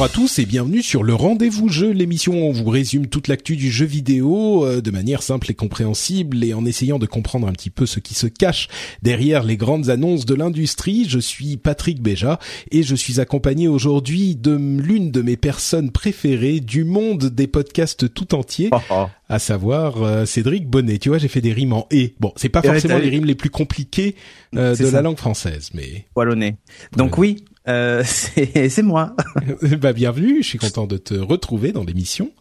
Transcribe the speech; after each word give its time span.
Bonjour 0.00 0.14
à 0.14 0.16
tous 0.16 0.38
et 0.38 0.46
bienvenue 0.46 0.82
sur 0.82 1.02
le 1.02 1.12
Rendez-vous 1.12 1.68
Jeu, 1.68 1.90
l'émission 1.90 2.32
où 2.32 2.46
on 2.46 2.52
vous 2.52 2.70
résume 2.70 3.08
toute 3.08 3.28
l'actu 3.28 3.54
du 3.54 3.70
jeu 3.70 3.84
vidéo 3.84 4.64
euh, 4.64 4.80
de 4.80 4.90
manière 4.90 5.22
simple 5.22 5.50
et 5.50 5.54
compréhensible 5.54 6.42
et 6.42 6.54
en 6.54 6.64
essayant 6.64 6.98
de 6.98 7.04
comprendre 7.04 7.46
un 7.46 7.52
petit 7.52 7.68
peu 7.68 7.84
ce 7.84 8.00
qui 8.00 8.14
se 8.14 8.26
cache 8.26 8.68
derrière 9.02 9.42
les 9.42 9.58
grandes 9.58 9.90
annonces 9.90 10.24
de 10.24 10.34
l'industrie. 10.34 11.04
Je 11.06 11.18
suis 11.18 11.58
Patrick 11.58 12.00
Béja 12.00 12.38
et 12.70 12.82
je 12.82 12.94
suis 12.94 13.20
accompagné 13.20 13.68
aujourd'hui 13.68 14.36
de 14.36 14.52
l'une 14.52 15.10
de 15.10 15.20
mes 15.20 15.36
personnes 15.36 15.90
préférées 15.90 16.60
du 16.60 16.84
monde 16.84 17.26
des 17.26 17.46
podcasts 17.46 18.10
tout 18.14 18.34
entier, 18.34 18.70
à 19.28 19.38
savoir 19.38 20.02
euh, 20.02 20.24
Cédric 20.24 20.66
Bonnet. 20.66 20.96
Tu 20.96 21.10
vois, 21.10 21.18
j'ai 21.18 21.28
fait 21.28 21.42
des 21.42 21.52
rimes 21.52 21.74
en 21.74 21.86
et. 21.90 22.14
Bon, 22.20 22.32
c'est 22.36 22.48
pas 22.48 22.62
forcément 22.62 22.96
les 22.96 23.10
rimes 23.10 23.26
les 23.26 23.34
plus 23.34 23.50
compliquées 23.50 24.14
euh, 24.56 24.74
de 24.74 24.86
la 24.86 25.02
langue 25.02 25.18
française, 25.18 25.68
mais 25.74 26.06
Wallonné. 26.16 26.56
Donc 26.96 27.18
oui, 27.18 27.44
euh, 27.70 28.02
c'est 28.68 28.82
moi. 28.82 29.14
bah 29.80 29.92
bienvenue. 29.92 30.42
Je 30.42 30.48
suis 30.48 30.58
content 30.58 30.86
de 30.86 30.96
te 30.96 31.14
retrouver 31.14 31.72
dans 31.72 31.84
l'émission. 31.84 32.32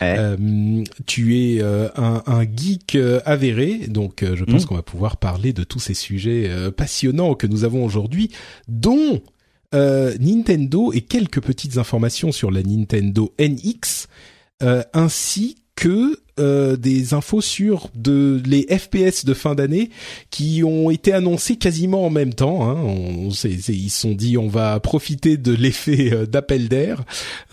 Ouais. 0.00 0.16
Euh, 0.18 0.82
tu 1.06 1.38
es 1.38 1.62
euh, 1.62 1.88
un, 1.96 2.22
un 2.26 2.42
geek 2.42 2.96
euh, 2.96 3.20
avéré, 3.24 3.86
donc 3.88 4.24
je 4.24 4.44
pense 4.44 4.64
Mm. 4.64 4.66
qu'on 4.66 4.74
va 4.74 4.82
pouvoir 4.82 5.16
parler 5.18 5.52
de 5.52 5.64
tous 5.64 5.78
ces 5.78 5.94
sujets 5.94 6.50
passionnants 6.76 7.34
que 7.34 7.46
nous 7.46 7.64
avons 7.64 7.84
aujourd'hui, 7.84 8.30
dont 8.68 9.22
Nintendo 9.72 10.92
et 10.92 11.02
quelques 11.02 11.40
petites 11.42 11.76
informations 11.78 12.32
sur 12.32 12.50
la 12.50 12.62
Nintendo 12.62 13.34
NX, 13.38 14.08
ainsi 14.94 15.56
que 15.76 16.18
euh, 16.38 16.76
des 16.76 17.14
infos 17.14 17.40
sur 17.40 17.88
de 17.94 18.42
les 18.44 18.66
FPS 18.78 19.24
de 19.24 19.32
fin 19.32 19.54
d'année 19.54 19.88
qui 20.30 20.62
ont 20.64 20.90
été 20.90 21.12
annoncés 21.14 21.56
quasiment 21.56 22.04
en 22.04 22.10
même 22.10 22.34
temps. 22.34 22.68
Hein. 22.68 22.74
On, 22.82 23.30
c'est- 23.30 23.58
c'est- 23.60 23.72
ils 23.74 23.88
se 23.90 24.00
sont 24.02 24.12
dit 24.12 24.36
on 24.36 24.48
va 24.48 24.78
profiter 24.80 25.36
de 25.38 25.52
l'effet 25.54 26.12
euh, 26.12 26.26
d'appel 26.26 26.68
d'air. 26.68 27.04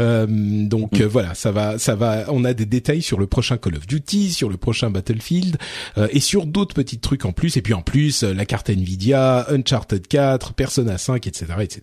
Euh, 0.02 0.26
donc 0.28 1.00
euh, 1.00 1.08
voilà, 1.08 1.34
ça 1.34 1.52
va, 1.52 1.78
ça 1.80 1.96
va. 1.96 2.26
On 2.30 2.44
a 2.44 2.54
des 2.54 2.66
détails 2.66 3.02
sur 3.02 3.20
le 3.20 3.28
prochain 3.28 3.58
Call 3.58 3.76
of 3.76 3.88
Duty, 3.88 4.32
sur 4.34 4.50
le 4.50 4.58
prochain 4.58 4.90
Battlefield 4.90 5.58
euh, 5.98 6.08
et 6.12 6.20
sur 6.20 6.46
d'autres 6.46 6.76
petits 6.76 7.00
trucs 7.00 7.24
en 7.26 7.32
plus. 7.32 7.56
Et 7.58 7.62
puis 7.62 7.74
en 7.74 7.82
plus, 7.84 8.24
euh, 8.24 8.34
la 8.34 8.46
carte 8.46 8.70
Nvidia, 8.70 9.46
Uncharted 9.50 10.08
4, 10.08 10.54
Persona 10.54 10.98
5, 10.98 11.26
etc., 11.28 11.46
etc. 11.62 11.82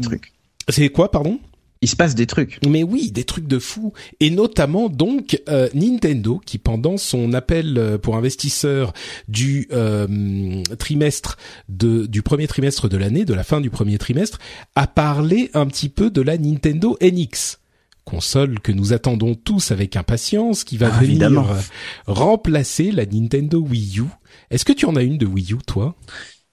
Trucs. 0.00 0.32
C'est 0.70 0.88
quoi, 0.90 1.10
pardon? 1.10 1.40
Il 1.80 1.88
se 1.88 1.96
passe 1.96 2.14
des 2.14 2.26
trucs. 2.26 2.58
mais 2.68 2.82
oui, 2.82 3.10
des 3.12 3.24
trucs 3.24 3.46
de 3.46 3.58
fou. 3.58 3.92
Et 4.20 4.30
notamment 4.30 4.88
donc 4.88 5.40
euh, 5.48 5.68
Nintendo 5.74 6.40
qui 6.44 6.58
pendant 6.58 6.96
son 6.96 7.32
appel 7.32 7.76
euh, 7.78 7.98
pour 7.98 8.16
investisseurs 8.16 8.92
du 9.28 9.68
euh, 9.72 10.62
trimestre 10.78 11.36
de 11.68 12.06
du 12.06 12.22
premier 12.22 12.48
trimestre 12.48 12.88
de 12.88 12.96
l'année, 12.96 13.24
de 13.24 13.34
la 13.34 13.44
fin 13.44 13.60
du 13.60 13.70
premier 13.70 13.98
trimestre, 13.98 14.38
a 14.74 14.86
parlé 14.86 15.50
un 15.54 15.66
petit 15.66 15.88
peu 15.88 16.10
de 16.10 16.20
la 16.20 16.36
Nintendo 16.38 16.96
NX 17.00 17.58
console 18.04 18.58
que 18.60 18.72
nous 18.72 18.94
attendons 18.94 19.34
tous 19.34 19.70
avec 19.70 19.94
impatience, 19.94 20.64
qui 20.64 20.78
va 20.78 20.86
Ah, 20.86 20.96
venir 20.98 21.10
évidemment. 21.10 21.46
euh, 21.50 21.60
remplacer 22.06 22.90
la 22.90 23.04
Nintendo 23.06 23.60
Wii 23.60 23.98
U. 24.00 24.04
Est-ce 24.50 24.64
que 24.64 24.72
tu 24.72 24.86
en 24.86 24.96
as 24.96 25.02
une 25.02 25.18
de 25.18 25.26
Wii 25.26 25.52
U, 25.52 25.58
toi? 25.66 25.94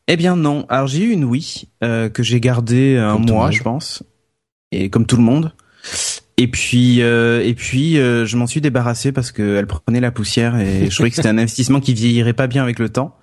Eh 0.07 0.17
bien 0.17 0.35
non. 0.35 0.65
Alors 0.69 0.87
j'ai 0.87 1.03
eu 1.03 1.11
une 1.11 1.23
Wii 1.23 1.69
euh, 1.83 2.09
que 2.09 2.23
j'ai 2.23 2.39
gardée 2.41 2.97
un 2.97 3.13
Comme 3.13 3.25
mois, 3.31 3.51
je 3.51 3.63
pense, 3.63 4.03
et 4.83 4.89
comme 4.89 5.05
tout 5.05 5.17
le 5.17 5.23
monde. 5.23 5.53
Et 6.37 6.47
puis 6.47 7.01
euh, 7.01 7.45
et 7.45 7.53
puis 7.53 7.97
euh, 7.97 8.25
je 8.25 8.35
m'en 8.35 8.47
suis 8.47 8.59
débarrassé 8.59 9.11
parce 9.11 9.31
qu'elle 9.31 9.67
prenait 9.67 10.01
la 10.01 10.11
poussière 10.11 10.59
et 10.59 10.89
je 10.89 10.95
trouvais 10.95 11.09
que 11.09 11.15
c'était 11.15 11.29
un 11.29 11.37
investissement 11.37 11.79
qui 11.79 11.93
vieillirait 11.93 12.33
pas 12.33 12.47
bien 12.47 12.63
avec 12.63 12.79
le 12.79 12.89
temps. 12.89 13.17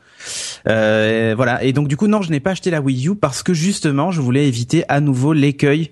Euh, 0.69 1.35
voilà. 1.37 1.63
Et 1.63 1.73
donc 1.73 1.89
du 1.89 1.97
coup 1.97 2.07
non, 2.07 2.23
je 2.23 2.31
n'ai 2.31 2.41
pas 2.41 2.53
acheté 2.53 2.71
la 2.71 2.81
Wii 2.81 3.09
U 3.09 3.15
parce 3.15 3.43
que 3.43 3.53
justement 3.53 4.13
je 4.13 4.21
voulais 4.21 4.49
éviter 4.49 4.85
à 4.89 5.01
nouveau 5.01 5.35
l'écueil 5.35 5.91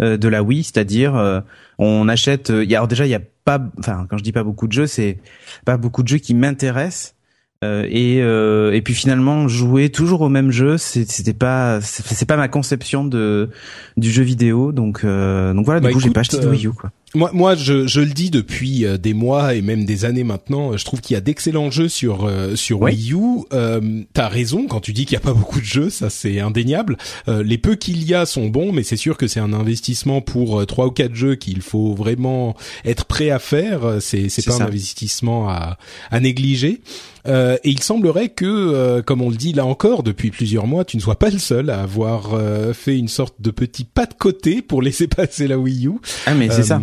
euh, 0.00 0.16
de 0.16 0.28
la 0.28 0.42
Wii, 0.42 0.62
c'est-à-dire 0.62 1.16
euh, 1.16 1.40
on 1.78 2.08
achète. 2.08 2.50
euh, 2.50 2.64
alors 2.70 2.88
déjà 2.88 3.06
il 3.06 3.10
y 3.10 3.14
a 3.14 3.20
pas, 3.44 3.60
enfin 3.78 4.06
quand 4.08 4.16
je 4.16 4.22
dis 4.22 4.32
pas 4.32 4.44
beaucoup 4.44 4.66
de 4.66 4.72
jeux, 4.72 4.86
c'est 4.86 5.18
pas 5.64 5.76
beaucoup 5.76 6.02
de 6.02 6.08
jeux 6.08 6.18
qui 6.18 6.34
m'intéressent. 6.34 7.14
Euh, 7.62 7.86
et 7.90 8.22
euh, 8.22 8.72
et 8.72 8.80
puis 8.80 8.94
finalement 8.94 9.46
jouer 9.46 9.90
toujours 9.90 10.22
au 10.22 10.30
même 10.30 10.50
jeu, 10.50 10.78
c'était 10.78 11.34
pas 11.34 11.78
c'est 11.82 12.24
pas 12.24 12.38
ma 12.38 12.48
conception 12.48 13.04
de 13.04 13.50
du 13.98 14.10
jeu 14.10 14.22
vidéo. 14.22 14.72
Donc 14.72 15.04
euh, 15.04 15.52
donc 15.52 15.66
voilà, 15.66 15.80
du 15.80 15.84
Bah, 15.84 15.92
coup 15.92 16.00
j'ai 16.00 16.08
pas 16.08 16.20
acheté 16.20 16.38
de 16.38 16.46
euh, 16.46 16.50
Wii 16.50 16.66
U 16.68 16.70
quoi. 16.72 16.90
Moi, 17.14 17.30
moi, 17.32 17.56
je, 17.56 17.86
je 17.88 18.00
le 18.00 18.10
dis 18.10 18.30
depuis 18.30 18.84
euh, 18.84 18.96
des 18.96 19.14
mois 19.14 19.54
et 19.54 19.62
même 19.62 19.84
des 19.84 20.04
années 20.04 20.22
maintenant. 20.24 20.72
euh, 20.72 20.76
Je 20.76 20.84
trouve 20.84 21.00
qu'il 21.00 21.14
y 21.14 21.16
a 21.16 21.20
d'excellents 21.20 21.70
jeux 21.70 21.88
sur 21.88 22.24
euh, 22.24 22.54
sur 22.54 22.80
Oui. 22.82 22.92
Wii 22.92 23.12
U. 23.14 23.18
Euh, 23.52 24.02
T'as 24.14 24.28
raison 24.28 24.66
quand 24.68 24.80
tu 24.80 24.92
dis 24.92 25.06
qu'il 25.06 25.14
y 25.14 25.16
a 25.16 25.20
pas 25.20 25.34
beaucoup 25.40 25.58
de 25.60 25.64
jeux, 25.64 25.90
ça 25.90 26.08
c'est 26.10 26.38
indéniable. 26.40 26.96
Euh, 27.28 27.42
les 27.42 27.58
peu 27.58 27.74
qu'il 27.74 28.04
y 28.04 28.14
a 28.14 28.26
sont 28.26 28.46
bons, 28.46 28.72
mais 28.72 28.82
c'est 28.84 28.96
sûr 28.96 29.16
que 29.16 29.26
c'est 29.26 29.40
un 29.40 29.52
investissement 29.52 30.20
pour 30.20 30.64
trois 30.66 30.86
ou 30.86 30.90
quatre 30.92 31.14
jeux 31.14 31.34
qu'il 31.34 31.62
faut 31.62 31.94
vraiment 31.94 32.54
être 32.84 33.06
prêt 33.06 33.30
à 33.30 33.38
faire. 33.38 33.96
C'est 34.00 34.28
c'est 34.28 34.44
pas 34.46 34.62
un 34.62 34.66
investissement 34.66 35.48
à 35.48 35.78
à 36.10 36.20
négliger. 36.20 36.80
Euh, 37.26 37.58
et 37.64 37.68
il 37.70 37.82
semblerait 37.82 38.30
que, 38.30 38.46
euh, 38.46 39.02
comme 39.02 39.20
on 39.20 39.28
le 39.28 39.36
dit 39.36 39.52
là 39.52 39.66
encore 39.66 40.02
depuis 40.02 40.30
plusieurs 40.30 40.66
mois, 40.66 40.86
tu 40.86 40.96
ne 40.96 41.02
sois 41.02 41.18
pas 41.18 41.28
le 41.28 41.38
seul 41.38 41.68
à 41.68 41.82
avoir 41.82 42.30
euh, 42.32 42.72
fait 42.72 42.96
une 42.96 43.08
sorte 43.08 43.34
de 43.42 43.50
petit 43.50 43.84
pas 43.84 44.06
de 44.06 44.14
côté 44.14 44.62
pour 44.62 44.80
laisser 44.80 45.06
passer 45.06 45.46
la 45.46 45.58
Wii 45.58 45.86
U 45.88 45.92
Ah 46.24 46.32
mais 46.32 46.48
c'est 46.48 46.62
ça. 46.62 46.80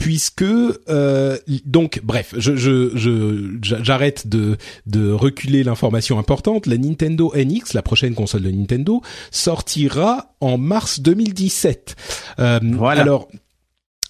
Puisque 0.00 0.42
euh, 0.42 1.36
donc 1.66 2.00
bref, 2.02 2.34
je 2.36 2.56
je 2.56 2.90
je 2.96 3.58
j'arrête 3.60 4.26
de 4.26 4.56
de 4.86 5.12
reculer 5.12 5.62
l'information 5.62 6.18
importante. 6.18 6.66
La 6.66 6.78
Nintendo 6.78 7.32
NX, 7.36 7.74
la 7.74 7.82
prochaine 7.82 8.14
console 8.14 8.42
de 8.42 8.50
Nintendo, 8.50 9.02
sortira 9.30 10.34
en 10.40 10.56
mars 10.56 11.00
2017. 11.00 11.94
Euh, 12.38 12.58
Voilà. 12.62 13.02
Alors 13.02 13.28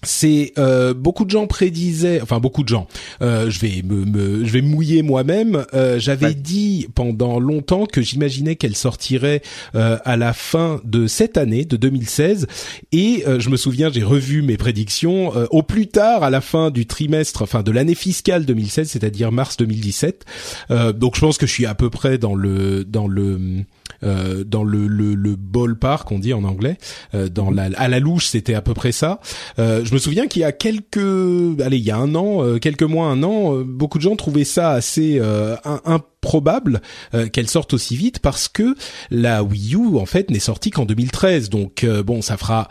c'est 0.03 0.53
euh, 0.59 0.95
beaucoup 0.95 1.25
de 1.25 1.31
gens 1.31 1.47
prédisaient, 1.47 2.21
enfin 2.23 2.39
beaucoup 2.41 2.63
de 2.63 2.69
gens. 2.69 2.87
euh, 3.23 3.51
je 3.51 3.59
vais 3.61 3.83
me, 3.85 4.05
me- 4.05 4.45
je 4.45 4.51
vais 4.51 4.63
mouiller 4.63 5.03
moi-même. 5.03 5.65
Euh, 5.75 5.99
J'avais 5.99 6.27
Ouais. 6.27 6.35
dit 6.35 6.89
pendant 6.95 7.39
longtemps 7.41 7.87
que 7.87 8.01
j'imaginais 8.03 8.57
qu'elle 8.57 8.77
sortirait 8.77 9.43
euh, 9.75 9.99
à 10.05 10.17
la 10.17 10.33
fin 10.33 10.81
de 10.85 11.07
cette 11.07 11.37
année, 11.37 11.65
de 11.65 11.77
2016. 11.77 12.47
Et 12.93 13.25
euh, 13.27 13.41
je 13.41 13.51
me 13.51 13.57
souviens, 13.57 13.91
j'ai 13.93 14.03
revu 14.03 14.43
mes 14.43 14.57
prédictions 14.57 15.37
euh, 15.37 15.47
au 15.51 15.63
plus 15.63 15.87
tard 15.89 16.23
à 16.23 16.31
la 16.31 16.41
fin 16.41 16.71
du 16.71 16.87
trimestre, 16.87 17.43
enfin 17.43 17.63
de 17.63 17.71
l'année 17.71 17.95
fiscale 17.95 18.45
2016, 18.47 18.89
c'est-à-dire 18.91 19.33
mars 19.33 19.57
2017. 19.57 20.25
Euh, 20.71 20.93
donc 20.93 21.15
je 21.17 21.21
pense 21.21 21.37
que 21.39 21.47
je 21.47 21.53
suis 21.53 21.67
à 21.67 21.75
peu 21.75 21.91
près 21.91 22.17
dans 22.19 22.35
le 22.35 22.85
dans 22.85 23.07
le 23.07 23.39
euh, 24.03 24.45
dans 24.45 24.65
le, 24.65 24.87
le 24.87 25.15
le 25.15 25.37
ballpark, 25.37 26.11
on 26.13 26.19
dit 26.19 26.33
en 26.33 26.45
anglais. 26.45 26.79
Euh, 27.15 27.29
dans 27.29 27.51
la 27.51 27.69
à 27.77 27.89
la 27.89 28.01
louche, 28.01 28.27
c'était 28.27 28.55
à 28.55 28.63
peu 28.63 28.75
près 28.75 28.93
ça. 28.93 29.21
Euh, 29.59 29.85
je 29.85 29.93
me 29.95 29.99
souviens 29.99 30.27
qu'il 30.27 30.43
y 30.43 30.45
a 30.45 30.53
quelques, 30.53 30.97
allez, 31.61 31.79
il 31.79 31.85
y 31.85 31.91
a 31.91 31.97
un 31.97 32.15
an, 32.15 32.45
euh, 32.45 32.59
quelques 32.59 32.83
mois, 32.83 33.07
un 33.07 33.23
an, 33.23 33.57
euh, 33.57 33.65
beaucoup 33.65 33.99
de 33.99 34.03
gens 34.03 34.17
trouvaient 34.17 34.45
ça 34.45 34.71
assez 34.71 35.19
euh, 35.21 35.57
un, 35.65 35.81
un 35.85 36.01
probable 36.21 36.83
qu'elle 37.33 37.49
sorte 37.49 37.73
aussi 37.73 37.97
vite 37.97 38.19
parce 38.19 38.47
que 38.47 38.75
la 39.11 39.43
Wii 39.43 39.75
U 39.75 39.97
en 39.97 40.05
fait 40.05 40.31
n'est 40.31 40.39
sortie 40.39 40.69
qu'en 40.69 40.85
2013. 40.85 41.49
Donc 41.49 41.87
bon, 42.05 42.21
ça 42.21 42.37
fera 42.37 42.69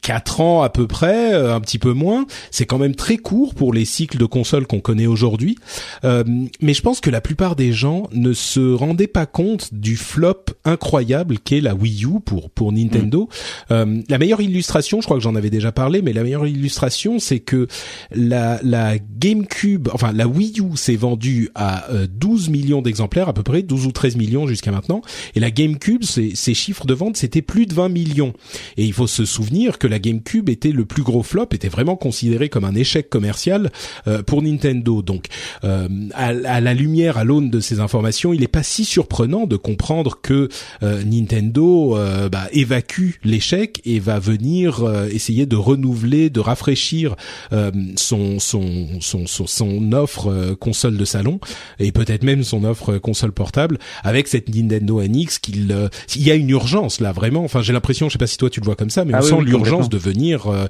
quatre 0.00 0.40
ans 0.40 0.62
à 0.62 0.70
peu 0.70 0.86
près, 0.86 1.32
un 1.34 1.60
petit 1.60 1.78
peu 1.78 1.92
moins. 1.92 2.26
C'est 2.50 2.66
quand 2.66 2.78
même 2.78 2.94
très 2.94 3.16
court 3.16 3.54
pour 3.54 3.72
les 3.72 3.84
cycles 3.84 4.18
de 4.18 4.24
consoles 4.24 4.66
qu'on 4.66 4.80
connaît 4.80 5.06
aujourd'hui. 5.06 5.56
mais 6.04 6.74
je 6.74 6.82
pense 6.82 7.00
que 7.00 7.10
la 7.10 7.20
plupart 7.20 7.56
des 7.56 7.72
gens 7.72 8.08
ne 8.12 8.32
se 8.32 8.72
rendaient 8.72 9.06
pas 9.06 9.26
compte 9.26 9.72
du 9.74 9.96
flop 9.96 10.44
incroyable 10.64 11.38
qu'est 11.38 11.60
la 11.60 11.74
Wii 11.74 12.04
U 12.04 12.20
pour 12.24 12.50
pour 12.50 12.72
Nintendo. 12.72 13.28
Mm. 13.70 14.02
la 14.08 14.18
meilleure 14.18 14.40
illustration, 14.40 15.00
je 15.00 15.06
crois 15.06 15.16
que 15.16 15.22
j'en 15.22 15.34
avais 15.34 15.50
déjà 15.50 15.72
parlé, 15.72 16.02
mais 16.02 16.12
la 16.12 16.22
meilleure 16.22 16.46
illustration, 16.46 17.18
c'est 17.18 17.40
que 17.40 17.66
la, 18.14 18.60
la 18.62 18.96
GameCube, 18.98 19.88
enfin 19.92 20.12
la 20.12 20.26
Wii 20.26 20.60
U 20.60 20.76
s'est 20.76 20.96
vendue 20.96 21.50
à 21.54 21.86
12 22.10 22.48
euh, 22.48 22.50
millions 22.50 22.82
d'exemplaires 22.82 23.28
à 23.28 23.32
peu 23.32 23.42
près, 23.42 23.62
12 23.62 23.86
ou 23.86 23.92
13 23.92 24.16
millions 24.16 24.46
jusqu'à 24.46 24.70
maintenant, 24.70 25.02
et 25.34 25.40
la 25.40 25.50
GameCube, 25.50 26.04
ses, 26.04 26.34
ses 26.34 26.54
chiffres 26.54 26.86
de 26.86 26.94
vente, 26.94 27.16
c'était 27.16 27.42
plus 27.42 27.66
de 27.66 27.74
20 27.74 27.88
millions. 27.88 28.32
Et 28.76 28.84
il 28.84 28.92
faut 28.92 29.06
se 29.06 29.24
souvenir 29.24 29.71
que 29.78 29.86
la 29.86 29.98
GameCube 29.98 30.48
était 30.48 30.72
le 30.72 30.84
plus 30.84 31.02
gros 31.02 31.22
flop, 31.22 31.48
était 31.52 31.68
vraiment 31.68 31.96
considéré 31.96 32.48
comme 32.48 32.64
un 32.64 32.74
échec 32.74 33.08
commercial 33.08 33.70
euh, 34.06 34.22
pour 34.22 34.42
Nintendo. 34.42 35.02
Donc, 35.02 35.26
euh, 35.64 35.88
à, 36.14 36.28
à, 36.28 36.60
la 36.60 36.74
lumière, 36.74 37.18
à 37.18 37.24
l'aune 37.24 37.50
de 37.50 37.60
ces 37.60 37.80
informations, 37.80 38.32
il 38.32 38.40
n'est 38.40 38.48
pas 38.48 38.62
si 38.62 38.84
surprenant 38.84 39.46
de 39.46 39.56
comprendre 39.56 40.20
que 40.20 40.48
Nintendo 40.82 41.98
bah, 42.30 42.48
évacue 42.52 43.12
l'échec 43.24 43.80
et 43.84 44.00
va 44.00 44.18
venir 44.18 44.84
essayer 45.10 45.46
de 45.46 45.56
renouveler, 45.56 46.30
de 46.30 46.40
rafraîchir 46.40 47.16
euh, 47.52 47.70
son, 47.96 48.38
son, 48.38 49.00
son, 49.00 49.26
son, 49.26 49.92
offre 49.92 50.30
euh, 50.30 50.54
console 50.54 50.96
de 50.96 51.04
salon 51.04 51.40
et 51.78 51.92
peut-être 51.92 52.24
même 52.24 52.44
son 52.44 52.64
offre 52.64 52.98
console 52.98 53.32
portable 53.32 53.78
avec 54.02 54.28
cette 54.28 54.54
Nintendo 54.54 55.02
NX 55.02 55.38
qu'il 55.40 55.88
il 56.14 56.22
y 56.22 56.30
a 56.30 56.34
une 56.34 56.50
urgence 56.50 57.00
là 57.00 57.12
vraiment. 57.12 57.44
Enfin, 57.44 57.62
j'ai 57.62 57.72
l'impression, 57.72 58.08
je 58.08 58.14
sais 58.14 58.18
pas 58.18 58.26
si 58.26 58.36
toi 58.36 58.50
tu 58.50 58.60
le 58.60 58.64
vois 58.64 58.76
comme 58.76 58.90
ça, 58.90 59.04
mais 59.04 59.14
on 59.14 59.18
ah 59.18 59.22
sent 59.22 59.40
l'urgence 59.62 59.88
de 59.88 59.98
venir 59.98 60.46
euh, 60.46 60.66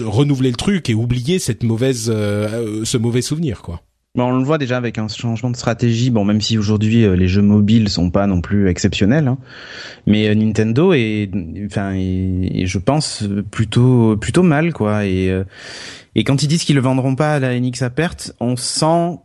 renouveler 0.00 0.50
le 0.50 0.56
truc 0.56 0.88
et 0.90 0.94
oublier 0.94 1.38
cette 1.38 1.62
mauvaise 1.62 2.06
ce 2.06 2.96
mauvais 2.96 3.22
souvenir 3.22 3.62
quoi. 3.62 3.80
Bon, 4.16 4.24
on 4.24 4.38
le 4.38 4.44
voit 4.44 4.58
déjà 4.58 4.76
avec 4.76 4.98
un 4.98 5.06
changement 5.06 5.50
de 5.50 5.56
stratégie. 5.56 6.10
Bon, 6.10 6.24
même 6.24 6.40
si 6.40 6.58
aujourd'hui 6.58 7.06
les 7.16 7.28
jeux 7.28 7.42
mobiles 7.42 7.88
sont 7.88 8.10
pas 8.10 8.26
non 8.26 8.40
plus 8.40 8.68
exceptionnels, 8.68 9.28
hein. 9.28 9.38
mais 10.08 10.34
Nintendo 10.34 10.92
est, 10.92 11.30
enfin, 11.64 11.92
je 11.94 12.78
pense 12.78 13.22
plutôt 13.52 14.16
plutôt 14.16 14.42
mal 14.42 14.72
quoi. 14.72 15.06
Et 15.06 15.32
et 16.14 16.24
quand 16.24 16.42
ils 16.42 16.48
disent 16.48 16.64
qu'ils 16.64 16.74
le 16.74 16.82
vendront 16.82 17.14
pas 17.14 17.34
à 17.34 17.38
la 17.38 17.58
NX 17.58 17.82
à 17.82 17.90
perte, 17.90 18.34
on 18.40 18.56
sent 18.56 19.18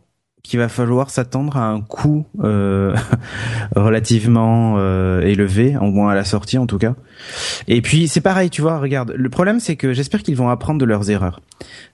qu'il 0.46 0.58
va 0.58 0.68
falloir 0.68 1.10
s'attendre 1.10 1.56
à 1.56 1.66
un 1.66 1.80
coût 1.80 2.26
euh, 2.42 2.94
relativement 3.76 4.74
euh, 4.78 5.20
élevé, 5.22 5.76
au 5.76 5.90
moins 5.90 6.10
à 6.10 6.14
la 6.14 6.24
sortie 6.24 6.58
en 6.58 6.66
tout 6.66 6.78
cas. 6.78 6.94
Et 7.68 7.82
puis 7.82 8.08
c'est 8.08 8.20
pareil, 8.20 8.50
tu 8.50 8.62
vois, 8.62 8.78
regarde, 8.78 9.12
le 9.16 9.28
problème 9.28 9.60
c'est 9.60 9.76
que 9.76 9.92
j'espère 9.92 10.22
qu'ils 10.22 10.36
vont 10.36 10.48
apprendre 10.48 10.80
de 10.80 10.84
leurs 10.84 11.10
erreurs. 11.10 11.40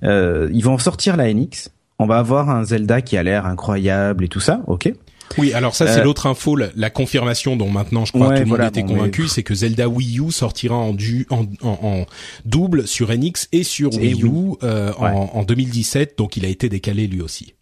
Euh, 0.03 0.49
ils 0.53 0.65
vont 0.65 0.79
sortir 0.79 1.17
la 1.17 1.33
NX, 1.33 1.71
on 1.99 2.07
va 2.07 2.19
avoir 2.19 2.51
un 2.51 2.65
Zelda 2.65 3.01
qui 3.01 3.17
a 3.17 3.23
l'air 3.23 3.47
incroyable 3.47 4.25
et 4.25 4.29
tout 4.29 4.41
ça, 4.41 4.63
ok. 4.67 4.93
Oui, 5.39 5.53
alors 5.53 5.75
ça 5.75 5.87
c'est 5.87 6.01
euh, 6.01 6.05
l'autre 6.05 6.27
info, 6.27 6.57
la, 6.57 6.91
confirmation 6.91 7.57
dont 7.57 7.71
maintenant 7.71 8.05
je 8.05 8.13
crois 8.13 8.35
tout 8.35 8.43
le 8.43 8.47
monde 8.47 8.61
était 8.61 8.83
convaincu, 8.83 9.29
c'est 9.29 9.43
que 9.43 9.55
Zelda 9.55 9.89
Wii 9.89 10.21
U 10.21 10.31
sortira 10.31 10.77
en, 10.77 10.93
du, 10.93 11.27
en, 11.31 11.47
en, 11.63 12.05
double 12.45 12.87
sur 12.87 13.11
NX 13.11 13.49
et 13.53 13.63
sur 13.63 13.95
Wii 13.95 14.23
U 14.25 14.57
euh, 14.63 14.93
en, 14.99 15.31
en 15.33 15.43
2017, 15.43 16.19
donc 16.19 16.37
il 16.37 16.45
a 16.45 16.49
été 16.49 16.69
décalé 16.69 17.07
lui 17.07 17.23
aussi. 17.23 17.55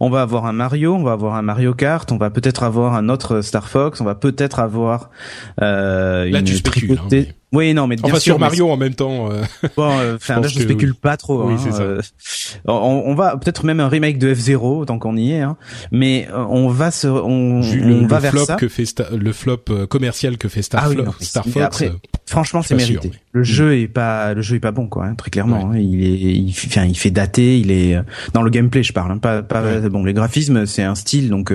On 0.00 0.10
va 0.10 0.22
avoir 0.22 0.46
un 0.46 0.52
Mario, 0.52 0.94
on 0.94 1.02
va 1.02 1.12
avoir 1.12 1.34
un 1.34 1.42
Mario 1.42 1.74
Kart, 1.74 2.10
on 2.12 2.16
va 2.16 2.30
peut-être 2.30 2.62
avoir 2.62 2.94
un 2.94 3.08
autre 3.08 3.40
Star 3.40 3.68
Fox, 3.68 4.00
on 4.00 4.04
va 4.04 4.14
peut-être 4.14 4.58
avoir 4.58 5.10
euh, 5.62 6.28
Là, 6.30 6.40
une 6.40 6.48
hein, 6.48 7.32
oui, 7.52 7.74
non, 7.74 7.86
mais 7.86 7.94
bien 7.94 8.06
enfin, 8.06 8.18
sûr, 8.18 8.34
sur 8.34 8.38
Mario 8.40 8.68
en 8.68 8.76
même 8.76 8.94
temps. 8.94 9.30
Euh... 9.30 9.42
Bon, 9.76 9.98
euh, 9.98 10.16
enfin 10.16 10.40
là, 10.40 10.48
je, 10.48 10.60
spécule 10.60 10.94
pas 10.94 11.16
trop. 11.16 11.44
Oui, 11.44 11.54
hein, 11.54 11.78
euh, 11.80 12.00
on, 12.66 13.02
on, 13.06 13.14
va 13.14 13.36
peut-être 13.36 13.64
même 13.64 13.80
un 13.80 13.88
remake 13.88 14.18
de 14.18 14.34
F 14.34 14.38
0 14.38 14.86
tant 14.86 14.98
qu'on 14.98 15.16
y 15.16 15.32
est. 15.32 15.40
Hein. 15.40 15.56
Mais 15.92 16.28
euh, 16.32 16.44
on 16.48 16.68
va 16.68 16.90
se, 16.90 17.06
on, 17.06 17.60
on 17.60 18.06
va 18.06 18.18
vers 18.18 18.38
ça. 18.38 18.56
Que 18.56 18.68
fait 18.68 18.84
le 19.12 19.32
flop 19.32 19.64
commercial 19.88 20.38
que 20.38 20.48
fait 20.48 20.62
Star, 20.62 20.84
ah, 20.84 20.88
oui, 20.88 20.96
Star 21.20 21.44
Fox. 21.44 21.64
Après, 21.64 21.92
franchement, 22.26 22.62
c'est 22.62 22.74
mérité. 22.74 23.12
le 23.32 23.42
jeu 23.42 23.78
est 23.78 23.88
pas, 23.88 24.34
le 24.34 24.42
jeu 24.42 24.56
est 24.56 24.60
pas 24.60 24.72
bon, 24.72 24.88
quoi. 24.88 25.06
Hein, 25.06 25.14
très 25.14 25.30
clairement. 25.30 25.72
Hein. 25.72 25.78
il 25.78 26.02
est, 26.04 26.36
il, 26.36 26.50
enfin, 26.50 26.84
il 26.84 26.96
fait 26.96 27.10
dater. 27.10 27.58
Il 27.58 27.70
est 27.70 27.98
dans 28.32 28.42
le 28.42 28.50
gameplay, 28.50 28.82
je 28.82 28.92
parle. 28.92 29.12
Hein, 29.12 29.18
pas, 29.18 29.42
pas 29.42 29.80
bon. 29.88 30.04
Les 30.04 30.14
graphismes, 30.14 30.66
c'est 30.66 30.82
un 30.82 30.94
style, 30.94 31.28
donc 31.28 31.52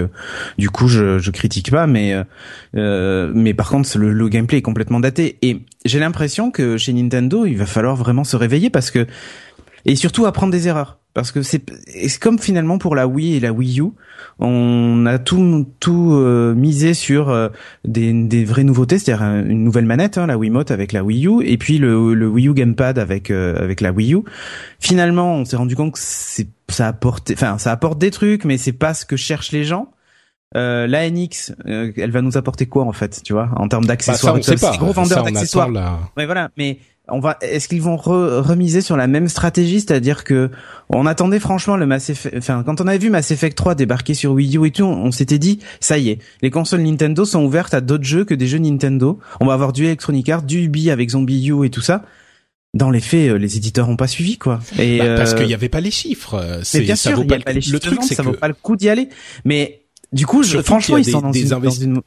du 0.58 0.70
coup, 0.70 0.88
je, 0.88 1.18
je 1.18 1.32
critique 1.32 1.72
pas, 1.72 1.88
mais, 1.88 2.16
mais 2.74 3.54
par 3.54 3.70
contre, 3.70 3.98
le, 3.98 4.14
le 4.14 4.30
gameplay 4.30 4.60
est 4.60 4.64
complètement 4.64 5.00
daté. 5.00 5.38
Et 5.42 5.62
j'ai 5.86 6.00
l'impression 6.00 6.52
que 6.52 6.78
chez 6.78 6.94
Nintendo, 6.94 7.46
il 7.46 7.58
va 7.58 7.66
falloir 7.66 7.96
vraiment 7.96 8.24
se 8.24 8.36
réveiller 8.36 8.70
parce 8.70 8.92
que 8.92 9.08
et 9.86 9.96
surtout 9.96 10.26
apprendre 10.26 10.52
des 10.52 10.68
erreurs 10.68 11.02
parce 11.14 11.32
que 11.32 11.42
c'est 11.42 11.62
comme 12.22 12.40
finalement 12.40 12.78
pour 12.78 12.96
la 12.96 13.06
Wii 13.08 13.36
et 13.36 13.40
la 13.40 13.52
Wii 13.52 13.82
U, 13.82 13.92
on 14.40 15.06
a 15.06 15.20
tout 15.20 15.68
tout 15.80 16.14
euh, 16.14 16.54
misé 16.56 16.94
sur 16.94 17.30
euh, 17.30 17.50
des, 17.84 18.14
des 18.14 18.46
vraies 18.46 18.64
nouveautés, 18.64 18.98
c'est-à-dire 18.98 19.26
une 19.46 19.64
nouvelle 19.64 19.86
manette, 19.86 20.18
hein, 20.18 20.28
la 20.28 20.38
Wiimote 20.38 20.72
avec 20.72 20.94
la 20.94 21.04
Wii 21.04 21.28
U, 21.28 21.44
et 21.44 21.58
puis 21.58 21.80
le, 21.80 22.14
le 22.14 22.28
Wii 22.28 22.48
U 22.48 22.54
gamepad 22.54 22.98
avec 22.98 23.30
euh, 23.30 23.62
avec 23.62 23.82
la 23.82 23.92
Wii 23.92 24.16
U. 24.16 24.20
Finalement, 24.80 25.36
on 25.36 25.46
s'est 25.46 25.58
rendu 25.58 25.76
compte 25.76 25.94
que 25.94 26.00
c'est 26.02 26.48
ça 26.70 26.88
apporte, 26.88 27.32
enfin 27.32 27.58
ça 27.58 27.72
apporte 27.72 28.00
des 28.00 28.12
trucs, 28.12 28.46
mais 28.46 28.58
c'est 28.58 28.72
pas 28.72 28.94
ce 28.94 29.06
que 29.06 29.18
cherchent 29.18 29.52
les 29.52 29.66
gens. 29.66 29.92
Euh, 30.58 30.86
la 30.86 31.10
NX, 31.10 31.54
euh, 31.66 31.94
elle 31.96 32.12
va 32.12 32.22
nous 32.22 32.38
apporter 32.38 32.66
quoi 32.66 32.84
en 32.84 32.92
fait, 32.92 33.22
tu 33.24 33.32
vois, 33.32 33.50
en 33.56 33.70
termes 33.70 33.86
d'accessoires 33.86 34.36
bah, 34.36 34.42
ça, 34.44 34.76
gros 34.78 34.92
vendeurs 34.92 35.24
d'accessoires. 35.24 35.70
Ouais, 36.18 36.26
voilà. 36.26 36.50
Mais 36.58 36.80
on 37.08 37.22
va, 37.22 37.38
est-ce 37.42 37.70
qu'ils 37.70 37.82
vont 37.82 37.96
remiser 37.96 38.82
sur 38.82 38.98
la 38.98 39.08
même 39.08 39.30
stratégie, 39.30 39.80
c'est-à-dire 39.80 40.26
que 40.26 40.52
on 40.90 41.06
attendait 41.06 41.40
franchement 41.40 41.78
le 41.78 41.86
Mass 41.86 42.10
Effect, 42.10 42.36
enfin 42.38 42.64
quand 42.66 42.82
on 42.82 42.88
avait 42.88 42.98
vu 42.98 43.10
Mass 43.10 43.32
Effect 43.32 43.58
3 43.58 43.76
débarquer 43.76 44.14
sur 44.14 44.34
Wii 44.34 44.58
U 44.58 44.68
et 44.68 44.72
tout, 44.72 44.84
on, 44.84 45.12
s'était 45.12 45.40
dit 45.40 45.60
ça 45.80 45.98
y 45.98 46.10
est, 46.10 46.20
les 46.42 46.50
consoles 46.50 46.82
Nintendo 46.82 47.24
sont 47.24 47.44
ouvertes 47.44 47.74
à 47.74 47.80
d'autres 47.80 48.04
jeux 48.04 48.26
que 48.26 48.34
des 48.34 48.48
jeux 48.48 48.60
Nintendo. 48.60 49.20
On 49.40 49.46
va 49.46 49.54
avoir 49.54 49.72
du 49.72 49.86
Electronic 49.86 50.28
Arts, 50.30 50.44
du 50.44 50.66
Ubi 50.66 50.92
avec 50.92 51.12
Zombie 51.12 51.48
U 51.48 51.66
et 51.66 51.70
tout 51.70 51.82
ça 51.82 52.04
dans 52.74 52.90
les 52.90 53.02
faits, 53.02 53.32
euh, 53.32 53.38
les 53.38 53.58
éditeurs 53.58 53.90
ont 53.90 53.98
pas 53.98 54.08
suivi 54.08 54.38
quoi. 54.38 54.62
Et 54.80 55.00
bah, 55.00 55.16
parce 55.16 55.34
qu'il 55.34 55.48
y 55.48 55.54
avait 55.54 55.70
pas 55.70 55.82
les 55.82 55.92
chiffres. 55.92 56.62
Mais 56.74 56.82
bien 56.82 56.96
sûr, 56.96 57.22
il 57.22 57.30
y 57.30 57.34
a 57.34 57.40
pas 57.40 57.52
les 57.52 57.62
chiffres. 57.62 57.74
Le 57.74 57.80
truc, 57.80 58.00
c'est 58.04 58.16
ça 58.16 58.24
vaut 58.24 58.32
pas 58.32 58.48
le 58.48 58.54
coup 58.54 58.78
d'y 58.78 58.88
aller. 58.88 59.10
Mais 59.44 59.81
du 60.12 60.26
coup, 60.26 60.44
je, 60.44 60.62
franchement, 60.62 60.98
ils 60.98 61.06
sont 61.06 61.22
dans, 61.22 61.32
une, 61.32 61.48
dans 61.48 61.70
une, 61.70 62.02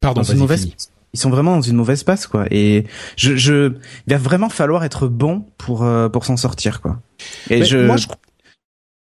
Pardon, 0.00 0.20
dans 0.20 0.26
une 0.26 0.38
mauvaise, 0.38 0.68
ils 1.12 1.18
sont 1.18 1.30
vraiment 1.30 1.56
dans 1.56 1.62
une 1.62 1.76
mauvaise 1.76 2.02
passe, 2.04 2.26
quoi. 2.26 2.46
Et 2.50 2.84
je, 3.16 3.36
je, 3.36 3.72
il 4.06 4.12
va 4.12 4.18
vraiment 4.18 4.50
falloir 4.50 4.84
être 4.84 5.08
bon 5.08 5.44
pour 5.56 5.84
euh, 5.84 6.08
pour 6.08 6.24
s'en 6.24 6.36
sortir, 6.36 6.80
quoi. 6.80 7.00
Et 7.48 7.64
je, 7.64 7.78
moi, 7.78 7.96
je, 7.96 8.06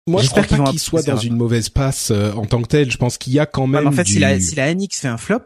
moi, 0.07 0.21
je 0.21 0.29
crois 0.29 0.43
pas 0.43 0.71
qu'ils 0.71 0.81
soient 0.81 1.03
dans 1.03 1.17
une 1.17 1.37
mauvaise 1.37 1.69
passe 1.69 2.11
euh, 2.11 2.33
en 2.33 2.45
tant 2.45 2.61
que 2.61 2.69
tel. 2.69 2.91
Je 2.91 2.99
pense 2.99 3.19
qu'il 3.19 3.33
y 3.33 3.39
a 3.39 3.47
quand 3.47 3.67
même. 3.67 3.87
en 3.87 3.93
fait, 3.93 4.07
si 4.07 4.19
la 4.19 4.39
si 4.41 4.55
la 4.57 4.75
NX 4.75 4.89
fait 5.01 5.09
un 5.09 5.17
flop, 5.17 5.45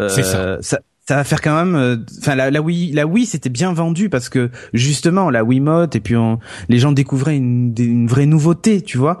euh, 0.00 0.08
ça. 0.08 0.58
ça 0.60 0.80
ça 1.06 1.16
va 1.16 1.24
faire 1.24 1.42
quand 1.42 1.54
même 1.54 1.74
euh, 1.74 1.96
enfin 2.20 2.34
la, 2.34 2.50
la 2.50 2.62
Wii 2.62 2.92
la 2.92 3.06
Wii 3.06 3.26
c'était 3.26 3.50
bien 3.50 3.74
vendu 3.74 4.08
parce 4.08 4.30
que 4.30 4.50
justement 4.72 5.28
la 5.28 5.44
Wiimote 5.44 5.94
et 5.96 6.00
puis 6.00 6.14
les 6.70 6.78
gens 6.78 6.92
découvraient 6.92 7.36
une, 7.36 7.74
une 7.78 8.06
vraie 8.06 8.24
nouveauté 8.24 8.80
tu 8.80 8.96
vois 8.96 9.20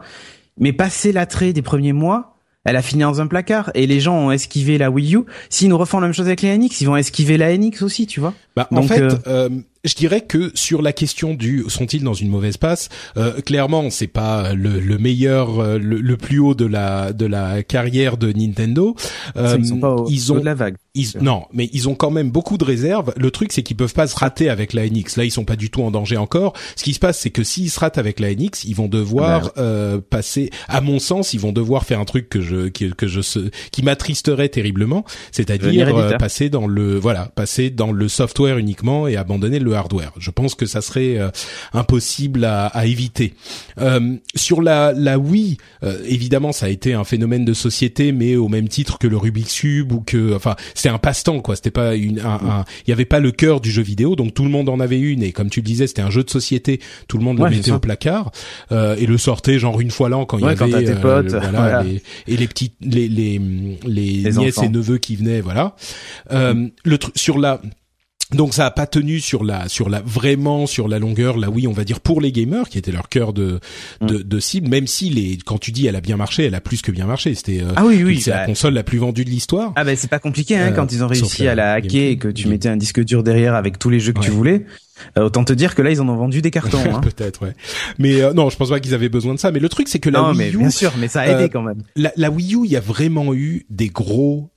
mais 0.58 0.72
passer 0.72 1.12
l'attrait 1.12 1.52
des 1.52 1.60
premiers 1.60 1.92
mois 1.92 2.33
elle 2.64 2.76
a 2.76 2.82
fini 2.82 3.02
dans 3.02 3.20
un 3.20 3.26
placard 3.26 3.70
et 3.74 3.86
les 3.86 4.00
gens 4.00 4.16
ont 4.16 4.30
esquivé 4.30 4.78
la 4.78 4.90
Wii 4.90 5.16
U. 5.16 5.20
S'ils 5.50 5.68
nous 5.68 5.78
refont 5.78 6.00
la 6.00 6.06
même 6.08 6.14
chose 6.14 6.26
avec 6.26 6.42
la 6.42 6.56
NX, 6.56 6.80
ils 6.80 6.86
vont 6.86 6.96
esquiver 6.96 7.36
la 7.36 7.56
NX 7.56 7.82
aussi, 7.82 8.06
tu 8.06 8.20
vois. 8.20 8.34
Bah, 8.56 8.68
en 8.70 8.82
fait, 8.82 9.02
euh, 9.02 9.18
euh, 9.26 9.48
je 9.84 9.94
dirais 9.94 10.22
que 10.22 10.50
sur 10.54 10.82
la 10.82 10.92
question 10.92 11.34
du 11.34 11.64
sont-ils 11.68 12.02
dans 12.02 12.14
une 12.14 12.30
mauvaise 12.30 12.56
passe, 12.56 12.88
euh, 13.16 13.40
clairement 13.42 13.90
c'est 13.90 14.06
pas 14.06 14.54
le, 14.54 14.80
le 14.80 14.98
meilleur, 14.98 15.60
euh, 15.60 15.78
le, 15.78 16.00
le, 16.00 16.16
plus 16.16 16.38
haut 16.38 16.54
de 16.54 16.64
la 16.64 17.12
de 17.12 17.26
la 17.26 17.62
carrière 17.62 18.16
de 18.16 18.32
Nintendo. 18.32 18.96
Euh, 19.36 19.56
ils, 19.58 19.66
sont 19.66 19.78
pas 19.78 19.96
ils 20.08 20.32
ont 20.32 20.42
la 20.42 20.54
vague. 20.54 20.76
Ils, 20.94 21.08
non, 21.20 21.44
mais 21.52 21.68
ils 21.72 21.88
ont 21.88 21.94
quand 21.94 22.10
même 22.10 22.30
beaucoup 22.30 22.56
de 22.58 22.64
réserves. 22.64 23.12
Le 23.16 23.30
truc 23.30 23.52
c'est 23.52 23.62
qu'ils 23.62 23.76
peuvent 23.76 23.94
pas 23.94 24.06
se 24.06 24.16
rater 24.16 24.48
avec 24.48 24.72
la 24.72 24.86
NX. 24.88 25.16
Là 25.16 25.24
ils 25.24 25.30
sont 25.30 25.44
pas 25.44 25.56
du 25.56 25.70
tout 25.70 25.82
en 25.82 25.90
danger 25.90 26.16
encore. 26.16 26.52
Ce 26.76 26.84
qui 26.84 26.94
se 26.94 27.00
passe 27.00 27.18
c'est 27.18 27.30
que 27.30 27.42
s'ils 27.42 27.70
se 27.70 27.80
ratent 27.80 27.98
avec 27.98 28.20
la 28.20 28.34
NX, 28.34 28.64
ils 28.64 28.74
vont 28.74 28.88
devoir 28.88 29.52
euh, 29.58 30.00
passer. 30.00 30.50
À 30.68 30.80
mon 30.80 30.98
sens, 30.98 31.34
ils 31.34 31.40
vont 31.40 31.52
devoir 31.52 31.84
faire 31.84 32.00
un 32.00 32.04
truc 32.04 32.28
que 32.28 32.40
je 32.40 32.68
que, 32.68 32.86
que 32.86 33.06
je 33.06 33.20
qui 33.70 33.82
m'attristerait 33.82 34.48
terriblement, 34.48 35.04
c'est-à-dire 35.32 35.96
euh, 35.96 36.16
passer 36.16 36.48
dans 36.48 36.66
le 36.66 36.96
voilà 36.96 37.26
passer 37.34 37.70
dans 37.70 37.92
le 37.92 38.08
software 38.08 38.58
uniquement 38.58 39.08
et 39.08 39.16
abandonner 39.16 39.58
le 39.58 39.74
hardware. 39.74 40.12
Je 40.18 40.30
pense 40.30 40.54
que 40.54 40.66
ça 40.66 40.80
serait 40.80 41.18
euh, 41.18 41.30
impossible 41.72 42.44
à, 42.44 42.66
à 42.66 42.86
éviter. 42.86 43.34
Euh, 43.80 44.16
sur 44.34 44.62
la, 44.62 44.92
la 44.92 45.18
Wii, 45.18 45.58
euh, 45.82 45.98
évidemment, 46.06 46.52
ça 46.52 46.66
a 46.66 46.68
été 46.68 46.94
un 46.94 47.04
phénomène 47.04 47.44
de 47.44 47.54
société, 47.54 48.12
mais 48.12 48.36
au 48.36 48.48
même 48.48 48.68
titre 48.68 48.98
que 48.98 49.06
le 49.06 49.16
Rubik's 49.16 49.54
Cube 49.60 49.92
ou 49.92 50.00
que, 50.00 50.34
enfin, 50.34 50.56
c'était 50.84 50.94
un 50.94 50.98
passe-temps 50.98 51.40
quoi. 51.40 51.56
C'était 51.56 51.70
pas 51.70 51.94
une, 51.94 52.20
un, 52.20 52.64
il 52.86 52.90
y 52.90 52.92
avait 52.92 53.06
pas 53.06 53.18
le 53.18 53.30
cœur 53.30 53.62
du 53.62 53.70
jeu 53.70 53.80
vidéo, 53.80 54.16
donc 54.16 54.34
tout 54.34 54.44
le 54.44 54.50
monde 54.50 54.68
en 54.68 54.80
avait 54.80 55.00
une 55.00 55.22
et 55.22 55.32
comme 55.32 55.48
tu 55.48 55.60
le 55.60 55.64
disais, 55.64 55.86
c'était 55.86 56.02
un 56.02 56.10
jeu 56.10 56.22
de 56.22 56.28
société. 56.28 56.78
Tout 57.08 57.16
le 57.16 57.24
monde 57.24 57.38
le 57.38 57.48
mettait 57.48 57.70
au 57.70 57.78
placard 57.78 58.32
euh, 58.70 58.94
et 58.98 59.06
le 59.06 59.16
sortait 59.16 59.58
genre 59.58 59.80
une 59.80 59.90
fois 59.90 60.10
l'an 60.10 60.26
quand 60.26 60.36
il 60.36 60.44
y 60.44 60.48
avait 60.48 60.84
tes 60.84 60.94
potes, 60.94 61.30
voilà, 61.30 61.82
Les, 61.82 62.02
et 62.26 62.36
les 62.36 62.46
petits 62.46 62.74
les 62.82 63.08
les 63.08 63.40
les, 63.86 64.30
nièces 64.30 64.58
et 64.58 64.68
neveux 64.68 64.98
qui 64.98 65.16
venaient 65.16 65.40
voilà. 65.40 65.74
Euh, 66.32 66.68
le 66.84 66.98
sur 67.14 67.38
la 67.38 67.62
donc 68.34 68.54
ça 68.54 68.66
a 68.66 68.70
pas 68.70 68.86
tenu 68.86 69.20
sur 69.20 69.44
la 69.44 69.68
sur 69.68 69.88
la 69.88 70.02
vraiment 70.04 70.66
sur 70.66 70.88
la 70.88 70.98
longueur 70.98 71.38
là 71.38 71.50
oui 71.50 71.66
on 71.66 71.72
va 71.72 71.84
dire 71.84 72.00
pour 72.00 72.20
les 72.20 72.32
gamers 72.32 72.68
qui 72.68 72.78
était 72.78 72.92
leur 72.92 73.08
cœur 73.08 73.32
de 73.32 73.60
mm. 74.00 74.06
de, 74.06 74.18
de, 74.18 74.40
cible 74.40 74.68
même 74.68 74.86
si 74.86 75.10
les 75.10 75.38
quand 75.44 75.58
tu 75.58 75.72
dis 75.72 75.86
elle 75.86 75.96
a 75.96 76.00
bien 76.00 76.16
marché 76.16 76.44
elle 76.44 76.54
a 76.54 76.60
plus 76.60 76.82
que 76.82 76.90
bien 76.90 77.06
marché 77.06 77.34
c'était 77.34 77.62
euh, 77.62 77.72
ah 77.76 77.84
oui 77.84 78.02
oui 78.04 78.20
c'est 78.20 78.30
la 78.30 78.38
bah. 78.38 78.46
console 78.46 78.74
la 78.74 78.82
plus 78.82 78.98
vendue 78.98 79.24
de 79.24 79.30
l'histoire 79.30 79.72
ah 79.76 79.84
ben 79.84 79.96
c'est 79.96 80.10
pas 80.10 80.18
compliqué 80.18 80.56
hein, 80.56 80.68
euh, 80.68 80.72
quand 80.72 80.92
ils 80.92 81.02
ont 81.02 81.08
réussi 81.08 81.46
à 81.48 81.54
la 81.54 81.72
hacker 81.72 82.10
et 82.10 82.18
que 82.18 82.28
tu 82.28 82.48
mettais 82.48 82.68
un 82.68 82.76
disque 82.76 83.02
dur 83.02 83.22
derrière 83.22 83.54
avec 83.54 83.78
tous 83.78 83.90
les 83.90 84.00
jeux 84.00 84.12
que 84.12 84.20
tu 84.20 84.30
voulais 84.30 84.64
autant 85.16 85.44
te 85.44 85.52
dire 85.52 85.74
que 85.74 85.82
là 85.82 85.90
ils 85.90 86.00
en 86.00 86.08
ont 86.08 86.16
vendu 86.16 86.42
des 86.42 86.50
cartons. 86.50 86.78
Hein. 86.84 87.00
Peut-être, 87.00 87.42
ouais. 87.42 87.54
Mais 87.98 88.20
euh, 88.20 88.34
non, 88.34 88.50
je 88.50 88.56
pense 88.56 88.68
pas 88.68 88.78
qu'ils 88.78 88.94
avaient 88.94 89.08
besoin 89.08 89.32
de 89.34 89.38
ça. 89.38 89.50
Mais 89.50 89.58
le 89.58 89.68
truc 89.70 89.88
c'est 89.88 90.00
que 90.00 90.10
la 90.10 90.20
non, 90.20 90.28
Wii 90.30 90.38
mais 90.38 90.50
U, 90.50 90.58
bien 90.58 90.70
sûr, 90.70 90.92
mais 90.98 91.08
ça 91.08 91.22
a 91.22 91.26
aidé 91.28 91.44
euh, 91.44 91.48
quand 91.48 91.62
même. 91.62 91.82
La, 91.96 92.12
la, 92.16 92.30
Wii 92.30 92.54
U, 92.54 92.60
il 92.64 92.70
y 92.70 92.76
a 92.76 92.80
vraiment 92.80 93.32
eu 93.32 93.64
des 93.70 93.88
gros 93.88 94.50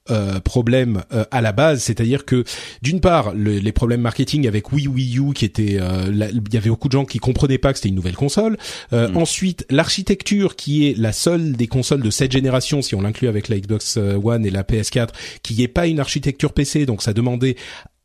problèmes 0.43 1.03
à 1.31 1.41
la 1.41 1.51
base. 1.51 1.83
C'est-à-dire 1.83 2.25
que 2.25 2.43
d'une 2.81 3.01
part, 3.01 3.33
les 3.33 3.71
problèmes 3.71 4.01
marketing 4.01 4.47
avec 4.47 4.71
Wii 4.71 4.87
Wii 4.87 5.19
U, 5.19 5.33
qui 5.33 5.45
était, 5.45 5.79
il 6.09 6.41
y 6.51 6.57
avait 6.57 6.69
beaucoup 6.69 6.87
de 6.87 6.93
gens 6.93 7.05
qui 7.05 7.19
comprenaient 7.19 7.57
pas 7.57 7.71
que 7.71 7.79
c'était 7.79 7.89
une 7.89 7.95
nouvelle 7.95 8.15
console. 8.15 8.57
Mm. 8.91 9.17
Ensuite, 9.17 9.65
l'architecture 9.69 10.55
qui 10.55 10.87
est 10.87 10.97
la 10.97 11.11
seule 11.11 11.53
des 11.53 11.67
consoles 11.67 12.01
de 12.01 12.09
cette 12.09 12.31
génération, 12.31 12.81
si 12.81 12.95
on 12.95 13.01
l'inclut 13.01 13.27
avec 13.27 13.47
la 13.49 13.59
Xbox 13.59 13.97
One 13.97 14.45
et 14.45 14.49
la 14.49 14.63
PS4, 14.63 15.09
qui 15.43 15.61
est 15.63 15.67
pas 15.67 15.87
une 15.87 15.99
architecture 15.99 16.53
PC, 16.53 16.85
donc 16.85 17.01
ça 17.01 17.13
demandait 17.13 17.55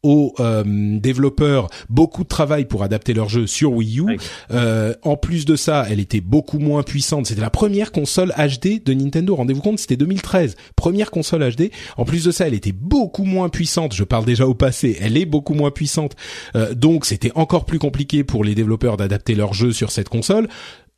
aux 0.03 0.35
euh, 0.41 0.65
développeurs 0.99 1.69
beaucoup 1.89 2.25
de 2.25 2.29
travail 2.29 2.65
pour 2.65 2.83
adapter 2.83 3.15
leur 3.15 3.29
jeu 3.29 3.47
sur 3.47 3.73
Wii 3.73 4.01
U. 4.01 4.19
Euh, 4.51 4.95
en 5.03 5.17
plus 5.17 5.45
de 5.45 5.57
ça, 5.57 5.87
elle 5.89 6.01
était 6.01 6.21
beaucoup 6.21 6.59
moins 6.59 6.83
puissante. 6.83 7.27
C'était 7.27 7.41
la 7.41 7.51
première 7.51 7.93
console 7.93 8.33
HD 8.37 8.83
de 8.85 8.95
Nintendo. 8.95 9.37
Rendez-vous 9.37 9.61
compte, 9.61 9.79
c'était 9.79 9.97
2013, 9.97 10.57
première 10.77 11.11
console 11.11 11.49
HD. 11.55 11.71
En 11.97 12.05
plus 12.05 12.25
de 12.25 12.31
ça, 12.31 12.47
elle 12.47 12.55
était 12.55 12.73
beaucoup 12.73 13.25
moins 13.25 13.49
puissante. 13.49 13.95
Je 13.95 14.05
parle 14.05 14.25
déjà 14.25 14.47
au 14.47 14.55
passé. 14.55 14.97
Elle 15.01 15.17
est 15.17 15.27
beaucoup 15.27 15.55
moins 15.55 15.71
puissante. 15.71 16.17
Euh, 16.57 16.75
donc, 16.75 17.07
c'était 17.07 17.33
encore 17.35 17.65
plus 17.65 17.79
compliqué 17.79 18.25
pour 18.25 18.45
les 18.45 18.55
développeurs 18.55 18.97
d'adapter 18.97 19.35
leur 19.35 19.55
jeu 19.55 19.73
sur 19.73 19.91
cette 19.91 20.09
console 20.09 20.49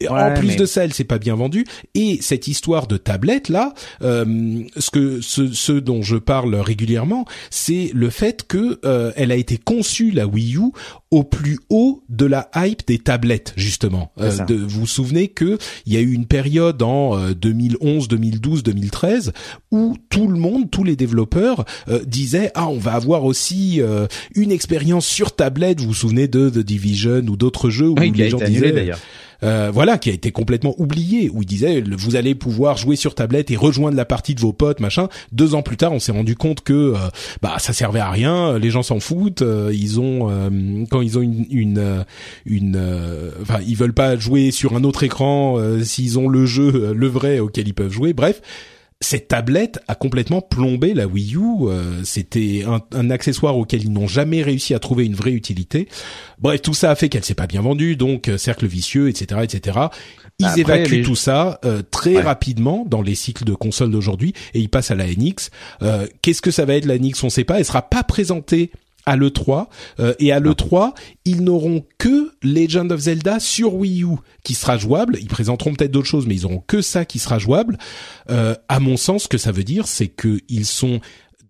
en 0.08 0.34
plus 0.34 0.56
de 0.56 0.66
ça, 0.66 0.84
elle 0.84 0.92
s'est 0.92 1.04
pas 1.04 1.18
bien 1.18 1.34
vendue. 1.34 1.64
Et 1.94 2.18
cette 2.20 2.48
histoire 2.48 2.86
de 2.86 2.96
tablette 2.96 3.48
là, 3.48 3.74
euh, 4.02 4.62
ce 4.76 4.90
que 4.90 5.20
ce, 5.20 5.72
dont 5.72 6.02
je 6.02 6.16
parle 6.16 6.54
régulièrement, 6.56 7.24
c'est 7.50 7.90
le 7.94 8.10
fait 8.10 8.46
que 8.46 8.80
euh, 8.84 9.12
elle 9.16 9.32
a 9.32 9.36
été 9.36 9.58
conçue 9.58 10.10
la 10.10 10.26
Wii 10.26 10.56
U 10.56 10.72
au 11.14 11.23
plus 11.23 11.59
haut 11.71 12.02
de 12.09 12.26
la 12.26 12.50
hype 12.56 12.87
des 12.87 12.99
tablettes 12.99 13.52
justement. 13.56 14.12
Euh, 14.21 14.44
de, 14.47 14.54
vous 14.54 14.80
vous 14.80 14.87
souvenez 14.87 15.28
que 15.28 15.59
il 15.87 15.92
y 15.92 15.97
a 15.97 16.00
eu 16.00 16.12
une 16.12 16.26
période 16.26 16.83
en 16.83 17.30
2011, 17.30 18.09
2012, 18.09 18.62
2013 18.64 19.33
où 19.71 19.97
tout 20.11 20.26
le 20.26 20.38
monde, 20.38 20.71
tous 20.71 20.85
les 20.85 20.97
développeurs 20.97 21.64
disaient 22.04 22.50
ah 22.54 22.68
on 22.68 22.78
va 22.78 22.94
avoir 22.94 23.25
aussi 23.25 23.80
une 24.35 24.50
expérience 24.50 25.06
sur 25.06 25.35
tablette. 25.35 25.80
Vous 25.80 25.88
vous 25.88 25.94
souvenez 25.94 26.26
de 26.26 26.50
The 26.50 26.59
Division 26.59 27.23
ou 27.28 27.37
d'autres 27.37 27.71
jeux 27.71 27.88
où 27.88 27.97
les 27.97 28.30
gens 28.30 28.38
disaient 28.38 28.92
euh, 29.44 29.71
voilà, 29.73 29.99
qui 29.99 30.11
a 30.11 30.12
été 30.12 30.33
complètement 30.33 30.75
oublié, 30.78 31.30
où 31.33 31.42
il 31.42 31.47
disait 31.47 31.83
vous 31.87 32.16
allez 32.16 32.35
pouvoir 32.35 32.76
jouer 32.76 32.97
sur 32.97 33.14
tablette 33.14 33.50
et 33.50 33.56
rejoindre 33.56 33.97
la 33.97 34.04
partie 34.04 34.35
de 34.35 34.40
vos 34.40 34.52
potes, 34.52 34.80
machin. 34.80 35.09
Deux 35.33 35.54
ans 35.54 35.62
plus 35.62 35.76
tard, 35.76 35.92
on 35.92 35.99
s'est 35.99 36.12
rendu 36.12 36.35
compte 36.35 36.62
que 36.62 36.73
euh, 36.73 36.97
bah 37.42 37.56
ça 37.59 37.73
servait 37.73 38.00
à 38.00 38.11
rien, 38.11 38.59
les 38.59 38.71
gens 38.71 38.83
s'en 38.83 39.00
foutent, 39.00 39.42
euh, 39.42 39.71
ils 39.75 40.00
ont 40.00 40.14
quand 40.90 41.02
ils 41.04 41.18
ont 41.18 41.23
une 41.23 41.46
une, 41.50 42.04
une 42.46 43.32
enfin 43.42 43.61
ils 43.66 43.76
veulent 43.76 43.94
pas 43.94 44.16
jouer 44.16 44.50
sur 44.50 44.75
un 44.76 44.84
autre 44.84 45.02
écran 45.02 45.58
s'ils 45.82 46.18
ont 46.18 46.28
le 46.28 46.46
jeu 46.46 46.92
le 46.94 47.06
vrai 47.06 47.38
auquel 47.38 47.68
ils 47.68 47.75
peuvent 47.75 47.92
jouer. 47.92 48.12
Bref, 48.12 48.40
cette 49.04 49.28
tablette 49.28 49.80
a 49.87 49.94
complètement 49.94 50.40
plombé 50.40 50.94
la 50.94 51.06
Wii 51.06 51.37
U. 51.37 51.40
Euh, 51.68 52.02
c'était 52.04 52.64
un, 52.92 53.11
accessoire 53.11 53.56
auquel 53.56 53.82
ils 53.82 53.92
n'ont 53.92 54.08
jamais 54.08 54.42
réussi 54.42 54.75
à 54.75 54.78
trouver 54.78 55.04
une 55.04 55.14
vraie 55.14 55.32
utilité. 55.32 55.88
Bref, 56.40 56.62
tout 56.62 56.75
ça 56.75 56.90
a 56.90 56.94
fait 56.94 57.08
qu'elle 57.08 57.25
s'est 57.25 57.34
pas 57.34 57.46
bien 57.46 57.61
vendue, 57.61 57.96
donc 57.96 58.28
euh, 58.28 58.38
cercle 58.38 58.66
vicieux, 58.66 59.08
etc., 59.08 59.42
etc. 59.44 59.78
Ils 60.40 60.58
évacuent 60.58 61.04
tout 61.04 61.14
ça 61.14 61.61
euh, 61.64 61.82
très 61.88 62.20
rapidement 62.20 62.84
dans 62.88 63.02
les 63.02 63.14
cycles 63.14 63.44
de 63.44 63.54
consoles 63.54 63.90
d'aujourd'hui 63.90 64.32
et 64.52 64.58
ils 64.58 64.68
passent 64.68 64.90
à 64.90 64.96
la 64.96 65.06
NX. 65.06 65.50
Qu'est-ce 66.23 66.42
que 66.42 66.50
ça 66.50 66.64
va 66.64 66.75
être 66.75 66.87
la 66.87 66.99
NX 66.99 67.23
On 67.23 67.30
sait 67.30 67.44
pas. 67.44 67.58
Elle 67.58 67.64
sera 67.64 67.82
pas 67.82 68.02
présentée 68.02 68.73
à 69.06 69.16
l'E3 69.16 69.66
euh, 70.00 70.14
et 70.18 70.32
à 70.32 70.40
l'E3 70.40 70.92
ils 71.25 71.42
n'auront 71.42 71.84
que 71.99 72.32
Legend 72.42 72.90
of 72.92 73.00
Zelda 73.00 73.40
sur 73.40 73.75
Wii 73.75 74.04
U 74.04 74.16
qui 74.42 74.54
sera 74.54 74.76
jouable. 74.76 75.18
Ils 75.20 75.28
présenteront 75.28 75.75
peut-être 75.75 75.90
d'autres 75.90 76.08
choses 76.08 76.26
mais 76.26 76.34
ils 76.34 76.46
auront 76.46 76.62
que 76.66 76.82
ça 76.82 77.04
qui 77.04 77.18
sera 77.18 77.38
jouable. 77.38 77.78
Euh, 78.30 78.54
à 78.68 78.80
mon 78.80 78.96
sens 78.96 79.25
ce 79.25 79.28
que 79.28 79.38
ça 79.38 79.52
veut 79.52 79.64
dire 79.64 79.87
c'est 79.87 80.08
que 80.08 80.38
ils 80.49 80.66
sont 80.66 81.00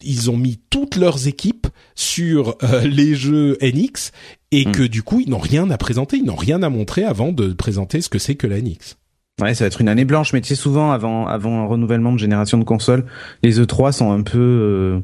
ils 0.03 0.31
ont 0.31 0.37
mis 0.37 0.61
toutes 0.71 0.97
leurs 0.97 1.29
équipes 1.29 1.67
sur 1.95 2.57
euh, 2.63 2.81
les 2.85 3.15
jeux 3.15 3.57
NX 3.63 4.13
et 4.51 4.67
hmm. 4.67 4.73
que 4.73 4.83
du 4.83 5.03
coup 5.03 5.21
ils 5.21 5.31
n'ont 5.31 5.39
rien 5.39 5.71
à 5.71 5.79
présenter. 5.79 6.17
Ils 6.17 6.25
n'ont 6.25 6.37
rien 6.37 6.63
à 6.63 6.69
montrer 6.69 7.05
avant 7.05 7.33
de 7.33 7.53
présenter 7.53 8.01
ce 8.01 8.09
que 8.09 8.19
c'est 8.19 8.35
que 8.35 8.47
la 8.47 8.61
NX 8.61 8.97
Ouais, 9.41 9.53
ça 9.55 9.65
va 9.65 9.67
être 9.67 9.81
une 9.81 9.89
année 9.89 10.05
blanche, 10.05 10.33
mais 10.33 10.41
tu 10.41 10.49
sais 10.49 10.55
souvent 10.55 10.93
avant 10.93 11.27
avant 11.27 11.63
un 11.63 11.67
renouvellement 11.67 12.13
de 12.13 12.19
génération 12.19 12.57
de 12.57 12.63
consoles, 12.63 13.05
les 13.43 13.61
E3 13.61 13.91
sont 13.91 14.13
un 14.13 14.23
peu 14.23 14.39
euh, 14.39 15.01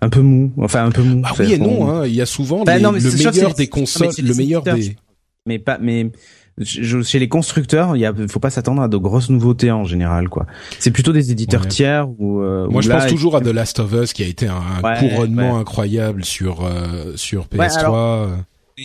un 0.00 0.08
peu 0.08 0.20
mou, 0.20 0.52
enfin 0.58 0.84
un 0.84 0.90
peu 0.90 1.02
mou. 1.02 1.22
Ah 1.24 1.32
oui 1.38 1.52
et 1.52 1.58
non, 1.58 1.88
hein. 1.88 2.06
il 2.06 2.14
y 2.14 2.20
a 2.20 2.26
souvent 2.26 2.64
bah 2.64 2.78
le 2.78 2.90
meilleur 2.90 3.54
des 3.54 3.68
consoles, 3.68 4.10
le 4.22 4.34
meilleur 4.34 4.62
des. 4.62 4.96
Mais 5.46 5.58
pas, 5.58 5.78
mais 5.80 6.10
chez 6.62 7.18
les 7.18 7.28
constructeurs, 7.28 7.96
il 7.96 8.00
y 8.00 8.06
a, 8.06 8.12
faut 8.28 8.40
pas 8.40 8.50
s'attendre 8.50 8.82
à 8.82 8.88
de 8.88 8.96
grosses 8.96 9.30
nouveautés 9.30 9.70
en 9.70 9.84
général, 9.84 10.28
quoi. 10.28 10.46
C'est 10.78 10.90
plutôt 10.90 11.12
des 11.12 11.32
éditeurs 11.32 11.66
tiers 11.66 12.08
ou. 12.18 12.40
Euh, 12.40 12.68
Moi, 12.68 12.82
je 12.82 12.90
pense 12.90 13.06
toujours 13.06 13.36
à 13.36 13.40
The 13.40 13.46
Last 13.48 13.80
of 13.80 13.92
Us 13.92 14.12
qui 14.12 14.22
a 14.22 14.26
été 14.26 14.46
un, 14.46 14.82
couronnement 14.98 15.58
incroyable 15.58 16.24
sur 16.24 16.64
euh, 16.64 17.16
sur 17.16 17.46
PS3. 17.46 18.28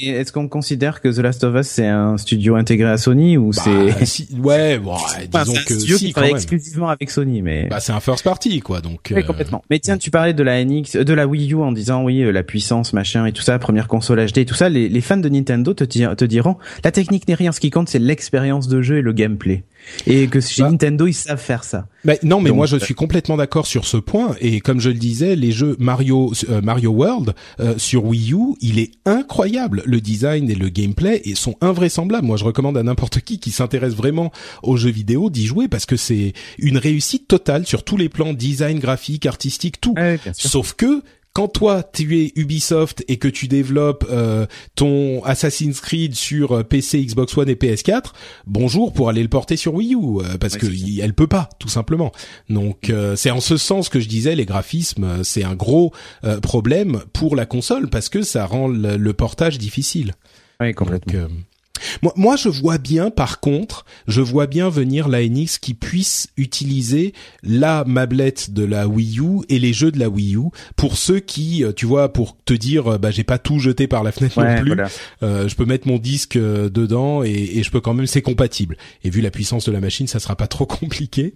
Est-ce 0.04 0.32
qu'on 0.32 0.48
considère 0.48 1.02
que 1.02 1.10
The 1.10 1.20
Last 1.20 1.44
of 1.44 1.56
Us 1.56 1.68
c'est 1.68 1.88
un 1.88 2.18
studio 2.18 2.56
intégré 2.56 2.90
à 2.90 2.98
Sony 2.98 3.38
ou 3.38 3.52
bah, 3.52 3.62
c'est 4.06 4.34
ouais, 4.40 4.80
bon, 4.80 4.96
disons 4.96 5.54
que 5.54 5.74
un 5.74 5.80
studio 5.80 5.98
qui 5.98 6.14
travaille 6.14 6.32
exclusivement 6.32 6.90
avec 6.90 7.10
Sony, 7.10 7.42
mais 7.42 7.68
bah 7.70 7.80
c'est 7.80 7.92
un 7.92 8.00
first 8.00 8.24
party 8.24 8.60
quoi, 8.60 8.82
donc 8.82 9.12
euh, 9.12 9.22
complètement. 9.22 9.64
Mais 9.70 9.80
tiens, 9.80 9.98
tu 9.98 10.12
parlais 10.12 10.34
de 10.34 10.44
la 10.44 10.64
NX, 10.64 10.98
de 10.98 11.14
la 11.14 11.28
Wii 11.28 11.54
U 11.54 11.58
en 11.58 11.72
disant 11.72 12.04
oui 12.04 12.22
euh, 12.22 12.32
la 12.32 12.44
puissance 12.44 12.94
machin 12.94 13.26
et 13.26 13.32
tout 13.32 13.42
ça, 13.42 13.58
première 13.60 13.88
console 13.88 14.26
HD 14.26 14.40
et 14.40 14.46
tout 14.46 14.56
ça. 14.56 14.70
Les, 14.70 14.90
les 14.90 15.02
fans 15.02 15.18
de 15.18 15.30
Nintendo 15.30 15.74
te, 15.74 15.84
te 15.84 16.26
diront 16.26 16.58
la 16.84 16.92
technique 16.92 17.28
n'est 17.28 17.36
rien, 17.36 17.52
ce 17.52 17.60
qui 17.60 17.70
compte 17.70 17.90
c'est 17.90 18.00
l'expérience 18.00 18.68
de 18.68 18.82
jeu 18.82 18.98
et 18.98 19.02
le 19.02 19.14
gameplay 19.14 19.64
et 20.08 20.28
que 20.28 20.40
chez 20.40 20.64
bah. 20.64 20.72
Nintendo 20.72 21.08
ils 21.08 21.14
savent 21.14 21.42
faire 21.42 21.64
ça. 21.64 21.88
Bah, 22.04 22.14
non, 22.24 22.40
mais 22.40 22.52
moi 22.52 22.66
je 22.66 22.78
suis 22.78 22.94
complètement 22.94 23.38
d'accord 23.38 23.66
sur 23.66 23.86
ce 23.86 23.98
point 23.98 24.36
et 24.40 24.62
comme 24.62 24.80
je 24.80 24.90
le 24.90 24.96
disais, 24.96 25.36
les 25.36 25.52
jeux 25.52 25.76
Mario 25.80 26.34
euh, 26.50 26.62
Mario 26.62 26.92
World 26.92 27.34
euh, 27.60 27.76
sur 27.78 28.06
Wii 28.06 28.34
U, 28.34 28.56
il 28.62 28.80
est 28.80 28.92
incroyable. 29.06 29.84
Le 29.86 30.02
design 30.02 30.50
et 30.50 30.56
le 30.56 30.70
gameplay 30.70 31.22
et 31.26 31.36
sont 31.36 31.56
invraisemblables. 31.62 32.26
Moi, 32.26 32.38
je 32.38 32.44
recommande 32.44 32.78
à 32.78 32.84
n'importe 32.84 33.22
qui 33.22 33.40
qui 33.40 33.52
s'intéresse 33.52 33.94
vraiment 33.94 34.32
aux 34.64 34.78
jeux 34.78 34.92
vidéo 34.92 35.30
d'y 35.30 35.46
jouer 35.46 35.68
parce 35.68 35.86
que 35.86 35.96
c'est 35.96 36.34
une 36.58 36.78
réussite 36.78 37.28
totale 37.28 37.66
sur 37.66 37.84
tous 37.84 37.98
les 37.98 38.10
plans 38.10 38.34
design, 38.34 38.80
graphique, 38.80 39.26
artistique, 39.26 39.82
tout. 39.82 39.96
Sauf 40.34 40.74
que 40.74 41.04
quand 41.36 41.50
toi 41.50 41.84
tu 41.84 42.18
es 42.22 42.32
Ubisoft 42.38 43.04
et 43.10 43.18
que 43.18 43.28
tu 43.28 43.50
développes 43.50 44.06
euh, 44.10 44.46
ton 44.76 45.22
Assassin's 45.26 45.82
Creed 45.82 46.16
sur 46.16 46.54
euh, 46.54 46.64
PC, 46.64 47.06
Xbox 47.06 47.38
One 47.38 47.50
et 47.50 47.56
PS4, 47.56 48.14
bonjour 48.48 48.94
pour 48.94 49.10
aller 49.10 49.22
le 49.22 49.28
porter 49.28 49.58
sur 49.58 49.74
Wii 49.74 49.96
U 49.96 49.98
euh, 49.98 50.38
parce 50.40 50.56
que 50.56 50.66
elle 51.02 51.14
peut 51.14 51.28
pas 51.28 51.50
tout 51.60 51.68
simplement. 51.68 52.14
Donc 52.50 52.92
c'est 53.16 53.32
en 53.32 53.42
ce 53.42 53.58
sens 53.58 53.90
que 53.90 54.00
je 54.00 54.08
disais 54.08 54.34
les 54.34 54.46
graphismes 54.46 55.24
c'est 55.24 55.44
un 55.44 55.56
gros 55.56 55.92
problème 56.42 57.02
pour 57.12 57.36
la 57.36 57.46
console 57.46 57.90
parce 57.90 58.08
que 58.08 58.22
ça 58.22 58.46
rend 58.46 58.70
le, 58.70 59.14
portage 59.14 59.58
difficile. 59.58 60.14
Oui, 60.62 60.74
complètement. 60.74 61.28
Moi, 62.02 62.14
moi, 62.16 62.36
je 62.36 62.50
vois 62.50 62.78
bien, 62.78 63.10
par 63.10 63.40
contre, 63.40 63.86
je 64.08 64.22
vois 64.22 64.48
bien 64.48 64.70
venir 64.70 65.08
la 65.08 65.28
NX 65.28 65.58
qui 65.60 65.74
puisse 65.74 66.28
utiliser 66.38 67.14
la 67.44 67.84
mablette 67.86 68.52
de 68.52 68.64
la 68.64 68.88
Wii 68.88 69.20
U 69.20 69.42
et 69.50 69.60
les 69.60 69.74
jeux 69.74 69.92
de 69.92 70.00
la 70.00 70.10
Wii 70.10 70.36
U 70.36 70.50
pour 70.76 70.98
ceux 70.98 71.20
qui, 71.20 71.64
euh, 71.64 71.72
tu 71.74 71.86
vois, 71.86 72.12
pour 72.12 72.38
te 72.46 72.54
dire, 72.54 72.94
euh, 72.94 72.98
bah, 72.98 73.12
j'ai 73.12 73.24
pas 73.24 73.38
tout 73.38 73.60
jeté 73.60 73.88
par 73.88 74.04
la 74.04 74.12
fenêtre 74.12 74.42
non 74.42 74.62
plus. 74.62 74.76
Euh, 75.24 75.48
je 75.48 75.56
peux 75.56 75.66
mettre 75.66 75.88
mon 75.88 75.98
disque 75.98 76.38
dedans 76.38 77.24
et, 77.24 77.30
et 77.30 77.64
je 77.64 77.72
peux 77.72 77.82
quand 77.82 77.94
même, 77.94 78.08
c'est 78.08 78.22
compatible. 78.22 78.78
Et 79.04 79.10
vu 79.10 79.22
la 79.22 79.32
puissance 79.32 79.66
de 79.66 79.72
la 79.72 79.80
machine, 79.80 80.08
ça 80.08 80.20
sera 80.20 80.36
pas 80.36 80.48
trop 80.48 80.66
compliqué. 80.66 81.36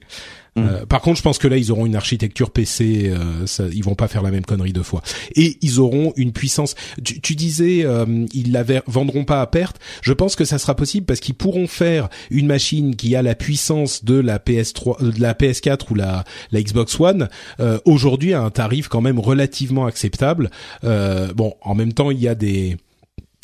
Mm. 0.56 0.62
Euh, 0.62 0.86
par 0.86 1.02
contre, 1.02 1.18
je 1.18 1.24
pense 1.24 1.38
que 1.38 1.48
là, 1.48 1.58
ils 1.58 1.72
auront 1.72 1.86
une 1.86 1.96
architecture 1.96 2.52
PC. 2.52 3.10
Euh, 3.10 3.46
ça, 3.46 3.66
ils 3.72 3.84
vont 3.84 3.96
pas 3.96 4.08
faire 4.08 4.22
la 4.22 4.32
même 4.32 4.46
connerie 4.46 4.74
deux 4.74 4.84
fois. 4.84 5.02
Et 5.36 5.58
ils 5.62 5.80
auront 5.80 6.14
une 6.16 6.32
puissance. 6.32 6.76
Tu, 7.04 7.22
tu 7.22 7.36
disais, 7.36 7.82
euh, 7.84 8.26
ils 8.34 8.52
la 8.52 8.64
vendront 8.88 9.26
pas 9.26 9.42
à 9.42 9.48
perte. 9.48 9.78
Je 10.02 10.14
pense 10.14 10.36
que 10.36 10.46
ça 10.46 10.58
sera 10.58 10.76
possible 10.76 11.06
parce 11.06 11.20
qu'ils 11.20 11.36
pourront 11.36 11.68
faire 11.68 12.10
une 12.30 12.48
machine 12.48 12.96
qui 12.96 13.16
a 13.16 13.22
la 13.22 13.36
puissance 13.36 14.04
de 14.04 14.16
la 14.16 14.40
PS3, 14.40 15.04
euh, 15.04 15.12
de 15.12 15.22
la 15.22 15.34
PS4 15.34 15.92
ou 15.92 15.96
la, 15.96 16.24
la 16.52 16.62
Xbox 16.62 17.00
One 17.00 17.30
euh, 17.60 17.80
aujourd'hui 17.86 18.34
à 18.34 18.42
un 18.42 18.50
tarif 18.50 18.88
quand 18.88 19.02
même 19.02 19.20
relativement 19.20 19.86
acceptable. 19.86 20.50
bon, 20.84 21.54
en 21.62 21.76
même 21.76 21.94
temps, 21.94 22.12
il 22.12 22.20
y 22.20 22.28
a 22.28 22.36
des 22.36 22.78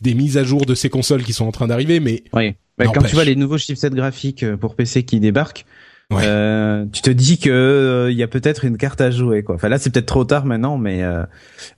des 0.01 0.13
mises 0.13 0.37
à 0.37 0.43
jour 0.43 0.65
de 0.65 0.75
ces 0.75 0.89
consoles 0.89 1.23
qui 1.23 1.31
sont 1.31 1.45
en 1.45 1.51
train 1.53 1.67
d'arriver, 1.67 2.01
mais 2.01 2.23
oui. 2.33 2.55
Bah, 2.77 2.85
quand 2.93 3.03
tu 3.03 3.15
vois 3.15 3.23
les 3.23 3.37
nouveaux 3.37 3.57
chipsets 3.57 3.89
graphiques 3.91 4.45
pour 4.57 4.75
PC 4.75 5.03
qui 5.03 5.21
débarquent, 5.21 5.65
euh, 6.13 6.85
tu 6.91 7.01
te 7.01 7.09
dis 7.09 7.37
que 7.37 7.49
euh, 7.49 8.11
il 8.11 8.17
y 8.17 8.23
a 8.23 8.27
peut-être 8.27 8.65
une 8.65 8.77
carte 8.77 9.01
à 9.01 9.11
jouer 9.11 9.43
quoi. 9.43 9.55
Enfin 9.55 9.69
là 9.69 9.79
c'est 9.79 9.89
peut-être 9.89 10.05
trop 10.05 10.23
tard 10.23 10.45
maintenant 10.45 10.77
mais 10.77 11.03
euh, 11.03 11.23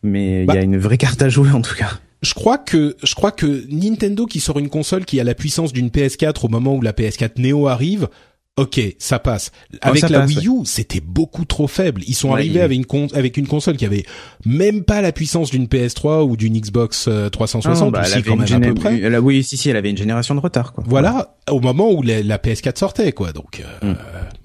mais 0.04 0.44
il 0.44 0.48
y 0.48 0.52
a 0.52 0.56
bah. 0.56 0.62
une 0.62 0.78
vraie 0.78 0.98
carte 0.98 1.22
à 1.22 1.30
jouer 1.30 1.52
en 1.52 1.62
tout 1.62 1.76
cas. 1.76 2.00
Je 2.22 2.34
crois 2.34 2.58
que 2.58 2.98
je 3.04 3.16
crois 3.16 3.32
que 3.32 3.66
Nintendo 3.70 4.26
qui 4.26 4.40
sort 4.40 4.60
une 4.60 4.70
console 4.70 5.06
qui 5.06 5.20
a 5.20 5.24
la 5.24 5.36
puissance 5.36 5.72
d'une 5.72 5.90
PS4 5.90 6.46
au 6.46 6.50
moment 6.50 6.76
où 6.76 6.82
la 6.82 6.92
PS4 6.92 7.40
Neo 7.40 7.68
arrive, 7.68 8.10
ok, 8.58 8.82
ça 9.00 9.20
passe. 9.20 9.52
Avec 9.82 10.10
la 10.10 10.26
Wii 10.26 10.48
U, 10.48 10.66
c'était 10.66 11.00
beaucoup 11.00 11.46
trop 11.46 11.68
faible. 11.68 12.02
Ils 12.08 12.16
sont 12.16 12.34
arrivés 12.34 12.62
avec 12.62 12.94
une 12.94 13.08
avec 13.14 13.38
une 13.38 13.48
console 13.48 13.78
qui 13.78 13.86
avait 13.86 14.06
même 14.46 14.84
pas 14.84 15.02
la 15.02 15.12
puissance 15.12 15.52
d'une 15.52 15.66
PS3 15.66 16.24
ou 16.24 16.36
d'une 16.36 16.60
Xbox 16.60 17.10
360 17.32 17.92
bah, 17.92 18.02
aussi 18.02 18.24
quand 18.24 18.36
même 18.36 18.52
à 18.52 18.60
peu 18.60 18.74
près. 18.74 19.10
La 19.10 19.22
Wii, 19.22 19.44
si 19.44 19.58
si, 19.58 19.70
elle 19.70 19.78
avait 19.78 19.90
une 19.90 19.98
génération 19.98 20.36
de 20.36 20.40
retard 20.40 20.74
quoi. 20.74 20.84
Voilà, 20.88 21.38
au 21.50 21.60
moment 21.60 21.92
où 21.92 22.02
la, 22.02 22.38
PS4 22.38 22.78
sortait 22.78 23.12
quoi. 23.12 23.32
Donc 23.32 23.62
euh, 23.84 23.94
mm. 23.94 23.98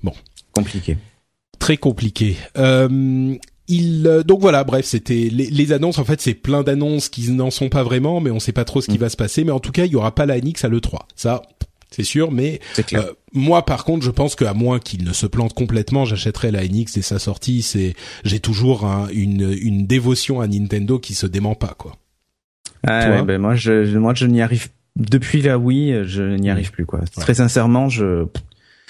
bon, 0.02 0.12
compliqué. 0.52 0.96
Très 1.58 1.76
compliqué. 1.76 2.36
Euh, 2.58 3.34
il, 3.68 4.06
euh, 4.06 4.22
donc 4.22 4.40
voilà, 4.40 4.64
bref, 4.64 4.84
c'était 4.84 5.28
les, 5.30 5.46
les, 5.46 5.72
annonces. 5.72 5.98
En 5.98 6.04
fait, 6.04 6.20
c'est 6.20 6.34
plein 6.34 6.62
d'annonces 6.62 7.08
qui 7.08 7.30
n'en 7.30 7.50
sont 7.50 7.68
pas 7.68 7.84
vraiment, 7.84 8.20
mais 8.20 8.30
on 8.30 8.40
sait 8.40 8.52
pas 8.52 8.64
trop 8.64 8.80
ce 8.80 8.90
qui 8.90 8.98
mm. 8.98 9.00
va 9.00 9.08
se 9.08 9.16
passer. 9.16 9.44
Mais 9.44 9.52
en 9.52 9.60
tout 9.60 9.72
cas, 9.72 9.84
il 9.84 9.92
y 9.92 9.96
aura 9.96 10.14
pas 10.14 10.26
la 10.26 10.38
NX 10.38 10.64
à 10.64 10.68
le 10.68 10.80
3. 10.80 11.06
Ça, 11.14 11.42
c'est 11.92 12.04
sûr, 12.04 12.32
mais 12.32 12.60
euh, 12.94 13.12
moi 13.32 13.64
par 13.64 13.84
contre, 13.84 14.04
je 14.04 14.10
pense 14.10 14.34
qu'à 14.34 14.54
moins 14.54 14.78
qu'il 14.78 15.04
ne 15.04 15.12
se 15.12 15.26
plante 15.26 15.54
complètement, 15.54 16.04
j'achèterai 16.04 16.50
la 16.50 16.66
NX 16.66 16.86
dès 16.94 17.02
sa 17.02 17.18
sortie. 17.18 17.62
C'est 17.62 17.94
j'ai 18.24 18.40
toujours 18.40 18.86
une 19.12 19.56
une 19.60 19.86
dévotion 19.86 20.40
à 20.40 20.46
Nintendo 20.46 20.98
qui 20.98 21.14
se 21.14 21.26
dément 21.26 21.54
pas 21.54 21.74
quoi. 21.76 21.96
Ah, 22.86 23.22
ben 23.22 23.40
moi 23.40 23.54
je 23.54 23.96
moi 23.96 24.14
je 24.14 24.26
n'y 24.26 24.42
arrive 24.42 24.68
depuis 24.96 25.42
la 25.42 25.58
Wii, 25.58 26.04
je 26.04 26.22
n'y 26.22 26.50
arrive 26.50 26.70
plus 26.70 26.86
quoi. 26.86 27.00
Très 27.16 27.34
sincèrement, 27.34 27.88
je 27.88 28.26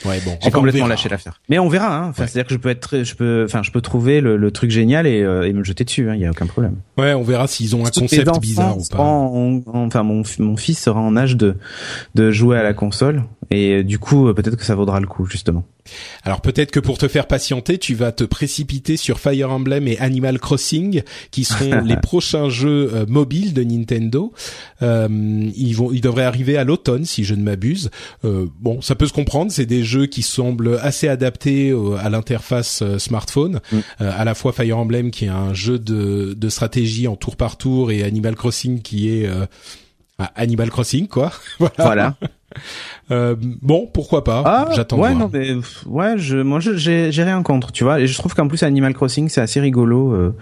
Ouais, 0.05 0.21
bon. 0.25 0.37
J'ai 0.43 0.51
complètement 0.51 0.87
lâché 0.87 1.09
l'affaire. 1.09 1.41
Mais 1.49 1.59
on 1.59 1.69
verra. 1.69 1.97
Hein. 1.97 2.09
Enfin, 2.09 2.27
c'est-à-dire 2.27 2.47
que 2.49 2.55
je 2.55 2.59
peux 2.59 2.71
être, 2.71 3.03
je 3.03 3.15
peux, 3.15 3.45
enfin, 3.45 3.63
je 3.63 3.71
peux 3.71 3.81
trouver 3.81 4.21
le, 4.21 4.37
le 4.37 4.51
truc 4.51 4.71
génial 4.71 5.07
et, 5.07 5.23
euh, 5.23 5.47
et 5.47 5.53
me 5.53 5.63
jeter 5.63 5.85
dessus. 5.85 6.03
Il 6.03 6.09
hein, 6.09 6.17
y 6.17 6.27
a 6.27 6.31
aucun 6.31 6.47
problème. 6.47 6.77
Ouais, 6.99 7.15
on 7.15 7.23
verra 7.23 7.47
s'ils 7.47 7.77
ont 7.77 7.85
un 7.85 7.91
concept 7.91 8.41
bizarre 8.41 8.79
ou 8.79 8.85
pas. 8.91 9.03
enfin, 9.03 10.03
mon, 10.03 10.23
mon 10.39 10.57
fils 10.57 10.81
sera 10.81 11.01
en 11.01 11.17
âge 11.17 11.37
de 11.37 11.57
de 12.15 12.31
jouer 12.31 12.59
à 12.59 12.63
la 12.63 12.75
console 12.75 13.25
et 13.51 13.77
euh, 13.77 13.85
du 13.85 13.99
coup, 13.99 14.29
euh, 14.29 14.35
peut-être 14.35 14.57
que 14.57 14.65
ça 14.65 14.75
vaudra 14.75 15.01
le 15.01 15.07
coup 15.07 15.27
justement. 15.27 15.65
Alors 16.23 16.41
peut-être 16.41 16.71
que 16.71 16.81
pour 16.81 16.99
te 16.99 17.09
faire 17.09 17.27
patienter, 17.27 17.79
tu 17.79 17.95
vas 17.95 18.13
te 18.13 18.25
précipiter 18.25 18.97
sur 18.97 19.19
Fire 19.19 19.51
Emblem 19.51 19.89
et 19.89 19.99
Animal 19.99 20.39
Crossing, 20.39 21.03
qui 21.31 21.45
seront 21.45 21.81
les 21.85 21.97
prochains 21.97 22.49
jeux 22.49 22.91
euh, 22.95 23.07
mobiles 23.09 23.53
de 23.53 23.65
Nintendo. 23.65 24.33
Euh, 24.83 25.09
ils 25.57 25.75
vont, 25.75 25.93
ils 25.93 26.01
devraient 26.01 26.25
arriver 26.25 26.57
à 26.57 26.65
l'automne, 26.65 27.05
si 27.05 27.25
je 27.25 27.35
ne 27.35 27.43
m'abuse. 27.43 27.91
Euh, 28.25 28.47
bon, 28.61 28.81
ça 28.81 28.95
peut 28.95 29.07
se 29.07 29.13
comprendre. 29.13 29.51
C'est 29.51 29.67
des 29.67 29.82
jeux 29.85 30.07
qui 30.07 30.23
semblent 30.23 30.79
assez 30.81 31.09
adaptés 31.09 31.75
à 31.99 32.09
l'interface 32.09 32.83
smartphone. 32.99 33.61
Mm. 33.73 33.79
à 34.01 34.25
la 34.25 34.35
fois 34.35 34.53
Fire 34.53 34.79
Emblem, 34.79 35.11
qui 35.11 35.27
est 35.27 35.29
un 35.29 35.55
jeu 35.55 35.79
de, 35.79 36.35
de 36.35 36.49
stratégie 36.49 37.09
en 37.09 37.17
tour 37.17 37.37
par 37.37 37.57
tour, 37.57 37.91
et 37.91 38.03
Animal 38.03 38.35
Crossing, 38.35 38.83
qui 38.83 39.09
est 39.09 39.29
Animal 40.35 40.71
Crossing, 40.71 41.09
quoi. 41.09 41.33
voilà. 41.79 42.17
Euh, 43.11 43.35
bon, 43.39 43.89
pourquoi 43.93 44.25
pas 44.25 44.43
ah, 44.45 44.69
J'attends. 44.75 44.99
Ouais, 44.99 45.15
non, 45.15 45.31
mais 45.33 45.55
ouais, 45.87 46.19
je, 46.19 46.39
moi, 46.39 46.61
j'ai, 46.61 47.13
j'ai 47.13 47.23
rien 47.23 47.43
contre, 47.43 47.73
tu 47.73 47.85
vois. 47.85 48.01
Et 48.01 48.07
je 48.07 48.17
trouve 48.17 48.35
qu'en 48.35 48.49
plus 48.49 48.63
Animal 48.63 48.95
Crossing, 48.95 49.29
c'est 49.29 49.41
assez 49.41 49.61
rigolo. 49.61 50.13
Euh, 50.13 50.35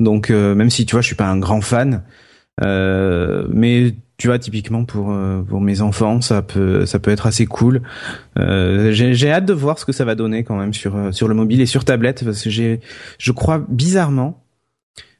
donc, 0.00 0.30
euh, 0.30 0.54
même 0.54 0.70
si 0.70 0.86
tu 0.86 0.92
vois, 0.92 1.00
je 1.00 1.06
suis 1.06 1.16
pas 1.16 1.28
un 1.28 1.38
grand 1.38 1.60
fan, 1.60 2.02
mais 2.60 3.94
tu 4.16 4.28
vois, 4.28 4.38
typiquement 4.38 4.84
pour 4.84 5.14
pour 5.48 5.60
mes 5.60 5.80
enfants, 5.80 6.20
ça 6.20 6.42
peut 6.42 6.86
ça 6.86 6.98
peut 6.98 7.10
être 7.10 7.26
assez 7.26 7.46
cool. 7.46 7.82
j'ai, 8.36 9.14
j'ai 9.14 9.30
hâte 9.30 9.46
de 9.46 9.52
voir 9.52 9.78
ce 9.78 9.84
que 9.84 9.92
ça 9.92 10.04
va 10.04 10.14
donner 10.14 10.44
quand 10.44 10.56
même 10.56 10.72
sur 10.72 11.12
sur 11.12 11.28
le 11.28 11.34
mobile 11.34 11.60
et 11.60 11.66
sur 11.66 11.84
tablette, 11.84 12.24
parce 12.24 12.42
que 12.42 12.50
j'ai, 12.50 12.80
je 13.18 13.32
crois 13.32 13.64
bizarrement 13.68 14.40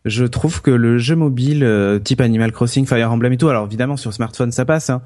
je 0.05 0.27
trouve 0.27 0.61
que 0.61 0.71
le 0.71 0.99
jeu 0.99 1.17
mobile 1.17 1.67
type 2.05 2.21
Animal 2.21 2.53
Crossing, 2.53 2.85
Fire 2.85 3.11
Emblem 3.11 3.33
et 3.33 3.39
tout, 3.39 3.49
alors 3.49 3.67
évidemment 3.67 3.97
sur 3.97 4.13
smartphone 4.13 4.53
ça 4.53 4.67
passe, 4.67 4.91
hein, 4.91 5.01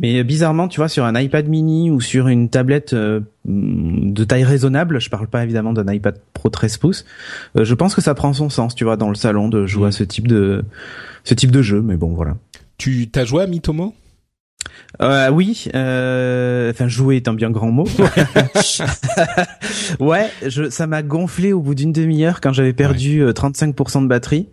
mais 0.00 0.22
bizarrement, 0.22 0.68
tu 0.68 0.78
vois, 0.78 0.88
sur 0.88 1.04
un 1.04 1.18
iPad 1.18 1.48
mini 1.48 1.90
ou 1.90 2.00
sur 2.00 2.28
une 2.28 2.48
tablette 2.48 2.92
euh, 2.92 3.20
de 3.44 4.24
taille 4.24 4.44
raisonnable, 4.44 5.00
je 5.00 5.10
parle 5.10 5.26
pas 5.26 5.42
évidemment 5.42 5.72
d'un 5.72 5.92
iPad 5.92 6.20
Pro 6.34 6.50
13 6.50 6.76
pouces, 6.76 7.04
euh, 7.56 7.64
je 7.64 7.74
pense 7.74 7.96
que 7.96 8.00
ça 8.00 8.14
prend 8.14 8.32
son 8.32 8.48
sens, 8.48 8.76
tu 8.76 8.84
vois, 8.84 8.96
dans 8.96 9.08
le 9.08 9.16
salon 9.16 9.48
de 9.48 9.66
jouer 9.66 9.86
à 9.86 9.88
mm. 9.88 9.92
ce 9.92 10.04
type 10.04 10.28
de 10.28 10.64
ce 11.24 11.34
type 11.34 11.50
de 11.50 11.62
jeu. 11.62 11.82
Mais 11.82 11.96
bon, 11.96 12.14
voilà. 12.14 12.36
Tu 12.78 13.10
t'as 13.10 13.24
joué 13.24 13.42
à 13.42 13.46
Mitomo? 13.46 13.94
Euh, 15.02 15.30
oui, 15.30 15.66
euh, 15.74 16.70
enfin 16.70 16.88
jouer 16.88 17.16
est 17.16 17.28
un 17.28 17.34
bien 17.34 17.50
grand 17.50 17.70
mot. 17.70 17.86
ouais, 20.00 20.30
je, 20.46 20.70
ça 20.70 20.86
m'a 20.86 21.02
gonflé 21.02 21.52
au 21.52 21.60
bout 21.60 21.74
d'une 21.74 21.92
demi-heure 21.92 22.40
quand 22.40 22.52
j'avais 22.52 22.72
perdu 22.72 23.24
35% 23.24 24.02
de 24.02 24.08
batterie. 24.08 24.48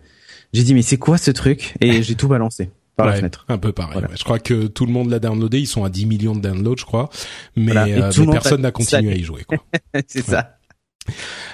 J'ai 0.52 0.62
dit 0.62 0.74
mais 0.74 0.82
c'est 0.82 0.98
quoi 0.98 1.18
ce 1.18 1.30
truc? 1.30 1.74
Et 1.80 2.02
j'ai 2.02 2.14
tout 2.14 2.28
balancé 2.28 2.70
par 2.96 3.06
la 3.06 3.14
fenêtre. 3.14 3.44
Un 3.48 3.58
peu 3.58 3.72
pareil. 3.72 4.02
Je 4.14 4.24
crois 4.24 4.38
que 4.38 4.66
tout 4.66 4.86
le 4.86 4.92
monde 4.92 5.10
l'a 5.10 5.18
downloadé. 5.18 5.60
Ils 5.60 5.66
sont 5.66 5.84
à 5.84 5.90
10 5.90 6.06
millions 6.06 6.34
de 6.34 6.40
downloads, 6.40 6.78
je 6.78 6.84
crois. 6.84 7.10
Mais, 7.54 7.76
euh, 7.76 8.10
personne 8.30 8.62
n'a 8.62 8.70
continué 8.70 9.12
à 9.12 9.16
y 9.16 9.22
jouer. 9.22 9.42
c'est 10.06 10.24
ça. 10.24 10.56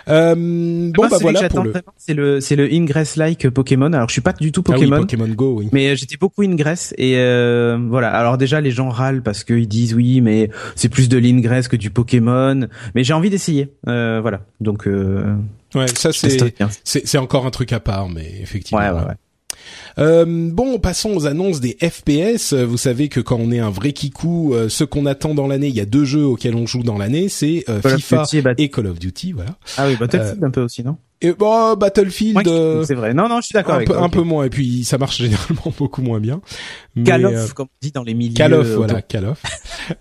Euh, 0.09 0.35
bon 0.35 1.09
bah 1.09 1.19
voilà 1.21 1.49
pour 1.49 1.63
le 1.63 1.73
c'est 1.97 2.15
le 2.15 2.41
c'est 2.41 2.57
le 2.57 2.73
Ingress 2.73 3.17
like 3.17 3.49
Pokémon. 3.51 3.93
Alors 3.93 4.09
je 4.09 4.13
suis 4.13 4.21
pas 4.21 4.33
du 4.33 4.53
tout 4.53 4.63
Pokémon. 4.63 4.97
Ah 4.97 5.01
oui, 5.01 5.03
Pokémon 5.03 5.29
Go 5.29 5.55
oui. 5.59 5.69
Mais 5.73 5.91
euh, 5.91 5.95
j'étais 5.95 6.17
beaucoup 6.17 6.43
Ingress 6.43 6.95
et 6.99 7.15
euh, 7.17 7.79
voilà. 7.89 8.11
Alors 8.11 8.39
déjà 8.39 8.61
les 8.61 8.71
gens 8.71 8.89
râlent 8.89 9.23
parce 9.23 9.45
qu'ils 9.45 9.69
disent 9.69 9.95
oui 9.95 10.21
mais 10.21 10.51
c'est 10.75 10.89
plus 10.89 11.09
de 11.09 11.19
l'Ingress 11.19 11.69
que 11.69 11.77
du 11.77 11.91
Pokémon. 11.91 12.67
Mais 12.95 13.05
j'ai 13.05 13.13
envie 13.13 13.31
d'essayer. 13.31 13.73
Euh, 13.89 14.21
voilà. 14.21 14.41
Donc 14.61 14.87
euh, 14.87 15.35
Ouais, 15.75 15.87
ça 15.89 16.11
c'est 16.13 16.55
c'est 16.85 17.19
encore 17.19 17.47
un 17.47 17.51
truc 17.51 17.73
à 17.73 17.81
part 17.81 18.09
mais 18.09 18.31
effectivement. 18.43 18.81
Ouais 18.83 18.91
ouais 18.91 19.07
ouais. 19.07 19.15
Euh, 19.99 20.25
bon, 20.27 20.79
passons 20.79 21.15
aux 21.15 21.27
annonces 21.27 21.61
des 21.61 21.77
FPS. 21.81 22.53
Vous 22.53 22.77
savez 22.77 23.09
que 23.09 23.21
quand 23.21 23.39
on 23.39 23.51
est 23.51 23.59
un 23.59 23.71
vrai 23.71 23.93
kikou, 23.93 24.55
euh, 24.55 24.69
ce 24.69 24.85
qu'on 24.85 25.07
attend 25.07 25.35
dans 25.35 25.47
l'année, 25.47 25.69
il 25.69 25.75
y 25.75 25.81
a 25.81 25.87
deux 25.87 26.05
jeux 26.05 26.25
auxquels 26.25 26.55
on 26.55 26.67
joue 26.67 26.83
dans 26.83 26.99
l'année, 26.99 27.29
c'est 27.29 27.65
euh, 27.69 27.81
FIFA 27.81 28.25
et, 28.59 28.69
Call 28.69 28.87
of 28.87 28.99
Duty, 28.99 29.33
voilà. 29.33 29.57
Ah 29.77 29.87
oui, 29.87 29.97
Battlefield 29.97 30.45
un 30.45 30.51
peu 30.51 30.63
aussi, 30.63 30.83
non? 30.83 30.97
et 31.23 31.33
bon, 31.33 31.75
Battlefield, 31.75 32.49
euh, 32.49 32.85
c'est 32.85 32.97
vrai. 32.97 33.15
Non, 33.15 33.29
non, 33.29 33.41
je 33.41 33.47
suis 33.47 33.53
d'accord. 33.53 33.77
Un, 33.77 33.85
peu, 33.85 33.97
un 33.97 34.09
peu 34.09 34.23
moins. 34.23 34.45
Et 34.45 34.51
puis, 34.51 34.83
ça 34.83 34.99
marche 34.99 35.19
généralement 35.23 35.73
beaucoup 35.79 36.03
moins 36.03 36.19
bien. 36.19 36.41
Call 37.05 37.25
of, 37.25 37.35
euh, 37.35 37.47
comme 37.55 37.69
on 37.69 37.79
dit 37.81 37.93
dans 37.93 38.03
les 38.03 38.15
milieux. 38.15 38.35
Call 38.35 38.55
of, 38.55 38.67
voilà, 38.67 39.01
Call 39.03 39.27
of. 39.27 39.41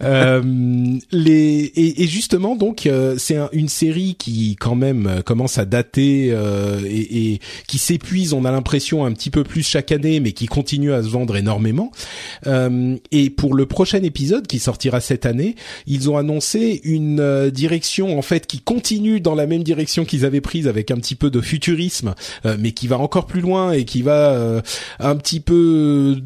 Euh, 0.03 0.99
et, 1.13 2.07
justement, 2.07 2.55
donc, 2.55 2.85
euh, 2.85 3.15
c'est 3.17 3.37
une 3.53 3.69
série 3.69 4.15
qui 4.17 4.55
quand 4.59 4.75
même 4.75 5.21
commence 5.25 5.57
à 5.57 5.65
dater 5.65 6.27
et, 6.85 7.33
et, 7.33 7.39
qui 7.67 7.77
s'épuise. 7.77 8.33
On 8.33 8.45
a 8.45 8.51
l'impression 8.51 9.05
un 9.05 9.11
petit 9.11 9.29
peu 9.29 9.43
plus 9.43 9.63
chaque 9.63 9.91
année, 9.91 10.19
mais 10.19 10.31
qui 10.31 10.45
continue 10.45 10.93
à 10.93 11.03
se 11.03 11.09
vendre 11.09 11.35
énormément. 11.35 11.91
et 12.45 13.29
pour 13.29 13.53
le 13.53 13.65
prochain 13.65 14.03
épisode 14.03 14.47
qui 14.47 14.59
sortira 14.59 14.99
cette 14.99 15.25
année, 15.25 15.55
ils 15.87 16.09
ont 16.09 16.17
annoncé 16.17 16.81
une 16.83 17.49
direction 17.49 18.17
en 18.17 18.21
fait 18.21 18.47
qui 18.47 18.59
continue 18.59 19.19
dans 19.19 19.35
la 19.35 19.47
même 19.47 19.63
direction 19.63 20.05
qu'ils 20.05 20.25
avaient 20.25 20.41
prise 20.41 20.67
avec 20.67 20.91
un 20.91 20.97
petit 20.97 21.15
peu 21.15 21.29
de 21.29 21.41
futurisme, 21.41 22.15
euh, 22.45 22.57
mais 22.59 22.71
qui 22.71 22.87
va 22.87 22.97
encore 22.99 23.25
plus 23.25 23.41
loin 23.41 23.71
et 23.71 23.85
qui 23.85 24.01
va 24.01 24.31
euh, 24.31 24.61
un 24.99 25.15
petit 25.15 25.39
peu 25.39 26.17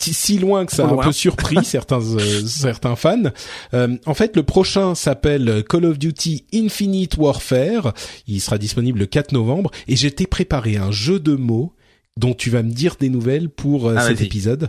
si 0.00 0.38
loin 0.38 0.66
que 0.66 0.72
ça 0.72 0.86
a 0.86 0.90
un 0.90 0.96
peu 0.96 1.12
surpris 1.12 1.58
certains 1.64 2.00
euh, 2.00 2.42
certains 2.46 2.96
fans. 2.96 3.30
en 3.72 4.14
fait, 4.14 4.36
le 4.36 4.42
prochain 4.42 4.94
s'appelle 4.94 5.64
Call 5.68 5.84
of 5.84 5.98
Duty 5.98 6.44
Infinite 6.54 7.16
Warfare. 7.16 7.92
Il 8.26 8.40
sera 8.40 8.58
disponible 8.58 8.98
le 8.98 9.06
4 9.06 9.32
novembre 9.32 9.70
et 9.88 9.96
j'étais 9.96 10.26
préparé 10.26 10.76
un 10.76 10.90
jeu 10.90 11.20
de 11.20 11.34
mots 11.34 11.74
dont 12.16 12.34
tu 12.34 12.50
vas 12.50 12.62
me 12.62 12.72
dire 12.72 12.96
des 12.98 13.08
nouvelles 13.08 13.48
pour 13.48 13.88
ah, 13.88 14.00
cet 14.00 14.20
épisode. 14.20 14.68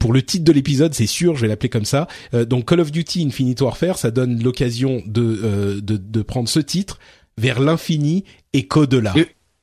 pour 0.00 0.12
le 0.12 0.22
titre 0.22 0.44
de 0.44 0.52
l'épisode, 0.52 0.94
c'est 0.94 1.06
sûr, 1.06 1.36
je 1.36 1.42
vais 1.42 1.48
l'appeler 1.48 1.68
comme 1.68 1.84
ça. 1.84 2.08
donc 2.32 2.68
Call 2.68 2.80
of 2.80 2.90
Duty 2.90 3.24
Infinite 3.26 3.60
Warfare, 3.60 3.98
ça 3.98 4.10
donne 4.10 4.42
l'occasion 4.42 5.02
de, 5.06 5.80
de, 5.80 5.96
de 5.96 6.22
prendre 6.22 6.48
ce 6.48 6.60
titre 6.60 6.98
vers 7.38 7.60
l'infini 7.60 8.24
et 8.52 8.66
qu'au-delà. 8.66 9.14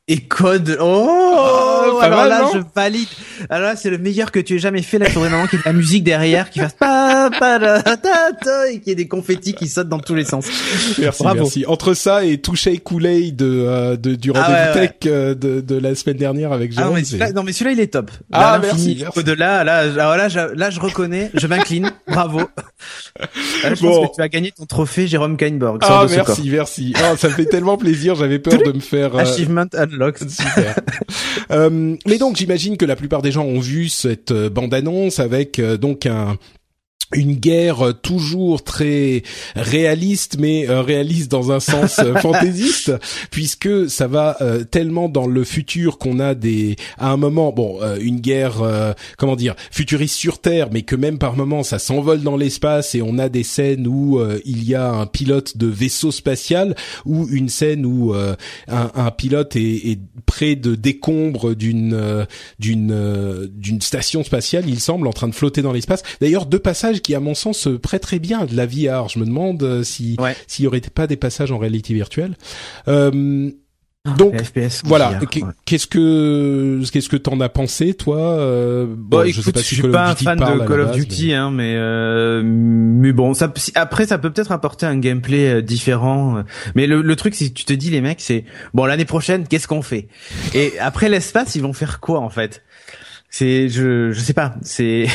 Et, 0.08 0.20
code. 0.20 0.78
Oh, 0.80 1.63
alors 2.00 2.26
là, 2.26 2.46
je 2.54 2.60
valide. 2.76 3.08
Alors 3.50 3.70
là, 3.70 3.76
c'est 3.76 3.90
le 3.90 3.98
meilleur 3.98 4.32
que 4.32 4.40
tu 4.40 4.56
aies 4.56 4.60
jamais 4.60 4.82
fait. 4.82 4.98
Là, 4.98 5.08
il 5.08 5.12
faudrait 5.12 5.30
vraiment 5.30 5.48
qu'il 5.48 5.60
y 5.60 5.62
ait 5.62 5.64
de 5.64 5.70
la 5.70 5.74
musique 5.74 6.04
derrière, 6.04 6.50
qui 6.50 6.60
fasse 6.60 6.74
pa, 6.74 7.30
pa, 7.40 7.60
ta, 7.60 7.98
ta, 7.98 8.70
et 8.70 8.80
qu'il 8.80 8.90
y 8.90 8.92
ait 8.92 8.96
des 8.96 9.08
confettis 9.08 9.54
qui 9.54 9.68
sautent 9.68 9.90
dans 9.90 10.00
tous 10.00 10.16
les 10.16 10.26
sens. 10.26 10.46
Merci, 11.00 11.24
merci. 11.24 11.66
Entre 11.68 11.94
ça 11.94 12.26
et 12.26 12.38
toucher 12.40 12.78
couler 12.78 13.32
de, 13.32 13.46
euh, 13.46 13.98
de 13.98 14.16
du 14.16 14.32
rendez-vous 14.32 14.54
ah 14.56 14.74
tech 14.74 14.92
euh, 15.06 15.36
de, 15.36 15.62
de 15.62 15.76
la 15.78 15.96
semaine 15.96 16.18
dernière 16.18 16.52
avec 16.52 16.72
Jérôme. 16.72 16.86
Ah, 16.86 16.90
non, 16.90 16.96
mais 16.96 17.04
celui-là, 17.04 17.32
non, 17.32 17.44
mais 17.44 17.52
celui-là, 17.52 17.72
il 17.72 17.80
est 17.80 17.88
top. 17.88 18.12
Ah, 18.32 18.60
merci, 18.62 18.98
merci. 19.00 19.20
Au-delà, 19.20 19.64
là, 19.64 19.86
là, 19.86 20.18
là, 20.18 20.30
je, 20.30 20.40
là, 20.40 20.70
je 20.70 20.80
reconnais, 20.80 21.32
je 21.34 21.48
m'incline. 21.48 21.92
Bravo. 22.08 22.40
Là, 22.40 22.46
je 23.76 23.82
bon. 23.82 24.02
pense 24.02 24.10
que 24.12 24.16
tu 24.16 24.22
as 24.22 24.30
gagné 24.30 24.52
ton 24.52 24.66
trophée 24.66 25.08
Jérôme 25.08 25.38
Kainborg. 25.38 25.80
Ah, 25.84 26.06
merci, 26.10 26.50
merci. 26.50 26.94
Oh, 26.98 27.16
ça 27.18 27.30
me 27.30 27.34
fait 27.34 27.46
tellement 27.46 27.78
plaisir. 27.78 28.16
J'avais 28.16 28.40
peur 28.40 28.60
de 28.62 28.72
me 28.72 28.80
faire... 28.80 29.16
Euh... 29.16 29.20
Achievement 29.20 29.66
unlocked. 29.74 30.30
Super. 30.30 30.76
euh, 31.52 31.70
mais 32.06 32.18
donc, 32.18 32.38
j'imagine 32.38 32.78
que 32.78 32.86
la 32.86 32.96
plupart 32.96 33.22
des 33.22 33.32
gens 33.32 33.46
ont 33.46 33.60
vu 33.60 33.90
cette 33.90 34.32
euh, 34.32 34.50
bande-annonce 34.50 35.20
avec 35.20 35.60
euh, 35.60 35.78
donc 35.78 36.06
un 36.06 36.38
une 37.16 37.34
guerre 37.34 37.94
toujours 38.02 38.64
très 38.64 39.24
réaliste, 39.56 40.38
mais 40.40 40.70
euh, 40.70 40.82
réaliste 40.82 41.32
dans 41.32 41.52
un 41.52 41.60
sens 41.60 42.00
euh, 42.00 42.16
fantaisiste, 42.22 42.94
puisque 43.32 43.90
ça 43.90 44.08
va 44.08 44.38
euh, 44.42 44.64
tellement 44.64 45.10
dans 45.10 45.28
le 45.28 45.44
futur 45.44 45.98
qu'on 45.98 46.20
a 46.20 46.36
des, 46.36 46.76
à 46.98 47.12
un 47.12 47.18
moment, 47.18 47.52
bon, 47.52 47.80
une 48.00 48.20
guerre, 48.20 48.62
comment 49.18 49.36
dire, 49.36 49.56
futuriste 49.72 50.16
sur 50.16 50.40
Terre, 50.40 50.70
mais 50.72 50.84
que 50.84 50.96
même 50.96 51.18
par 51.18 51.36
moment 51.36 51.64
ça 51.64 51.80
s'envole 51.80 52.22
dans 52.22 52.38
l'espace 52.38 52.96
et 52.96 53.02
on 53.02 53.18
a 53.18 53.30
des 53.30 53.44
scènes 53.44 53.88
où 53.88 54.20
il 54.46 54.64
y 54.64 54.76
a 54.76 54.90
un 54.90 55.06
pilote 55.06 55.58
de 55.58 55.68
vaisseau 55.68 56.12
spatial 56.12 56.76
ou 57.06 57.28
une 57.30 57.50
scène 57.50 57.86
où 57.86 58.14
un, 58.14 58.36
un, 58.68 59.12
pilote 59.12 59.56
est, 59.56 59.92
est, 59.92 60.00
près 60.26 60.56
de 60.56 60.76
décombres 60.76 61.56
d'une 61.56 62.26
d'une 62.60 63.50
d'une 63.54 63.82
station 63.82 64.24
spatiale, 64.24 64.66
il 64.68 64.80
semble, 64.80 65.08
en 65.08 65.14
train 65.14 65.28
de 65.28 65.36
flotter 65.36 65.62
dans 65.62 65.74
l'espace. 65.74 66.04
D'ailleurs, 66.22 66.46
deux 66.46 66.60
passages 66.60 67.02
qui, 67.04 67.16
à 67.16 67.20
mon 67.20 67.36
sens, 67.36 67.60
se 67.60 67.70
prêterait 67.70 68.20
bien 68.20 68.46
de 68.46 68.56
la 68.56 68.66
VR. 68.66 69.10
Je 69.10 69.20
me 69.20 69.26
demande 69.26 69.62
euh, 69.64 69.84
si 69.84 70.18
s'il 70.48 70.66
y 70.66 70.68
aurait 70.68 70.82
pas 70.82 71.08
des 71.08 71.18
passages 71.18 71.52
en 71.52 71.58
réalité 71.58 71.94
virtuelle. 71.94 72.36
Euh, 72.88 73.52
ah, 74.06 74.16
donc 74.18 74.36
voilà, 74.84 75.18
qu'est-ce 75.64 75.88
que 75.88 76.82
qu'est-ce 76.92 77.08
que 77.08 77.16
t'en 77.16 77.40
as 77.40 77.48
pensé 77.48 77.94
toi 77.94 78.18
euh, 78.18 78.86
bon, 78.86 79.20
bah, 79.20 79.24
Je 79.30 79.40
sais 79.40 79.54
pas 79.54 79.62
si 79.62 79.76
je 79.76 79.82
suis 79.82 79.92
pas 79.92 80.10
un 80.10 80.16
fan 80.16 80.38
de 80.38 80.68
Call 80.68 80.82
of 80.82 80.92
Duty, 80.92 81.28
mais... 81.28 81.34
hein, 81.36 81.52
mais 81.52 81.76
euh, 81.78 82.42
mais 82.44 83.14
bon, 83.14 83.34
ça 83.34 83.54
après 83.76 84.06
ça 84.06 84.18
peut 84.18 84.30
peut-être 84.30 84.52
apporter 84.52 84.86
un 84.86 84.98
gameplay 84.98 85.54
euh, 85.54 85.62
différent. 85.62 86.44
Mais 86.76 86.86
le, 86.86 87.02
le 87.02 87.16
truc, 87.16 87.34
si 87.34 87.54
tu 87.54 87.64
te 87.64 87.72
dis 87.72 87.92
les 87.92 88.02
mecs, 88.02 88.20
c'est 88.20 88.44
bon 88.74 88.84
l'année 88.84 89.06
prochaine, 89.06 89.48
qu'est-ce 89.48 89.70
qu'on 89.70 89.82
fait? 89.82 90.10
Et 90.54 90.78
après 90.80 91.08
l'espace, 91.08 91.56
ils 91.56 91.62
vont 91.62 91.72
faire 91.72 92.02
quoi 92.02 92.20
en 92.20 92.30
fait? 92.30 92.62
C'est 93.34 93.68
je 93.68 94.12
je 94.12 94.20
sais 94.20 94.34
pas 94.34 94.54
c'est 94.62 95.08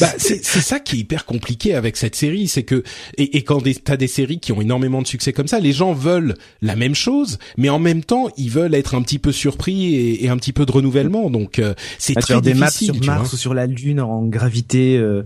bah, 0.00 0.06
c'est 0.18 0.44
c'est 0.44 0.60
ça 0.60 0.78
qui 0.78 0.96
est 0.96 0.98
hyper 1.00 1.24
compliqué 1.24 1.74
avec 1.74 1.96
cette 1.96 2.14
série 2.14 2.46
c'est 2.46 2.62
que 2.62 2.84
et, 3.18 3.38
et 3.38 3.42
quand 3.42 3.60
t'as 3.82 3.96
des 3.96 4.06
séries 4.06 4.38
qui 4.38 4.52
ont 4.52 4.60
énormément 4.60 5.02
de 5.02 5.06
succès 5.08 5.32
comme 5.32 5.48
ça 5.48 5.58
les 5.58 5.72
gens 5.72 5.92
veulent 5.92 6.34
la 6.62 6.76
même 6.76 6.94
chose 6.94 7.38
mais 7.56 7.68
en 7.68 7.80
même 7.80 8.04
temps 8.04 8.28
ils 8.36 8.50
veulent 8.50 8.74
être 8.74 8.94
un 8.94 9.02
petit 9.02 9.18
peu 9.18 9.32
surpris 9.32 9.94
et, 9.94 10.24
et 10.24 10.28
un 10.28 10.36
petit 10.36 10.52
peu 10.52 10.64
de 10.64 10.72
renouvellement. 10.72 11.30
Donc 11.30 11.58
euh, 11.58 11.74
c'est 11.98 12.14
bah, 12.14 12.20
très 12.20 12.40
des 12.40 12.52
difficile 12.52 12.92
maps 12.92 12.96
sur 12.98 13.06
Mars 13.06 13.32
ou 13.32 13.36
sur 13.36 13.54
la 13.54 13.66
Lune 13.66 14.00
en 14.00 14.24
gravité 14.24 14.96
euh, 14.98 15.24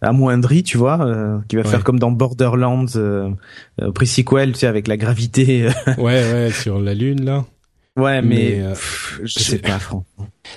amoindrie 0.00 0.62
tu 0.62 0.78
vois 0.78 1.04
euh, 1.04 1.38
qui 1.48 1.56
va 1.56 1.64
faire 1.64 1.84
comme 1.84 1.98
dans 1.98 2.10
Borderlands 2.10 2.86
euh, 2.96 3.30
euh 3.80 3.92
pre-sequel 3.92 4.52
tu 4.52 4.60
sais 4.60 4.66
avec 4.66 4.88
la 4.88 4.96
gravité 4.96 5.68
ouais 5.98 6.32
ouais 6.32 6.50
sur 6.52 6.80
la 6.80 6.94
Lune 6.94 7.24
là. 7.24 7.44
Ouais, 7.96 8.22
mais, 8.22 8.60
euh, 8.60 8.74
je 9.24 9.38
sais 9.38 9.58
pas, 9.58 9.78
franchement. 9.78 10.06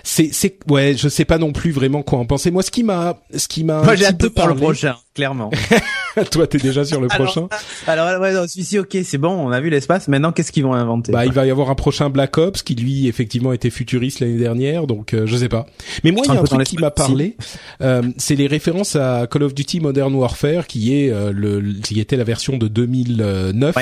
C'est, 0.04 0.30
c'est, 0.32 0.58
ouais, 0.70 0.96
je 0.98 1.08
sais 1.10 1.26
pas 1.26 1.38
non 1.38 1.52
plus 1.52 1.72
vraiment 1.72 2.04
quoi 2.04 2.20
en 2.20 2.26
penser. 2.26 2.52
Moi, 2.52 2.64
ce 2.64 2.72
qui 2.72 2.84
m'a, 2.84 3.20
ce 3.36 3.48
qui 3.48 3.64
m'a. 3.64 3.84
Moi, 3.84 3.96
j'ai 3.96 4.06
hâte 4.06 4.18
de 4.18 4.26
le 4.26 4.56
prochain, 4.56 4.96
clairement. 5.14 5.52
Toi, 6.32 6.46
t'es 6.46 6.58
déjà 6.58 6.86
sur 6.86 7.02
le 7.02 7.08
prochain. 7.08 7.48
Alors, 7.88 8.22
ouais, 8.22 8.34
non, 8.34 8.48
celui-ci, 8.48 8.80
ok, 8.80 8.98
c'est 9.04 9.18
bon, 9.18 9.32
on 9.32 9.52
a 9.52 9.60
vu 9.60 9.70
l'espace. 9.70 10.08
Maintenant, 10.08 10.32
qu'est-ce 10.32 10.52
qu'ils 10.52 10.64
vont 10.64 10.74
inventer 10.74 11.12
Bah, 11.12 11.26
il 11.26 11.32
va 11.32 11.46
y 11.46 11.50
avoir 11.50 11.70
un 11.70 11.76
prochain 11.76 12.10
Black 12.10 12.38
Ops 12.38 12.62
qui 12.62 12.76
lui, 12.76 13.08
effectivement, 13.08 13.52
était 13.52 13.72
futuriste 13.72 14.20
l'année 14.20 14.38
dernière, 14.38 14.86
donc 14.86 15.14
euh, 15.14 15.26
je 15.26 15.36
sais 15.36 15.50
pas. 15.50 15.66
Mais 16.04 16.12
moi, 16.12 16.24
il 16.26 16.34
y 16.34 16.38
a 16.38 16.40
un, 16.40 16.44
truc 16.44 16.64
qui 16.64 16.78
m'a 16.78 16.92
parlé. 16.92 17.36
Euh, 17.82 18.04
c'est 18.18 18.36
les 18.36 18.48
références 18.48 18.96
à 18.96 19.28
Call 19.30 19.44
of 19.44 19.54
Duty 19.54 19.80
Modern 19.80 20.14
Warfare, 20.14 20.68
qui 20.68 20.96
est 20.96 21.12
euh, 21.12 21.32
le, 21.34 21.74
qui 21.82 22.00
était 22.00 22.18
la 22.18 22.24
version 22.24 22.58
de 22.58 22.68
2009, 22.68 23.76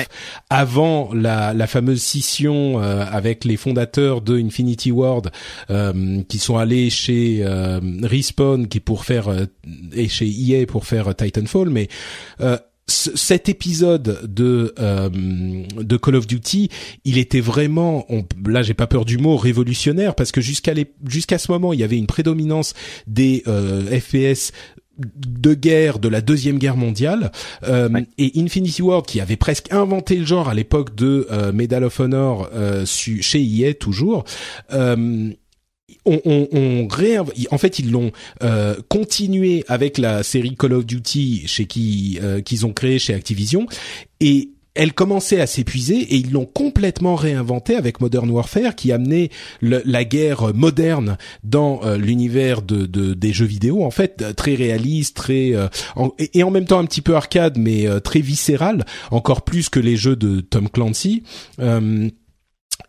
avant 0.48 1.10
la, 1.12 1.52
la 1.52 1.66
fameuse 1.66 2.02
scission 2.02 2.82
euh, 2.82 3.04
avec 3.10 3.44
les 3.44 3.56
fondateurs 3.56 4.20
de 4.20 4.38
Infinity 4.38 4.90
Ward, 4.90 5.30
qui 6.28 6.38
sont 6.38 6.56
allés 6.56 6.90
chez 6.90 7.44
Respawn, 8.02 8.68
qui 8.68 8.80
pour 8.80 9.04
faire 9.04 9.28
et 9.94 10.08
chez 10.08 10.26
EA 10.26 10.66
pour 10.66 10.86
faire 10.86 11.14
Titanfall, 11.14 11.70
mais 11.70 11.88
euh, 12.40 12.56
cet 12.88 13.48
épisode 13.48 14.20
de 14.24 14.74
euh, 14.78 15.08
de 15.08 15.96
Call 15.96 16.16
of 16.16 16.26
Duty, 16.26 16.68
il 17.04 17.16
était 17.16 17.40
vraiment, 17.40 18.04
on, 18.08 18.24
là 18.46 18.62
j'ai 18.62 18.74
pas 18.74 18.88
peur 18.88 19.04
du 19.04 19.18
mot, 19.18 19.36
révolutionnaire 19.36 20.14
parce 20.14 20.32
que 20.32 20.40
jusqu'à 20.40 20.74
jusqu'à 21.06 21.38
ce 21.38 21.50
moment, 21.52 21.72
il 21.72 21.80
y 21.80 21.84
avait 21.84 21.96
une 21.96 22.08
prédominance 22.08 22.74
des 23.06 23.44
euh, 23.46 23.98
FPS 24.00 24.52
de 24.98 25.54
guerre 25.54 26.00
de 26.00 26.08
la 26.08 26.20
deuxième 26.20 26.58
guerre 26.58 26.76
mondiale 26.76 27.32
et 27.66 28.32
Infinity 28.36 28.82
Ward 28.82 29.06
qui 29.06 29.20
avait 29.20 29.36
presque 29.36 29.72
inventé 29.72 30.16
le 30.16 30.26
genre 30.26 30.50
à 30.50 30.54
l'époque 30.54 30.94
de 30.94 31.26
Medal 31.54 31.82
of 31.84 31.98
Honor 31.98 32.50
chez 32.84 33.42
EA 33.42 33.72
toujours 33.72 34.24
on, 36.04 36.88
en 37.50 37.58
fait 37.58 37.78
ils 37.78 37.90
l'ont 37.90 38.12
euh, 38.42 38.74
continué 38.88 39.64
avec 39.68 39.98
la 39.98 40.22
série 40.22 40.56
Call 40.56 40.74
of 40.74 40.86
Duty 40.86 41.44
chez 41.46 41.66
qui 41.66 42.18
euh, 42.22 42.40
qu'ils 42.40 42.66
ont 42.66 42.72
créé 42.72 42.98
chez 42.98 43.14
Activision. 43.14 43.66
Et 44.20 44.50
elle 44.74 44.94
commençait 44.94 45.38
à 45.38 45.46
s'épuiser 45.46 45.98
et 45.98 46.16
ils 46.16 46.32
l'ont 46.32 46.46
complètement 46.46 47.14
réinventé 47.14 47.76
avec 47.76 48.00
Modern 48.00 48.30
Warfare 48.30 48.74
qui 48.74 48.90
amenait 48.90 49.28
la 49.60 50.04
guerre 50.04 50.54
moderne 50.54 51.18
dans 51.44 51.82
euh, 51.84 51.98
l'univers 51.98 52.62
de, 52.62 52.86
de, 52.86 53.12
des 53.12 53.34
jeux 53.34 53.44
vidéo 53.44 53.84
en 53.84 53.90
fait 53.90 54.34
très 54.34 54.54
réaliste 54.54 55.14
très 55.16 55.52
et, 56.18 56.42
en 56.42 56.50
même 56.50 56.64
temps 56.64 56.78
un 56.78 56.86
petit 56.86 57.02
peu 57.02 57.16
arcade 57.16 57.58
mais 57.58 57.86
très 58.00 58.20
viscéral 58.20 58.86
encore 59.10 59.42
plus 59.42 59.68
que 59.68 59.78
les 59.78 59.96
jeux 59.96 60.16
de 60.16 60.40
Tom 60.40 60.70
Clancy 60.70 61.22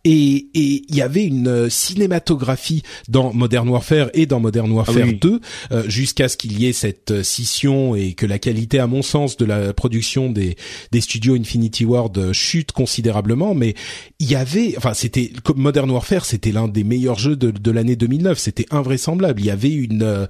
et 0.05 0.49
il 0.53 0.95
y 0.95 1.01
avait 1.01 1.25
une 1.25 1.47
euh, 1.47 1.69
cinématographie 1.69 2.83
dans 3.07 3.33
Modern 3.33 3.67
Warfare 3.69 4.09
et 4.13 4.25
dans 4.25 4.39
Modern 4.39 4.69
ah 4.71 4.75
Warfare 4.75 5.13
2 5.13 5.39
euh, 5.71 5.89
jusqu'à 5.89 6.27
ce 6.27 6.37
qu'il 6.37 6.59
y 6.59 6.67
ait 6.67 6.73
cette 6.73 7.11
euh, 7.11 7.23
scission 7.23 7.95
et 7.95 8.13
que 8.13 8.25
la 8.25 8.39
qualité 8.39 8.79
à 8.79 8.87
mon 8.87 9.01
sens 9.01 9.37
de 9.37 9.45
la 9.45 9.73
production 9.73 10.29
des 10.29 10.55
des 10.91 11.01
studios 11.01 11.35
Infinity 11.35 11.85
Ward 11.85 12.33
chute 12.33 12.71
considérablement. 12.71 13.55
Mais 13.55 13.75
il 14.19 14.29
y 14.29 14.35
avait 14.35 14.75
enfin 14.77 14.93
c'était 14.93 15.31
Modern 15.55 15.89
Warfare 15.89 16.25
c'était 16.25 16.51
l'un 16.51 16.67
des 16.67 16.83
meilleurs 16.83 17.19
jeux 17.19 17.35
de, 17.35 17.51
de 17.51 17.71
l'année 17.71 17.95
2009 17.95 18.37
c'était 18.37 18.65
invraisemblable. 18.71 19.41
Il 19.41 19.45
y 19.45 19.51
avait 19.51 19.71
une 19.71 20.27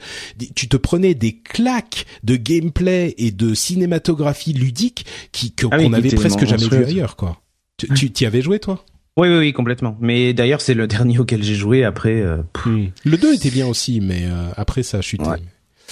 tu 0.55 0.67
te 0.67 0.77
prenais 0.77 1.15
des 1.15 1.39
claques 1.39 2.05
de 2.23 2.35
gameplay 2.35 3.15
et 3.17 3.31
de 3.31 3.53
cinématographie 3.53 4.53
ludique 4.53 5.05
qui 5.31 5.53
ah 5.71 5.77
qu'on 5.77 5.93
avait 5.93 6.11
presque 6.11 6.45
jamais 6.45 6.67
vu 6.67 6.85
ailleurs 6.85 7.15
quoi. 7.15 7.41
Tu 7.77 8.11
tu 8.11 8.23
y 8.23 8.27
avais 8.27 8.41
joué 8.41 8.59
toi? 8.59 8.85
Oui, 9.17 9.27
oui, 9.29 9.37
oui, 9.37 9.53
complètement. 9.53 9.97
Mais 9.99 10.33
d'ailleurs, 10.33 10.61
c'est 10.61 10.73
le 10.73 10.87
dernier 10.87 11.19
auquel 11.19 11.43
j'ai 11.43 11.55
joué. 11.55 11.83
Après, 11.83 12.21
euh, 12.21 12.37
le 12.65 13.17
2 13.17 13.35
était 13.35 13.51
bien 13.51 13.67
aussi, 13.67 14.01
mais 14.01 14.23
euh, 14.25 14.49
après 14.57 14.83
ça 14.83 14.99
a 14.99 15.01
chuté. 15.01 15.25
Ouais. 15.25 15.39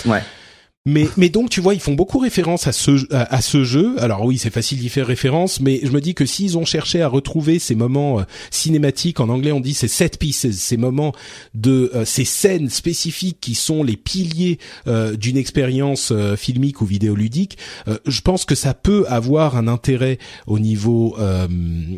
ouais. 0.05 0.21
Mais, 0.87 1.07
mais 1.15 1.29
donc 1.29 1.51
tu 1.51 1.61
vois, 1.61 1.75
ils 1.75 1.79
font 1.79 1.93
beaucoup 1.93 2.17
référence 2.17 2.65
à 2.65 2.71
ce 2.71 3.05
à, 3.13 3.39
ce 3.41 3.63
jeu. 3.63 3.93
Alors 3.99 4.25
oui, 4.25 4.39
c'est 4.39 4.49
facile 4.49 4.79
d'y 4.79 4.89
faire 4.89 5.05
référence, 5.05 5.59
mais 5.61 5.79
je 5.83 5.91
me 5.91 6.01
dis 6.01 6.15
que 6.15 6.25
s'ils 6.25 6.57
ont 6.57 6.65
cherché 6.65 7.03
à 7.03 7.07
retrouver 7.07 7.59
ces 7.59 7.75
moments 7.75 8.19
euh, 8.19 8.23
cinématiques, 8.49 9.19
en 9.19 9.29
anglais 9.29 9.51
on 9.51 9.59
dit 9.59 9.75
ces 9.75 9.87
set 9.87 10.17
pieces, 10.17 10.49
ces 10.49 10.77
moments 10.77 11.13
de 11.53 11.91
euh, 11.93 12.03
ces 12.03 12.25
scènes 12.25 12.71
spécifiques 12.71 13.37
qui 13.39 13.53
sont 13.53 13.83
les 13.83 13.95
piliers 13.95 14.57
euh, 14.87 15.15
d'une 15.15 15.37
expérience 15.37 16.11
filmique 16.35 16.81
ou 16.81 16.85
vidéoludique, 16.85 17.59
je 18.07 18.21
pense 18.21 18.45
que 18.45 18.55
ça 18.55 18.73
peut 18.73 19.05
avoir 19.07 19.57
un 19.57 19.67
intérêt 19.67 20.17
au 20.47 20.57
niveau 20.57 21.15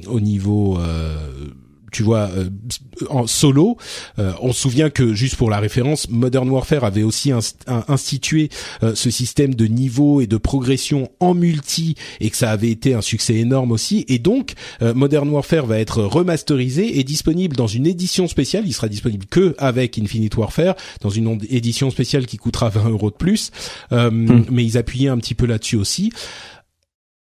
au 0.08 0.20
niveau 0.20 0.78
tu 1.94 2.04
vois, 2.04 2.30
euh, 2.36 2.50
en 3.10 3.28
solo. 3.28 3.78
Euh, 4.20 4.34
on 4.42 4.52
se 4.52 4.62
souvient 4.62 4.90
que 4.90 5.14
juste 5.14 5.36
pour 5.38 5.50
la 5.50 5.60
référence, 5.60 6.10
Modern 6.10 6.50
Warfare 6.50 6.84
avait 6.84 7.04
aussi 7.04 7.32
institué 7.88 8.50
euh, 8.82 8.96
ce 8.96 9.10
système 9.10 9.56
de 9.56 9.66
niveau 9.66 10.20
et 10.20 10.28
de 10.28 10.38
progression 10.38 11.10
en 11.20 11.34
multi 11.34 11.96
et 12.20 12.30
que 12.30 12.36
ça 12.36 12.52
avait 12.52 12.72
été 12.72 12.94
un 12.94 13.02
succès 13.02 13.36
énorme 13.36 13.72
aussi. 13.72 14.04
Et 14.08 14.20
donc, 14.20 14.54
Modern 14.82 15.30
Warfare 15.30 15.66
va 15.66 15.80
être 15.80 16.02
remasterisé 16.04 17.00
et 17.00 17.04
disponible 17.04 17.56
dans 17.56 17.68
une 17.68 17.86
édition 17.86 18.28
spéciale. 18.28 18.64
Il 18.66 18.74
sera 18.74 18.88
disponible 18.90 19.26
que 19.28 19.54
avec 19.60 20.00
Infinite 20.00 20.36
Warfare 20.36 20.76
dans 21.02 21.10
une 21.10 21.40
édition 21.50 21.92
spéciale 21.92 22.26
qui 22.26 22.38
coûtera 22.38 22.70
20 22.70 22.90
euros 22.90 23.12
de 23.12 23.16
plus. 23.16 23.52
Hmm. 23.92 24.44
Mais 24.50 24.66
ils 24.66 24.78
appuyaient 24.78 25.10
un 25.10 25.18
petit 25.18 25.36
peu 25.36 25.46
là-dessus 25.46 25.76
aussi 25.76 26.12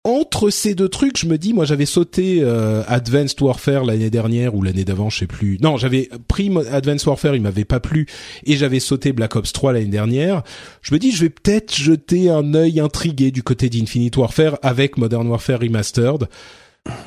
entre 0.05 0.49
ces 0.49 0.75
deux 0.75 0.89
trucs, 0.89 1.17
je 1.17 1.27
me 1.27 1.37
dis, 1.37 1.53
moi 1.53 1.63
j'avais 1.63 1.85
sauté 1.85 2.39
euh, 2.41 2.83
Advanced 2.87 3.41
Warfare 3.41 3.85
l'année 3.85 4.09
dernière 4.09 4.53
ou 4.53 4.61
l'année 4.61 4.83
d'avant, 4.83 5.09
je 5.09 5.19
sais 5.19 5.27
plus. 5.27 5.57
Non, 5.61 5.77
j'avais 5.77 6.09
pris 6.27 6.51
Advanced 6.71 7.07
Warfare, 7.07 7.35
il 7.35 7.41
m'avait 7.41 7.63
pas 7.63 7.79
plu, 7.79 8.05
et 8.45 8.57
j'avais 8.57 8.81
sauté 8.81 9.13
Black 9.13 9.35
Ops 9.37 9.53
3 9.53 9.73
l'année 9.73 9.85
dernière. 9.85 10.43
Je 10.81 10.93
me 10.93 10.99
dis, 10.99 11.11
je 11.11 11.21
vais 11.21 11.29
peut-être 11.29 11.73
jeter 11.73 12.29
un 12.29 12.53
œil 12.53 12.81
intrigué 12.81 13.31
du 13.31 13.43
côté 13.43 13.69
d'Infinite 13.69 14.17
Warfare 14.17 14.57
avec 14.61 14.97
Modern 14.97 15.25
Warfare 15.27 15.61
Remastered. 15.61 16.27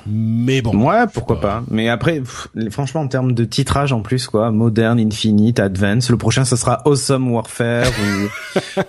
Mais 0.07 0.63
bon. 0.63 0.87
Ouais, 0.87 1.05
pourquoi 1.13 1.41
pas. 1.41 1.65
Mais 1.71 1.89
après, 1.89 2.23
franchement, 2.71 3.01
en 3.01 3.09
termes 3.09 3.33
de 3.33 3.45
titrage 3.45 3.93
en 3.93 4.01
plus, 4.01 4.27
quoi, 4.29 4.51
Modern, 4.51 4.99
Infinite, 4.99 5.59
Advance. 5.59 6.11
Le 6.11 6.17
prochain, 6.17 6.45
ce 6.45 6.57
sera 6.57 6.83
Awesome 6.87 7.31
Warfare 7.31 7.91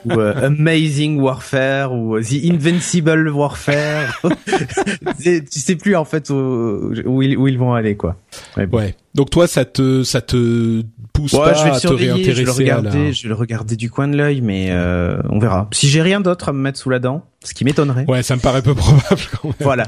ou, 0.06 0.12
euh, 0.12 0.48
Amazing 0.48 1.20
Warfare 1.20 1.94
ou 1.94 2.20
The 2.20 2.46
Invincible 2.52 3.30
Warfare. 3.30 4.22
tu 5.20 5.60
sais 5.60 5.76
plus 5.76 5.96
en 5.96 6.06
fait 6.06 6.30
où, 6.30 7.22
ils, 7.22 7.58
vont 7.58 7.74
aller, 7.74 7.96
quoi. 7.96 8.16
Ouais. 8.56 8.96
Donc 9.16 9.32
toi, 9.32 9.48
ça 9.48 9.66
te, 9.66 10.04
ça 10.04 10.22
te 10.22 10.84
pousse 11.12 11.32
pas 11.32 11.54
je 11.54 11.64
vais 11.64 11.70
à 11.72 11.80
te 11.80 11.88
réintéresser 11.88 12.34
je 12.34 12.38
vais 12.38 12.46
le 12.46 12.52
regarder, 12.52 13.14
Je 13.14 13.24
vais 13.24 13.30
le 13.30 13.36
regarder 13.36 13.76
du 13.76 13.90
coin 13.90 14.08
de 14.08 14.16
l'œil, 14.16 14.42
mais 14.42 14.68
euh, 14.70 15.20
on 15.30 15.40
verra. 15.40 15.68
Si 15.72 15.90
j'ai 15.90 16.04
rien 16.04 16.22
d'autre 16.22 16.50
à 16.50 16.54
me 16.54 16.60
mettre 16.60 16.78
sous 16.78 16.92
la 16.92 17.00
dent, 17.00 17.26
ce 17.44 17.56
qui 17.56 17.66
m'étonnerait. 17.66 18.06
Ouais, 18.08 18.22
ça 18.22 18.36
me 18.36 18.42
paraît 18.42 18.62
peu 18.62 18.76
probable 18.76 19.22
quand 19.32 19.48
même. 19.48 19.56
Voilà. 19.62 19.88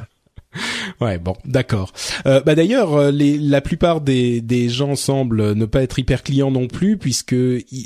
Ouais, 1.01 1.17
bon, 1.17 1.33
d'accord. 1.45 1.93
Euh, 2.25 2.41
bah 2.41 2.55
d'ailleurs, 2.55 2.93
euh, 2.95 3.11
la 3.13 3.61
plupart 3.61 4.01
des, 4.01 4.41
des 4.41 4.69
gens 4.69 4.95
semblent 4.95 5.53
ne 5.53 5.65
pas 5.65 5.81
être 5.81 5.97
hyper 5.99 6.23
clients 6.23 6.51
non 6.51 6.67
plus, 6.67 6.97
puisque 6.97 7.35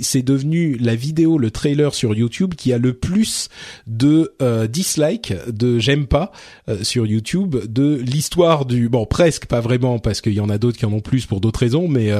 c'est 0.01 0.23
devenu 0.23 0.77
la 0.77 0.95
vidéo, 0.95 1.37
le 1.37 1.51
trailer 1.51 1.93
sur 1.93 2.15
YouTube 2.15 2.55
qui 2.55 2.73
a 2.73 2.77
le 2.77 2.93
plus 2.93 3.49
de 3.87 4.33
euh, 4.41 4.67
dislikes, 4.67 5.33
de 5.47 5.79
j'aime 5.79 6.07
pas 6.07 6.31
euh, 6.69 6.83
sur 6.83 7.05
YouTube, 7.05 7.55
de 7.67 7.95
l'histoire 7.95 8.65
du 8.65 8.89
bon 8.89 9.05
presque 9.05 9.45
pas 9.45 9.59
vraiment 9.59 9.99
parce 9.99 10.21
qu'il 10.21 10.33
y 10.33 10.39
en 10.39 10.49
a 10.49 10.57
d'autres 10.57 10.77
qui 10.77 10.85
en 10.85 10.93
ont 10.93 11.01
plus 11.01 11.25
pour 11.25 11.41
d'autres 11.41 11.59
raisons, 11.59 11.87
mais 11.87 12.11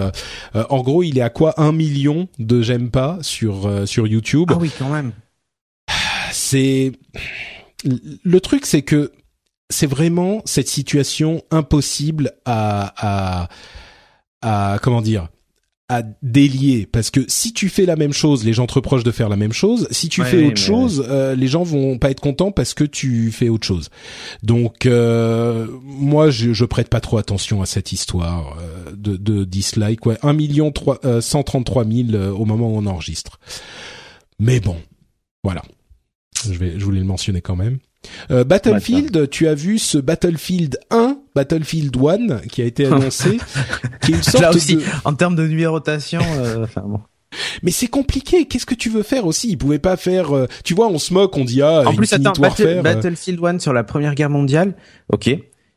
en 0.53 0.81
gros, 0.81 1.03
il 1.03 1.17
est 1.17 1.21
à 1.21 1.29
quoi 1.29 1.53
un 1.57 1.71
million 1.71 2.27
de 2.39 2.61
j'aime 2.61 2.89
pas 2.89 3.17
sur 3.21 3.69
sur 3.87 4.07
YouTube. 4.07 4.49
Ah 4.51 4.57
oui, 4.59 4.69
quand 4.77 4.89
même. 4.89 5.11
C'est 6.31 6.91
le 7.85 8.39
truc, 8.39 8.65
c'est 8.65 8.81
que 8.81 9.11
c'est 9.73 9.87
vraiment 9.87 10.41
cette 10.45 10.69
situation 10.69 11.43
impossible 11.51 12.31
à, 12.45 13.47
à, 14.41 14.73
à 14.73 14.79
comment 14.79 15.01
dire 15.01 15.27
à 15.89 16.01
délier 16.21 16.87
parce 16.89 17.11
que 17.11 17.19
si 17.27 17.51
tu 17.51 17.67
fais 17.69 17.85
la 17.85 17.95
même 17.95 18.13
chose, 18.13 18.45
les 18.45 18.53
gens 18.53 18.65
te 18.65 18.73
reprochent 18.73 19.03
de 19.03 19.11
faire 19.11 19.27
la 19.29 19.35
même 19.35 19.51
chose. 19.51 19.87
Si 19.91 20.07
tu 20.07 20.23
fais 20.23 20.45
autre 20.45 20.57
chose, 20.57 21.05
euh, 21.09 21.35
les 21.35 21.47
gens 21.47 21.63
vont 21.63 21.97
pas 21.97 22.09
être 22.09 22.21
contents 22.21 22.51
parce 22.51 22.73
que 22.73 22.85
tu 22.85 23.31
fais 23.31 23.49
autre 23.49 23.67
chose. 23.67 23.89
Donc 24.41 24.85
euh, 24.85 25.67
moi, 25.83 26.29
je, 26.31 26.53
je 26.53 26.65
prête 26.65 26.87
pas 26.89 27.01
trop 27.01 27.17
attention 27.17 27.61
à 27.61 27.65
cette 27.65 27.91
histoire 27.91 28.57
euh, 28.59 28.91
de, 28.95 29.17
de 29.17 29.43
dislike. 29.43 30.05
Ouais, 30.05 30.17
1 30.23 30.33
million 30.33 30.71
133 31.19 31.85
000 31.85 32.17
au 32.33 32.45
moment 32.45 32.69
où 32.69 32.77
on 32.77 32.85
enregistre. 32.85 33.39
Mais 34.39 34.59
bon, 34.61 34.77
voilà. 35.43 35.61
Je 36.45 36.57
vais, 36.57 36.79
je 36.79 36.83
voulais 36.83 36.99
le 36.99 37.05
mentionner 37.05 37.41
quand 37.41 37.55
même. 37.55 37.79
Euh, 38.31 38.43
Battlefield, 38.43 39.29
tu 39.29 39.47
as 39.47 39.55
vu 39.55 39.79
ce 39.79 39.97
Battlefield 39.97 40.79
1, 40.89 41.17
Battlefield 41.35 41.95
1 41.95 42.37
qui 42.49 42.61
a 42.61 42.65
été 42.65 42.85
annoncé, 42.85 43.37
qui 44.01 44.11
est 44.11 44.15
une 44.15 44.23
sorte 44.23 44.41
Là 44.41 44.51
aussi, 44.51 44.77
de... 44.77 44.83
en 45.05 45.13
termes 45.13 45.35
de 45.35 45.47
numérotation, 45.47 46.21
euh, 46.37 46.63
enfin 46.63 46.83
bon. 46.85 46.99
Mais 47.63 47.71
c'est 47.71 47.87
compliqué. 47.87 48.45
Qu'est-ce 48.45 48.65
que 48.65 48.75
tu 48.75 48.89
veux 48.89 49.01
faire 49.01 49.25
aussi? 49.25 49.49
Ils 49.49 49.57
pouvaient 49.57 49.79
pas 49.79 49.97
faire. 49.97 50.35
Euh, 50.35 50.47
tu 50.63 50.75
vois, 50.75 50.87
on 50.87 50.99
se 50.99 51.13
moque, 51.13 51.35
on 51.35 51.45
dit 51.45 51.61
ah. 51.61 51.83
En 51.85 51.95
plus, 51.95 52.11
attends, 52.13 52.33
Battlefield 52.33 53.43
1 53.43 53.59
sur 53.59 53.73
la 53.73 53.83
Première 53.83 54.15
Guerre 54.15 54.29
mondiale, 54.29 54.75
ok. 55.11 55.29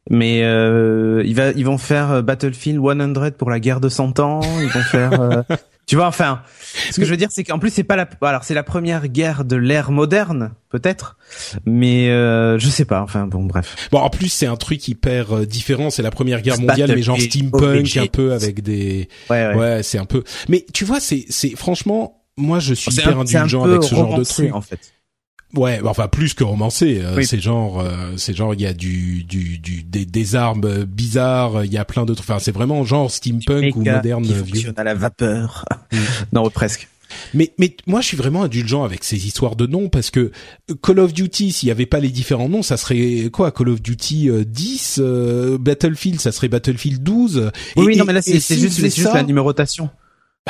Mais 0.08 0.42
euh, 0.44 1.22
ils, 1.24 1.34
va, 1.34 1.50
ils 1.50 1.64
vont 1.64 1.78
faire 1.78 2.22
Battlefield 2.22 2.80
100 2.80 3.30
pour 3.32 3.50
la 3.50 3.58
guerre 3.58 3.80
de 3.80 3.88
100 3.88 4.20
ans. 4.20 4.40
Ils 4.60 4.68
vont 4.68 4.82
faire. 4.82 5.44
Tu 5.86 5.94
vois, 5.94 6.08
enfin, 6.08 6.42
ce 6.90 6.98
que 6.98 7.06
je 7.06 7.10
veux 7.10 7.16
dire, 7.16 7.28
c'est 7.30 7.44
qu'en 7.44 7.60
plus 7.60 7.70
c'est 7.70 7.84
pas 7.84 7.94
la, 7.94 8.08
alors 8.22 8.42
c'est 8.42 8.54
la 8.54 8.64
première 8.64 9.06
guerre 9.06 9.44
de 9.44 9.54
l'ère 9.54 9.92
moderne, 9.92 10.50
peut-être, 10.68 11.16
mais 11.64 12.08
euh, 12.10 12.58
je 12.58 12.68
sais 12.68 12.84
pas. 12.84 13.02
Enfin 13.02 13.28
bon, 13.28 13.44
bref. 13.44 13.88
Bon, 13.92 13.98
en 13.98 14.10
plus 14.10 14.28
c'est 14.28 14.46
un 14.46 14.56
truc 14.56 14.88
hyper 14.88 15.36
euh, 15.36 15.46
différent. 15.46 15.90
C'est 15.90 16.02
la 16.02 16.10
première 16.10 16.42
guerre 16.42 16.60
mondiale, 16.60 16.92
mais 16.92 17.02
genre 17.02 17.20
steampunk 17.20 17.96
un 17.98 18.06
peu 18.06 18.32
avec 18.32 18.62
des. 18.62 19.08
Ouais, 19.30 19.46
ouais. 19.46 19.54
ouais 19.54 19.82
c'est 19.84 19.98
un 19.98 20.06
peu. 20.06 20.24
Mais 20.48 20.66
tu 20.74 20.84
vois, 20.84 20.98
c'est, 20.98 21.24
c'est 21.28 21.54
franchement, 21.54 22.24
moi 22.36 22.58
je 22.58 22.74
suis 22.74 22.92
hyper 22.92 23.20
indulgent 23.20 23.62
avec 23.62 23.84
ce 23.84 23.94
genre 23.94 24.18
de 24.18 24.24
truc. 24.24 24.52
En 24.52 24.62
fait. 24.62 24.92
Ouais, 25.54 25.80
enfin 25.84 26.08
plus 26.08 26.34
que 26.34 26.44
romancé, 26.44 27.00
euh, 27.00 27.22
c'est 27.22 27.40
genre, 27.40 27.80
euh, 27.80 28.12
c'est 28.16 28.34
genre 28.34 28.52
il 28.52 28.60
y 28.60 28.66
a 28.66 28.74
du, 28.74 29.22
du, 29.24 29.58
du 29.58 29.84
des, 29.84 30.04
des 30.04 30.34
armes 30.34 30.84
bizarres, 30.84 31.64
il 31.64 31.72
y 31.72 31.78
a 31.78 31.84
plein 31.84 32.04
trucs. 32.04 32.20
Enfin, 32.20 32.38
c'est 32.38 32.52
vraiment 32.52 32.84
genre 32.84 33.10
steampunk 33.10 33.76
ou 33.76 33.84
moderne 33.84 34.24
qui 34.24 34.32
vieux. 34.32 34.72
à 34.76 34.84
la 34.84 34.94
vapeur. 34.94 35.64
Mm. 35.92 35.98
non, 36.32 36.50
presque. 36.50 36.88
Mais, 37.32 37.52
mais 37.58 37.76
moi, 37.86 38.00
je 38.00 38.08
suis 38.08 38.16
vraiment 38.16 38.42
indulgent 38.42 38.82
avec 38.82 39.04
ces 39.04 39.24
histoires 39.26 39.54
de 39.54 39.66
noms 39.66 39.88
parce 39.88 40.10
que 40.10 40.32
Call 40.82 40.98
of 40.98 41.12
Duty, 41.14 41.52
s'il 41.52 41.68
y 41.68 41.70
avait 41.70 41.86
pas 41.86 42.00
les 42.00 42.08
différents 42.08 42.48
noms, 42.48 42.62
ça 42.62 42.76
serait 42.76 43.30
quoi? 43.32 43.52
Call 43.52 43.68
of 43.68 43.80
Duty 43.80 44.30
10, 44.44 44.98
euh, 44.98 45.58
Battlefield, 45.58 46.20
ça 46.20 46.32
serait 46.32 46.48
Battlefield 46.48 47.04
12. 47.04 47.52
Oui, 47.76 47.84
oui 47.86 47.96
non, 47.96 48.04
mais 48.04 48.14
là, 48.14 48.20
c'est 48.20 48.40
juste, 48.58 48.80
juste 48.80 49.14
la 49.14 49.22
numérotation. 49.22 49.90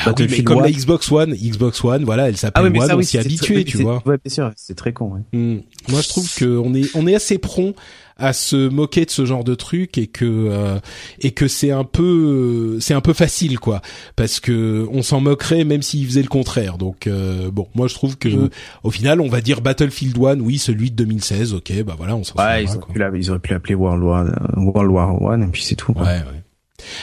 Bah 0.05 0.13
mais 0.19 0.43
comme 0.43 0.61
la 0.61 0.71
Xbox 0.71 1.11
One, 1.11 1.35
Xbox 1.35 1.83
One, 1.83 2.05
voilà, 2.05 2.29
elle 2.29 2.37
s'appelle 2.37 2.71
ah 2.77 2.85
One, 2.85 2.93
on 2.93 3.03
s'y 3.03 3.17
habitué, 3.17 3.65
tu 3.65 3.79
vois. 3.79 4.03
Ouais, 4.05 4.19
bien 4.23 4.33
sûr, 4.33 4.53
c'est 4.55 4.75
très 4.75 4.93
con. 4.93 5.13
Ouais. 5.15 5.21
Hmm. 5.33 5.61
Moi, 5.89 6.03
je 6.03 6.09
trouve 6.09 6.35
que 6.35 6.59
on 6.59 6.75
est 6.75 6.95
on 6.95 7.07
est 7.07 7.15
assez 7.15 7.39
prompt 7.39 7.75
à 8.19 8.33
se 8.33 8.69
moquer 8.69 9.07
de 9.07 9.11
ce 9.11 9.25
genre 9.25 9.43
de 9.43 9.55
truc 9.55 9.97
et 9.97 10.07
que 10.07 10.25
euh, 10.25 10.79
et 11.21 11.31
que 11.33 11.49
c'est 11.49 11.71
un 11.71 11.85
peu 11.85 12.79
c'est 12.81 12.95
un 12.95 13.01
peu 13.01 13.13
facile 13.15 13.59
quoi, 13.59 13.81
parce 14.17 14.41
que 14.41 14.87
on 14.91 15.03
s'en 15.03 15.21
moquerait 15.21 15.65
même 15.65 15.83
s'il 15.83 16.07
faisait 16.07 16.23
le 16.23 16.29
contraire. 16.29 16.77
Donc 16.77 17.07
euh, 17.07 17.51
bon, 17.51 17.69
moi 17.75 17.89
je 17.89 17.95
trouve 17.95 18.19
que 18.19 18.29
hmm. 18.29 18.51
au 18.85 18.91
final, 18.91 19.23
on 19.23 19.29
va 19.29 19.41
dire 19.41 19.63
Battlefield 19.63 20.19
One, 20.19 20.43
oui, 20.43 20.59
celui 20.59 20.91
de 20.91 20.97
2016, 20.97 21.55
ok, 21.55 21.73
bah 21.85 21.95
voilà, 21.97 22.17
on 22.17 22.25
s'en. 22.25 22.37
Ouais, 22.37 22.65
ils, 22.65 22.69
ils 22.69 23.31
auraient 23.31 23.39
pu 23.39 23.53
l'appeler 23.53 23.75
World 23.75 24.03
War 24.03 24.27
World 24.57 24.91
War 24.91 25.23
One 25.23 25.43
et 25.43 25.47
puis 25.47 25.63
c'est 25.63 25.77
tout. 25.77 25.93
Ouais, 25.93 26.05
ouais. 26.05 26.43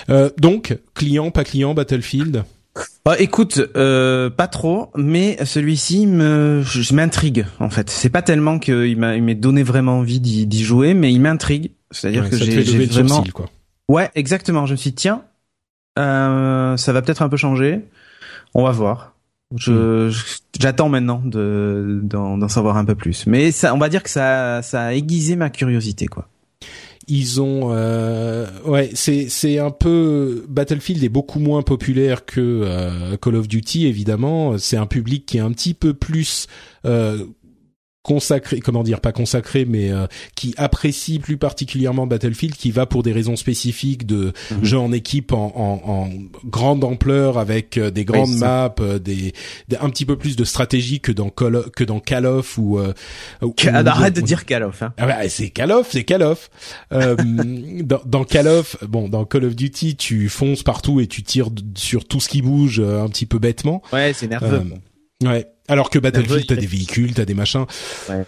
Euh, 0.10 0.29
donc 0.38 0.77
client, 0.93 1.32
pas 1.32 1.43
client, 1.43 1.73
Battlefield? 1.73 2.43
Bah, 3.05 3.15
écoute, 3.19 3.59
euh, 3.75 4.29
pas 4.29 4.47
trop, 4.47 4.89
mais 4.95 5.37
celui-ci 5.43 6.07
me, 6.07 6.61
je, 6.63 6.93
m'intrigue 6.93 7.45
en 7.59 7.69
fait. 7.69 7.89
C'est 7.89 8.09
pas 8.09 8.21
tellement 8.21 8.59
qu'il 8.59 8.97
m'a, 8.97 9.17
il 9.17 9.23
m'a 9.23 9.33
donné 9.33 9.61
vraiment 9.61 9.99
envie 9.99 10.21
d'y, 10.21 10.63
jouer, 10.63 10.93
mais 10.93 11.11
il 11.11 11.19
m'intrigue. 11.19 11.71
C'est-à-dire 11.91 12.29
que 12.29 12.37
j'ai, 12.37 12.63
j'ai 12.63 12.85
vraiment. 12.85 13.23
quoi. 13.33 13.49
Ouais, 13.89 14.09
exactement. 14.15 14.65
Je 14.65 14.71
me 14.71 14.77
suis 14.77 14.91
dit, 14.91 14.95
tiens, 14.95 15.23
euh, 15.99 16.77
ça 16.77 16.93
va 16.93 17.01
peut-être 17.01 17.21
un 17.21 17.29
peu 17.29 17.37
changer. 17.37 17.81
On 18.53 18.63
va 18.63 18.71
voir. 18.71 19.15
Je, 19.55 20.07
hmm. 20.07 20.13
j'attends 20.59 20.89
maintenant 20.89 21.21
de 21.23 21.99
d'en, 22.03 22.47
savoir 22.47 22.77
un 22.77 22.85
peu 22.85 22.95
plus. 22.95 23.27
Mais 23.27 23.51
ça, 23.51 23.73
on 23.73 23.77
va 23.77 23.89
dire 23.89 24.01
que 24.01 24.09
ça, 24.09 24.61
ça 24.61 24.81
a 24.81 24.93
aiguisé 24.93 25.35
ma 25.35 25.49
curiosité, 25.49 26.07
quoi 26.07 26.29
ils 27.07 27.41
ont 27.41 27.69
euh, 27.71 28.47
ouais 28.65 28.91
c'est 28.93 29.27
c'est 29.29 29.59
un 29.59 29.71
peu 29.71 30.45
Battlefield 30.47 31.03
est 31.03 31.09
beaucoup 31.09 31.39
moins 31.39 31.61
populaire 31.61 32.25
que 32.25 32.39
euh, 32.41 33.17
Call 33.17 33.35
of 33.35 33.47
Duty 33.47 33.87
évidemment. 33.87 34.57
C'est 34.57 34.77
un 34.77 34.85
public 34.85 35.25
qui 35.25 35.37
est 35.37 35.41
un 35.41 35.51
petit 35.51 35.73
peu 35.73 35.93
plus 35.93 36.47
euh, 36.85 37.25
consacré, 38.03 38.59
comment 38.59 38.83
dire, 38.83 38.99
pas 38.99 39.13
consacré, 39.13 39.63
mais 39.65 39.89
euh, 39.89 40.07
qui 40.35 40.53
apprécie 40.57 41.19
plus 41.19 41.37
particulièrement 41.37 42.05
Battlefield, 42.05 42.53
qui 42.55 42.69
va 42.69 42.85
pour 42.85 43.01
des 43.01 43.13
raisons 43.13 43.37
spécifiques 43.37 44.05
de 44.05 44.33
mhm. 44.51 44.63
jeu 44.63 44.77
en 44.77 44.91
équipe 44.91 45.31
en, 45.31 45.53
en, 45.55 45.89
en 45.89 46.09
grande 46.45 46.83
ampleur 46.83 47.37
avec 47.37 47.77
euh, 47.77 47.91
des 47.91 48.03
grandes 48.03 48.35
maps, 48.35 48.75
euh, 48.81 48.99
des, 48.99 49.33
un 49.79 49.89
petit 49.89 50.05
peu 50.05 50.17
plus 50.17 50.35
de 50.35 50.43
stratégie 50.43 50.99
que 50.99 51.13
dans 51.13 51.29
Call 51.29 51.71
que 51.71 51.85
dans 51.85 52.01
Call 52.01 52.25
of 52.25 52.57
ou, 52.57 52.77
arrête 53.65 54.13
de 54.13 54.21
dire 54.21 54.45
Call 54.45 54.63
of. 54.63 54.83
Hein. 54.83 54.93
Ah 54.97 55.07
bah, 55.07 55.29
c'est 55.29 55.49
Call 55.49 55.71
of, 55.71 55.87
c'est 55.89 56.03
Call 56.03 56.23
of. 56.23 56.49
dans, 56.91 58.01
dans 58.05 58.25
Call 58.25 58.47
of, 58.49 58.83
bon, 58.85 59.07
dans 59.07 59.23
Call 59.23 59.45
of 59.45 59.55
Duty, 59.55 59.95
tu 59.95 60.27
fonces 60.27 60.63
partout 60.63 60.99
et 60.99 61.07
tu 61.07 61.23
tires 61.23 61.49
sur 61.75 62.05
tout 62.05 62.19
ce 62.19 62.27
qui 62.27 62.41
bouge 62.41 62.81
un 62.81 63.07
petit 63.07 63.25
peu 63.25 63.39
bêtement. 63.39 63.81
Ouais, 63.93 64.11
c'est 64.13 64.27
nerveux. 64.27 64.63
ouais. 65.23 65.52
Alors 65.67 65.89
que 65.89 65.99
Battlefield, 65.99 66.47
t'as 66.47 66.56
des 66.56 66.65
véhicules, 66.65 67.13
t'as 67.13 67.26
des 67.26 67.34
machins. 67.34 67.65
Ouais. 68.10 68.23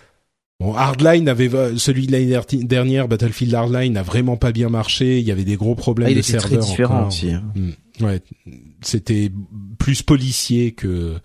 Bon, 0.62 0.74
Hardline 0.74 1.28
avait 1.28 1.50
celui 1.78 2.08
de 2.08 2.13
l'année 2.13 2.34
dernière, 2.63 3.10
Battlefield 3.10 3.54
Hardline 3.54 3.91
n'a 3.91 4.04
vraiment 4.04 4.38
pas 4.38 4.54
bien 4.54 4.69
marché. 4.69 5.19
Il 5.19 5.26
y 5.26 5.32
avait 5.32 5.43
des 5.43 5.58
gros 5.58 5.76
problèmes 5.76 6.10
ah, 6.12 6.15
de 6.15 6.21
serveurs. 6.21 6.50
Très 6.50 6.58
différent 6.58 7.08
aussi. 7.08 7.32
Hein. 7.32 7.43
Hmm. 7.56 8.04
Ouais, 8.04 8.21
c'était 8.82 9.32
plus 9.78 10.02
policier 10.02 10.71
que 10.71 11.15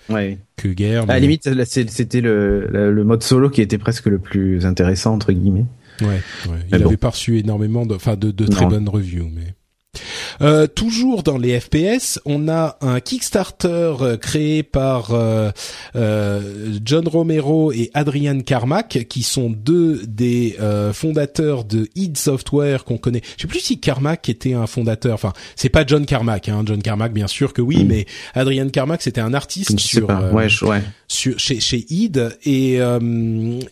que 0.56 0.68
guerre. 0.68 1.04
À 1.04 1.14
la 1.14 1.20
limite, 1.20 1.48
c'était 1.64 2.20
le, 2.20 2.66
le, 2.66 3.04
mode 3.04 3.22
solo 3.22 3.50
qui 3.50 3.60
était 3.60 3.78
presque 3.78 4.06
le 4.06 4.18
plus 4.18 4.66
intéressant 4.66 5.14
entre 5.14 5.32
guillemets. 5.32 5.66
Ouais, 6.00 6.20
ouais. 6.48 6.58
il 6.68 6.74
avait 6.82 6.96
pas 6.96 7.10
reçu 7.10 7.38
énormément 7.38 7.86
de, 7.86 7.94
enfin 7.94 8.16
de, 8.16 8.30
de 8.30 8.46
très 8.46 8.66
bonnes 8.66 8.88
reviews, 8.88 9.30
mais. 9.32 9.54
Euh, 10.42 10.66
toujours 10.66 11.22
dans 11.22 11.36
les 11.36 11.58
FPS, 11.60 12.18
on 12.24 12.48
a 12.48 12.78
un 12.80 13.00
Kickstarter 13.00 13.94
euh, 14.00 14.16
créé 14.16 14.62
par 14.62 15.10
euh, 15.12 15.50
John 16.82 17.06
Romero 17.06 17.72
et 17.72 17.90
Adrian 17.94 18.40
Carmack, 18.40 19.06
qui 19.08 19.22
sont 19.22 19.50
deux 19.50 20.00
des 20.06 20.56
fondateurs 20.92 21.64
de 21.64 21.88
id 21.94 22.16
Software 22.16 22.84
qu'on 22.84 22.98
connaît. 22.98 23.22
Je 23.36 23.42
sais 23.42 23.48
plus 23.48 23.60
si 23.60 23.80
Carmack 23.80 24.28
était 24.28 24.54
un 24.54 24.66
fondateur. 24.66 25.14
Enfin, 25.14 25.32
c'est 25.56 25.68
pas 25.68 25.84
John 25.86 26.06
Carmack. 26.06 26.48
Hein. 26.48 26.62
John 26.64 26.82
Carmack, 26.82 27.12
bien 27.12 27.26
sûr 27.26 27.52
que 27.52 27.62
oui, 27.62 27.84
mm. 27.84 27.88
mais 27.88 28.06
Adrian 28.34 28.68
Carmack, 28.68 29.02
c'était 29.02 29.20
un 29.20 29.34
artiste 29.34 29.78
sur, 29.78 30.08
ouais, 30.08 30.48
ouais. 30.62 30.82
Sur 31.12 31.38
chez 31.38 31.58
chez 31.58 31.84
id 31.90 32.36
et 32.44 32.78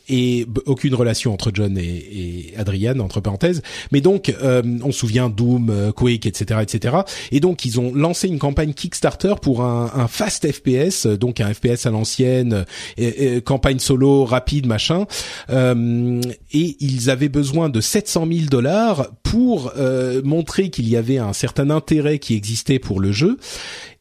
et 0.08 0.46
aucune 0.66 0.94
relation 0.94 1.32
entre 1.32 1.50
John 1.54 1.78
et, 1.78 2.52
Adrian 2.56 2.98
entre 2.98 3.20
parenthèses. 3.20 3.62
Mais 3.92 4.00
donc, 4.00 4.34
on 4.42 4.92
se 4.92 4.98
souvient 4.98 5.28
Doom, 5.28 5.92
Quake, 5.94 6.26
etc., 6.26 6.60
etc. 6.62 6.96
Et 7.30 7.40
donc 7.40 7.64
ils 7.64 7.78
ont 7.78 7.94
lancé 7.94 8.26
une 8.26 8.38
campagne 8.38 8.72
Kickstarter 8.72 9.34
pour 9.40 9.62
un, 9.62 9.90
un 9.94 10.08
fast 10.08 10.50
FPS, 10.50 11.06
donc 11.06 11.40
un 11.40 11.52
FPS 11.54 11.86
à 11.86 11.90
l'ancienne, 11.90 12.64
campagne 13.44 13.78
solo 13.78 14.24
rapide, 14.24 14.66
machin. 14.66 15.06
Euh, 15.50 16.20
et 16.52 16.76
ils 16.80 17.10
avaient 17.10 17.28
besoin 17.28 17.68
de 17.68 17.80
700 17.80 18.26
000 18.30 18.46
dollars 18.50 19.08
pour 19.22 19.72
euh, 19.76 20.22
montrer 20.24 20.70
qu'il 20.70 20.88
y 20.88 20.96
avait 20.96 21.18
un 21.18 21.32
certain 21.32 21.70
intérêt 21.70 22.18
qui 22.18 22.34
existait 22.34 22.78
pour 22.78 23.00
le 23.00 23.12
jeu. 23.12 23.38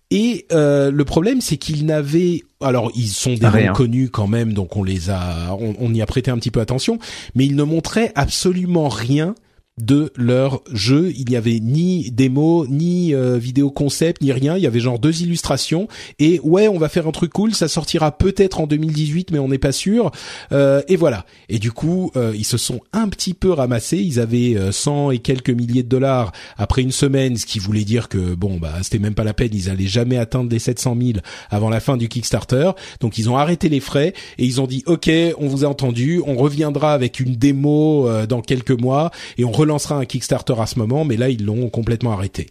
Et 0.10 0.46
euh, 0.52 0.90
le 0.90 1.06
problème, 1.06 1.42
c'est 1.42 1.58
qu'ils 1.58 1.86
n'avaient, 1.86 2.44
alors 2.62 2.92
ils 2.96 3.08
sont 3.08 3.34
des 3.34 3.42
noms 3.42 3.74
connus 3.74 4.10
quand 4.10 4.28
même, 4.28 4.54
donc 4.54 4.76
on 4.76 4.84
les 4.84 5.10
a, 5.10 5.56
on, 5.60 5.76
on, 5.80 5.94
y 5.94 6.02
a 6.02 6.06
prêté 6.06 6.32
un 6.32 6.38
petit 6.38 6.52
peu 6.52 6.60
attention, 6.60 7.00
mais 7.36 7.46
ils 7.46 7.56
ne 7.56 7.64
montraient 7.64 8.12
absolument 8.16 8.90
rien 8.90 9.36
de 9.78 10.12
leur 10.16 10.62
jeu. 10.72 11.12
Il 11.16 11.30
n'y 11.30 11.36
avait 11.36 11.60
ni 11.60 12.10
démo, 12.12 12.66
ni 12.68 13.14
euh, 13.14 13.38
vidéo 13.38 13.70
concept, 13.70 14.22
ni 14.22 14.32
rien. 14.32 14.58
Il 14.58 14.64
y 14.64 14.68
avait 14.68 14.80
genre 14.80 15.00
deux 15.00 15.22
illustrations 15.22 15.88
et 16.20 16.40
ouais, 16.44 16.68
on 16.68 16.78
va 16.78 16.90
faire 16.90 17.08
un 17.08 17.12
truc 17.12 17.32
cool. 17.32 17.54
Ça 17.54 17.68
sortira 17.68 18.18
peut-être 18.18 18.60
en 18.60 18.68
2018, 18.68 19.32
mais 19.32 19.40
on 19.40 19.48
n'est 19.48 19.58
pas 19.58 19.72
sûr. 19.72 20.12
Euh, 20.52 20.82
et 20.88 20.96
voilà. 20.96 21.26
Et 21.50 21.60
du 21.60 21.72
coup, 21.72 22.12
euh, 22.16 22.34
ils 22.36 22.46
se 22.46 22.58
sont 22.58 22.80
un 22.92 23.08
petit 23.08 23.34
peu 23.34 23.52
ramassés. 23.52 23.98
Ils 23.98 24.20
avaient 24.20 24.58
100 24.72 25.12
et 25.12 25.20
quelques 25.20 25.52
milliers 25.52 25.84
de 25.84 25.90
dollars 25.90 26.32
après 26.58 26.82
une 26.82 26.92
semaine, 26.92 27.38
ce 27.38 27.46
qui 27.46 27.60
voulait 27.60 27.84
dire 27.84 28.10
que 28.10 28.36
bon, 28.36 28.58
bah 28.58 28.74
c'était 28.82 29.00
même 29.00 29.16
pas 29.16 29.24
la 29.24 29.34
peine. 29.34 29.52
Ils 29.54 29.70
allaient 29.70 29.86
jamais 29.86 30.18
atteindre 30.18 30.50
les 30.50 30.60
700 30.60 30.98
000 31.00 31.20
avant 31.50 31.70
la 31.70 31.80
fin 31.80 31.98
du 31.98 32.10
Kickstarter. 32.10 32.72
Donc 33.00 33.18
ils 33.18 33.30
ont 33.30 33.38
arrêté 33.38 33.70
les 33.70 33.80
frais 33.80 34.14
et 34.40 34.46
ils 34.46 34.60
ont 34.60 34.68
dit 34.68 34.84
OK, 34.88 35.10
on 35.38 35.48
vous 35.48 35.66
a 35.66 35.68
entendu. 35.68 36.22
On 36.26 36.36
reviendra 36.36 36.94
avec 36.94 37.20
une 37.20 37.36
démo 37.36 38.10
dans 38.28 38.42
quelques 38.42 38.72
mois 38.72 39.12
et 39.38 39.46
on 39.46 39.52
lancera 39.68 39.96
un 39.96 40.06
Kickstarter 40.06 40.56
à 40.60 40.66
ce 40.66 40.80
moment, 40.80 41.06
mais 41.06 41.18
là 41.18 41.30
ils 41.30 41.46
l'ont 41.46 41.70
complètement 41.70 42.14
arrêté. 42.14 42.48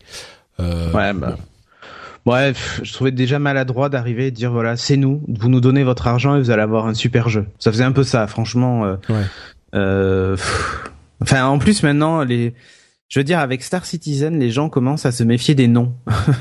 Euh, 0.61 0.92
ouais, 0.92 1.12
bah. 1.12 1.37
Bref, 2.24 2.81
je 2.83 2.92
trouvais 2.92 3.12
déjà 3.12 3.38
maladroit 3.38 3.88
d'arriver 3.88 4.26
et 4.26 4.31
de 4.33 4.37
dire 4.37 4.50
voilà, 4.50 4.76
c'est 4.76 4.96
nous, 4.96 5.22
vous 5.29 5.48
nous 5.48 5.61
donnez 5.61 5.85
votre 5.85 6.09
argent 6.09 6.35
et 6.35 6.40
vous 6.40 6.50
allez 6.50 6.62
avoir 6.62 6.87
un 6.87 6.94
super 6.94 7.29
jeu. 7.29 7.46
Ça 7.59 7.70
faisait 7.70 7.85
un 7.85 7.92
peu 7.92 8.02
ça, 8.02 8.26
franchement. 8.26 8.85
Euh, 8.85 8.96
ouais. 9.09 9.24
euh, 9.76 10.37
enfin, 11.22 11.44
en 11.46 11.59
plus 11.59 11.83
maintenant 11.83 12.24
les 12.24 12.52
je 13.09 13.21
veux 13.21 13.25
dire, 13.25 13.38
avec 13.38 13.62
Star 13.62 13.87
Citizen, 13.87 14.40
les 14.40 14.51
gens 14.51 14.69
commencent 14.69 15.07
à 15.07 15.12
se 15.12 15.23
méfier 15.23 15.55
des 15.55 15.69
noms. 15.69 15.92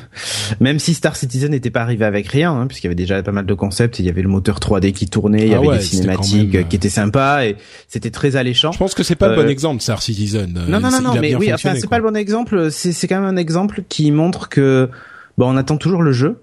Même 0.60 0.80
si 0.80 0.96
Star 0.96 1.16
Citizen 1.16 1.52
n'était 1.52 1.70
pas 1.70 1.82
arrivé 1.82 2.06
avec 2.06 2.28
rien, 2.28 2.54
hein, 2.54 2.66
puisqu'il 2.66 2.88
y 2.88 2.90
avait 2.90 2.96
déjà 2.96 3.22
pas 3.22 3.32
mal 3.32 3.46
de 3.46 3.54
concepts, 3.54 4.00
il 4.00 4.06
y 4.06 4.10
avait 4.10 4.24
le 4.24 4.30
moteur 4.30 4.60
3D 4.60 4.92
qui 4.92 5.06
tournait, 5.06 5.44
il 5.44 5.50
y 5.50 5.54
ah 5.54 5.60
avait 5.60 5.78
des 5.78 5.84
cinématiques 5.84 6.56
euh, 6.56 6.64
qui 6.64 6.76
étaient 6.76 6.90
sympas 6.90 7.46
et 7.46 7.56
c'était 7.88 8.10
très 8.10 8.36
alléchant. 8.36 8.72
Je 8.72 8.80
pense 8.80 8.96
que 8.96 9.04
c'est 9.04 9.16
pas 9.16 9.28
le 9.28 9.36
bon 9.36 9.42
euh, 9.42 9.50
exemple, 9.50 9.82
Star 9.84 10.02
Citizen. 10.02 10.52
Non, 10.68 10.80
non, 10.80 10.90
non, 10.90 11.02
non, 11.02 11.16
mais 11.22 11.36
oui, 11.36 11.54
enfin, 11.54 11.76
c'est 11.76 11.90
pas 11.90 12.00
le 12.00 12.04
bon 12.04 12.16
exemple. 12.16 12.72
C'est 12.72 13.08
quand 13.08 13.22
même 13.22 13.30
un 13.30 13.38
exemple 13.38 13.84
qui 13.88 14.12
montre 14.12 14.50
que 14.50 14.90
bon, 15.38 15.54
on 15.54 15.58
attend 15.58 15.78
toujours 15.78 16.02
le 16.02 16.12
jeu, 16.12 16.42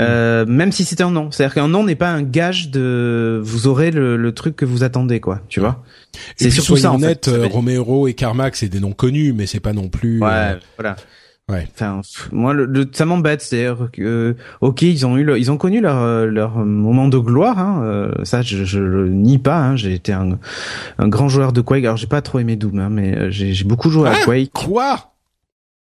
euh, 0.00 0.44
même 0.46 0.72
si 0.72 0.84
c'était 0.84 1.02
un 1.02 1.10
nom. 1.10 1.30
C'est-à-dire 1.30 1.54
qu'un 1.54 1.68
nom 1.68 1.84
n'est 1.84 1.94
pas 1.94 2.10
un 2.10 2.22
gage 2.22 2.70
de 2.70 3.40
vous 3.42 3.66
aurez 3.66 3.90
le, 3.90 4.16
le, 4.16 4.32
truc 4.32 4.56
que 4.56 4.64
vous 4.64 4.84
attendez, 4.84 5.20
quoi. 5.20 5.40
Tu 5.48 5.60
vois 5.60 5.82
C'est 6.36 6.50
surtout 6.50 6.76
ça. 6.76 6.92
En 6.92 6.98
fait, 6.98 7.28
euh, 7.28 7.46
Romero 7.46 8.08
et 8.08 8.14
Carmack, 8.14 8.56
c'est 8.56 8.68
des 8.68 8.80
noms 8.80 8.92
connus, 8.92 9.32
mais 9.32 9.46
c'est 9.46 9.60
pas 9.60 9.72
non 9.72 9.88
plus. 9.88 10.20
Ouais, 10.20 10.28
euh, 10.30 10.54
voilà. 10.76 10.96
Ouais. 11.48 11.68
Enfin, 11.72 12.00
moi, 12.32 12.52
le, 12.52 12.90
ça 12.92 13.04
m'embête. 13.04 13.40
C'est-à-dire 13.40 13.88
que, 13.92 14.34
ok, 14.60 14.82
ils 14.82 15.06
ont 15.06 15.16
eu, 15.16 15.38
ils 15.38 15.52
ont 15.52 15.56
connu 15.56 15.80
leur 15.80 16.26
leur 16.26 16.56
moment 16.56 17.06
de 17.06 17.18
gloire. 17.18 17.60
Hein, 17.60 18.10
ça, 18.24 18.42
je, 18.42 18.64
je 18.64 18.80
le 18.80 19.08
nie 19.08 19.38
pas. 19.38 19.58
Hein, 19.58 19.76
j'ai 19.76 19.94
été 19.94 20.12
un, 20.12 20.38
un 20.98 21.08
grand 21.08 21.28
joueur 21.28 21.52
de 21.52 21.60
Quake. 21.60 21.84
Alors, 21.84 21.96
j'ai 21.96 22.08
pas 22.08 22.20
trop 22.20 22.40
aimé 22.40 22.56
Doom, 22.56 22.80
hein, 22.80 22.88
mais 22.90 23.30
j'ai 23.30 23.64
beaucoup 23.64 23.90
joué 23.90 24.08
à 24.08 24.14
ah, 24.16 24.24
Quake. 24.24 24.50
Quoi? 24.52 25.15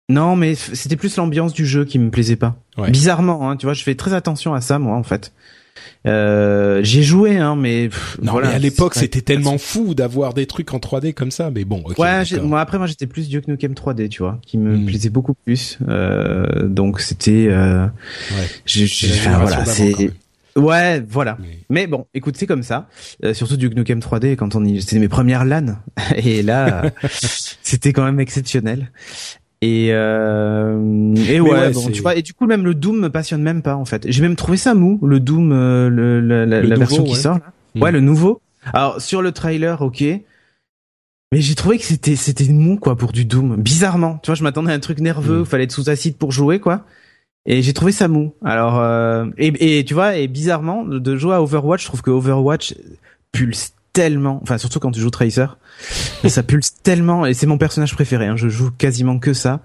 Non, 0.09 0.37
mais 0.37 0.55
c'était 0.55 0.97
plus 0.97 1.16
l'ambiance 1.16 1.53
du 1.53 1.66
jeu 1.66 1.85
qui 1.85 1.99
me 1.99 2.11
plaisait 2.11 2.37
pas. 2.37 2.57
Bizarrement, 2.88 3.51
hein, 3.51 3.57
tu 3.57 3.66
vois, 3.66 3.75
je 3.75 3.83
fais 3.83 3.95
très 3.95 4.14
attention 4.14 4.55
à 4.55 4.61
ça, 4.61 4.79
moi, 4.79 4.97
en 4.97 5.03
fait. 5.03 5.33
Euh, 6.07 6.81
j'ai 6.85 7.03
joué, 7.03 7.38
hein, 7.38 7.57
mais 7.57 7.90
non, 8.23 8.33
voilà, 8.33 8.49
mais 8.49 8.55
à 8.55 8.59
l'époque, 8.59 8.95
c'était 8.95 9.21
tellement 9.21 9.59
fou 9.59 9.95
d'avoir 9.95 10.35
des 10.35 10.47
trucs 10.47 10.73
en 10.73 10.79
3D 10.79 11.12
comme 11.12 11.31
ça. 11.31 11.51
Mais 11.51 11.64
bon, 11.64 11.83
ouais. 11.99 12.23
Moi, 12.42 12.61
après, 12.61 12.79
moi, 12.79 12.87
j'étais 12.87 13.07
plus 13.07 13.29
Duke 13.29 13.49
Nukem 13.49 13.73
3D, 13.73 14.09
tu 14.09 14.23
vois, 14.23 14.38
qui 14.47 14.59
me 14.59 14.77
hmm. 14.77 14.87
plaisait 14.87 15.11
beaucoup 15.11 15.35
plus. 15.35 15.79
Euh, 15.88 16.69
donc, 16.69 17.01
c'était. 17.01 17.49
Euh, 17.51 17.87
ouais. 18.31 19.27
voilà, 19.38 19.64
c'est. 19.64 20.12
Ouais, 20.55 21.01
voilà. 21.07 21.37
Mais... 21.69 21.87
bon, 21.87 22.07
écoute, 22.14 22.37
c'est 22.38 22.47
comme 22.47 22.62
ça. 22.62 22.88
Euh, 23.25 23.35
surtout 23.35 23.57
Duke 23.57 23.75
Nukem 23.77 23.99
3D 23.99 24.37
quand 24.37 24.55
on 24.55 24.64
y, 24.64 24.81
c'était 24.81 24.99
mes 24.99 25.09
premières 25.09 25.45
LAN. 25.45 25.77
Et 26.16 26.42
là, 26.42 26.90
c'était 27.62 27.92
quand 27.92 28.05
même 28.05 28.21
exceptionnel. 28.21 28.90
Et 29.62 29.88
euh, 29.90 31.14
et 31.14 31.40
ouais, 31.40 31.71
bon, 31.71 31.88
tu 31.90 32.03
vois 32.03 32.14
et 32.14 32.23
du 32.23 32.35
coup 32.35 32.47
même 32.47 32.64
le 32.64 32.75
Doom 32.75 33.01
me 33.01 33.09
passionne 33.09 33.42
même 33.42 33.62
pas 33.62 33.75
en 33.75 33.87
fait. 33.87 34.05
J'ai 34.11 34.21
même 34.21 34.37
trouvé 34.37 34.59
ça 34.59 34.75
mou 34.75 35.01
le 35.03 35.19
Doom 35.19 35.51
euh, 35.53 35.88
le, 35.88 36.21
la, 36.21 36.77
version 36.77 37.05
qui 37.05 37.16
sort 37.16 37.38
là. 37.38 37.53
Mm. 37.75 37.83
Ouais, 37.83 37.92
le 37.92 38.01
nouveau. 38.01 38.42
Alors 38.75 39.01
sur 39.01 39.23
le 39.23 39.33
trailer, 39.33 39.81
OK. 39.81 40.03
Mais 41.33 41.40
j'ai 41.40 41.55
trouvé 41.55 41.79
que 41.79 41.85
c'était 41.85 42.16
c'était 42.16 42.53
mou 42.53 42.79
quoi 42.79 42.97
pour 42.97 43.12
du 43.12 43.25
Doom. 43.25 43.57
Bizarrement, 43.57 44.19
tu 44.23 44.27
vois, 44.27 44.35
je 44.35 44.42
m'attendais 44.42 44.73
à 44.73 44.75
un 44.75 44.81
truc 44.81 45.01
nerveux, 45.01 45.40
mm. 45.40 45.47
fallait 45.47 45.64
être 45.64 45.73
sous 45.73 45.88
acide 45.88 46.16
pour 46.16 46.33
jouer 46.33 46.61
quoi. 46.61 46.85
Et 47.47 47.62
j'ai 47.62 47.73
trouvé 47.73 47.92
ça 47.92 48.09
mou. 48.09 48.35
Alors 48.45 48.79
euh, 48.79 49.25
et, 49.38 49.79
et 49.79 49.85
tu 49.87 49.95
vois 49.95 50.16
et 50.16 50.29
bizarrement 50.29 50.85
de 50.85 51.16
jouer 51.16 51.35
à 51.35 51.42
Overwatch, 51.42 51.81
je 51.81 51.87
trouve 51.87 52.03
que 52.03 52.11
Overwatch 52.11 52.75
pulse 53.33 53.73
tellement, 53.97 54.41
enfin 54.43 54.59
surtout 54.59 54.79
quand 54.79 54.91
tu 54.91 55.01
joues 55.01 55.09
Tracer, 55.09 55.47
ça 56.29 56.43
pulse 56.43 56.75
tellement 56.83 57.25
et 57.25 57.33
c'est 57.33 57.47
mon 57.47 57.57
personnage 57.57 57.95
préféré. 57.95 58.27
Hein, 58.27 58.37
je 58.37 58.51
joue 58.51 58.71
quasiment 58.71 59.19
que 59.19 59.33
ça 59.33 59.61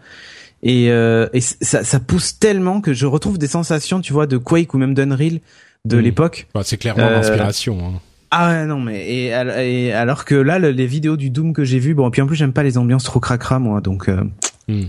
et, 0.64 0.90
euh, 0.90 1.28
et 1.34 1.42
ça, 1.42 1.84
ça 1.84 2.00
pousse 2.00 2.40
tellement 2.40 2.80
que 2.80 2.94
je 2.94 3.06
retrouve 3.06 3.38
des 3.38 3.48
sensations, 3.48 4.00
tu 4.00 4.14
vois, 4.14 4.28
de 4.28 4.38
Quake 4.38 4.74
ou 4.74 4.78
même 4.78 4.94
d'Unreal 4.94 5.42
de 5.84 5.98
hmm. 5.98 6.00
l'époque. 6.00 6.48
Bah, 6.54 6.62
c'est 6.64 6.78
clairement 6.78 7.04
euh, 7.04 7.16
l'inspiration. 7.16 7.78
Hein. 7.86 8.00
Ah 8.34 8.66
non 8.66 8.80
mais 8.80 9.14
et, 9.14 9.92
alors 9.92 10.24
que 10.24 10.36
là 10.36 10.58
les 10.58 10.88
vidéos 10.88 11.18
du 11.18 11.30
Doom 11.30 11.52
que 11.52 11.66
j'ai 11.66 11.80
vu 11.80 11.94
bon 11.94 12.08
et 12.08 12.12
puis 12.12 12.22
en 12.22 12.28
plus 12.28 12.38
j'aime 12.38 12.54
pas 12.54 12.64
les 12.64 12.78
ambiances 12.78 13.04
trop 13.04 13.20
cracra 13.20 13.60
moi 13.60 13.82
donc 13.82 14.08
euh, 14.08 14.24
Hmm. 14.68 14.84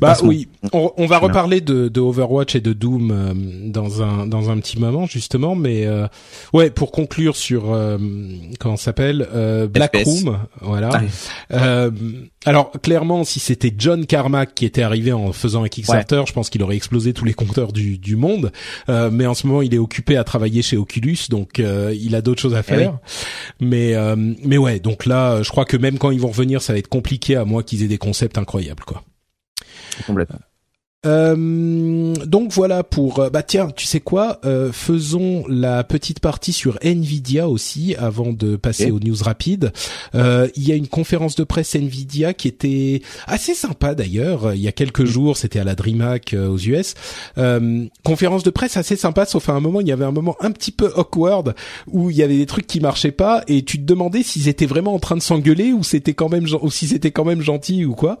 Bah 0.00 0.16
oui, 0.22 0.48
on, 0.72 1.06
va 1.06 1.18
reparler 1.18 1.60
de, 1.60 1.88
de, 1.88 2.00
Overwatch 2.00 2.54
et 2.54 2.60
de 2.60 2.72
Doom 2.72 3.10
euh, 3.10 3.34
dans 3.70 4.02
un 4.02 4.26
dans 4.26 4.50
un 4.50 4.58
petit 4.58 4.78
moment 4.78 5.06
justement, 5.06 5.56
mais 5.56 5.84
euh, 5.84 6.06
ouais 6.52 6.70
pour 6.70 6.92
conclure 6.92 7.36
sur 7.36 7.72
euh, 7.72 7.98
comment 8.60 8.76
s'appelle 8.76 9.26
euh, 9.34 9.66
Black 9.66 9.96
Room, 10.04 10.38
voilà. 10.60 11.02
Ah 11.52 11.88
alors 12.46 12.72
clairement, 12.82 13.24
si 13.24 13.38
c'était 13.38 13.74
John 13.76 14.06
Carmack 14.06 14.54
qui 14.54 14.64
était 14.64 14.80
arrivé 14.80 15.12
en 15.12 15.32
faisant 15.32 15.62
un 15.64 15.68
Kickstarter, 15.68 16.22
je 16.26 16.32
pense 16.32 16.48
qu'il 16.48 16.62
aurait 16.62 16.76
explosé 16.76 17.12
tous 17.12 17.26
les 17.26 17.34
compteurs 17.34 17.72
du, 17.72 17.98
du 17.98 18.16
monde. 18.16 18.50
mais 18.88 19.26
en 19.26 19.34
ce 19.34 19.46
moment, 19.46 19.60
il 19.60 19.74
est 19.74 19.78
occupé 19.78 20.16
à 20.16 20.24
travailler 20.24 20.62
chez 20.62 20.78
Oculus, 20.78 21.18
donc 21.28 21.58
il 21.58 22.14
a 22.14 22.22
d'autres 22.22 22.40
choses 22.40 22.54
à 22.54 22.60
eh 22.60 22.62
faire. 22.62 22.98
Mais 23.60 23.94
mais 24.16 24.56
ouais, 24.56 24.80
donc 24.80 25.04
là, 25.04 25.42
je 25.42 25.50
crois 25.50 25.66
que 25.66 25.76
même 25.76 25.98
quand 25.98 26.10
ils 26.10 26.20
vont 26.20 26.28
revenir, 26.28 26.62
ça 26.62 26.72
va 26.72 26.78
être 26.78 26.88
compliqué 26.88 27.36
à 27.36 27.44
moins 27.44 27.62
qu'ils 27.62 27.82
aient 27.82 27.88
des 27.88 27.98
concepts 27.98 28.38
incroyables, 28.38 28.84
quoi. 28.84 29.02
komplett. 30.02 30.49
Euh, 31.06 32.14
donc 32.26 32.52
voilà 32.52 32.84
pour 32.84 33.20
euh, 33.20 33.30
bah 33.30 33.42
tiens 33.42 33.70
tu 33.74 33.86
sais 33.86 34.00
quoi 34.00 34.38
euh, 34.44 34.70
faisons 34.70 35.44
la 35.48 35.82
petite 35.82 36.20
partie 36.20 36.52
sur 36.52 36.78
Nvidia 36.82 37.48
aussi 37.48 37.94
avant 37.98 38.34
de 38.34 38.56
passer 38.56 38.90
aux 38.90 39.00
news 39.00 39.16
rapides. 39.18 39.72
Euh, 40.14 40.48
il 40.56 40.68
y 40.68 40.72
a 40.72 40.74
une 40.74 40.88
conférence 40.88 41.36
de 41.36 41.44
presse 41.44 41.74
Nvidia 41.74 42.34
qui 42.34 42.48
était 42.48 43.00
assez 43.26 43.54
sympa 43.54 43.94
d'ailleurs 43.94 44.52
il 44.52 44.60
y 44.60 44.68
a 44.68 44.72
quelques 44.72 45.06
jours 45.06 45.38
c'était 45.38 45.58
à 45.58 45.64
la 45.64 45.74
DreamHack 45.74 46.34
aux 46.34 46.58
US. 46.58 46.94
Conférence 48.04 48.42
de 48.42 48.50
presse 48.50 48.76
assez 48.76 48.96
sympa 48.96 49.24
sauf 49.24 49.48
à 49.48 49.52
un 49.52 49.60
moment 49.60 49.80
il 49.80 49.88
y 49.88 49.92
avait 49.92 50.04
un 50.04 50.12
moment 50.12 50.36
un 50.40 50.50
petit 50.50 50.72
peu 50.72 50.92
awkward 50.96 51.54
où 51.86 52.10
il 52.10 52.16
y 52.16 52.22
avait 52.22 52.36
des 52.36 52.46
trucs 52.46 52.66
qui 52.66 52.80
marchaient 52.80 53.10
pas 53.10 53.42
et 53.48 53.62
tu 53.62 53.78
te 53.78 53.84
demandais 53.84 54.22
s'ils 54.22 54.48
étaient 54.48 54.66
vraiment 54.66 54.92
en 54.92 54.98
train 54.98 55.16
de 55.16 55.22
s'engueuler 55.22 55.72
ou 55.72 55.82
c'était 55.82 56.12
quand 56.12 56.28
même 56.28 56.44
ou 56.60 56.70
si 56.70 56.88
c'était 56.88 57.10
quand 57.10 57.24
même 57.24 57.40
gentil 57.40 57.86
ou 57.86 57.94
quoi. 57.94 58.18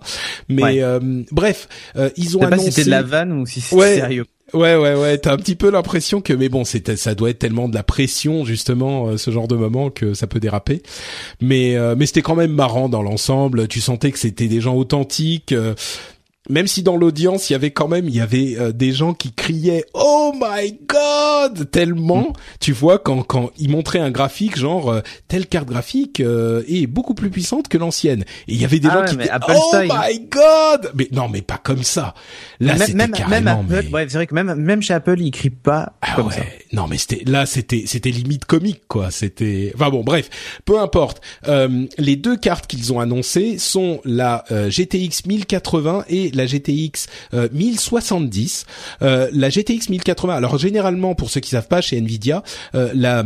Mais 0.48 0.82
bref 1.30 1.68
ils 2.16 2.38
ont 2.38 2.40
annoncé 2.40 2.69
c'était 2.70 2.86
de 2.86 2.90
la 2.90 3.02
vanne 3.02 3.32
ou 3.32 3.46
si 3.46 3.60
c'est 3.60 3.76
sérieux. 3.76 4.26
Ouais, 4.52 4.74
ouais, 4.74 4.94
ouais. 4.94 5.18
T'as 5.18 5.32
un 5.32 5.36
petit 5.36 5.54
peu 5.54 5.70
l'impression 5.70 6.20
que, 6.20 6.32
mais 6.32 6.48
bon, 6.48 6.64
c'est 6.64 6.96
ça 6.96 7.14
doit 7.14 7.30
être 7.30 7.38
tellement 7.38 7.68
de 7.68 7.74
la 7.74 7.82
pression 7.82 8.44
justement, 8.44 9.08
euh, 9.08 9.16
ce 9.16 9.30
genre 9.30 9.48
de 9.48 9.54
moment 9.54 9.90
que 9.90 10.14
ça 10.14 10.26
peut 10.26 10.40
déraper. 10.40 10.82
Mais 11.40 11.76
euh, 11.76 11.94
mais 11.96 12.06
c'était 12.06 12.22
quand 12.22 12.34
même 12.34 12.52
marrant 12.52 12.88
dans 12.88 13.02
l'ensemble. 13.02 13.68
Tu 13.68 13.80
sentais 13.80 14.10
que 14.10 14.18
c'était 14.18 14.48
des 14.48 14.60
gens 14.60 14.74
authentiques. 14.74 15.52
Euh, 15.52 15.74
même 16.50 16.66
si 16.66 16.82
dans 16.82 16.96
l'audience 16.96 17.48
il 17.48 17.54
y 17.54 17.56
avait 17.56 17.70
quand 17.70 17.88
même 17.88 18.06
il 18.06 18.14
y 18.14 18.20
avait 18.20 18.56
euh, 18.58 18.72
des 18.72 18.92
gens 18.92 19.14
qui 19.14 19.32
criaient 19.32 19.84
oh 19.94 20.32
my 20.34 20.78
god 20.88 21.70
tellement 21.70 22.32
tu 22.60 22.72
vois 22.72 22.98
quand 22.98 23.22
quand 23.22 23.50
ils 23.58 23.70
montraient 23.70 23.98
un 24.00 24.10
graphique 24.10 24.58
genre 24.58 24.90
euh, 24.90 25.00
telle 25.28 25.46
carte 25.46 25.68
graphique 25.68 26.20
euh, 26.20 26.62
est 26.68 26.86
beaucoup 26.86 27.14
plus 27.14 27.30
puissante 27.30 27.68
que 27.68 27.78
l'ancienne 27.78 28.22
et 28.48 28.54
il 28.54 28.60
y 28.60 28.64
avait 28.64 28.80
des 28.80 28.88
Ah 28.90 28.94
gens 28.94 29.00
ouais, 29.00 29.08
qui 29.10 29.16
disaient 29.16 29.30
oh 29.48 29.52
style. 29.68 29.88
my 29.92 30.20
god 30.30 30.90
mais 30.94 31.08
non 31.12 31.28
mais 31.28 31.42
pas 31.42 31.58
comme 31.62 31.82
ça 31.84 32.14
là 32.58 32.76
c'était 32.78 32.94
même, 32.94 33.12
carrément 33.12 33.62
même 33.62 33.78
Apple, 33.78 33.86
mais- 33.88 33.94
ouais, 33.94 34.06
c'est 34.08 34.16
vrai 34.18 34.26
que 34.26 34.34
même, 34.34 34.54
même 34.54 34.82
chez 34.82 34.94
Apple, 34.94 35.20
ils 35.20 35.30
crient 35.30 35.50
pas 35.50 35.92
ah 36.02 36.14
comme 36.16 36.26
ouais. 36.28 36.34
ça. 36.34 36.42
Non 36.72 36.86
mais 36.88 36.98
c'était 36.98 37.22
là 37.30 37.46
c'était 37.46 37.84
c'était 37.86 38.10
limite 38.10 38.44
comique 38.44 38.82
quoi. 38.88 39.10
C'était 39.10 39.72
enfin 39.74 39.90
bon 39.90 40.02
bref, 40.02 40.28
peu 40.64 40.78
importe. 40.80 41.20
Euh, 41.48 41.86
les 41.98 42.16
deux 42.16 42.36
cartes 42.36 42.66
qu'ils 42.66 42.92
ont 42.92 43.00
annoncées 43.00 43.58
sont 43.58 44.00
la 44.04 44.44
euh, 44.50 44.68
GTX 44.70 45.26
1080 45.26 46.04
et 46.08 46.30
la 46.32 46.39
GTX 46.46 47.06
euh, 47.34 47.48
1070. 47.52 48.66
Euh, 49.02 49.28
la 49.32 49.48
GTX 49.48 49.88
1080. 49.90 50.34
Alors 50.34 50.58
généralement 50.58 51.14
pour 51.14 51.30
ceux 51.30 51.40
qui 51.40 51.50
savent 51.50 51.68
pas 51.68 51.80
chez 51.80 51.98
Nvidia, 51.98 52.42
euh, 52.74 52.90
la 52.94 53.24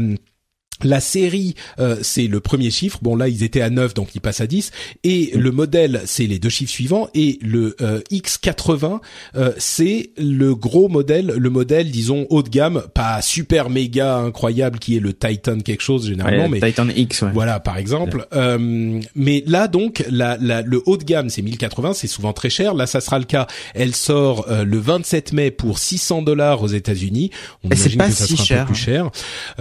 la 0.85 1.01
série, 1.01 1.55
euh, 1.79 1.97
c'est 2.03 2.27
le 2.27 2.41
premier 2.41 2.71
chiffre. 2.71 2.99
Bon, 3.03 3.17
là, 3.17 3.29
ils 3.29 3.43
étaient 3.43 3.61
à 3.63 3.71
9, 3.71 3.95
donc 3.95 4.15
ils 4.15 4.21
passent 4.21 4.41
à 4.41 4.47
10. 4.47 4.71
Et 5.03 5.33
le 5.35 5.51
modèle, 5.51 6.03
c'est 6.07 6.27
les 6.27 6.39
deux 6.39 6.49
chiffres 6.49 6.71
suivants. 6.73 7.09
Et 7.15 7.39
le 7.43 7.75
euh, 7.81 8.01
X80, 8.13 9.01
euh, 9.37 9.53
c'est 9.59 10.11
le 10.17 10.55
gros 10.55 10.89
modèle, 10.89 11.27
le 11.37 11.51
modèle, 11.51 11.91
disons, 11.91 12.27
haut 12.31 12.43
de 12.43 12.49
gamme, 12.49 12.83
pas 12.95 13.21
super 13.23 13.71
méga 13.71 14.17
incroyable, 14.19 14.79
qui 14.79 14.97
est 14.97 15.01
le 15.01 15.13
Titan 15.13 15.59
quelque 15.61 15.83
chose 15.83 16.07
généralement, 16.07 16.45
Ouais, 16.45 16.49
mais 16.49 16.61
Titan 16.61 16.89
X, 16.95 17.23
ouais. 17.23 17.31
voilà, 17.33 17.61
par 17.61 17.77
exemple. 17.79 18.27
Euh, 18.35 19.01
mais 19.15 19.43
là, 19.47 19.69
donc, 19.69 20.05
la, 20.11 20.37
la- 20.41 20.63
le 20.63 20.83
haut 20.87 20.97
de 20.97 21.05
gamme, 21.05 21.31
c'est 21.31 21.43
1080, 21.43 21.93
c'est 21.95 22.07
souvent 22.07 22.33
très 22.33 22.51
cher. 22.51 22.75
Là, 22.75 22.87
ça 22.87 23.01
sera 23.01 23.19
le 23.19 23.25
cas. 23.25 23.47
Elle 23.75 23.95
sort 23.95 24.47
euh, 24.51 24.65
le 24.65 24.79
27 24.79 25.33
mai 25.33 25.51
pour 25.51 25.79
600 25.79 26.23
dollars 26.23 26.63
aux 26.63 26.69
États-Unis. 26.69 27.31
On 27.63 27.71
Et 27.71 27.77
c'est 27.77 27.93
imagine 27.93 27.99
pas 27.99 28.09
que 28.09 28.13
ça 28.15 28.27
si 28.27 28.33
sera 28.35 28.43
un 28.43 28.47
cher. 28.47 28.61
peu 28.67 28.73
plus 28.73 28.81
cher. 28.81 29.11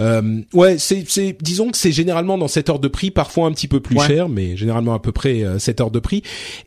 Euh, 0.00 0.40
ouais, 0.52 0.78
c'est, 0.78 1.04
c'est, 1.14 1.36
disons 1.40 1.70
que 1.70 1.78
c'est 1.78 1.92
généralement 1.92 2.36
dans 2.36 2.48
cette 2.48 2.68
heure 2.68 2.80
de 2.80 2.88
prix, 2.88 3.10
parfois 3.10 3.46
un 3.46 3.52
petit 3.52 3.68
peu 3.68 3.80
plus 3.80 3.96
Ouais. 3.96 4.06
cher, 4.06 4.28
mais 4.28 4.56
généralement 4.56 4.94
à 4.94 4.98
peu 4.98 5.12
près 5.12 5.44
euh, 5.44 5.58
cette 5.60 5.80
heure 5.80 5.92
de 5.92 6.00
prix. 6.00 6.22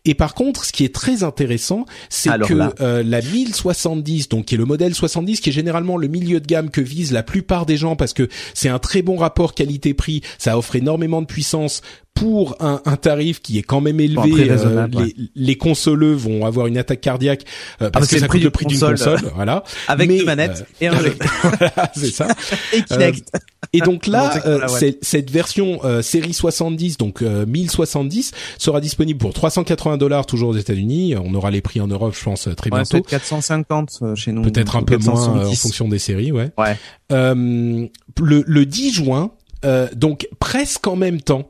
Et 0.06 0.14
par 0.14 0.34
contre, 0.34 0.64
ce 0.64 0.72
qui 0.72 0.86
est 0.86 0.96
très 0.96 1.24
intéressant, 1.24 1.86
c'est 2.10 2.30
que 2.40 2.54
euh, 2.82 3.04
la 3.04 3.22
1070, 3.22 4.30
donc 4.30 4.46
qui 4.46 4.56
est 4.56 4.58
le 4.58 4.66
modèle 4.66 4.96
70, 4.96 5.42
qui 5.42 5.50
est 5.50 5.54
généralement 5.54 5.98
le 5.98 6.08
milieu 6.08 6.40
de 6.40 6.48
gamme 6.48 6.70
que 6.70 6.80
visent 6.82 7.12
la 7.12 7.24
plupart 7.24 7.66
des 7.66 7.76
gens 7.76 7.96
parce 7.96 8.14
que 8.14 8.30
c'est 8.54 8.70
un 8.70 8.80
très 8.80 9.02
bon 9.02 9.18
rapport 9.18 9.54
qualité-prix, 9.54 10.22
ça 10.38 10.58
offre 10.58 10.76
énormément 10.76 11.22
de 11.22 11.28
puissance 11.28 11.82
pour 12.20 12.56
un, 12.60 12.82
un 12.86 12.96
tarif 12.96 13.42
qui 13.42 13.58
est 13.58 13.64
quand 13.64 13.82
même 13.82 14.00
élevé. 14.00 14.50
euh, 14.50 14.88
les, 14.92 14.98
ouais. 14.98 15.14
les 15.36 15.56
consoleux 15.58 16.14
vont 16.14 16.46
avoir 16.46 16.68
une 16.68 16.78
attaque 16.78 17.02
cardiaque 17.02 17.44
euh, 17.82 17.90
parce 17.90 18.08
parce 18.08 18.08
que 18.08 18.20
ça 18.20 18.28
coûte 18.28 18.42
le 18.42 18.50
prix 18.50 18.66
d'une 18.66 18.80
console, 18.80 18.96
console, 18.98 19.32
voilà. 19.36 19.64
Avec 19.88 20.08
Mais, 20.10 20.18
deux 20.20 20.26
manettes 20.26 20.66
euh, 20.82 20.86
et 20.86 20.88
un 20.88 21.00
jeu. 21.02 21.16
voilà, 21.44 21.92
c'est 21.96 22.12
ça. 22.12 22.28
et 22.74 22.82
Kinect. 22.84 23.30
Et 23.74 23.82
donc 23.82 24.08
là, 24.08 24.32
euh, 24.46 24.68
cette 25.02 25.30
version 25.30 25.80
euh, 25.84 26.02
série 26.02 26.34
70, 26.34 26.98
donc 26.98 27.22
euh, 27.22 27.46
1070, 27.46 28.32
sera 28.58 28.80
disponible 28.82 29.20
pour 29.20 29.34
380 29.34 29.98
dollars 29.98 30.26
toujours 30.26 30.50
aux 30.50 30.58
États-Unis. 30.58 31.16
On 31.18 31.34
aura 31.34 31.52
les 31.52 31.62
prix 31.62 31.82
en 31.82 31.88
Europe, 31.88 32.16
je 32.18 32.24
pense, 32.24 32.48
très 32.56 32.70
Ouais, 32.72 32.78
bientôt. 32.80 32.92
peut-être 33.04 33.10
450 33.10 34.00
euh, 34.02 34.16
chez 34.16 34.32
nous. 34.32 34.42
Peut-être 34.42 34.76
un 34.78 34.84
peu 34.84 34.98
moins 34.98 35.14
euh, 35.16 35.28
en 35.28 35.50
470. 35.50 35.62
fonction 35.62 35.88
des 35.90 36.00
séries, 36.00 36.32
ouais. 36.32 36.50
Ouais. 36.58 36.78
Euh, 37.12 37.86
le, 38.22 38.44
le 38.48 38.66
10 38.66 38.94
juin. 38.94 39.32
Euh, 39.66 39.88
donc 39.96 40.28
presque 40.40 40.86
en 40.88 40.96
même 40.96 41.22
temps 41.22 41.50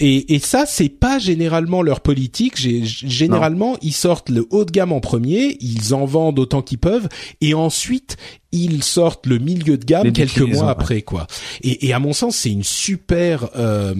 et, 0.00 0.34
et 0.34 0.38
ça 0.38 0.64
c'est 0.66 0.88
pas 0.88 1.18
généralement 1.18 1.82
leur 1.82 2.00
politique 2.00 2.56
généralement 2.56 3.76
ils 3.82 3.92
sortent 3.92 4.28
le 4.28 4.46
haut 4.50 4.64
de 4.64 4.70
gamme 4.70 4.92
en 4.92 5.00
premier 5.00 5.56
ils 5.60 5.94
en 5.94 6.04
vendent 6.04 6.38
autant 6.38 6.62
qu'ils 6.62 6.78
peuvent 6.78 7.08
et 7.40 7.54
ensuite 7.54 8.16
ils 8.52 8.82
sortent 8.82 9.26
le 9.26 9.38
milieu 9.38 9.76
de 9.78 9.84
gamme 9.84 10.04
Les 10.04 10.12
quelques 10.12 10.40
mois 10.40 10.64
ouais. 10.64 10.70
après 10.70 11.02
quoi 11.02 11.26
et, 11.62 11.86
et 11.86 11.92
à 11.92 11.98
mon 11.98 12.12
sens 12.12 12.36
c'est 12.36 12.50
une 12.50 12.64
super 12.64 13.48
euh, 13.56 13.94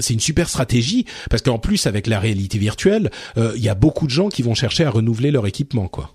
c'est 0.00 0.14
une 0.14 0.20
super 0.20 0.48
stratégie 0.48 1.04
parce 1.30 1.42
qu'en 1.42 1.58
plus 1.58 1.86
avec 1.86 2.06
la 2.06 2.18
réalité 2.18 2.58
virtuelle 2.58 3.10
euh, 3.36 3.52
il 3.56 3.62
y 3.62 3.68
a 3.68 3.74
beaucoup 3.74 4.06
de 4.06 4.10
gens 4.12 4.28
qui 4.28 4.42
vont 4.42 4.54
chercher 4.54 4.84
à 4.84 4.90
renouveler 4.90 5.30
leur 5.30 5.46
équipement 5.46 5.88
quoi 5.88 6.14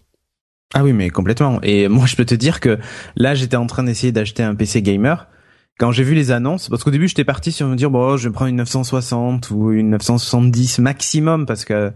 Ah 0.74 0.84
oui, 0.84 0.92
mais 0.92 1.10
complètement. 1.10 1.62
Et 1.62 1.88
moi, 1.88 2.06
je 2.08 2.16
peux 2.16 2.26
te 2.26 2.36
dire 2.36 2.60
que 2.60 2.80
là, 3.16 3.36
j'étais 3.36 3.58
en 3.58 3.68
train 3.68 3.84
d'essayer 3.84 4.12
d'acheter 4.12 4.42
un 4.44 4.56
PC 4.56 4.82
gamer. 4.82 5.28
Quand 5.80 5.92
j'ai 5.92 6.04
vu 6.04 6.14
les 6.14 6.32
annonces, 6.32 6.70
parce 6.70 6.84
qu'au 6.84 6.92
début, 6.92 7.08
j'étais 7.08 7.24
parti 7.24 7.52
sur 7.52 7.68
me 7.68 7.76
dire, 7.76 7.90
bon, 7.90 8.16
je 8.18 8.30
vais 8.30 8.34
prendre 8.34 8.50
une 8.50 8.58
960 8.58 9.50
ou 9.52 9.72
une 9.72 9.90
970 9.92 10.80
maximum, 10.80 11.46
parce 11.46 11.66
que 11.66 11.92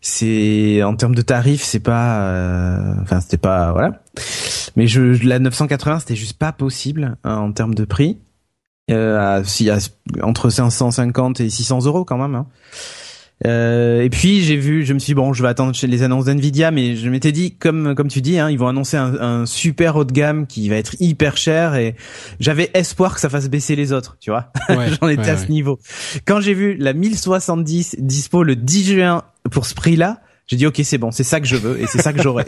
c'est, 0.00 0.82
en 0.82 0.94
termes 0.94 1.14
de 1.14 1.22
tarifs, 1.22 1.62
c'est 1.62 1.80
pas, 1.80 2.20
euh, 2.28 2.94
enfin, 3.02 3.20
c'était 3.20 3.38
pas, 3.38 3.72
voilà. 3.72 4.02
Mais 4.76 4.86
je, 4.86 5.26
la 5.26 5.38
980, 5.38 6.00
c'était 6.00 6.16
juste 6.16 6.38
pas 6.38 6.52
possible, 6.52 7.16
hein, 7.24 7.36
en 7.36 7.52
termes 7.52 7.74
de 7.74 7.84
prix. 7.84 8.18
Euh, 8.90 9.38
à- 9.40 9.42
y 9.60 9.70
a 9.70 9.78
entre 10.22 10.48
550 10.48 11.40
et 11.40 11.50
600 11.50 11.84
euros 11.84 12.04
quand 12.04 12.16
même. 12.16 12.34
Hein. 12.34 12.46
Euh, 13.46 14.02
et 14.02 14.10
puis 14.10 14.42
j'ai 14.42 14.56
vu, 14.56 14.84
je 14.84 14.92
me 14.92 14.98
suis 14.98 15.10
dit, 15.10 15.14
bon, 15.14 15.32
je 15.32 15.42
vais 15.42 15.48
attendre 15.48 15.72
les 15.80 16.02
annonces 16.02 16.24
d'Nvidia, 16.24 16.70
mais 16.70 16.96
je 16.96 17.08
m'étais 17.08 17.32
dit, 17.32 17.54
comme 17.56 17.94
comme 17.94 18.08
tu 18.08 18.20
dis, 18.20 18.38
hein, 18.38 18.50
ils 18.50 18.58
vont 18.58 18.68
annoncer 18.68 18.96
un, 18.96 19.14
un 19.14 19.46
super 19.46 19.96
haut 19.96 20.04
de 20.04 20.12
gamme 20.12 20.46
qui 20.46 20.68
va 20.68 20.76
être 20.76 20.96
hyper 21.00 21.36
cher, 21.36 21.76
et 21.76 21.94
j'avais 22.40 22.70
espoir 22.74 23.14
que 23.14 23.20
ça 23.20 23.28
fasse 23.28 23.48
baisser 23.48 23.76
les 23.76 23.92
autres, 23.92 24.16
tu 24.20 24.30
vois. 24.30 24.52
Ouais, 24.68 24.88
J'en 25.00 25.08
étais 25.08 25.22
ouais, 25.22 25.30
à 25.30 25.34
ouais. 25.34 25.38
ce 25.38 25.50
niveau. 25.50 25.78
Quand 26.26 26.40
j'ai 26.40 26.52
vu 26.52 26.76
la 26.76 26.92
1070 26.92 27.96
dispo 28.00 28.42
le 28.42 28.54
10 28.54 28.92
juin 28.92 29.22
pour 29.50 29.64
ce 29.64 29.74
prix-là, 29.74 30.20
j'ai 30.46 30.56
dit 30.56 30.66
ok 30.66 30.80
c'est 30.84 30.98
bon, 30.98 31.10
c'est 31.10 31.24
ça 31.24 31.40
que 31.40 31.46
je 31.46 31.56
veux 31.56 31.80
et 31.80 31.86
c'est 31.86 32.02
ça 32.02 32.12
que 32.12 32.22
j'aurai. 32.22 32.44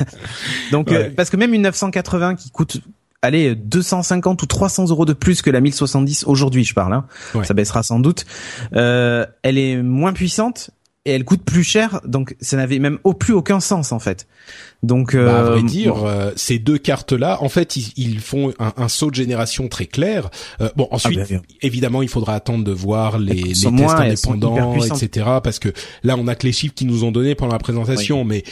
Donc 0.72 0.92
euh, 0.92 1.10
parce 1.14 1.30
que 1.30 1.36
même 1.36 1.52
une 1.54 1.62
980 1.62 2.36
qui 2.36 2.50
coûte 2.50 2.80
allez 3.22 3.54
250 3.54 4.42
ou 4.42 4.46
300 4.46 4.88
euros 4.90 5.04
de 5.04 5.12
plus 5.12 5.42
que 5.42 5.50
la 5.50 5.60
1070 5.60 6.24
aujourd'hui 6.26 6.64
je 6.64 6.74
parle, 6.74 6.92
hein, 6.92 7.06
Ouais. 7.34 7.44
ça 7.44 7.54
baissera 7.54 7.82
sans 7.82 8.00
doute. 8.00 8.26
Euh, 8.74 9.24
elle 9.42 9.58
est 9.58 9.82
moins 9.82 10.12
puissante 10.12 10.70
et 11.04 11.10
elle 11.12 11.24
coûte 11.24 11.42
plus 11.42 11.64
cher, 11.64 12.00
donc 12.04 12.36
ça 12.40 12.56
n'avait 12.56 12.78
même 12.78 12.98
au 13.02 13.12
plus 13.12 13.32
aucun 13.34 13.58
sens 13.58 13.90
en 13.90 13.98
fait. 13.98 14.28
Donc 14.84 15.16
Bah, 15.16 15.20
à 15.20 15.42
euh, 15.42 15.50
vrai 15.52 15.62
dire, 15.64 15.94
bon. 15.96 16.06
euh, 16.06 16.30
ces 16.36 16.60
deux 16.60 16.78
cartes-là, 16.78 17.42
en 17.42 17.48
fait, 17.48 17.74
ils, 17.76 17.92
ils 17.96 18.20
font 18.20 18.52
un, 18.60 18.72
un 18.76 18.88
saut 18.88 19.10
de 19.10 19.14
génération 19.16 19.66
très 19.68 19.86
clair. 19.86 20.30
Euh, 20.60 20.68
bon, 20.76 20.86
ensuite, 20.92 21.18
Ah, 21.20 21.24
bien, 21.24 21.38
bien. 21.38 21.42
évidemment, 21.60 22.02
il 22.02 22.08
faudra 22.08 22.34
attendre 22.34 22.62
de 22.64 22.70
voir 22.72 23.18
les, 23.18 23.34
les 23.34 23.42
tests 23.48 23.70
moins, 23.70 23.96
indépendants, 24.00 24.74
etc. 24.76 25.26
Parce 25.42 25.58
que 25.58 25.72
là, 26.04 26.14
on 26.18 26.26
a 26.28 26.34
que 26.36 26.46
les 26.46 26.52
chiffres 26.52 26.74
qu'ils 26.74 26.86
nous 26.88 27.02
ont 27.04 27.10
donnés 27.12 27.34
pendant 27.34 27.52
la 27.52 27.58
présentation, 27.58 28.24
mais 28.24 28.44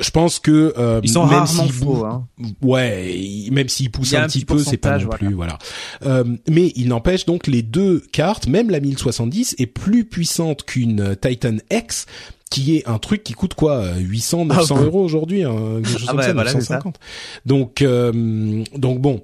je 0.00 0.10
pense 0.10 0.38
que 0.38 0.72
euh, 0.78 1.00
ils 1.02 1.10
sont 1.10 1.26
même 1.26 1.40
rarement 1.40 1.68
faux. 1.68 2.04
Hein. 2.04 2.26
ouais, 2.62 3.48
même 3.50 3.68
s'ils 3.68 3.90
poussent 3.90 4.14
un 4.14 4.22
un 4.22 4.26
petit 4.26 4.44
peu, 4.44 4.58
c'est 4.58 4.76
pas 4.76 4.98
non 4.98 5.08
plus, 5.08 5.34
voilà. 5.34 5.58
Euh, 6.04 6.24
mais 6.48 6.72
il 6.76 6.88
n'empêche 6.88 7.26
donc 7.26 7.46
les 7.46 7.62
deux 7.62 8.00
cartes, 8.12 8.46
même 8.46 8.70
la 8.70 8.80
1070 8.80 9.56
est 9.58 9.66
plus 9.66 10.04
puissante 10.04 10.64
qu'une 10.64 11.00
euh, 11.00 11.14
Titan 11.14 11.56
X 11.70 12.06
qui 12.50 12.76
est 12.76 12.86
un 12.86 12.98
truc 12.98 13.24
qui 13.24 13.32
coûte 13.32 13.54
quoi 13.54 13.76
euh, 13.76 13.96
800 13.98 14.44
900 14.46 14.76
Ah, 14.78 14.82
euros 14.82 15.02
aujourd'hui 15.02 15.42
hein, 15.42 15.54
quelque 15.82 15.88
chose 15.88 16.02
Ah 16.04 16.10
comme 16.10 16.16
bah, 16.18 16.22
ça, 16.26 16.32
voilà, 16.34 16.50
c'est 16.50 16.58
950 16.58 17.00
donc 17.46 17.80
euh, 17.80 18.62
donc 18.76 19.00
bon 19.00 19.22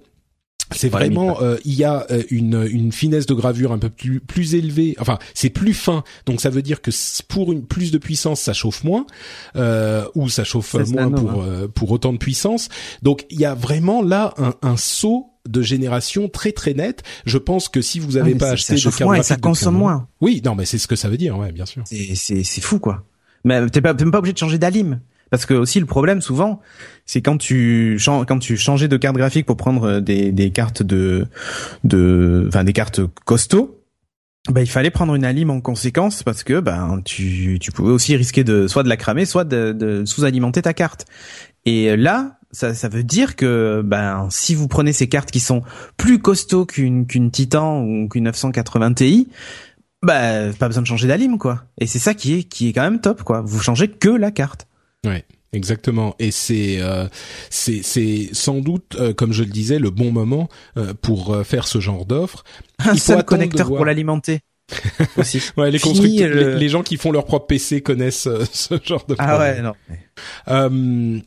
c'est 0.73 0.89
vraiment 0.89 1.41
euh, 1.41 1.57
il 1.65 1.75
y 1.75 1.85
a 1.85 2.07
euh, 2.11 2.23
une 2.31 2.67
une 2.71 2.93
finesse 2.93 3.27
de 3.27 3.35
gravure 3.35 3.73
un 3.73 3.79
peu 3.79 3.91
plus 3.91 4.21
plus 4.21 4.55
élevée 4.55 4.97
enfin 4.99 5.19
c'est 5.35 5.51
plus 5.51 5.75
fin 5.75 6.05
donc 6.27 6.41
ça 6.41 6.51
veut 6.51 6.63
dire 6.63 6.81
que 6.81 6.91
pour 7.29 7.53
une 7.53 7.65
plus 7.65 7.91
de 7.91 7.99
puissance 7.99 8.41
ça 8.41 8.53
chauffe 8.53 8.85
moins 8.85 9.07
euh, 9.57 10.05
ou 10.15 10.29
ça 10.29 10.45
chauffe 10.45 10.71
16 10.71 10.93
moins 10.93 11.11
nano, 11.11 11.23
pour 11.23 11.43
euh, 11.43 11.69
pour 11.69 11.91
autant 11.91 12.13
de 12.13 12.19
puissance 12.19 12.69
donc 13.03 13.25
il 13.31 13.41
y 13.41 13.45
a 13.45 13.55
vraiment 13.55 14.03
là 14.03 14.35
un, 14.37 14.55
un 14.63 14.77
saut 14.77 15.31
de 15.49 15.63
génération 15.63 16.29
très 16.29 16.53
très 16.53 16.75
net. 16.75 17.03
Je 17.25 17.39
pense 17.39 17.69
que 17.69 17.81
si 17.81 17.99
vous 17.99 18.13
n'avez 18.13 18.35
pas 18.35 18.51
acheté 18.51 18.77
ça 18.77 18.91
de 18.91 19.05
moins 19.05 19.15
et 19.15 19.23
ça 19.23 19.37
consomme 19.37 19.77
moins. 19.77 20.07
Oui, 20.21 20.43
non, 20.45 20.55
mais 20.55 20.67
c'est 20.67 20.77
ce 20.77 20.87
que 20.87 20.97
ça 20.97 21.09
veut 21.09 21.17
dire, 21.17 21.39
ouais, 21.39 21.53
bien 21.53 21.65
sûr. 21.65 21.83
C'est 21.87 22.15
c'est 22.15 22.45
c'est 22.45 22.61
fou 22.61 22.79
quoi. 22.79 23.05
Mais 23.45 23.67
t'es 23.71 23.81
pas 23.81 23.95
t'es 23.95 24.05
même 24.05 24.13
pas 24.13 24.19
obligé 24.19 24.35
de 24.35 24.39
changer 24.39 24.59
d'alim. 24.59 25.01
Parce 25.31 25.45
que 25.45 25.55
aussi 25.55 25.79
le 25.81 25.87
problème 25.87 26.21
souvent, 26.23 26.61
c'est 27.09 27.23
quand 27.23 27.39
tu 27.39 27.99
quand 28.05 28.39
tu 28.39 28.57
changeais 28.59 28.87
de 28.87 28.97
carte 28.99 29.17
graphique 29.17 29.47
pour 29.47 29.57
prendre 29.57 29.99
des 29.99 30.31
des 30.31 30.51
cartes 30.51 30.83
de 30.83 31.27
de 31.83 32.45
enfin 32.49 32.65
des 32.65 32.75
cartes 32.75 33.01
costauds, 33.25 33.83
bah 34.51 34.61
il 34.61 34.69
fallait 34.69 34.91
prendre 34.91 35.15
une 35.15 35.25
alim 35.25 35.49
en 35.49 35.63
conséquence 35.63 36.23
parce 36.23 36.45
que 36.45 36.61
ben 36.61 37.01
tu 37.07 37.59
tu 37.61 37.73
pouvais 37.73 37.93
aussi 37.93 38.15
risquer 38.15 38.45
de 38.45 38.69
soit 38.69 38.83
de 38.83 38.91
la 38.91 38.99
cramer, 38.99 39.25
soit 39.25 39.45
de, 39.45 39.73
de 39.73 40.05
sous-alimenter 40.05 40.61
ta 40.61 40.75
carte. 40.75 41.07
Et 41.65 41.97
là, 41.97 42.39
ça 42.51 42.75
ça 42.75 42.91
veut 42.91 43.05
dire 43.05 43.37
que 43.37 43.81
ben 43.83 44.29
si 44.31 44.55
vous 44.55 44.69
prenez 44.69 44.93
ces 44.93 45.09
cartes 45.09 45.31
qui 45.31 45.41
sont 45.41 45.63
plus 45.97 46.19
costauds 46.19 46.67
qu'une 46.67 47.07
qu'une 47.07 47.31
Titan 47.31 47.81
ou 47.85 48.07
qu'une 48.09 48.25
980 48.25 48.93
Ti, 48.93 49.29
bah 50.03 50.53
pas 50.59 50.67
besoin 50.69 50.83
de 50.83 50.87
changer 50.87 51.09
d'alim 51.09 51.39
quoi. 51.39 51.65
Et 51.81 51.87
c'est 51.87 51.99
ça 51.99 52.13
qui 52.13 52.35
est 52.35 52.43
qui 52.43 52.69
est 52.69 52.75
quand 52.75 52.83
même 52.83 53.01
top 53.01 53.23
quoi. 53.23 53.41
Vous 53.41 53.61
changez 53.61 53.89
que 53.89 54.11
la 54.11 54.31
carte. 54.31 54.67
Ouais. 55.07 55.25
Exactement, 55.55 56.15
et 56.19 56.31
c'est 56.31 56.77
euh, 56.81 57.07
c'est 57.49 57.83
c'est 57.83 58.29
sans 58.33 58.59
doute, 58.61 58.97
euh, 59.01 59.15
comme 59.15 59.33
je 59.33 59.43
le 59.45 59.49
disais, 59.51 59.79
le 59.79 59.89
bon 59.91 60.13
moment 60.13 60.49
euh, 60.77 60.93
pour 61.01 61.33
euh, 61.35 61.43
faire 61.43 61.67
ce 61.67 61.81
genre 61.81 62.05
d'offre. 62.05 62.45
Un 62.85 62.93
Il 62.93 63.01
seul 63.01 63.25
connecteur 63.25 63.69
pour 63.69 63.85
l'alimenter. 63.87 64.41
aussi. 65.17 65.41
ouais, 65.57 65.71
les, 65.71 65.79
Fini, 65.79 66.19
les, 66.19 66.55
les 66.57 66.69
gens 66.69 66.83
qui 66.83 66.99
font 66.99 67.11
leur 67.13 67.25
propre 67.25 67.47
PC 67.47 67.81
connaissent 67.81 68.27
euh, 68.27 68.45
ce 68.53 68.75
genre 68.85 69.07
de 69.07 69.15
Ah 69.19 69.27
problème. 69.29 69.57
ouais, 69.57 69.63
non. 69.63 69.73
Euh, 70.49 71.19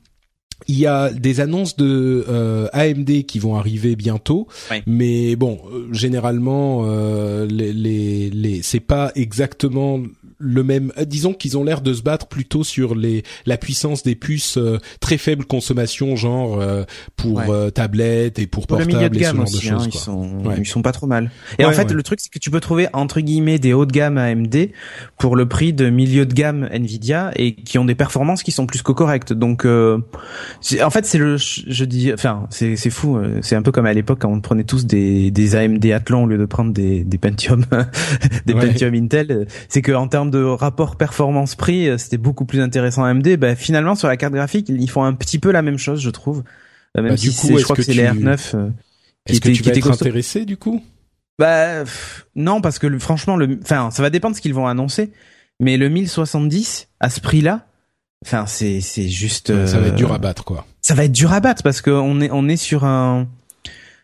il 0.67 0.77
y 0.77 0.85
a 0.85 1.09
des 1.11 1.39
annonces 1.39 1.75
de 1.75 2.23
euh, 2.29 2.67
AMD 2.73 3.23
qui 3.25 3.39
vont 3.39 3.55
arriver 3.55 3.95
bientôt, 3.95 4.47
Ouais. 4.69 4.83
mais 4.85 5.35
bon, 5.35 5.59
euh, 5.73 5.87
généralement, 5.91 6.83
euh, 6.85 7.47
les, 7.47 7.73
les, 7.73 8.29
les 8.29 8.61
c'est 8.61 8.79
pas 8.79 9.11
exactement 9.15 9.99
le 10.41 10.63
même. 10.63 10.91
euh, 10.97 11.05
disons 11.05 11.33
qu'ils 11.33 11.57
ont 11.57 11.63
l'air 11.63 11.81
de 11.81 11.93
se 11.93 12.01
battre 12.01 12.27
plutôt 12.27 12.63
sur 12.63 12.95
les 12.95 13.23
la 13.45 13.57
puissance 13.57 14.03
des 14.03 14.15
puces 14.15 14.57
euh, 14.57 14.79
très 14.99 15.17
faible 15.17 15.45
consommation, 15.45 16.15
genre 16.15 16.59
euh, 16.59 16.83
pour 17.15 17.37
Ouais. 17.37 17.45
euh, 17.49 17.69
tablette 17.69 18.39
et 18.39 18.47
pour 18.47 18.67
Pour 18.67 18.77
le 18.79 18.85
portable 18.85 19.17
et 19.17 19.23
ce 19.23 19.35
genre 19.35 19.43
aussi, 19.43 19.67
de 19.67 19.73
hein, 19.73 19.77
choses. 19.77 19.85
ils 19.87 19.91
quoi. 19.91 20.01
sont 20.01 20.39
Ouais. 20.45 20.55
ils 20.57 20.65
sont 20.65 20.81
pas 20.81 20.91
trop 20.91 21.07
mal. 21.07 21.29
Et 21.59 21.65
en 21.65 21.71
fait, 21.71 21.91
le 21.91 22.03
truc 22.03 22.19
c'est 22.19 22.29
que 22.31 22.39
tu 22.39 22.49
peux 22.51 22.59
trouver 22.59 22.87
entre 22.93 23.19
guillemets 23.21 23.59
des 23.59 23.73
hauts 23.73 23.85
de 23.85 23.91
gamme 23.91 24.17
AMD 24.17 24.69
pour 25.19 25.35
le 25.35 25.47
prix 25.47 25.73
de 25.73 25.89
milieu 25.89 26.25
de 26.25 26.33
gamme 26.33 26.67
Nvidia 26.71 27.31
et 27.35 27.53
qui 27.55 27.77
ont 27.77 27.85
des 27.85 27.95
performances 27.95 28.41
qui 28.43 28.51
sont 28.51 28.65
plus 28.65 28.81
que 28.81 28.91
correctes. 28.91 29.33
Donc, 29.33 29.65
euh, 29.65 29.99
en 30.83 30.89
fait, 30.89 31.05
c'est 31.05 31.17
le 31.17 31.37
je 31.37 31.85
dis, 31.85 32.11
enfin, 32.13 32.47
c'est 32.49 32.75
c'est 32.75 32.89
fou. 32.89 33.17
euh, 33.17 33.39
C'est 33.41 33.55
un 33.55 33.61
peu 33.61 33.71
comme 33.71 33.85
à 33.85 33.93
l'époque 33.93 34.19
quand 34.21 34.31
on 34.31 34.41
prenait 34.41 34.63
tous 34.63 34.85
des 34.85 35.29
des 35.31 35.55
AMD 35.55 35.85
Athlon 35.91 36.23
au 36.23 36.27
lieu 36.27 36.37
de 36.37 36.45
prendre 36.45 36.73
des 36.73 37.03
des 37.03 37.17
Pentium 37.17 37.63
des. 38.45 38.53
Pentium 38.53 38.93
Intel. 38.95 39.47
C'est 39.69 39.81
que 39.81 39.91
en 39.91 40.07
termes 40.07 40.30
de 40.31 40.41
rapport 40.43 40.95
performance-prix, 40.95 41.89
euh, 41.89 41.97
c'était 41.99 42.17
beaucoup 42.17 42.45
plus 42.45 42.59
intéressant 42.61 43.03
AMD. 43.03 43.37
Bah, 43.37 43.55
finalement, 43.55 43.93
sur 43.93 44.07
la 44.07 44.17
carte 44.17 44.33
graphique, 44.33 44.69
ils 44.69 44.89
font 44.89 45.03
un 45.03 45.13
petit 45.13 45.37
peu 45.37 45.51
la 45.51 45.61
même 45.61 45.77
chose, 45.77 46.01
je 46.01 46.09
trouve. 46.09 46.43
Euh, 46.97 47.01
Même 47.03 47.11
Bah, 47.11 47.17
si 47.17 47.35
coup, 47.35 47.57
je 47.57 47.63
crois 47.63 47.75
que 47.75 47.83
c'est 47.83 47.93
les 47.93 48.03
tu- 48.09 48.17
R9. 48.25 48.51
euh, 48.55 48.69
Est-ce 49.27 49.39
que 49.41 49.49
tu 49.49 49.61
vas 49.63 49.71
être 49.71 49.91
intéressé 49.91 50.45
du 50.45 50.57
coup? 50.57 50.81
Bah 51.39 51.81
pff, 51.83 52.25
non 52.35 52.61
parce 52.61 52.77
que 52.79 52.85
le- 52.87 52.99
franchement 52.99 53.35
le 53.35 53.57
enfin 53.63 53.89
ça 53.89 54.03
va 54.03 54.09
dépendre 54.11 54.33
de 54.33 54.37
ce 54.37 54.41
qu'ils 54.41 54.53
vont 54.53 54.67
annoncer 54.67 55.11
mais 55.59 55.75
le 55.77 55.89
1070 55.89 56.87
à 56.99 57.09
ce 57.09 57.19
prix-là 57.19 57.65
enfin 58.23 58.45
c'est 58.45 58.79
c'est 58.81 59.07
juste 59.09 59.47
Ça 59.65 59.79
va 59.79 59.87
être 59.87 59.95
dur 59.95 60.11
à 60.13 60.19
battre 60.19 60.43
quoi. 60.43 60.67
ça 60.83 60.93
va 60.93 61.05
être 61.05 61.11
dur 61.13 61.31
à 61.33 61.39
battre 61.39 61.63
parce 61.63 61.81
que 61.81 61.89
on 61.89 62.19
est 62.21 62.29
on 62.31 62.47
est 62.47 62.57
sur 62.57 62.83
un 62.83 63.27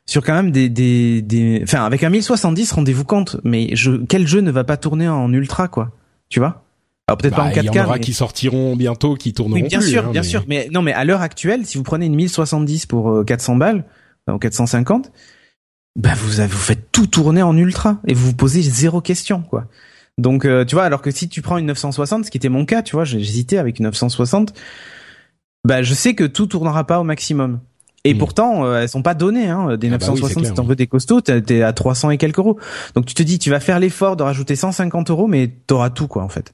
sur 0.07 0.23
quand 0.23 0.33
même 0.33 0.49
des 0.51 0.69
des 0.69 1.21
des 1.21 1.59
enfin 1.61 1.85
avec 1.85 2.01
un 2.03 2.09
1070 2.09 2.71
rendez-vous 2.71 3.03
compte 3.03 3.37
mais 3.43 3.75
je 3.75 3.91
quel 4.07 4.25
jeu 4.25 4.39
ne 4.41 4.49
va 4.49 4.63
pas 4.63 4.77
tourner 4.77 5.07
en 5.07 5.31
ultra 5.31 5.67
quoi? 5.67 5.91
Tu 6.29 6.39
vois? 6.39 6.63
Alors 7.07 7.17
peut-être 7.17 7.31
Bah, 7.37 7.43
pas 7.43 7.43
en 7.43 7.51
il 7.51 7.63
y 7.65 7.67
4K 7.69 7.79
en 7.81 7.85
aura 7.85 7.93
mais- 7.95 7.99
qui 8.01 8.13
sortiront 8.13 8.75
bientôt, 8.75 9.15
qui 9.15 9.33
tourneront 9.33 9.61
oui, 9.61 9.67
bien 9.67 9.79
plus, 9.79 9.89
sûr, 9.89 10.05
hein, 10.07 10.11
bien 10.11 10.21
mais- 10.21 10.27
sûr. 10.27 10.43
Mais 10.47 10.67
non, 10.71 10.81
mais 10.81 10.91
à 10.93 11.05
l'heure 11.05 11.21
actuelle, 11.21 11.65
si 11.65 11.77
vous 11.77 11.83
prenez 11.83 12.05
une 12.07 12.15
1070 12.15 12.85
pour 12.85 13.09
euh, 13.11 13.23
400 13.23 13.55
balles, 13.55 13.85
euh, 14.29 14.33
ou 14.33 14.37
450, 14.39 15.11
bah 15.97 16.13
vous 16.15 16.39
avez, 16.41 16.49
vous 16.51 16.57
faites 16.57 16.91
tout 16.91 17.07
tourner 17.07 17.41
en 17.41 17.55
ultra 17.55 17.99
et 18.07 18.13
vous 18.13 18.27
vous 18.27 18.35
posez 18.35 18.61
zéro 18.61 18.99
question, 19.01 19.41
quoi. 19.41 19.65
Donc, 20.17 20.45
euh, 20.45 20.65
tu 20.65 20.75
vois, 20.75 20.83
alors 20.83 21.01
que 21.01 21.11
si 21.11 21.29
tu 21.29 21.41
prends 21.41 21.57
une 21.57 21.67
960, 21.67 22.25
ce 22.25 22.31
qui 22.31 22.37
était 22.37 22.49
mon 22.49 22.65
cas, 22.65 22.81
tu 22.81 22.95
vois, 22.95 23.03
j'hésitais 23.05 23.57
avec 23.57 23.79
une 23.79 23.85
960, 23.85 24.53
bah 25.63 25.81
je 25.83 25.93
sais 25.93 26.13
que 26.15 26.23
tout 26.25 26.47
tournera 26.47 26.85
pas 26.85 26.99
au 26.99 27.03
maximum. 27.03 27.59
Et 28.09 28.15
pourtant, 28.15 28.65
euh, 28.65 28.81
elles 28.81 28.89
sont 28.89 29.01
pas 29.01 29.13
données, 29.13 29.47
hein. 29.49 29.77
Des 29.77 29.87
Ah 29.87 29.97
bah 29.97 30.05
oui, 30.09 30.19
960, 30.21 30.45
si 30.45 30.53
t'en 30.53 30.63
veux 30.63 30.75
des 30.75 30.87
costauds, 30.87 31.21
t'es 31.21 31.61
à 31.61 31.73
300 31.73 32.11
et 32.11 32.17
quelques 32.17 32.37
euros. 32.39 32.57
Donc 32.95 33.05
tu 33.05 33.13
te 33.13 33.23
dis, 33.23 33.39
tu 33.39 33.49
vas 33.49 33.59
faire 33.59 33.79
l'effort 33.79 34.15
de 34.15 34.23
rajouter 34.23 34.55
150 34.55 35.09
euros, 35.11 35.27
mais 35.27 35.51
t'auras 35.67 35.89
tout, 35.89 36.07
quoi, 36.07 36.23
en 36.23 36.29
fait. 36.29 36.53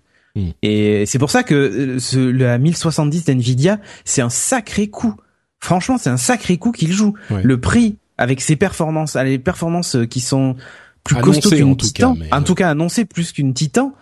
Et 0.63 1.05
c'est 1.05 1.19
pour 1.19 1.29
ça 1.29 1.43
que 1.43 1.53
euh, 1.53 1.99
ce, 1.99 2.17
la 2.17 2.57
1070 2.57 3.25
d'Nvidia, 3.25 3.77
c'est 4.03 4.21
un 4.23 4.29
sacré 4.29 4.87
coup. 4.87 5.13
Franchement, 5.59 5.97
c'est 5.99 6.09
un 6.09 6.17
sacré 6.17 6.57
coup 6.57 6.71
qu'il 6.71 6.91
joue. 6.91 7.13
Ouais. 7.29 7.41
Le 7.43 7.59
prix, 7.59 7.97
avec 8.17 8.41
ses 8.41 8.55
performances, 8.55 9.15
les 9.15 9.37
performances 9.37 9.95
euh, 9.95 10.05
qui 10.05 10.21
sont 10.21 10.55
plus 11.03 11.17
Annoncées, 11.17 11.41
costauds 11.41 11.55
qu'une 11.55 11.77
Titan, 11.77 12.15
cas, 12.15 12.21
en 12.35 12.37
ouais. 12.39 12.43
tout 12.45 12.55
cas 12.55 12.69
annoncé 12.71 13.05
plus 13.05 13.31
qu'une 13.31 13.53
Titan. 13.53 13.93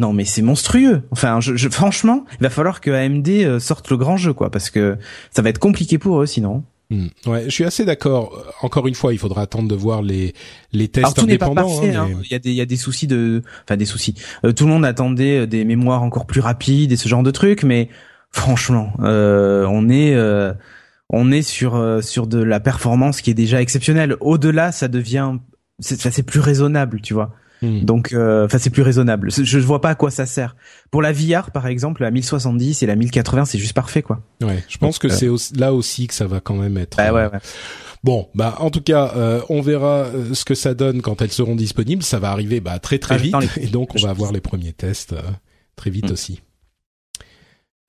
Non, 0.00 0.12
mais 0.12 0.24
c'est 0.24 0.42
monstrueux. 0.42 1.02
Enfin, 1.12 1.40
je, 1.40 1.54
je- 1.56 1.68
franchement, 1.68 2.24
il 2.40 2.42
va 2.42 2.50
falloir 2.50 2.80
que 2.80 2.90
AMD 2.90 3.28
euh, 3.28 3.58
sorte 3.60 3.88
le 3.90 3.96
grand 3.96 4.16
jeu, 4.16 4.32
quoi, 4.32 4.50
parce 4.50 4.70
que 4.70 4.96
ça 5.30 5.42
va 5.42 5.50
être 5.50 5.58
compliqué 5.58 5.98
pour 5.98 6.20
eux, 6.22 6.26
sinon. 6.26 6.64
Hmm. 6.90 7.08
Ouais, 7.26 7.44
je 7.44 7.50
suis 7.50 7.64
assez 7.64 7.84
d'accord. 7.84 8.42
Encore 8.62 8.86
une 8.88 8.94
fois, 8.94 9.12
il 9.12 9.18
faudra 9.18 9.42
attendre 9.42 9.68
de 9.68 9.74
voir 9.74 10.00
les 10.00 10.32
les 10.72 10.88
tests 10.88 11.04
Alors 11.04 11.14
tout 11.14 11.26
n'est 11.26 11.36
pas 11.36 11.46
indépendants. 11.46 11.68
parfait. 11.68 11.94
hein, 11.94 12.08
hein. 12.14 12.20
Il 12.24 12.32
y 12.32 12.34
a 12.34 12.38
des, 12.38 12.50
il 12.50 12.56
y 12.56 12.60
a 12.62 12.66
des 12.66 12.76
soucis 12.78 13.06
de, 13.06 13.42
enfin 13.64 13.76
des 13.76 13.84
soucis. 13.84 14.14
Euh, 14.44 14.52
tout 14.52 14.64
le 14.64 14.70
monde 14.70 14.84
attendait 14.86 15.40
euh, 15.40 15.46
des 15.46 15.64
mémoires 15.66 16.02
encore 16.02 16.26
plus 16.26 16.40
rapides 16.40 16.90
et 16.90 16.96
ce 16.96 17.06
genre 17.08 17.22
de 17.22 17.30
trucs, 17.30 17.62
mais 17.62 17.90
franchement, 18.30 18.92
euh, 19.00 19.66
on 19.70 19.90
est, 19.90 20.14
euh, 20.14 20.54
on 21.10 21.30
est 21.30 21.42
sur 21.42 21.76
euh, 21.76 22.00
sur 22.00 22.26
de 22.26 22.42
la 22.42 22.58
performance 22.60 23.20
qui 23.20 23.30
est 23.30 23.34
déjà 23.34 23.60
exceptionnelle. 23.60 24.16
Au-delà, 24.20 24.72
ça 24.72 24.88
devient, 24.88 25.34
c'est 25.80 26.22
plus 26.22 26.40
raisonnable, 26.40 27.00
tu 27.02 27.12
vois. 27.12 27.34
Hmm. 27.62 27.80
Donc, 27.80 28.12
euh, 28.12 28.44
enfin, 28.46 28.58
c'est 28.58 28.70
plus 28.70 28.82
raisonnable. 28.82 29.30
Je 29.30 29.58
ne 29.58 29.62
vois 29.62 29.80
pas 29.80 29.90
à 29.90 29.94
quoi 29.94 30.10
ça 30.10 30.26
sert. 30.26 30.54
Pour 30.90 31.02
la 31.02 31.12
VR, 31.12 31.50
par 31.50 31.66
exemple, 31.66 32.02
la 32.02 32.10
1070 32.10 32.82
et 32.82 32.86
la 32.86 32.94
1080, 32.96 33.44
c'est 33.46 33.58
juste 33.58 33.72
parfait, 33.72 34.02
quoi. 34.02 34.20
Ouais, 34.42 34.62
je 34.68 34.78
pense 34.78 34.98
que 34.98 35.08
Donc, 35.08 35.14
euh, 35.14 35.18
c'est 35.18 35.28
aussi- 35.28 35.54
là 35.54 35.74
aussi 35.74 36.06
que 36.06 36.14
ça 36.14 36.26
va 36.26 36.40
quand 36.40 36.54
même 36.54 36.76
être. 36.78 36.96
Bah 36.96 37.12
ouais, 37.12 37.22
euh, 37.22 37.30
ouais. 37.30 37.38
Bon, 38.04 38.28
bah 38.34 38.54
en 38.60 38.70
tout 38.70 38.80
cas, 38.80 39.12
euh, 39.16 39.40
on 39.48 39.60
verra 39.60 40.06
ce 40.32 40.44
que 40.44 40.54
ça 40.54 40.74
donne 40.74 41.02
quand 41.02 41.20
elles 41.20 41.32
seront 41.32 41.56
disponibles. 41.56 42.04
Ça 42.04 42.20
va 42.20 42.30
arriver 42.30 42.60
bah 42.60 42.78
très 42.78 42.98
très 43.00 43.16
Ah, 43.16 43.18
vite, 43.18 43.34
et 43.60 43.66
donc 43.66 43.90
on 43.96 44.02
va 44.02 44.10
avoir 44.10 44.30
les 44.30 44.40
premiers 44.40 44.72
tests 44.72 45.14
euh, 45.14 45.20
très 45.74 45.90
vite 45.90 46.08
Mm. 46.08 46.12
aussi. 46.12 46.40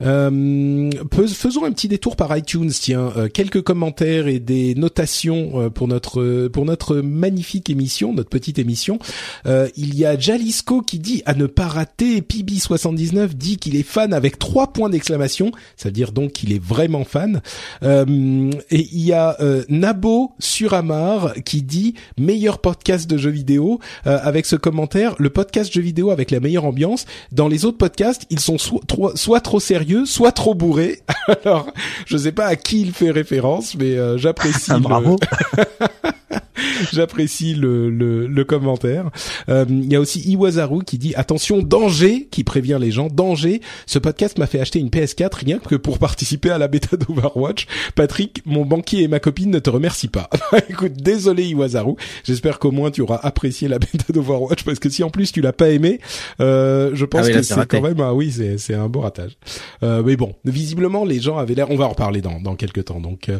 Euh, 0.02 0.90
faisons 1.12 1.66
un 1.66 1.74
petit 1.74 1.90
détour 1.90 2.16
par 2.16 2.36
iTunes, 2.38 2.70
tiens, 2.70 3.12
euh, 3.18 3.28
quelques 3.28 3.62
commentaires 3.62 4.28
et 4.28 4.40
des 4.40 4.74
notations 4.76 5.52
euh, 5.56 5.70
pour 5.70 5.90
notre 5.90 6.48
pour 6.48 6.64
notre 6.64 6.98
magnifique 6.98 7.70
émission, 7.70 8.14
notre 8.14 8.30
petite 8.30 8.60
émission. 8.60 8.98
Euh, 9.46 9.68
il 9.76 9.96
y 9.96 10.06
a 10.06 10.18
Jalisco 10.18 10.82
qui 10.82 11.00
dit 11.00 11.22
à 11.26 11.34
ne 11.34 11.48
pas 11.48 11.68
rater. 11.68 12.22
PB79 12.22 13.34
dit 13.34 13.58
qu'il 13.58 13.76
est 13.76 13.84
fan 13.84 14.14
avec 14.14 14.40
trois 14.40 14.72
points 14.72 14.90
d'exclamation, 14.90 15.52
ça 15.76 15.90
veut 15.90 15.94
dire 15.94 16.14
donc 16.14 16.32
qu'il 16.32 16.54
est 16.54 16.64
vraiment 16.64 17.04
fan. 17.04 17.42
Euh, 17.84 18.52
et 18.72 18.88
il 18.94 19.02
y 19.02 19.12
a 19.12 19.36
euh, 19.42 19.66
Nabo 19.68 20.32
Suramar 20.40 21.34
qui 21.44 21.62
dit 21.62 21.96
meilleur 22.18 22.60
podcast 22.60 23.10
de 23.10 23.18
jeux 23.18 23.30
vidéo 23.30 23.80
avec 24.06 24.46
ce 24.46 24.56
commentaire 24.56 25.16
le 25.20 25.30
podcast 25.30 25.74
jeux 25.74 25.82
vidéo 25.82 26.12
avec 26.12 26.32
la 26.32 26.40
meilleure 26.40 26.66
ambiance. 26.66 27.06
Dans 27.34 27.50
les 27.50 27.66
autres 27.66 27.78
podcasts, 27.78 28.26
ils 28.30 28.40
sont 28.40 28.58
soit 28.58 29.42
trop 29.42 29.60
sérieux, 29.60 29.89
soit 30.06 30.32
trop 30.32 30.54
bourrés. 30.56 31.00
Alors, 31.44 31.68
je 32.06 32.18
sais 32.18 32.32
pas 32.32 32.46
à 32.46 32.56
qui 32.56 32.82
il 32.82 32.94
fait 32.94 33.12
référence, 33.12 33.76
mais 33.76 33.98
euh, 33.98 34.18
j'apprécie. 34.18 34.72
Ah, 34.72 34.76
le- 34.76 34.82
bravo. 34.82 35.18
J'apprécie 36.94 37.54
le, 37.56 37.90
le, 37.90 38.28
le 38.28 38.44
commentaire. 38.44 39.10
Euh, 39.50 39.66
Il 39.70 39.92
y 39.92 39.96
a 39.96 40.00
aussi 40.00 40.22
Iwazaru 40.30 40.84
qui 40.84 40.98
dit 40.98 41.14
attention 41.16 41.62
danger, 41.62 42.28
qui 42.32 42.44
prévient 42.44 42.78
les 42.80 42.92
gens 42.92 43.08
danger. 43.08 43.62
Ce 43.86 44.00
podcast 44.00 44.38
m'a 44.38 44.48
fait 44.48 44.60
acheter 44.60 44.80
une 44.80 44.90
PS4 44.90 45.30
rien 45.36 45.60
que 45.60 45.76
pour 45.76 46.00
participer 46.00 46.50
à 46.50 46.58
la 46.58 46.68
bêta 46.68 46.98
d'Overwatch. 46.98 47.68
Patrick, 47.96 48.42
mon 48.46 48.66
banquier 48.66 49.04
et 49.04 49.08
ma 49.08 49.20
copine 49.20 49.52
ne 49.52 49.60
te 49.60 49.70
remercient 49.70 50.08
pas. 50.10 50.30
Écoute, 50.70 50.94
désolé 50.94 51.46
Iwazaru. 51.46 51.94
J'espère 52.24 52.60
qu'au 52.60 52.72
moins 52.72 52.92
tu 52.92 53.02
auras 53.02 53.20
apprécié 53.24 53.68
la 53.68 53.80
bêta 53.80 54.12
d'Overwatch 54.14 54.64
parce 54.64 54.80
que 54.80 54.90
si 54.90 55.04
en 55.04 55.10
plus 55.10 55.32
tu 55.32 55.42
l'as 55.42 55.54
pas 55.54 55.70
aimé, 55.70 56.00
euh, 56.40 56.92
je 56.94 57.06
pense 57.06 57.22
Ah 57.26 57.28
oui, 57.28 57.34
que 57.34 57.42
c'est 57.42 57.66
quand 57.68 57.82
même 57.82 58.00
ah 58.00 58.14
oui 58.14 58.32
c'est 58.32 58.58
c'est 58.58 58.74
un 58.74 58.88
beau 58.88 59.02
ratage. 59.02 59.38
Euh, 59.84 60.02
mais 60.06 60.16
bon, 60.16 60.34
visiblement 60.46 61.06
les 61.06 61.20
gens 61.20 61.38
avaient 61.38 61.56
l'air. 61.56 61.70
On 61.72 61.76
va 61.76 61.86
en 61.86 61.90
reparler 61.90 62.22
dans 62.22 62.40
dans 62.40 62.56
quelques 62.56 62.86
temps. 62.86 63.00
Donc 63.00 63.30
euh, 63.30 63.40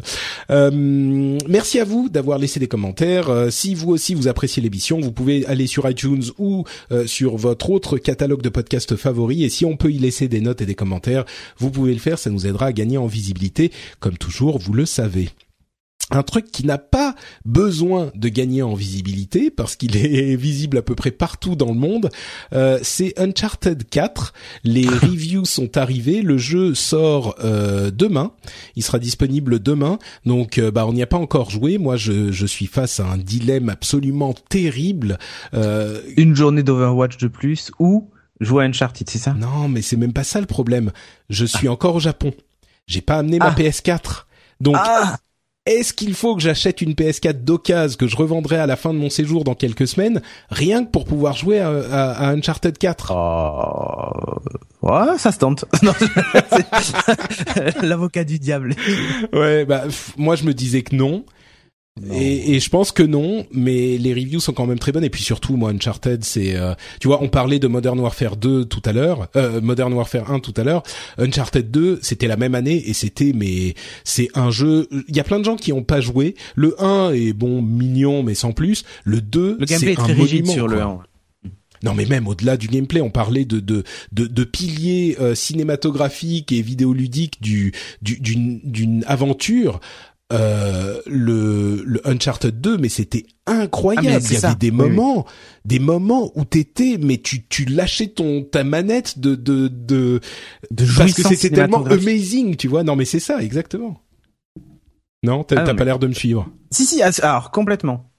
euh, 0.50 0.70
merci 1.48 1.78
à 1.80 1.84
vous 1.84 2.08
d'avoir 2.08 2.38
laissé 2.38 2.60
des 2.60 2.68
commentaires. 2.68 3.09
Euh, 3.18 3.50
si 3.50 3.74
vous 3.74 3.90
aussi 3.90 4.14
vous 4.14 4.28
appréciez 4.28 4.62
l'émission, 4.62 5.00
vous 5.00 5.12
pouvez 5.12 5.44
aller 5.46 5.66
sur 5.66 5.88
iTunes 5.88 6.22
ou 6.38 6.64
euh, 6.92 7.06
sur 7.06 7.36
votre 7.36 7.70
autre 7.70 7.98
catalogue 7.98 8.42
de 8.42 8.48
podcasts 8.48 8.96
favoris. 8.96 9.42
Et 9.42 9.48
si 9.48 9.64
on 9.64 9.76
peut 9.76 9.90
y 9.90 9.98
laisser 9.98 10.28
des 10.28 10.40
notes 10.40 10.60
et 10.60 10.66
des 10.66 10.74
commentaires, 10.74 11.24
vous 11.58 11.70
pouvez 11.70 11.92
le 11.92 12.00
faire. 12.00 12.18
Ça 12.18 12.30
nous 12.30 12.46
aidera 12.46 12.66
à 12.66 12.72
gagner 12.72 12.98
en 12.98 13.06
visibilité. 13.06 13.72
Comme 13.98 14.16
toujours, 14.16 14.58
vous 14.58 14.72
le 14.72 14.86
savez. 14.86 15.30
Un 16.10 16.22
truc 16.22 16.50
qui 16.50 16.66
n'a 16.66 16.78
pas 16.78 17.14
besoin 17.44 18.10
de 18.14 18.28
gagner 18.28 18.62
en 18.62 18.74
visibilité 18.74 19.50
parce 19.50 19.76
qu'il 19.76 19.96
est 19.96 20.34
visible 20.36 20.78
à 20.78 20.82
peu 20.82 20.94
près 20.94 21.10
partout 21.10 21.54
dans 21.56 21.68
le 21.72 21.78
monde, 21.78 22.10
euh, 22.52 22.78
c'est 22.82 23.18
Uncharted 23.18 23.88
4. 23.88 24.32
Les 24.64 24.86
reviews 24.88 25.44
sont 25.44 25.76
arrivées, 25.76 26.22
le 26.22 26.38
jeu 26.38 26.74
sort 26.74 27.36
euh, 27.44 27.90
demain, 27.90 28.32
il 28.76 28.82
sera 28.82 28.98
disponible 28.98 29.60
demain. 29.60 29.98
Donc 30.26 30.58
euh, 30.58 30.70
bah 30.70 30.86
on 30.86 30.92
n'y 30.92 31.02
a 31.02 31.06
pas 31.06 31.16
encore 31.18 31.50
joué. 31.50 31.78
Moi 31.78 31.96
je, 31.96 32.32
je 32.32 32.46
suis 32.46 32.66
face 32.66 33.00
à 33.00 33.06
un 33.06 33.16
dilemme 33.18 33.68
absolument 33.68 34.34
terrible. 34.48 35.18
Euh, 35.54 36.00
Une 36.16 36.34
journée 36.34 36.62
d'Overwatch 36.62 37.18
de 37.18 37.28
plus 37.28 37.70
ou 37.78 38.08
jouer 38.40 38.64
à 38.64 38.66
Uncharted, 38.66 39.08
c'est 39.08 39.18
ça? 39.18 39.34
Non 39.34 39.68
mais 39.68 39.82
c'est 39.82 39.96
même 39.96 40.12
pas 40.12 40.24
ça 40.24 40.40
le 40.40 40.46
problème. 40.46 40.90
Je 41.28 41.44
suis 41.44 41.68
encore 41.68 41.96
au 41.96 42.00
Japon. 42.00 42.32
J'ai 42.86 43.00
pas 43.02 43.18
amené 43.18 43.38
ma 43.38 43.48
Ah. 43.48 43.54
PS4. 43.54 44.24
Donc 44.60 44.76
Ah 44.78 45.16
est-ce 45.66 45.92
qu'il 45.92 46.14
faut 46.14 46.34
que 46.36 46.42
j'achète 46.42 46.80
une 46.82 46.92
PS4 46.94 47.44
d'occasion 47.44 47.96
que 47.98 48.06
je 48.06 48.16
revendrai 48.16 48.56
à 48.56 48.66
la 48.66 48.76
fin 48.76 48.92
de 48.94 48.98
mon 48.98 49.10
séjour 49.10 49.44
dans 49.44 49.54
quelques 49.54 49.86
semaines, 49.86 50.22
rien 50.50 50.84
que 50.84 50.90
pour 50.90 51.04
pouvoir 51.04 51.36
jouer 51.36 51.60
à, 51.60 51.68
à- 51.68 52.12
à 52.12 52.30
Uncharted 52.32 52.76
4 52.78 53.12
Oh... 53.14 54.40
Ouais, 54.82 55.18
ça 55.18 55.30
se 55.32 55.38
tente. 55.38 55.64
L'avocat 57.82 58.24
du 58.24 58.38
diable. 58.38 58.74
Ouais, 59.32 59.64
bah 59.64 59.84
moi 60.16 60.36
je 60.36 60.44
me 60.44 60.54
disais 60.54 60.82
que 60.82 60.94
non. 60.96 61.24
Et, 62.08 62.54
et, 62.54 62.60
je 62.60 62.70
pense 62.70 62.92
que 62.92 63.02
non, 63.02 63.46
mais 63.52 63.98
les 63.98 64.14
reviews 64.14 64.40
sont 64.40 64.52
quand 64.52 64.66
même 64.66 64.78
très 64.78 64.92
bonnes. 64.92 65.04
Et 65.04 65.10
puis 65.10 65.22
surtout, 65.22 65.56
moi, 65.56 65.70
Uncharted, 65.70 66.24
c'est, 66.24 66.56
euh, 66.56 66.74
tu 66.98 67.08
vois, 67.08 67.22
on 67.22 67.28
parlait 67.28 67.58
de 67.58 67.68
Modern 67.68 67.98
Warfare 68.00 68.36
2 68.36 68.64
tout 68.64 68.82
à 68.84 68.92
l'heure, 68.92 69.28
euh, 69.36 69.60
Modern 69.60 69.92
Warfare 69.92 70.30
1 70.30 70.40
tout 70.40 70.54
à 70.56 70.64
l'heure. 70.64 70.82
Uncharted 71.18 71.70
2, 71.70 71.98
c'était 72.02 72.26
la 72.26 72.36
même 72.36 72.54
année 72.54 72.88
et 72.88 72.94
c'était, 72.94 73.32
mais 73.34 73.74
c'est 74.04 74.28
un 74.34 74.50
jeu. 74.50 74.88
Il 75.08 75.16
y 75.16 75.20
a 75.20 75.24
plein 75.24 75.38
de 75.38 75.44
gens 75.44 75.56
qui 75.56 75.72
ont 75.72 75.82
pas 75.82 76.00
joué. 76.00 76.34
Le 76.54 76.74
1 76.82 77.12
est 77.12 77.32
bon, 77.32 77.60
mignon, 77.60 78.22
mais 78.22 78.34
sans 78.34 78.52
plus. 78.52 78.84
Le 79.04 79.20
2, 79.20 79.56
le 79.58 79.66
gameplay 79.66 79.92
est, 79.92 79.96
très 79.96 80.12
rigide 80.12 80.46
sur 80.46 80.68
le 80.68 80.80
1. 80.80 81.00
Non, 81.82 81.94
mais 81.94 82.04
même 82.04 82.28
au-delà 82.28 82.56
du 82.56 82.66
gameplay, 82.66 83.00
on 83.00 83.10
parlait 83.10 83.44
de 83.44 83.58
de 83.58 83.84
de, 84.12 84.26
de 84.26 84.44
piliers 84.44 85.16
euh, 85.18 85.34
cinématographiques 85.34 86.52
et 86.52 86.60
vidéoludiques 86.60 87.40
du 87.40 87.72
d'une 88.02 88.60
d'une 88.64 89.04
aventure. 89.06 89.80
Euh, 90.32 91.00
le, 91.06 91.82
le 91.84 92.06
Uncharted 92.06 92.60
2, 92.60 92.78
mais 92.78 92.88
c'était 92.88 93.26
incroyable. 93.46 94.06
Ah, 94.08 94.18
Il 94.20 94.32
y 94.32 94.44
avait 94.44 94.54
des 94.54 94.70
moments, 94.70 95.26
des 95.64 95.80
moments 95.80 96.30
où 96.36 96.44
t'étais, 96.44 96.98
mais 97.00 97.18
tu 97.18 97.46
tu 97.48 97.64
lâchais 97.64 98.06
ton 98.06 98.44
ta 98.44 98.62
manette 98.62 99.18
de 99.18 99.34
de 99.34 99.66
de, 99.66 100.20
de 100.70 100.86
parce 100.96 101.14
que 101.14 101.22
c'était 101.22 101.50
tellement 101.50 101.84
amazing, 101.84 102.54
tu 102.54 102.68
vois. 102.68 102.84
Non, 102.84 102.94
mais 102.94 103.06
c'est 103.06 103.18
ça, 103.18 103.42
exactement. 103.42 104.00
Non, 105.24 105.42
t'as 105.42 105.64
ah 105.66 105.74
pas 105.74 105.84
l'air 105.84 105.98
de 105.98 106.06
me 106.06 106.14
suivre. 106.14 106.48
Si 106.70 106.84
si, 106.84 107.02
alors 107.02 107.50
complètement, 107.50 108.12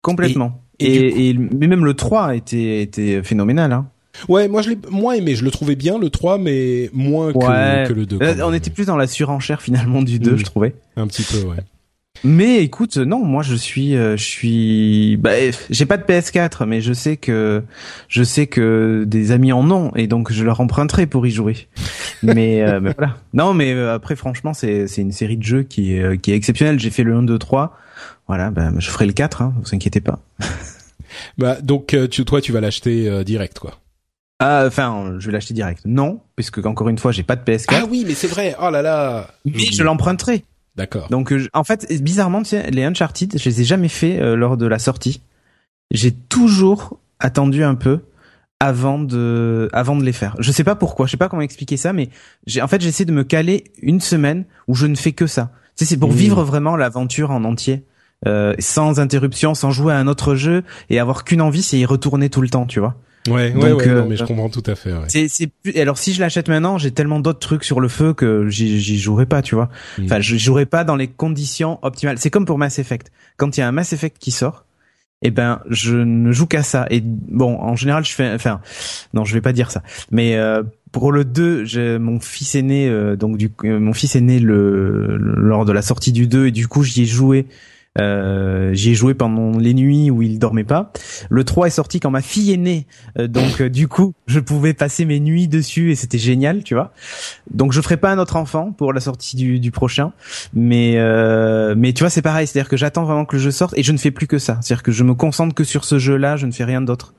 complètement. 0.00 0.62
Et, 0.80 1.28
et, 1.28 1.34
mais 1.34 1.68
même 1.68 1.84
le 1.84 1.94
3 1.94 2.34
était, 2.34 2.82
était 2.82 3.22
phénoménal. 3.22 3.72
Hein. 3.72 3.90
Ouais, 4.28 4.48
moi 4.48 4.62
je 4.62 4.70
l'ai 4.70 4.78
moins 4.90 5.14
aimé, 5.14 5.34
je 5.34 5.44
le 5.44 5.50
trouvais 5.50 5.76
bien 5.76 5.98
le 5.98 6.10
3 6.10 6.38
mais 6.38 6.90
moins 6.92 7.32
que, 7.32 7.88
que, 7.88 7.92
le 7.92 8.06
2. 8.06 8.18
on 8.42 8.52
était 8.52 8.70
plus 8.70 8.86
dans 8.86 8.96
la 8.96 9.06
surenchère 9.06 9.62
finalement 9.62 10.02
du 10.02 10.18
2, 10.18 10.32
mm. 10.32 10.38
je 10.38 10.44
trouvais. 10.44 10.74
Un 10.96 11.06
petit 11.06 11.22
peu, 11.22 11.46
ouais. 11.46 11.56
Mais 12.22 12.58
écoute, 12.58 12.96
non, 12.96 13.24
moi 13.24 13.42
je 13.42 13.54
suis, 13.54 13.96
euh, 13.96 14.16
je 14.16 14.24
suis, 14.24 15.16
bah, 15.16 15.32
j'ai 15.68 15.84
pas 15.84 15.96
de 15.96 16.04
PS4, 16.04 16.64
mais 16.64 16.80
je 16.80 16.92
sais 16.92 17.16
que, 17.16 17.62
je 18.08 18.22
sais 18.22 18.46
que 18.46 19.04
des 19.06 19.32
amis 19.32 19.52
en 19.52 19.68
ont, 19.70 19.90
et 19.94 20.06
donc 20.06 20.32
je 20.32 20.44
leur 20.44 20.60
emprunterai 20.60 21.06
pour 21.06 21.26
y 21.26 21.30
jouer. 21.30 21.68
mais, 22.22 22.62
euh, 22.62 22.80
mais 22.82 22.94
voilà. 22.96 23.16
Non, 23.34 23.52
mais 23.52 23.74
euh, 23.74 23.94
après 23.94 24.16
franchement, 24.16 24.54
c'est, 24.54 24.86
c'est 24.86 25.02
une 25.02 25.12
série 25.12 25.36
de 25.36 25.42
jeux 25.42 25.64
qui 25.64 25.94
est, 25.94 26.18
qui 26.18 26.32
est 26.32 26.36
exceptionnelle. 26.36 26.78
J'ai 26.78 26.90
fait 26.90 27.02
le 27.02 27.14
1, 27.14 27.24
2, 27.24 27.38
3 27.38 27.76
voilà, 28.26 28.50
ben, 28.50 28.74
je 28.78 28.90
ferai 28.90 29.06
le 29.06 29.12
4, 29.12 29.42
hein, 29.42 29.54
vous 29.62 29.74
inquiétez 29.74 30.00
pas. 30.00 30.20
bah 31.38 31.60
donc 31.60 31.94
euh, 31.94 32.08
tu, 32.08 32.24
toi 32.24 32.40
tu 32.40 32.52
vas 32.52 32.60
l'acheter 32.60 33.08
euh, 33.08 33.24
direct 33.24 33.58
quoi. 33.58 33.78
Ah, 34.40 34.64
enfin, 34.66 35.16
je 35.18 35.26
vais 35.26 35.32
l'acheter 35.32 35.54
direct. 35.54 35.82
Non, 35.84 36.20
puisque 36.36 36.64
encore 36.64 36.88
une 36.88 36.98
fois, 36.98 37.12
j'ai 37.12 37.22
pas 37.22 37.36
de 37.36 37.42
PS4. 37.42 37.66
Ah 37.70 37.84
oui, 37.88 38.04
mais 38.06 38.14
c'est 38.14 38.26
vrai. 38.26 38.56
Oh 38.60 38.70
là 38.70 38.82
là. 38.82 39.28
Mais 39.44 39.58
je 39.58 39.82
l'emprunterai. 39.82 40.44
D'accord. 40.76 41.08
Donc, 41.08 41.32
euh, 41.32 41.48
en 41.52 41.62
fait, 41.62 41.86
bizarrement, 42.02 42.42
tu 42.42 42.50
sais, 42.50 42.70
les 42.70 42.82
Uncharted, 42.82 43.38
je 43.38 43.48
les 43.48 43.60
ai 43.60 43.64
jamais 43.64 43.88
fait 43.88 44.34
lors 44.34 44.56
de 44.56 44.66
la 44.66 44.78
sortie. 44.78 45.22
J'ai 45.90 46.12
toujours 46.12 46.98
attendu 47.20 47.62
un 47.62 47.76
peu 47.76 48.00
avant 48.60 48.98
de 48.98 49.68
avant 49.72 49.96
de 49.96 50.04
les 50.04 50.12
faire. 50.12 50.36
Je 50.38 50.50
sais 50.50 50.64
pas 50.64 50.74
pourquoi, 50.74 51.06
je 51.06 51.12
sais 51.12 51.16
pas 51.16 51.28
comment 51.28 51.42
expliquer 51.42 51.76
ça, 51.76 51.92
mais 51.92 52.08
j'ai 52.46 52.62
en 52.62 52.68
fait 52.68 52.80
j'essaie 52.80 53.04
de 53.04 53.12
me 53.12 53.24
caler 53.24 53.64
une 53.82 54.00
semaine 54.00 54.44
où 54.68 54.74
je 54.74 54.86
ne 54.86 54.94
fais 54.94 55.12
que 55.12 55.26
ça. 55.26 55.50
Tu 55.76 55.84
sais, 55.84 55.90
c'est 55.90 55.96
pour 55.96 56.12
mmh. 56.12 56.16
vivre 56.16 56.44
vraiment 56.44 56.76
l'aventure 56.76 57.30
en 57.30 57.44
entier. 57.44 57.84
Euh, 58.26 58.54
sans 58.58 59.00
interruption, 59.00 59.54
sans 59.54 59.70
jouer 59.70 59.92
à 59.92 59.98
un 59.98 60.06
autre 60.06 60.34
jeu 60.34 60.62
et 60.88 60.98
avoir 60.98 61.24
qu'une 61.24 61.42
envie, 61.42 61.62
c'est 61.62 61.78
y 61.78 61.84
retourner 61.84 62.30
tout 62.30 62.40
le 62.40 62.48
temps, 62.48 62.64
tu 62.64 62.80
vois. 62.80 62.94
Ouais, 63.28 63.52
ouais, 63.54 63.72
ouais 63.72 63.86
non, 63.86 63.92
euh, 63.92 64.04
mais 64.06 64.16
je 64.16 64.24
comprends 64.24 64.50
tout 64.50 64.62
à 64.66 64.74
fait. 64.74 64.92
Ouais. 64.92 65.06
C'est, 65.08 65.28
c'est 65.28 65.50
alors 65.80 65.96
si 65.96 66.12
je 66.12 66.20
l'achète 66.20 66.48
maintenant, 66.48 66.76
j'ai 66.76 66.90
tellement 66.90 67.20
d'autres 67.20 67.38
trucs 67.38 67.64
sur 67.64 67.80
le 67.80 67.88
feu 67.88 68.12
que 68.12 68.48
j'y, 68.48 68.80
j'y 68.80 68.98
jouerai 68.98 69.24
pas, 69.24 69.40
tu 69.40 69.54
vois. 69.54 69.70
Mm. 69.98 70.04
Enfin, 70.04 70.20
je 70.20 70.36
jouerai 70.36 70.66
pas 70.66 70.84
dans 70.84 70.96
les 70.96 71.08
conditions 71.08 71.78
optimales. 71.82 72.18
C'est 72.18 72.30
comme 72.30 72.44
pour 72.44 72.58
Mass 72.58 72.78
Effect. 72.78 73.10
Quand 73.36 73.56
il 73.56 73.60
y 73.60 73.62
a 73.62 73.68
un 73.68 73.72
Mass 73.72 73.94
Effect 73.94 74.18
qui 74.18 74.30
sort, 74.30 74.66
eh 75.22 75.30
ben, 75.30 75.60
je 75.70 75.96
ne 75.96 76.32
joue 76.32 76.46
qu'à 76.46 76.62
ça. 76.62 76.86
Et 76.90 77.00
bon, 77.00 77.58
en 77.58 77.76
général, 77.76 78.04
je 78.04 78.12
fais, 78.12 78.30
enfin, 78.34 78.60
non, 79.14 79.24
je 79.24 79.32
vais 79.32 79.40
pas 79.40 79.54
dire 79.54 79.70
ça, 79.70 79.82
mais 80.10 80.36
euh, 80.36 80.62
pour 80.92 81.10
le 81.10 81.24
2, 81.24 81.64
j'ai 81.64 81.98
mon 81.98 82.20
fils 82.20 82.54
est 82.54 82.62
né, 82.62 83.16
donc 83.16 83.38
du, 83.38 83.50
mon 83.64 83.94
fils 83.94 84.16
est 84.16 84.20
né 84.20 84.38
le, 84.38 85.16
lors 85.16 85.64
de 85.64 85.72
la 85.72 85.82
sortie 85.82 86.12
du 86.12 86.26
2 86.26 86.48
et 86.48 86.50
du 86.52 86.68
coup 86.68 86.84
j'y 86.84 87.02
ai 87.02 87.06
joué 87.06 87.46
euh, 88.00 88.72
J'y 88.74 88.90
ai 88.90 88.94
joué 88.94 89.14
pendant 89.14 89.56
les 89.58 89.74
nuits 89.74 90.10
où 90.10 90.22
il 90.22 90.38
dormait 90.38 90.64
pas. 90.64 90.92
Le 91.30 91.44
3 91.44 91.68
est 91.68 91.70
sorti 91.70 92.00
quand 92.00 92.10
ma 92.10 92.22
fille 92.22 92.52
est 92.52 92.56
née, 92.56 92.86
euh, 93.18 93.28
donc 93.28 93.60
euh, 93.60 93.70
du 93.70 93.88
coup 93.88 94.14
je 94.26 94.40
pouvais 94.40 94.74
passer 94.74 95.04
mes 95.04 95.20
nuits 95.20 95.48
dessus 95.48 95.92
et 95.92 95.94
c'était 95.94 96.18
génial, 96.18 96.64
tu 96.64 96.74
vois. 96.74 96.92
Donc 97.50 97.72
je 97.72 97.80
ferai 97.80 97.96
pas 97.96 98.10
un 98.10 98.18
autre 98.18 98.36
enfant 98.36 98.72
pour 98.72 98.92
la 98.92 99.00
sortie 99.00 99.36
du, 99.36 99.60
du 99.60 99.70
prochain, 99.70 100.12
mais 100.52 100.94
euh, 100.96 101.74
mais 101.76 101.92
tu 101.92 102.02
vois 102.02 102.10
c'est 102.10 102.22
pareil, 102.22 102.46
c'est-à-dire 102.46 102.68
que 102.68 102.76
j'attends 102.76 103.04
vraiment 103.04 103.24
que 103.24 103.36
le 103.36 103.42
jeu 103.42 103.50
sorte 103.50 103.74
et 103.76 103.82
je 103.82 103.92
ne 103.92 103.98
fais 103.98 104.10
plus 104.10 104.26
que 104.26 104.38
ça, 104.38 104.58
c'est-à-dire 104.60 104.82
que 104.82 104.92
je 104.92 105.04
me 105.04 105.14
concentre 105.14 105.54
que 105.54 105.64
sur 105.64 105.84
ce 105.84 105.98
jeu-là, 105.98 106.36
je 106.36 106.46
ne 106.46 106.52
fais 106.52 106.64
rien 106.64 106.80
d'autre. 106.80 107.14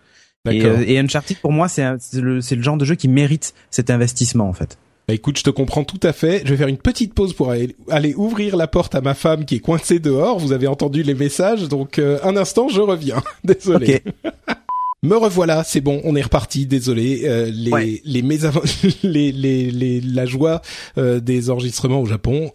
Et, 0.47 0.59
et 0.59 0.99
Uncharted 0.99 1.37
pour 1.37 1.51
moi 1.51 1.67
c'est 1.67 1.83
le, 2.13 2.35
le 2.35 2.61
genre 2.61 2.77
de 2.77 2.85
jeu 2.85 2.93
qui 2.93 3.07
mérite 3.07 3.55
cet 3.71 3.89
investissement 3.89 4.47
en 4.47 4.53
fait. 4.53 4.77
Bah 5.07 5.13
écoute, 5.13 5.37
je 5.37 5.43
te 5.43 5.51
comprends 5.51 5.83
tout 5.83 5.99
à 6.01 6.13
fait. 6.13 6.41
Je 6.45 6.49
vais 6.49 6.57
faire 6.57 6.67
une 6.67 6.77
petite 6.77 7.13
pause 7.13 7.33
pour 7.33 7.51
aller, 7.51 8.13
ouvrir 8.15 8.57
la 8.57 8.67
porte 8.67 8.95
à 8.95 9.01
ma 9.01 9.13
femme 9.13 9.45
qui 9.45 9.55
est 9.55 9.59
coincée 9.59 9.99
dehors. 9.99 10.39
Vous 10.39 10.51
avez 10.51 10.65
entendu 10.67 11.03
les 11.03 11.13
messages, 11.13 11.67
donc 11.67 11.99
euh, 11.99 12.17
un 12.23 12.35
instant, 12.35 12.69
je 12.69 12.81
reviens. 12.81 13.21
Désolé. 13.43 14.01
Me 15.03 15.15
revoilà, 15.15 15.63
c'est 15.63 15.81
bon, 15.81 16.01
on 16.05 16.15
est 16.15 16.23
reparti. 16.23 16.65
Désolé, 16.65 17.21
euh, 17.25 17.51
les, 17.53 18.01
les, 18.03 18.21
les, 19.03 19.31
les, 19.31 19.69
les, 19.69 20.01
la 20.01 20.25
joie 20.25 20.63
euh, 20.97 21.19
des 21.19 21.51
enregistrements 21.51 22.01
au 22.01 22.07
Japon. 22.07 22.51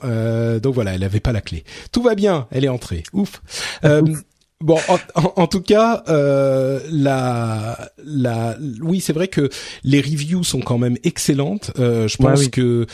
donc 0.61 0.75
voilà, 0.75 0.95
elle 0.95 1.05
avait 1.05 1.21
pas 1.21 1.33
la 1.33 1.43
clé. 1.43 1.63
Tout 1.93 2.03
va 2.03 2.17
bien, 2.17 2.49
elle 2.51 2.65
est 2.65 2.69
entrée. 2.69 3.05
Ouf. 3.13 3.41
Ouf. 3.85 4.25
Bon, 4.63 4.79
en, 5.15 5.47
tout 5.47 5.63
cas, 5.63 6.03
euh, 6.09 6.81
la, 6.91 7.93
la, 8.05 8.59
oui, 8.83 9.01
c'est 9.01 9.15
vrai 9.15 9.29
que 9.29 9.49
les 9.85 10.03
reviews 10.03 10.45
sont 10.45 10.61
quand 10.61 10.77
même 10.77 10.99
excellentes. 11.03 11.71
Euh, 11.79 12.09
je 12.09 12.19
pense 12.19 12.49
que, 12.49 12.87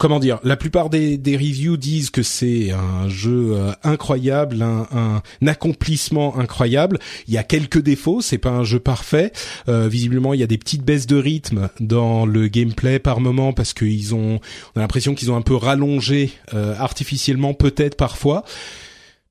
comment 0.00 0.18
dire, 0.18 0.40
la 0.42 0.56
plupart 0.56 0.90
des, 0.90 1.16
des 1.16 1.36
reviews 1.36 1.76
disent 1.76 2.10
que 2.10 2.24
c'est 2.24 2.72
un 2.72 3.08
jeu 3.08 3.52
euh, 3.52 3.70
incroyable, 3.84 4.62
un, 4.62 4.88
un, 4.90 5.46
accomplissement 5.46 6.36
incroyable. 6.36 6.98
Il 7.28 7.34
y 7.34 7.38
a 7.38 7.44
quelques 7.44 7.80
défauts, 7.80 8.20
c'est 8.20 8.38
pas 8.38 8.50
un 8.50 8.64
jeu 8.64 8.80
parfait. 8.80 9.30
Euh, 9.68 9.86
visiblement, 9.86 10.34
il 10.34 10.40
y 10.40 10.44
a 10.44 10.48
des 10.48 10.58
petites 10.58 10.82
baisses 10.82 11.06
de 11.06 11.16
rythme 11.16 11.68
dans 11.78 12.26
le 12.26 12.48
gameplay 12.48 12.98
par 12.98 13.20
moment 13.20 13.52
parce 13.52 13.74
qu'ils 13.74 14.12
ont, 14.16 14.40
on 14.74 14.78
a 14.78 14.80
l'impression 14.80 15.14
qu'ils 15.14 15.30
ont 15.30 15.36
un 15.36 15.42
peu 15.42 15.54
rallongé 15.54 16.32
euh, 16.52 16.74
artificiellement, 16.76 17.54
peut-être 17.54 17.96
parfois 17.96 18.44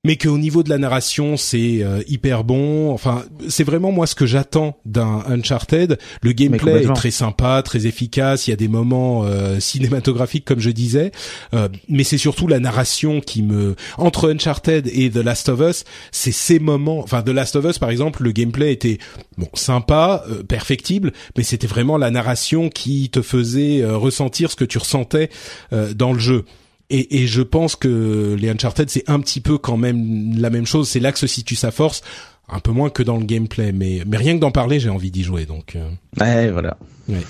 mais 0.06 0.16
qu'au 0.16 0.38
niveau 0.38 0.64
de 0.64 0.70
la 0.70 0.78
narration 0.78 1.36
c'est 1.36 1.84
euh, 1.84 2.02
hyper 2.08 2.46
bon. 2.46 2.92
Enfin, 2.92 3.26
c'est 3.50 3.66
vraiment 3.66 3.92
moi 3.92 4.08
ce 4.08 4.16
que 4.16 4.26
j'attends 4.26 4.78
d'un 4.86 5.24
Uncharted. 5.28 5.98
Le 6.22 6.32
gameplay 6.32 6.84
est 6.84 6.94
très 6.94 7.12
sympa, 7.12 7.62
très 7.64 7.86
efficace. 7.86 8.48
Il 8.48 8.52
y 8.52 8.54
a 8.54 8.58
des 8.58 8.70
moments 8.70 9.24
euh, 9.26 9.60
cinématographiques 9.60 10.46
comme 10.46 10.60
je 10.60 10.70
disais, 10.70 11.12
euh, 11.54 11.68
mais 11.90 12.04
c'est 12.04 12.18
surtout 12.18 12.48
la 12.48 12.60
narration 12.60 13.20
qui 13.20 13.44
me 13.44 13.76
entre 13.98 14.32
Uncharted 14.32 14.88
et 14.88 15.10
The 15.10 15.18
Last 15.18 15.50
of 15.50 15.60
Us, 15.60 15.84
c'est 16.12 16.32
ces 16.32 16.60
moments. 16.60 17.00
Enfin, 17.00 17.22
The 17.22 17.30
Last 17.30 17.58
of 17.58 17.66
Us 17.66 17.78
par 17.78 17.90
exemple, 17.90 18.24
le 18.24 18.32
gameplay 18.32 18.72
était 18.72 19.00
bon 19.38 19.50
sympa, 19.54 20.24
perfectible, 20.48 21.12
mais 21.36 21.44
c'était 21.44 21.68
vraiment 21.68 21.98
la 21.98 22.10
narration 22.10 22.70
qui 22.70 23.10
te 23.10 23.22
faisait 23.22 23.84
ressentir 23.86 24.50
ce 24.50 24.56
que 24.56 24.66
tu 24.66 24.78
ressentais 24.78 25.30
dans 25.72 26.14
le 26.14 26.20
jeu. 26.20 26.46
Et, 26.92 27.28
je 27.28 27.44
pense 27.44 27.76
que 27.76 28.36
les 28.40 28.50
Uncharted 28.50 28.90
c'est 28.90 29.08
un 29.08 29.20
petit 29.20 29.42
peu 29.42 29.60
quand 29.60 29.78
même 29.78 30.34
la 30.38 30.50
même 30.50 30.66
chose. 30.66 30.90
C'est 30.90 31.00
là 31.00 31.12
que 31.12 31.20
se 31.20 31.28
situe 31.28 31.56
sa 31.56 31.70
force, 31.70 32.02
un 32.48 32.60
peu 32.60 32.72
moins 32.72 32.90
que 32.90 33.04
dans 33.04 33.18
le 33.18 33.26
gameplay, 33.26 33.72
mais 33.72 34.02
mais 34.08 34.18
rien 34.18 34.34
que 34.36 34.40
d'en 34.40 34.52
parler, 34.52 34.80
j'ai 34.80 34.90
envie 34.90 35.12
d'y 35.12 35.24
jouer. 35.24 35.46
Donc 35.46 35.76
euh. 35.76 35.88
ouais, 36.20 36.50
voilà. 36.50 36.78
Ouais. 37.10 37.26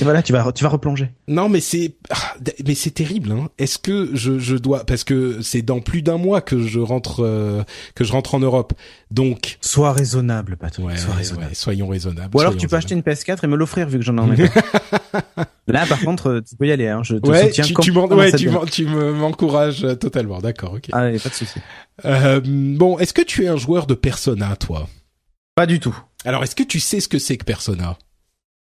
Et 0.00 0.04
voilà, 0.04 0.22
tu 0.22 0.32
vas 0.32 0.52
tu 0.52 0.64
vas 0.64 0.70
replonger. 0.70 1.10
Non, 1.28 1.48
mais 1.48 1.60
c'est 1.60 1.96
ah, 2.10 2.34
mais 2.66 2.74
c'est 2.74 2.92
terrible. 2.92 3.32
Hein. 3.32 3.48
Est-ce 3.58 3.78
que 3.78 4.10
je 4.14 4.38
je 4.38 4.56
dois 4.56 4.84
parce 4.84 5.04
que 5.04 5.42
c'est 5.42 5.62
dans 5.62 5.80
plus 5.80 6.02
d'un 6.02 6.18
mois 6.18 6.40
que 6.40 6.60
je 6.60 6.80
rentre 6.80 7.24
euh, 7.24 7.62
que 7.94 8.04
je 8.04 8.12
rentre 8.12 8.34
en 8.34 8.40
Europe. 8.40 8.72
Donc 9.10 9.58
sois 9.60 9.92
raisonnable, 9.92 10.56
Patrick. 10.56 10.86
Ouais, 10.86 10.96
sois 10.96 11.14
raisonnable. 11.14 11.54
Soyons 11.54 11.88
raisonnables. 11.88 12.34
Ou 12.34 12.40
alors 12.40 12.56
tu 12.56 12.68
peux 12.68 12.76
acheter 12.76 12.94
une 12.94 13.02
PS4 13.02 13.38
et 13.42 13.46
me 13.46 13.56
l'offrir 13.56 13.88
vu 13.88 13.98
que 13.98 14.04
j'en 14.04 14.16
ai. 14.32 14.48
Là, 15.66 15.86
par 15.86 16.00
contre, 16.00 16.42
tu 16.46 16.56
peux 16.56 16.66
y 16.66 16.72
aller. 16.72 16.88
Hein. 16.88 17.02
Je 17.02 17.16
te 17.16 17.28
ouais, 17.28 17.46
soutiens. 17.46 17.64
Tu, 17.64 17.74
tu, 17.74 17.90
ouais, 17.90 18.32
tu, 18.32 18.50
tu 18.70 18.86
m'encourages 18.86 19.86
totalement. 19.98 20.40
D'accord, 20.40 20.74
ok. 20.74 20.88
Ah, 20.92 21.10
y 21.10 21.16
a 21.16 21.18
pas 21.18 21.30
de 21.30 21.34
souci. 21.34 21.58
Euh, 22.04 22.40
bon, 22.44 22.98
est-ce 22.98 23.14
que 23.14 23.22
tu 23.22 23.44
es 23.44 23.48
un 23.48 23.56
joueur 23.56 23.86
de 23.86 23.94
Persona, 23.94 24.56
toi? 24.56 24.88
Pas 25.54 25.66
du 25.66 25.80
tout. 25.80 25.96
Alors, 26.24 26.42
est-ce 26.42 26.54
que 26.54 26.62
tu 26.62 26.80
sais 26.80 27.00
ce 27.00 27.08
que 27.08 27.18
c'est 27.18 27.36
que 27.36 27.44
Persona? 27.44 27.96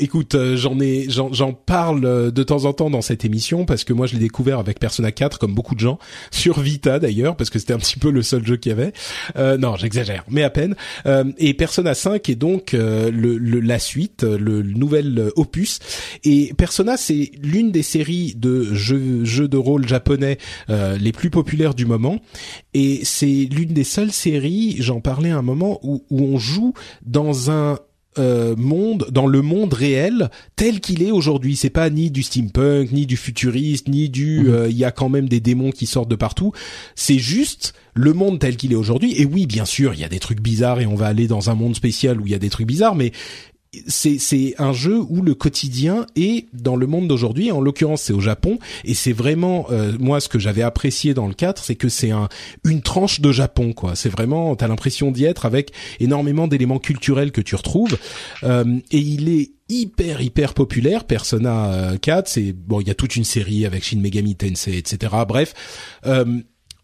Écoute, 0.00 0.34
euh, 0.34 0.56
j'en 0.56 0.78
ai, 0.80 1.06
j'en, 1.08 1.52
parle 1.52 2.04
euh, 2.04 2.30
de 2.30 2.42
temps 2.42 2.64
en 2.64 2.72
temps 2.72 2.90
dans 2.90 3.02
cette 3.02 3.24
émission 3.24 3.64
parce 3.64 3.84
que 3.84 3.92
moi 3.92 4.06
je 4.06 4.14
l'ai 4.14 4.20
découvert 4.20 4.58
avec 4.58 4.78
Persona 4.78 5.12
4 5.12 5.38
comme 5.38 5.54
beaucoup 5.54 5.74
de 5.74 5.80
gens 5.80 5.98
sur 6.30 6.60
Vita 6.60 6.98
d'ailleurs 6.98 7.36
parce 7.36 7.50
que 7.50 7.58
c'était 7.58 7.72
un 7.74 7.78
petit 7.78 7.98
peu 7.98 8.10
le 8.10 8.22
seul 8.22 8.44
jeu 8.44 8.56
qu'il 8.56 8.70
y 8.70 8.72
avait. 8.72 8.92
Euh, 9.36 9.56
non, 9.56 9.76
j'exagère, 9.76 10.24
mais 10.28 10.42
à 10.42 10.50
peine. 10.50 10.74
Euh, 11.06 11.24
et 11.38 11.54
Persona 11.54 11.94
5 11.94 12.28
est 12.28 12.34
donc 12.34 12.74
euh, 12.74 13.10
le, 13.10 13.38
le- 13.38 13.60
la 13.60 13.78
suite, 13.78 14.24
euh, 14.24 14.36
le, 14.38 14.62
nouvel 14.62 15.30
opus. 15.36 15.78
Et 16.24 16.52
Persona, 16.56 16.96
c'est 16.96 17.30
l'une 17.42 17.70
des 17.70 17.82
séries 17.82 18.34
de 18.36 18.74
jeux, 18.74 19.24
jeux 19.24 19.48
de 19.48 19.56
rôle 19.56 19.86
japonais 19.86 20.38
les 20.68 21.12
plus 21.12 21.30
populaires 21.30 21.74
du 21.74 21.86
moment. 21.86 22.18
Et 22.72 23.00
c'est 23.04 23.48
l'une 23.50 23.72
des 23.72 23.84
seules 23.84 24.12
séries, 24.12 24.76
j'en 24.80 25.00
parlais 25.00 25.30
à 25.30 25.38
un 25.38 25.42
moment, 25.42 25.78
où, 25.82 26.04
où 26.10 26.22
on 26.22 26.38
joue 26.38 26.74
dans 27.04 27.50
un 27.50 27.78
euh, 28.18 28.54
monde 28.56 29.06
dans 29.10 29.26
le 29.26 29.42
monde 29.42 29.72
réel 29.72 30.30
tel 30.56 30.80
qu'il 30.80 31.02
est 31.02 31.10
aujourd'hui. 31.10 31.56
C'est 31.56 31.70
pas 31.70 31.90
ni 31.90 32.10
du 32.10 32.22
steampunk, 32.22 32.92
ni 32.92 33.06
du 33.06 33.16
futuriste, 33.16 33.88
ni 33.88 34.08
du 34.08 34.50
euh, 34.50 34.68
il 34.68 34.76
y 34.76 34.84
a 34.84 34.90
quand 34.90 35.08
même 35.08 35.28
des 35.28 35.40
démons 35.40 35.70
qui 35.70 35.86
sortent 35.86 36.10
de 36.10 36.16
partout. 36.16 36.52
C'est 36.94 37.18
juste 37.18 37.74
le 37.94 38.12
monde 38.12 38.38
tel 38.38 38.56
qu'il 38.56 38.72
est 38.72 38.76
aujourd'hui. 38.76 39.14
Et 39.20 39.24
oui, 39.24 39.46
bien 39.46 39.64
sûr, 39.64 39.94
il 39.94 40.00
y 40.00 40.04
a 40.04 40.08
des 40.08 40.20
trucs 40.20 40.40
bizarres 40.40 40.80
et 40.80 40.86
on 40.86 40.94
va 40.94 41.06
aller 41.06 41.26
dans 41.26 41.50
un 41.50 41.54
monde 41.54 41.76
spécial 41.76 42.20
où 42.20 42.26
il 42.26 42.32
y 42.32 42.34
a 42.34 42.38
des 42.38 42.50
trucs 42.50 42.66
bizarres, 42.66 42.94
mais 42.94 43.12
c'est 43.86 44.54
un 44.58 44.72
jeu 44.72 44.98
où 44.98 45.22
le 45.22 45.34
quotidien 45.34 46.06
est 46.16 46.46
dans 46.52 46.76
le 46.76 46.86
monde 46.86 47.08
d'aujourd'hui. 47.08 47.52
En 47.52 47.60
l'occurrence, 47.60 48.02
c'est 48.02 48.12
au 48.12 48.20
Japon 48.20 48.58
et 48.84 48.94
c'est 48.94 49.12
vraiment 49.12 49.66
euh, 49.70 49.92
moi 49.98 50.20
ce 50.20 50.28
que 50.28 50.38
j'avais 50.38 50.62
apprécié 50.62 51.14
dans 51.14 51.26
le 51.26 51.34
4, 51.34 51.62
c'est 51.62 51.74
que 51.74 51.88
c'est 51.88 52.10
un 52.10 52.28
une 52.64 52.82
tranche 52.82 53.20
de 53.20 53.32
Japon 53.32 53.72
quoi. 53.72 53.94
C'est 53.94 54.08
vraiment 54.08 54.56
t'as 54.56 54.68
l'impression 54.68 55.10
d'y 55.10 55.24
être 55.24 55.46
avec 55.46 55.72
énormément 56.00 56.48
d'éléments 56.48 56.78
culturels 56.78 57.32
que 57.32 57.40
tu 57.40 57.54
retrouves 57.54 57.96
Euh, 58.42 58.80
et 58.90 58.98
il 58.98 59.28
est 59.28 59.52
hyper 59.68 60.20
hyper 60.20 60.54
populaire 60.54 61.04
Persona 61.04 61.72
euh, 61.72 61.96
4 61.96 62.28
c'est 62.28 62.52
bon 62.52 62.80
il 62.80 62.88
y 62.88 62.90
a 62.90 62.94
toute 62.94 63.16
une 63.16 63.24
série 63.24 63.64
avec 63.64 63.82
Shin 63.82 63.98
Megami 63.98 64.36
Tensei 64.36 64.76
etc 64.76 65.12
bref 65.26 65.54
euh, 66.06 66.40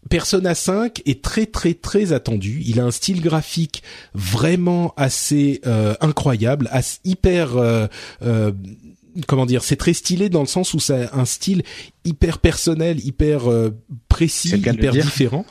Persona 0.09 0.55
5 0.55 1.01
est 1.05 1.21
très 1.23 1.45
très 1.45 1.73
très 1.73 2.13
attendu. 2.13 2.61
Il 2.65 2.79
a 2.79 2.85
un 2.85 2.91
style 2.91 3.21
graphique 3.21 3.83
vraiment 4.13 4.93
assez 4.97 5.61
euh, 5.65 5.93
incroyable, 6.01 6.67
assez, 6.71 6.99
hyper 7.03 7.57
euh, 7.57 7.87
euh, 8.23 8.51
comment 9.27 9.45
dire, 9.45 9.63
c'est 9.63 9.75
très 9.75 9.93
stylé 9.93 10.29
dans 10.29 10.41
le 10.41 10.47
sens 10.47 10.73
où 10.73 10.79
c'est 10.79 11.09
un 11.13 11.25
style 11.25 11.63
hyper 12.05 12.39
personnel, 12.39 13.03
hyper 13.05 13.49
euh, 13.49 13.71
précis, 14.07 14.49
hyper 14.55 14.93
différent. 14.93 15.45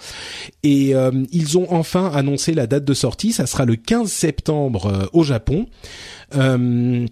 Et 0.63 0.95
euh, 0.95 1.11
ils 1.33 1.59
ont 1.59 1.67
enfin 1.71 2.11
annoncé 2.15 2.55
la 2.55 2.67
date 2.67 2.85
de 2.85 2.95
sortie. 2.95 3.33
Ça 3.33 3.47
sera 3.47 3.65
le 3.65 3.77
15 3.77 4.11
septembre 4.11 4.87
euh, 4.87 5.07
au 5.13 5.23
Japon. 5.23 5.67
Euh, 6.35 7.07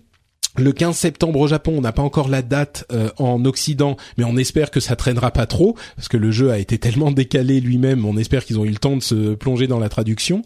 le 0.58 0.72
15 0.72 0.96
septembre 0.96 1.40
au 1.40 1.46
Japon, 1.48 1.74
on 1.76 1.80
n'a 1.80 1.92
pas 1.92 2.02
encore 2.02 2.28
la 2.28 2.42
date 2.42 2.84
euh, 2.92 3.08
en 3.18 3.44
Occident, 3.44 3.96
mais 4.16 4.24
on 4.24 4.36
espère 4.36 4.70
que 4.70 4.80
ça 4.80 4.96
traînera 4.96 5.30
pas 5.30 5.46
trop, 5.46 5.76
parce 5.96 6.08
que 6.08 6.16
le 6.16 6.30
jeu 6.30 6.50
a 6.50 6.58
été 6.58 6.78
tellement 6.88 7.10
décalé 7.10 7.60
lui-même, 7.60 8.04
on 8.04 8.16
espère 8.16 8.44
qu'ils 8.44 8.58
ont 8.58 8.64
eu 8.64 8.70
le 8.70 8.76
temps 8.76 8.96
de 8.96 9.02
se 9.02 9.34
plonger 9.34 9.66
dans 9.66 9.78
la 9.78 9.88
traduction. 9.88 10.42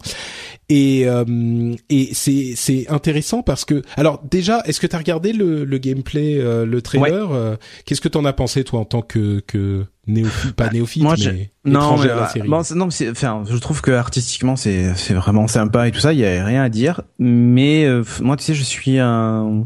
Et, 0.69 1.03
euh, 1.07 1.73
et 1.89 2.09
c'est 2.13 2.53
c'est 2.55 2.89
intéressant 2.89 3.43
parce 3.43 3.65
que 3.65 3.81
alors 3.97 4.21
déjà, 4.29 4.61
est-ce 4.65 4.79
que 4.79 4.87
tu 4.87 4.95
as 4.95 4.99
regardé 4.99 5.33
le, 5.33 5.65
le 5.65 5.77
gameplay, 5.77 6.37
euh, 6.39 6.65
le 6.65 6.81
trailer 6.81 7.31
euh, 7.31 7.55
Qu'est-ce 7.85 8.01
que 8.01 8.07
t'en 8.07 8.25
as 8.25 8.33
pensé 8.33 8.63
toi 8.63 8.79
en 8.79 8.85
tant 8.85 9.01
que 9.01 9.41
que 9.45 9.85
néophyte, 10.07 10.53
pas 10.53 10.69
néophyte, 10.69 11.03
moi, 11.03 11.15
mais 11.17 11.51
Non, 11.65 11.79
étranger 11.79 12.07
mais, 12.07 12.11
à 12.11 12.15
la 12.15 12.23
euh, 12.23 12.27
série? 12.29 12.47
bon, 12.47 12.61
non, 12.75 12.89
c'est, 12.89 13.09
enfin, 13.09 13.43
je 13.49 13.57
trouve 13.57 13.81
que 13.81 13.91
artistiquement 13.91 14.55
c'est 14.55 14.93
c'est 14.95 15.13
vraiment 15.13 15.47
sympa 15.47 15.87
et 15.87 15.91
tout 15.91 15.99
ça, 15.99 16.13
il 16.13 16.19
y 16.19 16.25
a 16.25 16.43
rien 16.45 16.63
à 16.63 16.69
dire. 16.69 17.01
Mais 17.19 17.85
euh, 17.85 18.03
moi, 18.21 18.37
tu 18.37 18.43
sais, 18.43 18.53
je 18.53 18.63
suis 18.63 18.99
un, 18.99 19.65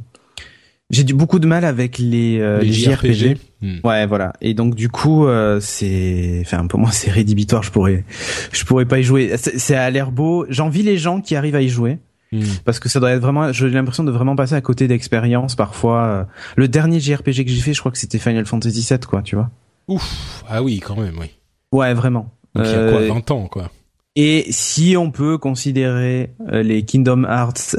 j'ai 0.90 1.04
du 1.04 1.14
beaucoup 1.14 1.40
de 1.40 1.48
mal 1.48 1.66
avec 1.66 1.98
les, 1.98 2.40
euh, 2.40 2.60
les 2.62 2.72
JRPG. 2.72 3.38
Hmm. 3.62 3.78
Ouais, 3.84 4.06
voilà. 4.06 4.34
Et 4.42 4.54
donc 4.54 4.76
du 4.76 4.88
coup, 4.90 5.26
euh, 5.28 5.60
c'est, 5.60 6.42
enfin 6.46 6.66
pour 6.68 6.80
moi 6.80 6.92
c'est 6.92 7.12
rédhibitoire. 7.12 7.64
Je 7.64 7.72
pourrais, 7.72 8.06
je 8.52 8.64
pourrais 8.66 8.86
pas 8.86 9.00
y 9.00 9.04
jouer. 9.04 9.36
C'est, 9.38 9.76
à 9.76 9.90
l'air 9.90 10.12
beau. 10.12 10.46
J'envie 10.50 10.84
les 10.84 10.98
gens 10.98 11.22
qui 11.22 11.36
arrivent 11.36 11.56
à 11.56 11.62
y 11.62 11.70
jouer 11.70 11.98
Hmm. 12.34 12.42
parce 12.66 12.80
que 12.82 12.90
ça 12.90 13.00
doit 13.00 13.12
être 13.12 13.22
vraiment. 13.22 13.54
J'ai 13.54 13.70
l'impression 13.70 14.04
de 14.04 14.12
vraiment 14.12 14.36
passer 14.36 14.54
à 14.54 14.60
côté 14.60 14.90
d'expériences 14.90 15.56
parfois. 15.56 16.04
euh. 16.06 16.24
Le 16.58 16.68
dernier 16.68 17.00
JRPG 17.00 17.46
que 17.46 17.50
j'ai 17.52 17.62
fait, 17.62 17.74
je 17.74 17.80
crois 17.80 17.90
que 17.90 17.98
c'était 17.98 18.20
Final 18.20 18.46
Fantasy 18.46 18.86
VII, 18.90 19.00
quoi. 19.00 19.22
Tu 19.22 19.38
vois. 19.38 19.50
Ouf, 19.88 20.44
ah 20.50 20.62
oui, 20.62 20.82
quand 20.82 20.98
même, 21.00 21.16
oui. 21.18 21.28
Ouais, 21.72 21.94
vraiment. 21.94 22.34
Donc 22.54 22.66
il 22.68 22.72
y 22.72 22.76
a 22.76 22.92
quoi, 22.92 23.00
Euh, 23.00 23.08
20 23.08 23.32
ans, 23.32 23.48
quoi. 23.48 23.72
Et 24.20 24.48
si 24.50 24.98
on 24.98 25.12
peut 25.12 25.38
considérer 25.38 26.32
euh, 26.52 26.64
les 26.64 26.84
Kingdom 26.84 27.24
Hearts 27.24 27.76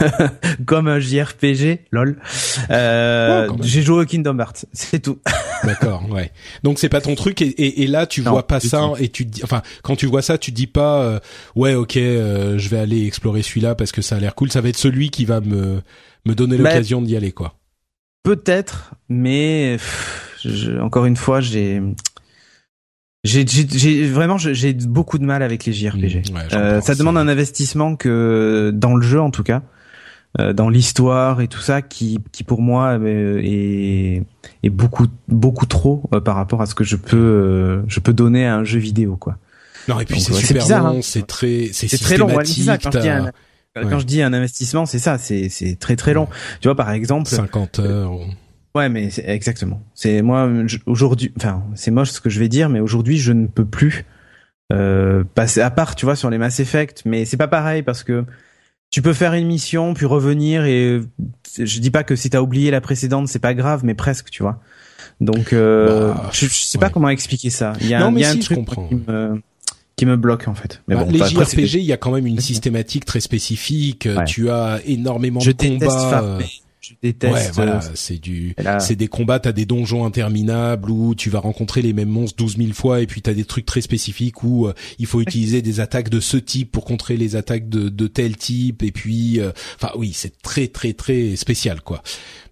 comme 0.66 0.88
un 0.88 0.98
JRPG, 0.98 1.86
lol, 1.92 2.18
euh, 2.70 3.48
même. 3.48 3.62
j'ai 3.62 3.82
joué 3.82 4.02
au 4.02 4.04
Kingdom 4.04 4.36
Hearts, 4.40 4.66
c'est 4.72 4.98
tout. 5.00 5.18
D'accord, 5.64 6.02
ouais. 6.10 6.32
Donc 6.64 6.80
c'est 6.80 6.88
pas 6.88 7.00
ton 7.00 7.14
truc 7.14 7.40
et, 7.40 7.46
et, 7.46 7.84
et 7.84 7.86
là 7.86 8.06
tu 8.06 8.22
Non, 8.22 8.32
vois 8.32 8.46
pas 8.48 8.58
ça 8.58 8.80
tout. 8.96 9.02
et 9.02 9.08
tu 9.08 9.24
dis, 9.26 9.42
enfin 9.44 9.62
quand 9.82 9.94
tu 9.96 10.06
vois 10.06 10.22
ça 10.22 10.38
tu 10.38 10.50
dis 10.52 10.66
pas 10.66 11.02
euh, 11.02 11.20
ouais 11.54 11.74
ok 11.74 11.96
euh, 11.96 12.58
je 12.58 12.68
vais 12.68 12.78
aller 12.78 13.06
explorer 13.06 13.42
celui-là 13.42 13.74
parce 13.76 13.92
que 13.92 14.02
ça 14.02 14.16
a 14.16 14.18
l'air 14.20 14.34
cool. 14.34 14.50
Ça 14.50 14.60
va 14.60 14.68
être 14.68 14.76
celui 14.76 15.10
qui 15.10 15.24
va 15.24 15.40
me 15.40 15.80
me 16.24 16.34
donner 16.34 16.56
Bah, 16.56 16.64
l'occasion 16.70 17.00
d'y 17.00 17.16
aller 17.16 17.30
quoi. 17.30 17.54
Peut-être, 18.24 18.94
mais 19.08 19.74
pff, 19.78 20.40
je- 20.44 20.80
encore 20.80 21.06
une 21.06 21.16
fois, 21.16 21.40
j'ai 21.40 21.80
j'ai 23.26 23.46
j'ai- 23.46 23.66
j'ai- 23.68 24.08
vraiment 24.08 24.38
j'ai 24.38 24.72
beaucoup 24.72 25.18
de 25.18 25.24
mal 25.24 25.42
avec 25.42 25.64
les 25.64 25.72
JRPG. 25.72 26.22
Mmh, 26.30 26.34
ouais, 26.34 26.42
j'en 26.50 26.58
Euh, 26.58 26.80
ça 26.80 26.94
demande 26.94 27.18
un 27.18 27.28
investissement 27.28 27.96
que 27.96 28.72
dans 28.74 28.94
le 28.96 29.02
jeu 29.02 29.20
en 29.20 29.30
tout 29.30 29.42
cas, 29.42 29.62
euh, 30.40 30.52
dans 30.52 30.68
l'histoire 30.68 31.40
et 31.40 31.48
tout 31.48 31.60
ça, 31.60 31.82
qui 31.82 32.18
qui 32.32 32.44
pour 32.44 32.62
moi 32.62 32.98
euh, 32.98 33.40
est 33.42 34.22
est 34.62 34.70
beaucoup 34.70 35.06
beaucoup 35.28 35.66
trop 35.66 36.02
euh, 36.14 36.20
par 36.20 36.36
rapport 36.36 36.60
à 36.62 36.66
ce 36.66 36.74
que 36.74 36.84
je 36.84 36.96
peux 36.96 37.16
euh, 37.16 37.82
je 37.88 38.00
peux 38.00 38.12
donner 38.12 38.46
à 38.46 38.56
un 38.56 38.64
jeu 38.64 38.78
vidéo 38.78 39.16
quoi. 39.16 39.36
Non 39.88 40.00
et 40.00 40.04
puis 40.04 40.20
c'est 40.20 40.32
super 40.32 40.62
bizarre, 40.62 40.92
long, 40.92 40.98
hein. 40.98 41.02
c'est 41.02 41.26
très 41.26 41.68
c'est 41.72 41.86
très 41.98 42.16
long. 42.16 42.26
ouais, 42.28 42.44
quand 43.74 43.92
ouais. 43.96 44.00
je 44.00 44.04
dis 44.06 44.20
un 44.22 44.32
investissement, 44.32 44.84
c'est 44.86 44.98
ça, 44.98 45.16
c'est 45.18 45.48
c'est 45.48 45.76
très 45.78 45.96
très 45.96 46.12
long. 46.14 46.28
Tu 46.60 46.68
vois 46.68 46.74
par 46.74 46.90
exemple, 46.90 47.28
50 47.28 47.78
heures. 47.78 48.12
Ou- 48.76 48.78
Ouais, 48.78 48.88
mais 48.88 49.08
exactement. 49.24 49.82
C'est 49.94 50.22
moi 50.22 50.48
aujourd'hui. 50.86 51.32
Enfin, 51.36 51.62
c'est 51.74 51.90
moche 51.90 52.10
ce 52.10 52.20
que 52.20 52.30
je 52.30 52.38
vais 52.40 52.48
dire, 52.48 52.68
mais 52.68 52.80
aujourd'hui, 52.80 53.18
je 53.18 53.32
ne 53.32 53.46
peux 53.46 53.64
plus 53.64 54.04
euh, 54.72 55.22
passer 55.34 55.60
à 55.60 55.70
part, 55.70 55.94
tu 55.94 56.04
vois, 56.06 56.16
sur 56.16 56.28
les 56.30 56.38
Mass 56.38 56.58
Effect. 56.60 57.02
Mais 57.04 57.24
c'est 57.24 57.36
pas 57.36 57.48
pareil 57.48 57.82
parce 57.82 58.02
que 58.02 58.24
tu 58.90 59.02
peux 59.02 59.12
faire 59.12 59.34
une 59.34 59.46
mission 59.46 59.94
puis 59.94 60.06
revenir 60.06 60.64
et 60.64 61.00
je 61.58 61.80
dis 61.80 61.90
pas 61.90 62.04
que 62.04 62.16
si 62.16 62.30
t'as 62.30 62.40
oublié 62.40 62.70
la 62.70 62.80
précédente, 62.80 63.28
c'est 63.28 63.38
pas 63.38 63.54
grave, 63.54 63.84
mais 63.84 63.94
presque, 63.94 64.30
tu 64.30 64.42
vois. 64.42 64.60
Donc, 65.20 65.52
euh, 65.52 66.12
Bah, 66.12 66.30
je, 66.32 66.46
je 66.46 66.52
sais 66.54 66.78
pas 66.78 66.90
comment 66.90 67.08
expliquer 67.08 67.50
ça. 67.50 67.72
Il 67.80 67.86
y 67.88 67.94
a, 67.94 68.00
Non, 68.00 68.06
un, 68.06 68.10
mais 68.10 68.20
il 68.20 68.22
y 68.24 68.26
a 68.26 68.32
si, 68.32 68.38
un 68.38 68.40
je 68.40 68.44
truc 68.46 68.58
qui 68.88 68.94
me 68.94 69.40
qui 69.96 70.04
me 70.04 70.16
bloque 70.16 70.46
en 70.46 70.54
fait. 70.54 70.82
Mais 70.88 70.94
Bah, 70.94 71.04
bon, 71.04 71.10
les 71.10 71.20
c'est- 71.20 71.30
JRPG, 71.30 71.74
il 71.78 71.84
y 71.84 71.92
a 71.92 71.96
quand 71.96 72.10
même 72.12 72.26
une 72.26 72.38
systématique 72.40 73.06
très 73.06 73.20
spécifique. 73.20 74.06
Ouais. 74.14 74.24
Tu 74.26 74.50
as 74.50 74.80
énormément 74.84 75.40
je 75.40 75.52
de 75.52 75.56
combats. 75.56 75.86
euh, 75.86 76.10
farmer. 76.10 76.44
Ouais, 77.32 77.50
voilà, 77.54 77.76
euh, 77.88 77.92
c'est 77.94 78.18
du, 78.18 78.54
là- 78.58 78.80
c'est 78.80 78.96
des 78.96 79.08
combats, 79.08 79.38
t'as 79.40 79.52
des 79.52 79.66
donjons 79.66 80.04
interminables 80.04 80.90
où 80.90 81.14
tu 81.14 81.30
vas 81.30 81.38
rencontrer 81.40 81.82
les 81.82 81.92
mêmes 81.92 82.08
monstres 82.08 82.36
12 82.36 82.56
000 82.58 82.72
fois 82.72 83.00
et 83.00 83.06
puis 83.06 83.22
t'as 83.22 83.34
des 83.34 83.44
trucs 83.44 83.66
très 83.66 83.80
spécifiques 83.80 84.42
où 84.42 84.66
euh, 84.66 84.74
il 84.98 85.06
faut 85.06 85.20
utiliser 85.20 85.62
des 85.62 85.80
attaques 85.80 86.08
de 86.08 86.20
ce 86.20 86.36
type 86.36 86.70
pour 86.72 86.84
contrer 86.84 87.16
les 87.16 87.36
attaques 87.36 87.68
de, 87.68 87.88
de 87.88 88.06
tel 88.06 88.36
type 88.36 88.82
et 88.82 88.92
puis, 88.92 89.40
euh, 89.40 89.52
enfin 89.76 89.90
oui, 89.96 90.12
c'est 90.14 90.40
très 90.42 90.68
très 90.68 90.92
très 90.92 91.36
spécial 91.36 91.80
quoi. 91.80 92.02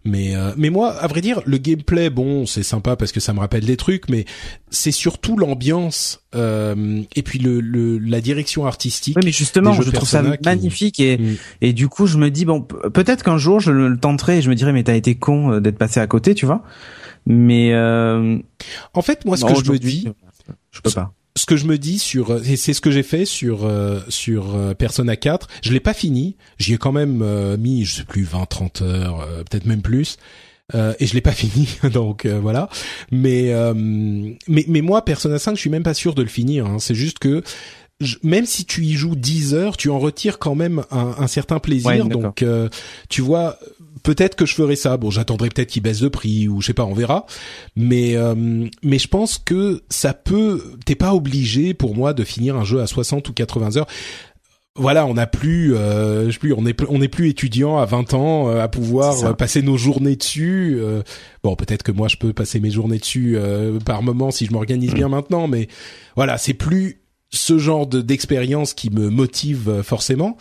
Mais 0.06 0.36
euh, 0.36 0.52
mais 0.58 0.68
moi, 0.68 0.92
à 0.92 1.06
vrai 1.06 1.22
dire, 1.22 1.40
le 1.46 1.56
gameplay, 1.56 2.10
bon, 2.10 2.44
c'est 2.44 2.62
sympa 2.62 2.94
parce 2.94 3.10
que 3.10 3.20
ça 3.20 3.32
me 3.32 3.40
rappelle 3.40 3.64
des 3.64 3.78
trucs, 3.78 4.10
mais 4.10 4.26
c'est 4.68 4.90
surtout 4.92 5.36
l'ambiance 5.38 6.20
euh, 6.34 7.00
et 7.16 7.22
puis 7.22 7.38
le, 7.38 7.60
le 7.60 7.96
la 7.98 8.20
direction 8.20 8.66
artistique. 8.66 9.16
Oui, 9.16 9.22
mais 9.24 9.32
justement, 9.32 9.72
je 9.72 9.90
trouve 9.90 10.06
ça 10.06 10.22
qui- 10.22 10.44
magnifique 10.44 11.00
et 11.00 11.16
Mm. 11.16 11.36
et 11.62 11.72
du 11.72 11.88
coup, 11.88 12.06
je 12.06 12.18
me 12.18 12.30
dis 12.30 12.44
bon, 12.44 12.60
pe- 12.60 12.90
peut-être 12.90 13.22
qu'un 13.24 13.38
jour 13.38 13.60
je 13.60 13.70
le 13.72 13.96
tenterai 13.96 14.38
et 14.38 14.42
je 14.42 14.50
me 14.50 14.54
dirai 14.54 14.72
mais 14.72 14.82
t'as 14.84 14.94
été 14.96 15.14
con 15.14 15.52
euh, 15.52 15.60
d'être 15.60 15.78
passé 15.78 16.00
à 16.00 16.06
côté, 16.06 16.34
tu 16.34 16.44
vois. 16.44 16.62
Mais 17.24 17.72
euh, 17.72 18.38
En 18.92 19.00
fait, 19.00 19.24
moi, 19.24 19.38
ce 19.38 19.46
non, 19.46 19.54
que 19.54 19.64
je 19.64 19.72
me 19.72 19.78
dis, 19.78 20.06
je 20.70 20.80
peux 20.82 20.90
pas. 20.90 21.14
Ce 21.36 21.46
que 21.46 21.56
je 21.56 21.66
me 21.66 21.78
dis 21.78 21.98
sur 21.98 22.36
et 22.46 22.56
c'est 22.56 22.72
ce 22.72 22.80
que 22.80 22.90
j'ai 22.90 23.02
fait 23.02 23.24
sur 23.24 23.64
euh, 23.64 24.00
sur 24.08 24.54
euh, 24.54 24.74
Persona 24.74 25.16
4, 25.16 25.48
je 25.62 25.72
l'ai 25.72 25.80
pas 25.80 25.94
fini, 25.94 26.36
j'y 26.58 26.74
ai 26.74 26.78
quand 26.78 26.92
même 26.92 27.22
euh, 27.22 27.56
mis 27.56 27.84
je 27.84 27.96
sais 27.96 28.04
plus 28.04 28.22
20 28.22 28.46
30 28.46 28.82
heures, 28.82 29.28
peut-être 29.50 29.66
même 29.66 29.82
plus. 29.82 30.16
et 30.72 31.06
je 31.06 31.14
l'ai 31.14 31.20
pas 31.20 31.32
fini 31.42 31.68
donc 31.92 32.26
voilà 32.26 32.68
mais 33.10 33.52
mais 34.48 34.64
mais 34.68 34.80
moi 34.80 35.04
Persona 35.04 35.38
5 35.38 35.56
je 35.56 35.60
suis 35.60 35.70
même 35.70 35.82
pas 35.82 35.94
sûr 35.94 36.14
de 36.14 36.22
le 36.22 36.28
finir 36.28 36.66
hein. 36.66 36.78
c'est 36.78 36.94
juste 36.94 37.18
que 37.18 37.42
même 38.22 38.44
si 38.44 38.64
tu 38.64 38.82
y 38.82 38.94
joues 38.94 39.14
10 39.14 39.54
heures, 39.54 39.76
tu 39.76 39.88
en 39.88 40.00
retires 40.00 40.40
quand 40.40 40.56
même 40.56 40.82
un, 40.90 41.14
un 41.16 41.26
certain 41.28 41.60
plaisir. 41.60 42.06
donc, 42.06 42.44
tu 43.08 43.22
vois, 43.22 43.58
peut-être 44.02 44.34
que 44.34 44.46
je 44.46 44.54
ferai 44.54 44.76
ça. 44.76 44.96
Bon, 44.96 45.10
j'attendrai 45.10 45.48
peut-être 45.48 45.68
qu'il 45.68 45.82
baisse 45.82 46.00
de 46.00 46.08
prix 46.08 46.48
ou 46.48 46.60
je 46.60 46.68
sais 46.68 46.74
pas, 46.74 46.84
on 46.84 46.94
verra. 46.94 47.26
Mais 47.76 48.16
euh, 48.16 48.34
mais 48.82 48.98
je 48.98 49.08
pense 49.08 49.38
que 49.38 49.82
ça 49.88 50.12
peut. 50.12 50.62
T'es 50.84 50.94
pas 50.94 51.14
obligé 51.14 51.74
pour 51.74 51.94
moi 51.94 52.12
de 52.12 52.24
finir 52.24 52.56
un 52.56 52.64
jeu 52.64 52.80
à 52.80 52.86
60 52.86 53.28
ou 53.28 53.32
80 53.32 53.76
heures 53.76 53.86
voilà, 54.76 55.06
on 55.06 55.14
n'a 55.14 55.28
plus, 55.28 55.72
euh, 55.76 56.32
plus, 56.32 56.52
on 56.52 56.66
est, 56.66 56.76
on 56.88 57.00
est 57.00 57.06
plus 57.06 57.28
étudiant 57.28 57.78
à 57.78 57.84
20 57.84 58.12
ans 58.14 58.48
euh, 58.48 58.60
à 58.60 58.66
pouvoir 58.66 59.36
passer 59.36 59.62
nos 59.62 59.76
journées 59.76 60.16
dessus. 60.16 60.80
bon, 61.44 61.54
peut-être 61.54 61.84
que 61.84 61.92
moi 61.92 62.08
je 62.08 62.16
peux 62.16 62.32
passer 62.32 62.58
mes 62.58 62.72
journées 62.72 62.98
dessus 62.98 63.38
par 63.84 64.02
moment 64.02 64.32
si 64.32 64.46
je 64.46 64.52
m'organise 64.52 64.92
bien 64.92 65.08
maintenant, 65.08 65.46
mais 65.46 65.68
voilà, 66.16 66.38
c'est 66.38 66.54
plus 66.54 67.02
ce 67.30 67.56
genre 67.56 67.86
de 67.86 68.00
d'expérience 68.00 68.74
qui 68.74 68.90
me 68.90 69.10
motive 69.10 69.82
forcément 69.84 70.36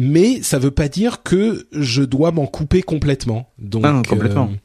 mais 0.00 0.42
ça 0.44 0.60
veut 0.60 0.70
pas 0.70 0.88
dire 0.88 1.24
que 1.24 1.66
je 1.72 2.04
dois 2.04 2.30
m'en 2.30 2.46
couper 2.46 2.82
complètement. 2.82 3.50
Donc, 3.58 3.82
ah, 3.84 4.00
complètement. 4.08 4.48
Euh, 4.52 4.56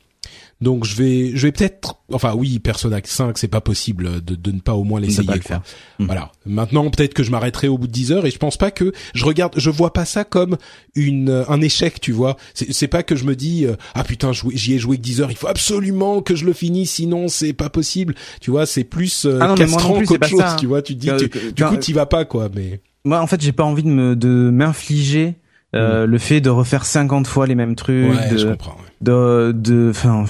donc 0.61 0.85
je 0.85 0.95
vais, 0.95 1.31
je 1.33 1.47
vais 1.47 1.51
peut-être, 1.51 1.95
enfin 2.11 2.35
oui, 2.35 2.59
Persona 2.59 2.99
5, 3.03 3.39
c'est 3.39 3.47
pas 3.47 3.59
possible 3.59 4.23
de, 4.23 4.35
de 4.35 4.51
ne 4.51 4.59
pas 4.59 4.75
au 4.75 4.83
moins 4.83 4.99
l'essayer. 4.99 5.33
le 5.33 5.41
faire. 5.41 5.63
Hmm. 5.97 6.05
Voilà. 6.05 6.31
Maintenant, 6.45 6.87
peut-être 6.91 7.15
que 7.15 7.23
je 7.23 7.31
m'arrêterai 7.31 7.67
au 7.67 7.79
bout 7.79 7.87
de 7.87 7.91
10 7.91 8.11
heures 8.11 8.25
et 8.27 8.31
je 8.31 8.37
pense 8.37 8.57
pas 8.57 8.69
que 8.69 8.93
je 9.15 9.25
regarde, 9.25 9.55
je 9.57 9.71
vois 9.71 9.91
pas 9.91 10.05
ça 10.05 10.23
comme 10.23 10.55
une 10.93 11.43
un 11.49 11.61
échec, 11.61 11.99
tu 11.99 12.11
vois. 12.11 12.37
C'est 12.53 12.87
pas 12.87 13.01
que 13.01 13.15
je 13.15 13.25
me 13.25 13.35
dis 13.35 13.65
euh, 13.65 13.75
ah 13.95 14.03
putain, 14.03 14.33
j'y 14.33 14.75
ai 14.75 14.79
joué 14.79 14.97
que 14.97 15.01
10 15.01 15.21
heures, 15.21 15.31
il 15.31 15.37
faut 15.37 15.47
absolument 15.47 16.21
que 16.21 16.35
je 16.35 16.45
le 16.45 16.53
finisse, 16.53 16.91
sinon 16.91 17.27
c'est 17.27 17.53
pas 17.53 17.71
possible. 17.71 18.13
Tu 18.39 18.51
vois, 18.51 18.67
c'est 18.67 18.83
plus 18.83 19.25
euh, 19.25 19.39
ah 19.41 19.55
castrant 19.57 19.99
qu'autre 20.03 20.27
chose, 20.27 20.43
tu 20.59 20.67
vois. 20.67 20.83
Tu 20.83 20.95
te 20.95 20.99
dis, 20.99 21.51
du 21.53 21.63
coup, 21.65 21.77
t'y 21.77 21.91
vas 21.91 22.05
pas 22.05 22.23
quoi, 22.23 22.49
mais 22.53 22.81
moi 23.05 23.19
en 23.21 23.27
fait 23.27 23.41
j'ai 23.41 23.51
pas 23.51 23.63
envie 23.63 23.83
de 23.83 23.89
me 23.89 24.15
de 24.15 24.49
m'infliger 24.49 25.35
euh, 25.75 26.05
mm. 26.05 26.09
le 26.09 26.17
fait 26.17 26.41
de 26.41 26.49
refaire 26.49 26.85
50 26.85 27.27
fois 27.27 27.47
les 27.47 27.55
mêmes 27.55 27.75
trucs 27.75 28.11
ouais, 28.11 28.29
de, 28.29 28.37
je 28.37 28.47
comprends, 28.47 28.77
de 29.01 29.51
de 29.55 29.89
enfin 29.89 30.25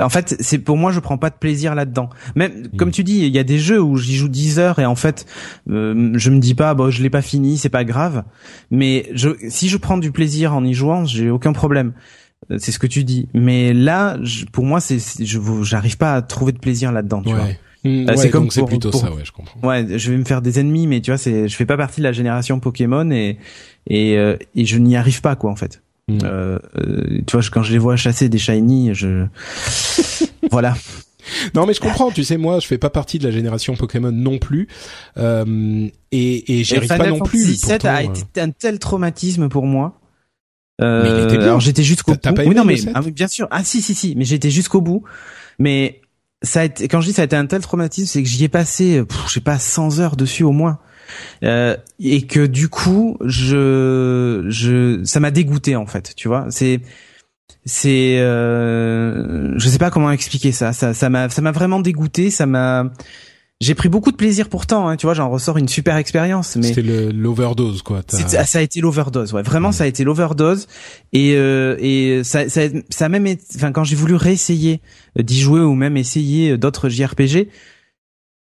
en 0.00 0.08
fait 0.08 0.36
c'est 0.38 0.58
pour 0.58 0.76
moi 0.76 0.92
je 0.92 1.00
prends 1.00 1.18
pas 1.18 1.30
de 1.30 1.34
plaisir 1.34 1.74
là-dedans. 1.74 2.08
Même 2.36 2.52
mm. 2.52 2.76
comme 2.76 2.90
tu 2.90 3.02
dis 3.02 3.18
il 3.18 3.34
y 3.34 3.38
a 3.38 3.44
des 3.44 3.58
jeux 3.58 3.82
où 3.82 3.96
j'y 3.96 4.14
joue 4.14 4.28
10 4.28 4.58
heures 4.58 4.78
et 4.78 4.86
en 4.86 4.94
fait 4.94 5.26
euh, 5.68 6.12
je 6.14 6.30
me 6.30 6.38
dis 6.38 6.54
pas 6.54 6.74
bon 6.74 6.90
je 6.90 7.02
l'ai 7.02 7.10
pas 7.10 7.22
fini 7.22 7.58
c'est 7.58 7.68
pas 7.68 7.84
grave. 7.84 8.24
Mais 8.70 9.08
je 9.12 9.30
si 9.48 9.68
je 9.68 9.76
prends 9.76 9.98
du 9.98 10.12
plaisir 10.12 10.54
en 10.54 10.64
y 10.64 10.72
jouant 10.72 11.04
j'ai 11.04 11.30
aucun 11.30 11.52
problème. 11.52 11.92
Euh, 12.50 12.56
c'est 12.58 12.72
ce 12.72 12.78
que 12.78 12.86
tu 12.86 13.04
dis. 13.04 13.28
Mais 13.34 13.74
là 13.74 14.18
pour 14.52 14.64
moi 14.64 14.80
c'est 14.80 14.98
je 14.98 15.40
j'arrive 15.62 15.96
pas 15.96 16.14
à 16.14 16.22
trouver 16.22 16.52
de 16.52 16.58
plaisir 16.58 16.92
là-dedans 16.92 17.22
tu 17.22 17.34
vois 17.34 17.48
Mmh, 17.84 18.08
euh, 18.08 18.16
c'est 18.16 18.30
comme 18.30 18.48
plutôt 18.48 18.92
ça, 18.92 19.10
ouais, 19.12 19.24
je 19.24 19.32
comprends. 19.32 19.66
Ouais, 19.66 19.86
je 19.98 20.10
vais 20.10 20.18
me 20.18 20.24
faire 20.24 20.42
des 20.42 20.60
ennemis, 20.60 20.86
mais 20.86 21.00
tu 21.00 21.10
vois, 21.10 21.18
c'est, 21.18 21.48
je 21.48 21.56
fais 21.56 21.66
pas 21.66 21.76
partie 21.76 22.00
de 22.00 22.04
la 22.04 22.12
génération 22.12 22.60
Pokémon 22.60 23.10
et 23.10 23.38
et 23.86 24.18
euh, 24.18 24.36
et 24.54 24.66
je 24.66 24.78
n'y 24.78 24.96
arrive 24.96 25.20
pas 25.20 25.36
quoi 25.36 25.50
en 25.50 25.56
fait. 25.56 25.82
Mmh. 26.08 26.18
Euh, 26.24 26.58
euh, 26.76 27.20
tu 27.26 27.36
vois, 27.36 27.46
quand 27.50 27.62
je 27.62 27.72
les 27.72 27.78
vois 27.78 27.96
chasser 27.96 28.28
des 28.28 28.38
shiny, 28.38 28.94
je 28.94 29.26
voilà. 30.50 30.74
Non 31.54 31.66
mais 31.66 31.74
je 31.74 31.80
comprends, 31.80 32.10
tu 32.10 32.24
sais 32.24 32.36
moi 32.36 32.58
je 32.60 32.66
fais 32.66 32.78
pas 32.78 32.90
partie 32.90 33.18
de 33.18 33.24
la 33.24 33.30
génération 33.30 33.76
Pokémon 33.76 34.10
non 34.10 34.38
plus 34.38 34.68
euh, 35.16 35.88
et 36.10 36.60
et 36.60 36.64
j'y 36.64 36.76
arrive 36.76 36.88
pas 36.88 37.08
non 37.08 37.20
plus. 37.20 37.44
17 37.44 37.84
a 37.84 38.02
été 38.02 38.40
un 38.40 38.50
tel 38.50 38.78
traumatisme 38.78 39.48
pour 39.48 39.66
moi. 39.66 40.00
Euh, 40.80 41.02
mais 41.02 41.10
il 41.10 41.24
était 41.26 41.38
bien. 41.38 41.48
Alors 41.48 41.60
j'étais 41.60 41.82
jusqu'au 41.82 42.12
bout. 42.12 42.20
oui 42.46 42.54
non 42.54 42.64
mais 42.64 42.76
ah, 42.94 43.02
bien 43.02 43.28
sûr. 43.28 43.46
Ah 43.50 43.62
si 43.64 43.82
si 43.82 43.94
si, 43.94 44.14
mais 44.16 44.24
j'étais 44.24 44.50
jusqu'au 44.50 44.80
bout. 44.80 45.04
Mais 45.58 46.00
ça 46.42 46.60
a 46.60 46.64
été, 46.64 46.88
quand 46.88 47.00
je 47.00 47.08
dis 47.08 47.12
ça 47.12 47.22
a 47.22 47.24
été 47.24 47.36
un 47.36 47.46
tel 47.46 47.60
traumatisme, 47.60 48.06
c'est 48.06 48.22
que 48.22 48.28
j'y 48.28 48.44
ai 48.44 48.48
passé, 48.48 49.02
je 49.26 49.32
sais 49.32 49.40
pas, 49.40 49.58
100 49.58 49.98
heures 49.98 50.16
dessus 50.16 50.44
au 50.44 50.52
moins. 50.52 50.78
Euh, 51.42 51.76
et 51.98 52.26
que 52.26 52.46
du 52.46 52.68
coup, 52.68 53.16
je, 53.24 54.46
je, 54.48 55.00
ça 55.04 55.20
m'a 55.20 55.30
dégoûté 55.30 55.76
en 55.76 55.86
fait, 55.86 56.14
tu 56.14 56.28
vois. 56.28 56.46
C'est, 56.50 56.80
c'est, 57.64 58.18
euh, 58.20 59.58
je 59.58 59.68
sais 59.68 59.78
pas 59.78 59.90
comment 59.90 60.10
expliquer 60.10 60.52
ça. 60.52 60.72
Ça, 60.72 60.94
ça 60.94 61.10
m'a, 61.10 61.28
ça 61.28 61.42
m'a 61.42 61.52
vraiment 61.52 61.80
dégoûté. 61.80 62.30
Ça 62.30 62.46
m'a, 62.46 62.90
j'ai 63.60 63.74
pris 63.74 63.90
beaucoup 63.90 64.10
de 64.10 64.16
plaisir 64.16 64.48
pourtant, 64.48 64.88
hein, 64.88 64.96
tu 64.96 65.06
vois, 65.06 65.14
j'en 65.14 65.28
ressors 65.28 65.58
une 65.58 65.68
super 65.68 65.96
expérience. 65.96 66.56
Mais 66.56 66.62
c'était 66.62 66.82
l'overdose, 67.12 67.82
quoi. 67.82 68.02
Ça, 68.08 68.44
ça 68.46 68.58
a 68.58 68.62
été 68.62 68.80
l'overdose, 68.80 69.34
ouais. 69.34 69.42
Vraiment, 69.42 69.70
ça 69.70 69.84
a 69.84 69.86
été 69.86 70.02
l'overdose. 70.02 70.66
Et 71.12 71.34
euh, 71.34 71.76
et 71.78 72.22
ça, 72.24 72.48
ça, 72.48 72.62
ça 72.88 73.04
a 73.04 73.08
même, 73.08 73.26
enfin, 73.56 73.72
quand 73.72 73.84
j'ai 73.84 73.96
voulu 73.96 74.14
réessayer 74.14 74.80
d'y 75.18 75.38
jouer 75.38 75.60
ou 75.60 75.74
même 75.74 75.98
essayer 75.98 76.56
d'autres 76.56 76.88
JRPG, 76.88 77.48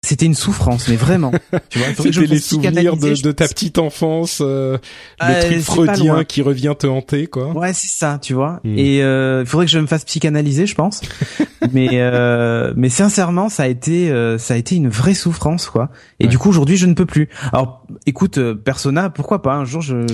c'était 0.06 0.26
une 0.26 0.36
souffrance, 0.36 0.88
mais 0.88 0.96
vraiment. 0.96 1.32
Tu 1.70 1.80
vois, 1.80 1.88
c'était 1.96 2.28
les 2.28 2.40
souvenirs 2.40 2.96
de, 2.96 3.22
de, 3.22 3.32
ta 3.32 3.48
petite 3.48 3.80
enfance, 3.80 4.40
euh, 4.42 4.78
le 5.20 5.42
truc 5.42 5.62
freudien 5.62 6.24
qui 6.24 6.42
revient 6.42 6.74
te 6.78 6.86
hanter, 6.86 7.28
quoi. 7.28 7.52
Ouais, 7.54 7.74
c'est 7.74 7.88
ça, 7.88 8.20
tu 8.22 8.34
vois. 8.34 8.60
Hmm. 8.64 8.78
Et 8.78 9.02
euh, 9.02 9.42
il 9.42 9.48
faudrait 9.48 9.66
que 9.66 9.72
je 9.72 9.80
me 9.80 9.88
fasse 9.88 10.06
psychanalyser, 10.06 10.68
je 10.68 10.76
pense. 10.76 11.02
mais 11.74 11.90
euh, 11.94 12.74
mais 12.76 12.90
sincèrement, 12.90 13.50
ça 13.50 13.64
a 13.64 13.68
été 13.68 14.12
euh, 14.12 14.38
ça 14.38 14.54
a 14.54 14.58
été 14.58 14.76
une 14.76 14.90
vraie 14.90 15.14
souffrance, 15.14 15.70
quoi. 15.70 15.90
Et 16.20 16.28
du 16.28 16.38
coup, 16.38 16.50
aujourd'hui, 16.50 16.78
je 16.78 16.86
ne 16.86 16.94
peux 16.94 17.06
plus. 17.06 17.30
Alors, 17.52 17.86
écoute, 18.06 18.40
Persona, 18.54 19.10
pourquoi 19.10 19.42
pas 19.42 19.56
Un 19.56 19.66
jour, 19.66 19.82
je 19.82 20.06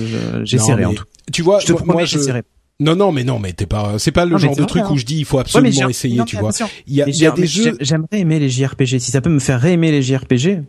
j'essaierai 0.44 0.84
en 0.84 0.94
tout. 0.94 1.04
Tu 1.32 1.42
vois, 1.42 1.58
je 1.60 1.66
te 1.66 1.72
promets, 1.72 2.06
j'essaierai. 2.06 2.42
Non, 2.80 2.96
non, 2.96 3.12
mais 3.12 3.22
non, 3.22 3.38
mais 3.38 3.52
t'es 3.52 3.66
pas. 3.66 3.98
C'est 3.98 4.12
pas 4.12 4.24
le 4.24 4.36
genre 4.38 4.56
de 4.56 4.64
truc 4.64 4.90
où 4.90 4.96
je 4.96 5.04
dis 5.04 5.18
il 5.18 5.24
faut 5.24 5.38
absolument 5.38 5.88
essayer, 5.88 6.24
tu 6.24 6.36
vois. 6.36 6.50
Il 6.86 6.94
y 6.94 7.02
a, 7.02 7.08
il 7.08 7.16
y 7.16 7.26
a 7.26 7.30
des 7.30 7.46
jeux. 7.46 7.76
J'aimerais 7.80 8.20
aimer 8.20 8.38
les 8.38 8.48
JRPG. 8.48 8.98
Si 8.98 9.10
ça 9.10 9.20
peut 9.20 9.30
me 9.30 9.38
faire 9.38 9.60
réaimer 9.60 9.90
les 9.90 10.02
JRPG, 10.02 10.62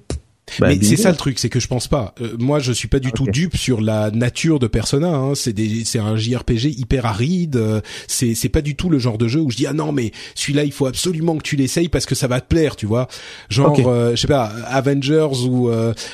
bah, 0.60 0.68
mais 0.68 0.78
c'est 0.84 0.98
ça 0.98 1.10
le 1.10 1.16
truc, 1.16 1.40
c'est 1.40 1.50
que 1.50 1.60
je 1.60 1.68
pense 1.68 1.88
pas. 1.88 2.14
Euh, 2.22 2.36
moi, 2.38 2.60
je 2.60 2.72
suis 2.72 2.88
pas 2.88 3.00
du 3.00 3.12
tout 3.12 3.26
dupe 3.26 3.58
sur 3.58 3.82
la 3.82 4.12
nature 4.12 4.60
de 4.60 4.68
Persona. 4.68 5.10
Hein. 5.10 5.36
C'est 5.36 5.54
des, 5.54 5.84
c'est 5.86 6.00
un 6.00 6.16
JRPG 6.16 6.66
hyper 6.78 7.06
aride. 7.06 7.56
Euh, 7.56 7.82
c'est, 8.08 8.36
c'est 8.36 8.50
pas 8.50 8.62
du 8.62 8.76
tout 8.76 8.90
le 8.90 9.00
genre 9.00 9.18
de 9.18 9.28
jeu 9.28 9.40
où 9.40 9.50
je 9.50 9.58
dis 9.58 9.68
ah 9.68 9.74
non 9.74 9.92
mais 9.92 10.12
celui-là 10.36 10.64
il 10.64 10.72
faut 10.72 10.86
absolument 10.86 11.38
que 11.38 11.44
tu 11.44 11.56
l'essayes 11.56 11.90
parce 11.90 12.06
que 12.06 12.16
ça 12.16 12.28
va 12.28 12.42
te 12.42 12.48
plaire, 12.48 12.76
tu 12.76 12.86
vois. 12.86 13.08
Genre, 13.50 13.80
euh, 13.88 14.12
je 14.12 14.22
sais 14.22 14.28
pas, 14.28 14.52
Avengers 14.68 15.48
ou, 15.48 15.70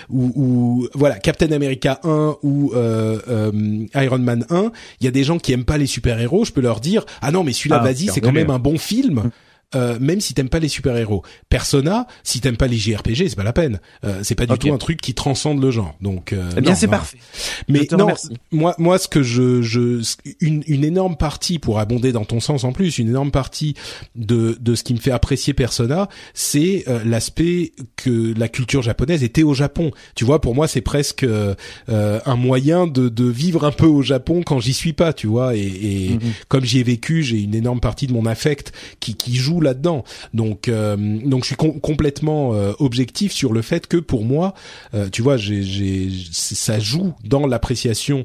ou, 0.09 0.31
ou 0.35 0.87
voilà 0.93 1.15
Captain 1.19 1.51
America 1.51 1.99
1 2.03 2.37
ou 2.43 2.71
Iron 2.73 4.19
Man 4.19 4.45
1. 4.49 4.71
Il 5.01 5.05
y 5.05 5.07
a 5.07 5.11
des 5.11 5.23
gens 5.23 5.39
qui 5.39 5.53
aiment 5.53 5.65
pas 5.65 5.77
les 5.77 5.87
super 5.87 6.19
héros. 6.19 6.45
Je 6.45 6.51
peux 6.51 6.61
leur 6.61 6.79
dire 6.79 7.05
ah 7.21 7.31
non 7.31 7.43
mais 7.43 7.53
celui-là 7.53 7.79
ah, 7.81 7.83
vas-y 7.83 8.07
c'est 8.07 8.21
quand 8.21 8.31
même 8.31 8.51
un 8.51 8.59
bon 8.59 8.77
film. 8.77 9.31
Euh, 9.75 9.99
même 9.99 10.19
si 10.19 10.33
t'aimes 10.33 10.49
pas 10.49 10.57
les 10.57 10.67
super-héros. 10.67 11.23
Persona, 11.47 12.07
si 12.23 12.41
t'aimes 12.41 12.57
pas 12.57 12.65
les 12.65 12.77
JRPG, 12.77 13.29
c'est 13.29 13.35
pas 13.35 13.43
la 13.43 13.53
peine. 13.53 13.79
Euh, 14.03 14.21
c'est 14.23 14.33
pas 14.33 14.47
du 14.47 14.57
tout 14.57 14.73
un 14.73 14.79
truc 14.79 14.99
qui 14.99 15.13
transcende 15.13 15.61
le 15.61 15.69
genre. 15.69 15.95
Donc, 16.01 16.33
euh, 16.33 16.49
eh 16.57 16.61
bien, 16.61 16.73
c'est 16.73 16.87
parfait. 16.87 17.19
Mais 17.67 17.87
non, 17.91 18.07
moi, 18.51 18.73
moi, 18.79 18.97
ce 18.97 19.07
que 19.07 19.21
je, 19.21 19.61
je, 19.61 20.01
une, 20.41 20.63
une 20.65 20.83
énorme 20.83 21.17
partie 21.17 21.59
pour 21.59 21.77
abonder 21.77 22.11
dans 22.11 22.25
ton 22.25 22.39
sens 22.39 22.63
en 22.63 22.71
plus, 22.71 22.97
une 22.97 23.09
énorme 23.09 23.29
partie 23.29 23.75
de 24.15 24.57
de 24.59 24.73
ce 24.73 24.83
qui 24.83 24.95
me 24.95 24.99
fait 24.99 25.11
apprécier 25.11 25.53
Persona, 25.53 26.09
c'est 26.33 26.85
euh, 26.87 27.03
l'aspect 27.05 27.73
que 27.95 28.33
la 28.35 28.47
culture 28.47 28.81
japonaise 28.81 29.23
était 29.23 29.43
au 29.43 29.53
Japon. 29.53 29.91
Tu 30.15 30.25
vois, 30.25 30.41
pour 30.41 30.55
moi, 30.55 30.67
c'est 30.67 30.81
presque 30.81 31.23
euh, 31.23 31.53
un 31.87 32.35
moyen 32.35 32.87
de 32.87 33.07
de 33.07 33.25
vivre 33.25 33.65
un 33.65 33.71
peu 33.71 33.85
au 33.85 34.01
Japon 34.01 34.41
quand 34.43 34.59
j'y 34.59 34.73
suis 34.73 34.93
pas. 34.93 35.13
Tu 35.13 35.27
vois, 35.27 35.55
et, 35.55 35.59
et 35.59 36.09
mhm. 36.13 36.31
comme 36.47 36.65
j'y 36.65 36.79
ai 36.79 36.83
vécu, 36.83 37.21
j'ai 37.21 37.39
une 37.39 37.53
énorme 37.53 37.81
partie 37.81 38.07
de 38.07 38.13
mon 38.13 38.25
affect 38.25 38.73
qui 38.99 39.13
qui 39.13 39.35
joue 39.35 39.58
là-dedans. 39.61 40.03
Donc 40.33 40.67
euh, 40.67 40.95
donc 40.97 41.43
je 41.43 41.47
suis 41.47 41.55
complètement 41.55 42.53
euh, 42.53 42.73
objectif 42.79 43.31
sur 43.31 43.53
le 43.53 43.61
fait 43.61 43.87
que 43.87 43.97
pour 43.97 44.23
moi, 44.23 44.53
euh, 44.93 45.09
tu 45.09 45.21
vois, 45.21 45.37
j'ai, 45.37 46.09
ça 46.31 46.79
joue 46.79 47.13
dans 47.23 47.47
l'appréciation 47.47 48.23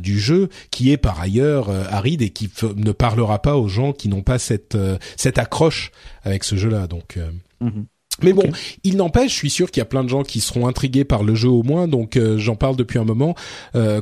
du 0.00 0.18
jeu 0.18 0.48
qui 0.70 0.92
est 0.92 0.96
par 0.96 1.20
ailleurs 1.20 1.70
aride 1.70 2.22
et 2.22 2.30
qui 2.30 2.50
ne 2.76 2.92
parlera 2.92 3.40
pas 3.40 3.56
aux 3.56 3.68
gens 3.68 3.92
qui 3.92 4.08
n'ont 4.08 4.22
pas 4.22 4.38
cette 4.38 4.76
cette 5.16 5.38
accroche 5.38 5.92
avec 6.22 6.44
ce 6.44 6.56
jeu-là. 6.56 6.86
Donc 6.86 7.18
mhm. 7.60 7.86
Mais 8.22 8.32
bon, 8.32 8.50
il 8.82 8.96
n'empêche, 8.96 9.30
je 9.32 9.36
suis 9.36 9.50
sûr 9.50 9.70
qu'il 9.70 9.80
y 9.80 9.82
a 9.82 9.86
plein 9.86 10.02
de 10.02 10.08
gens 10.08 10.24
qui 10.24 10.40
seront 10.40 10.66
intrigués 10.66 11.04
par 11.04 11.22
le 11.22 11.36
jeu 11.36 11.48
au 11.48 11.62
moins, 11.62 11.86
donc 11.86 12.18
j'en 12.36 12.56
parle 12.56 12.76
depuis 12.76 12.98
un 12.98 13.04
moment. 13.04 13.34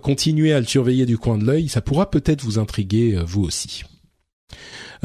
continuez 0.03 0.53
à 0.53 0.61
le 0.61 0.67
surveiller 0.67 1.07
du 1.07 1.19
coin 1.19 1.37
de 1.37 1.45
l'œil, 1.45 1.69
ça 1.69 1.81
pourra 1.81 2.11
peut-être 2.11 2.43
vous 2.43 2.59
intriguer 2.59 3.21
vous 3.27 3.45
aussi. 3.45 3.85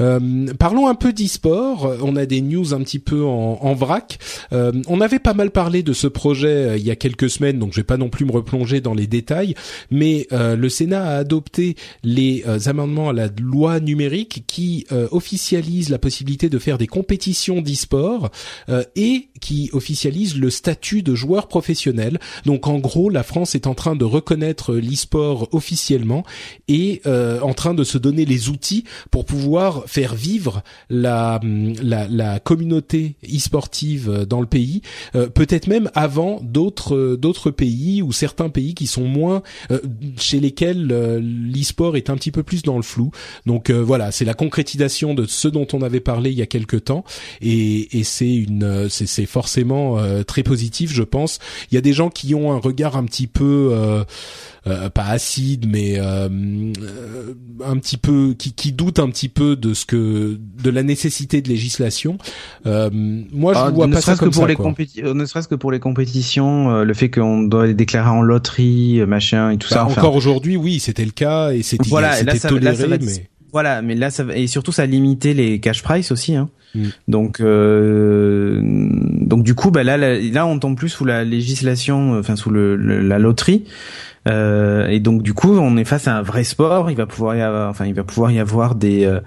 Euh, 0.01 0.53
parlons 0.59 0.87
un 0.87 0.95
peu 0.95 1.13
d'e-sport. 1.13 1.95
On 2.01 2.15
a 2.15 2.25
des 2.25 2.41
news 2.41 2.73
un 2.73 2.81
petit 2.81 2.99
peu 2.99 3.23
en, 3.23 3.59
en 3.61 3.73
vrac. 3.73 4.19
Euh, 4.51 4.71
on 4.87 4.99
avait 5.01 5.19
pas 5.19 5.33
mal 5.33 5.51
parlé 5.51 5.83
de 5.83 5.93
ce 5.93 6.07
projet 6.07 6.47
euh, 6.47 6.77
il 6.77 6.83
y 6.83 6.91
a 6.91 6.95
quelques 6.95 7.29
semaines, 7.29 7.59
donc 7.59 7.71
je 7.71 7.77
vais 7.77 7.85
pas 7.85 7.97
non 7.97 8.09
plus 8.09 8.25
me 8.25 8.31
replonger 8.31 8.81
dans 8.81 8.93
les 8.93 9.07
détails. 9.07 9.55
Mais 9.89 10.27
euh, 10.31 10.55
le 10.55 10.69
Sénat 10.69 11.03
a 11.03 11.17
adopté 11.17 11.75
les 12.03 12.43
euh, 12.47 12.59
amendements 12.65 13.09
à 13.09 13.13
la 13.13 13.27
loi 13.27 13.79
numérique 13.79 14.43
qui 14.47 14.85
officialisent 15.11 15.89
la 15.89 15.99
possibilité 15.99 16.49
de 16.49 16.59
faire 16.59 16.77
des 16.77 16.87
compétitions 16.87 17.61
d'e-sport 17.61 18.29
et 18.95 19.29
qui 19.39 19.69
officialise 19.73 20.37
le 20.37 20.49
statut 20.49 21.01
de 21.01 21.15
joueur 21.15 21.47
professionnel. 21.47 22.19
Donc 22.45 22.67
en 22.67 22.79
gros, 22.79 23.09
la 23.09 23.23
France 23.23 23.55
est 23.55 23.67
en 23.67 23.73
train 23.73 23.95
de 23.95 24.05
reconnaître 24.05 24.73
l'e-sport 24.73 25.49
officiellement 25.51 26.23
et 26.67 27.01
en 27.05 27.53
train 27.53 27.73
de 27.73 27.83
se 27.83 27.97
donner 27.97 28.25
les 28.25 28.49
outils 28.49 28.83
pour 29.11 29.25
pouvoir 29.25 29.83
faire 29.91 30.15
vivre 30.15 30.63
la, 30.89 31.41
la, 31.83 32.07
la 32.07 32.39
communauté 32.39 33.15
e-sportive 33.25 34.25
dans 34.25 34.39
le 34.39 34.47
pays, 34.47 34.81
euh, 35.15 35.27
peut-être 35.27 35.67
même 35.67 35.91
avant 35.95 36.39
d'autres 36.41 37.17
d'autres 37.19 37.51
pays 37.51 38.01
ou 38.01 38.13
certains 38.13 38.47
pays 38.47 38.73
qui 38.73 38.87
sont 38.87 39.03
moins 39.03 39.43
euh, 39.69 39.79
chez 40.17 40.39
lesquels 40.39 40.87
euh, 40.93 41.19
l'e-sport 41.21 41.97
est 41.97 42.09
un 42.09 42.15
petit 42.15 42.31
peu 42.31 42.41
plus 42.41 42.63
dans 42.63 42.77
le 42.77 42.83
flou. 42.83 43.11
Donc 43.45 43.69
voilà, 43.69 44.11
c'est 44.11 44.23
la 44.23 44.33
concrétisation 44.33 45.13
de 45.13 45.25
ce 45.25 45.49
dont 45.49 45.67
on 45.73 45.81
avait 45.81 45.99
parlé 45.99 46.31
il 46.31 46.37
y 46.37 46.41
a 46.41 46.45
quelque 46.45 46.77
temps 46.77 47.03
et, 47.41 47.99
et 47.99 48.05
c'est 48.05 48.33
une 48.33 48.87
c'est 48.89 49.25
forcément 49.25 49.97
très 50.25 50.43
positif, 50.43 50.93
je 50.93 51.03
pense. 51.03 51.39
Il 51.69 51.75
y 51.75 51.77
a 51.77 51.81
des 51.81 51.93
gens 51.93 52.09
qui 52.09 52.33
ont 52.33 52.53
un 52.53 52.59
regard 52.59 52.95
un 52.95 53.03
petit 53.03 53.27
peu 53.27 54.05
euh, 54.67 54.89
pas 54.91 55.05
acide, 55.05 55.65
mais 55.67 55.97
euh, 55.97 56.29
euh, 56.29 57.33
un 57.65 57.77
petit 57.77 57.97
peu 57.97 58.35
qui, 58.37 58.53
qui 58.53 58.71
doute 58.71 58.99
un 58.99 59.09
petit 59.09 59.27
peu 59.27 59.55
de 59.55 59.70
ce 59.73 59.85
que 59.85 60.37
de 60.63 60.69
la 60.69 60.83
nécessité 60.83 61.41
de 61.41 61.49
législation. 61.49 62.17
moi, 62.65 63.53
je 63.53 63.59
ah, 63.59 63.69
vois 63.69 63.87
pas 63.87 64.01
ça 64.01 64.15
comme 64.15 64.29
que 64.29 64.33
pour 64.33 64.43
ça, 64.43 64.47
les 64.47 64.55
compétitions, 64.55 65.13
ne 65.13 65.25
serait-ce 65.25 65.47
que 65.47 65.55
pour 65.55 65.71
les 65.71 65.79
compétitions, 65.79 66.83
le 66.83 66.93
fait 66.93 67.09
qu'on 67.09 67.43
doit 67.43 67.67
les 67.67 67.73
déclarer 67.73 68.09
en 68.09 68.21
loterie, 68.21 69.01
machin 69.07 69.51
et 69.51 69.57
tout 69.57 69.67
bah, 69.69 69.75
ça. 69.75 69.85
Encore 69.85 70.15
aujourd'hui, 70.15 70.57
oui, 70.57 70.79
c'était 70.79 71.05
le 71.05 71.11
cas 71.11 71.51
et 71.51 71.63
c'était 71.63 71.89
voilà, 71.89 72.15
toléré, 72.39 72.87
mais 72.99 73.27
voilà, 73.51 73.81
mais 73.81 73.95
là 73.95 74.09
ça 74.09 74.25
et 74.33 74.47
surtout 74.47 74.71
ça 74.71 74.83
a 74.83 74.85
limité 74.85 75.33
les 75.33 75.59
cash 75.59 75.83
price 75.83 76.11
aussi. 76.11 76.35
Hein. 76.35 76.49
Mm. 76.75 76.87
Donc, 77.07 77.39
euh, 77.39 78.61
donc 78.63 79.43
du 79.43 79.55
coup, 79.55 79.71
bah 79.71 79.83
là, 79.83 79.97
là, 79.97 80.45
on 80.45 80.59
tombe 80.59 80.77
plus 80.77 80.89
sous 80.89 81.05
la 81.05 81.23
législation, 81.23 82.17
enfin 82.17 82.35
sous 82.35 82.49
le, 82.49 82.75
la 82.75 83.19
loterie. 83.19 83.65
Euh, 84.27 84.87
et 84.87 84.99
donc 84.99 85.23
du 85.23 85.33
coup, 85.33 85.57
on 85.57 85.77
est 85.77 85.83
face 85.83 86.07
à 86.07 86.17
un 86.17 86.21
vrai 86.21 86.43
sport. 86.43 86.91
Il 86.91 86.97
va 86.97 87.05
pouvoir 87.05 87.35
y 87.35 87.41
avoir, 87.41 87.69
enfin, 87.69 87.85
il 87.85 87.93
va 87.93 88.03
pouvoir 88.03 88.31
y 88.31 88.39
avoir 88.39 88.75
des 88.75 89.05
euh, 89.05 89.19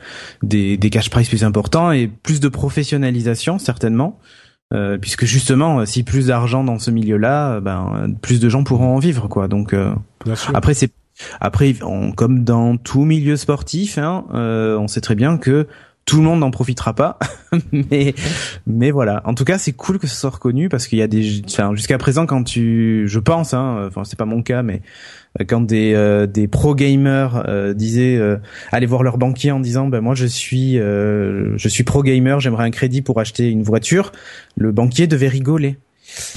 des, 0.42 0.76
des 0.76 0.90
cash 0.90 1.10
prize 1.10 1.28
plus 1.28 1.44
importants 1.44 1.92
et 1.92 2.08
plus 2.08 2.40
de 2.40 2.48
professionnalisation 2.48 3.58
certainement. 3.58 4.18
Euh, 4.72 4.98
puisque 4.98 5.24
justement, 5.24 5.84
si 5.84 6.02
plus 6.02 6.28
d'argent 6.28 6.64
dans 6.64 6.78
ce 6.78 6.90
milieu-là, 6.90 7.60
ben 7.60 8.14
plus 8.22 8.40
de 8.40 8.48
gens 8.48 8.64
pourront 8.64 8.96
en 8.96 8.98
vivre, 8.98 9.28
quoi. 9.28 9.46
Donc 9.46 9.74
après, 10.52 10.74
c'est 10.74 10.90
après, 11.40 11.74
comme 12.16 12.42
dans 12.42 12.76
tout 12.76 13.04
milieu 13.04 13.36
sportif, 13.36 13.98
hein, 13.98 14.24
on 14.32 14.88
sait 14.88 15.02
très 15.02 15.14
bien 15.14 15.36
que 15.36 15.68
tout 16.06 16.16
le 16.18 16.22
monde 16.22 16.40
n'en 16.40 16.50
profitera 16.50 16.94
pas, 16.94 17.18
mais 17.72 18.14
mais 18.66 18.90
voilà. 18.90 19.22
En 19.24 19.34
tout 19.34 19.44
cas, 19.44 19.58
c'est 19.58 19.72
cool 19.72 19.98
que 19.98 20.06
ce 20.06 20.16
soit 20.16 20.30
reconnu 20.30 20.68
parce 20.68 20.86
qu'il 20.86 20.98
y 20.98 21.02
a 21.02 21.06
des, 21.06 21.42
enfin, 21.46 21.74
jusqu'à 21.74 21.98
présent, 21.98 22.26
quand 22.26 22.44
tu, 22.44 23.04
je 23.06 23.18
pense, 23.18 23.54
hein, 23.54 23.86
enfin, 23.86 24.04
c'est 24.04 24.18
pas 24.18 24.26
mon 24.26 24.42
cas, 24.42 24.62
mais 24.62 24.82
euh, 25.40 25.44
quand 25.46 25.62
des 25.62 25.94
euh, 25.94 26.26
des 26.26 26.48
pro 26.48 26.74
gamers 26.74 27.44
euh, 27.48 27.74
disaient 27.74 28.16
euh, 28.16 28.36
aller 28.70 28.86
voir 28.86 29.02
leur 29.02 29.18
banquier 29.18 29.50
en 29.50 29.60
disant 29.60 29.88
ben 29.88 30.00
moi 30.00 30.14
je 30.14 30.26
suis 30.26 30.74
je 30.74 31.68
suis 31.68 31.84
pro 31.84 32.02
gamer, 32.02 32.40
j'aimerais 32.40 32.64
un 32.64 32.70
crédit 32.70 33.02
pour 33.02 33.20
acheter 33.20 33.50
une 33.50 33.62
voiture, 33.62 34.12
le 34.56 34.72
banquier 34.72 35.06
devait 35.06 35.28
rigoler. 35.28 35.78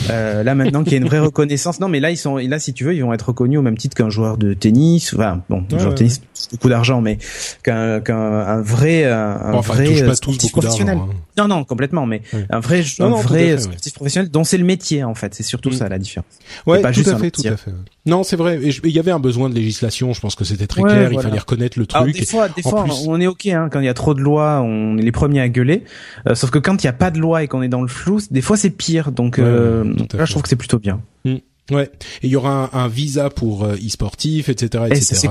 Euh, 0.09 0.43
là 0.43 0.55
maintenant 0.55 0.83
qu'il 0.83 0.93
y 0.93 0.95
a 0.95 0.99
une 0.99 1.07
vraie 1.07 1.19
reconnaissance, 1.19 1.79
non 1.79 1.87
mais 1.87 1.99
là 1.99 2.11
ils 2.11 2.17
sont, 2.17 2.37
là 2.37 2.59
si 2.59 2.73
tu 2.73 2.83
veux, 2.83 2.95
ils 2.95 3.03
vont 3.03 3.13
être 3.13 3.29
reconnus 3.29 3.59
au 3.59 3.61
même 3.61 3.77
titre 3.77 3.95
qu'un 3.95 4.09
joueur 4.09 4.37
de 4.37 4.53
tennis. 4.53 5.13
Enfin 5.13 5.43
bon, 5.49 5.63
un 5.71 5.79
joueur 5.79 5.91
de 5.91 5.97
tennis, 5.97 6.21
beaucoup 6.51 6.69
d'argent, 6.69 7.01
mais 7.01 7.17
qu'un 7.63 7.99
qu'un 7.99 8.61
vrai, 8.61 9.05
un, 9.05 9.59
vrai 9.61 10.03
pas 10.05 10.15
tous 10.15 10.51
professionnel. 10.51 10.97
Hein. 10.97 11.09
Non 11.37 11.47
non 11.47 11.63
complètement, 11.63 12.05
mais 12.05 12.21
un 12.49 12.59
vrai, 12.59 12.83
un 12.99 13.09
vrai 13.09 13.57
sportif 13.57 13.93
professionnel 13.93 14.29
dont 14.29 14.43
c'est 14.43 14.57
le 14.57 14.65
métier 14.65 15.03
en 15.03 15.15
fait. 15.15 15.33
C'est 15.33 15.43
surtout 15.43 15.69
mm. 15.69 15.73
ça 15.73 15.89
la 15.89 15.99
différence. 15.99 16.27
Ouais, 16.65 16.81
pas 16.81 16.89
tout 16.89 16.95
juste 16.95 17.09
à 17.09 17.17
fait, 17.17 17.31
tout 17.31 17.41
à 17.45 17.57
fait. 17.57 17.71
Non, 18.05 18.23
c'est 18.23 18.37
vrai. 18.37 18.59
Il 18.61 18.91
y 18.91 18.99
avait 18.99 19.11
un 19.11 19.19
besoin 19.19 19.49
de 19.49 19.55
législation. 19.55 20.13
Je 20.13 20.21
pense 20.21 20.35
que 20.35 20.45
c'était 20.45 20.67
très 20.67 20.81
clair. 20.81 21.11
Il 21.11 21.21
fallait 21.21 21.39
reconnaître 21.39 21.77
le 21.77 21.85
truc. 21.85 22.13
des 22.13 22.25
fois, 22.25 22.49
des 22.49 22.61
fois 22.61 22.85
on 23.07 23.19
est 23.19 23.27
ok 23.27 23.47
hein, 23.47 23.69
quand 23.71 23.79
il 23.79 23.85
y 23.85 23.89
a 23.89 23.93
trop 23.93 24.13
de 24.13 24.21
lois, 24.21 24.61
on 24.63 24.97
est 24.97 25.01
les 25.01 25.11
premiers 25.11 25.41
à 25.41 25.49
gueuler. 25.49 25.83
Euh, 26.27 26.35
sauf 26.35 26.49
que 26.49 26.59
quand 26.59 26.83
il 26.83 26.85
y 26.85 26.89
a 26.89 26.93
pas 26.93 27.11
de 27.11 27.19
loi 27.19 27.43
et 27.43 27.47
qu'on 27.47 27.61
est 27.61 27.67
dans 27.67 27.81
le 27.81 27.87
flou, 27.87 28.19
des 28.31 28.41
fois 28.41 28.57
c'est 28.57 28.69
pire. 28.69 29.11
Donc 29.11 29.39
euh, 29.39 29.66
là, 30.13 30.25
je 30.25 30.31
trouve 30.31 30.43
que 30.43 30.49
c'est 30.49 30.55
plutôt 30.55 30.79
bien. 30.79 31.01
Mm. 31.25 31.35
Ouais. 31.71 31.91
Et 32.21 32.27
il 32.27 32.29
y 32.29 32.35
aura 32.35 32.69
un, 32.73 32.79
un 32.83 32.87
visa 32.87 33.29
pour 33.29 33.63
euh, 33.63 33.75
e-sportif, 33.75 34.49
etc., 34.49 34.85
etc. 34.89 35.27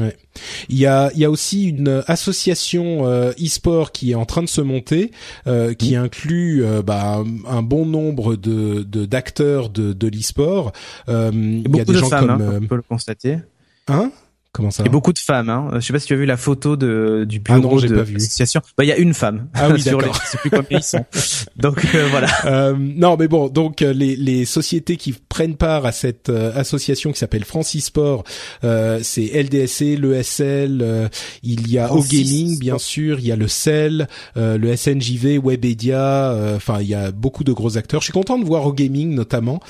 Ouais. 0.00 0.16
Il 0.70 0.78
y 0.78 0.86
a, 0.86 1.10
il 1.14 1.20
y 1.20 1.24
a 1.24 1.30
aussi 1.30 1.68
une 1.68 2.02
association 2.06 3.06
euh, 3.06 3.32
e-sport 3.32 3.92
qui 3.92 4.12
est 4.12 4.14
en 4.14 4.24
train 4.24 4.42
de 4.42 4.48
se 4.48 4.62
monter, 4.62 5.10
euh, 5.46 5.74
qui 5.74 5.96
mm. 5.96 6.00
inclut 6.00 6.64
euh, 6.64 6.82
bah, 6.82 7.22
un 7.46 7.62
bon 7.62 7.84
nombre 7.84 8.36
de 8.36 8.82
d'acteurs 8.82 9.68
de, 9.68 9.92
de, 9.92 10.08
l'e-sport. 10.08 10.72
Euh, 11.08 11.30
il 11.34 11.76
y 11.76 11.80
a 11.80 11.84
des 11.84 11.94
gens 11.94 12.08
femmes, 12.08 12.26
comme, 12.26 12.42
hein, 12.42 12.60
on 12.62 12.66
peut 12.66 12.76
le 12.76 12.82
constater. 12.82 13.38
Hein? 13.88 14.10
Comment 14.52 14.70
ça 14.70 14.82
Il 14.82 14.86
y 14.86 14.88
a 14.90 14.92
beaucoup 14.92 15.14
de 15.14 15.18
femmes. 15.18 15.48
Hein. 15.48 15.70
Je 15.76 15.80
sais 15.80 15.94
pas 15.94 15.98
si 15.98 16.06
tu 16.06 16.12
as 16.12 16.16
vu 16.16 16.26
la 16.26 16.36
photo 16.36 16.76
de 16.76 17.24
du 17.26 17.40
bureau 17.40 17.58
ah 17.58 17.60
non, 17.60 17.76
de 17.76 17.94
l'association. 17.94 18.60
Bah 18.76 18.84
il 18.84 18.88
y 18.88 18.92
a 18.92 18.98
une 18.98 19.14
femme. 19.14 19.48
Ah 19.54 19.70
oui 19.70 19.82
d'accord. 19.84 20.20
C'est 20.26 20.38
plus 20.40 20.50
combien 20.50 20.78
ils 20.78 20.82
sont. 20.82 21.06
Donc 21.56 21.82
euh, 21.94 22.06
voilà. 22.10 22.28
Euh, 22.44 22.76
non 22.78 23.16
mais 23.18 23.28
bon 23.28 23.48
donc 23.48 23.80
euh, 23.80 23.94
les 23.94 24.14
les 24.14 24.44
sociétés 24.44 24.98
qui 24.98 25.12
prennent 25.12 25.56
part 25.56 25.86
à 25.86 25.92
cette 25.92 26.28
euh, 26.28 26.52
association 26.54 27.12
qui 27.12 27.18
s'appelle 27.18 27.44
Francisport, 27.44 28.24
euh, 28.62 29.00
c'est 29.02 29.24
LDSC, 29.42 29.96
l'ESL, 29.96 31.10
il 31.42 31.70
y 31.70 31.78
a 31.78 31.90
O-Gaming 31.90 32.58
bien 32.58 32.76
sûr, 32.76 33.20
il 33.20 33.26
y 33.26 33.32
a 33.32 33.36
le 33.36 33.48
CEL, 33.48 34.06
le 34.36 34.76
SNJV, 34.76 35.38
Webedia. 35.42 36.36
Enfin 36.56 36.82
il 36.82 36.88
y 36.88 36.94
a 36.94 37.10
beaucoup 37.10 37.42
de 37.42 37.52
gros 37.52 37.78
acteurs. 37.78 38.02
Je 38.02 38.04
suis 38.04 38.12
content 38.12 38.38
de 38.38 38.44
voir 38.44 38.66
O-Gaming 38.66 39.14
notamment, 39.14 39.60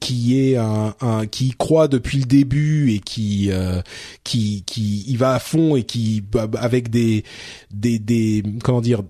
qui 0.00 0.40
est 0.40 0.56
un, 0.56 0.94
un 1.00 1.26
qui 1.26 1.54
croit 1.56 1.86
depuis 1.86 2.18
le 2.18 2.24
début 2.24 2.90
et 2.90 2.98
qui 2.98 3.51
euh, 3.52 3.82
qui 4.24 4.64
qui 4.64 5.04
y 5.06 5.16
va 5.16 5.34
à 5.34 5.38
fond 5.38 5.76
et 5.76 5.84
qui 5.84 6.20
bah, 6.20 6.48
avec 6.58 6.90
des 6.90 7.24
des 7.70 7.98
des 7.98 8.42
comment 8.62 8.80
dire 8.80 9.02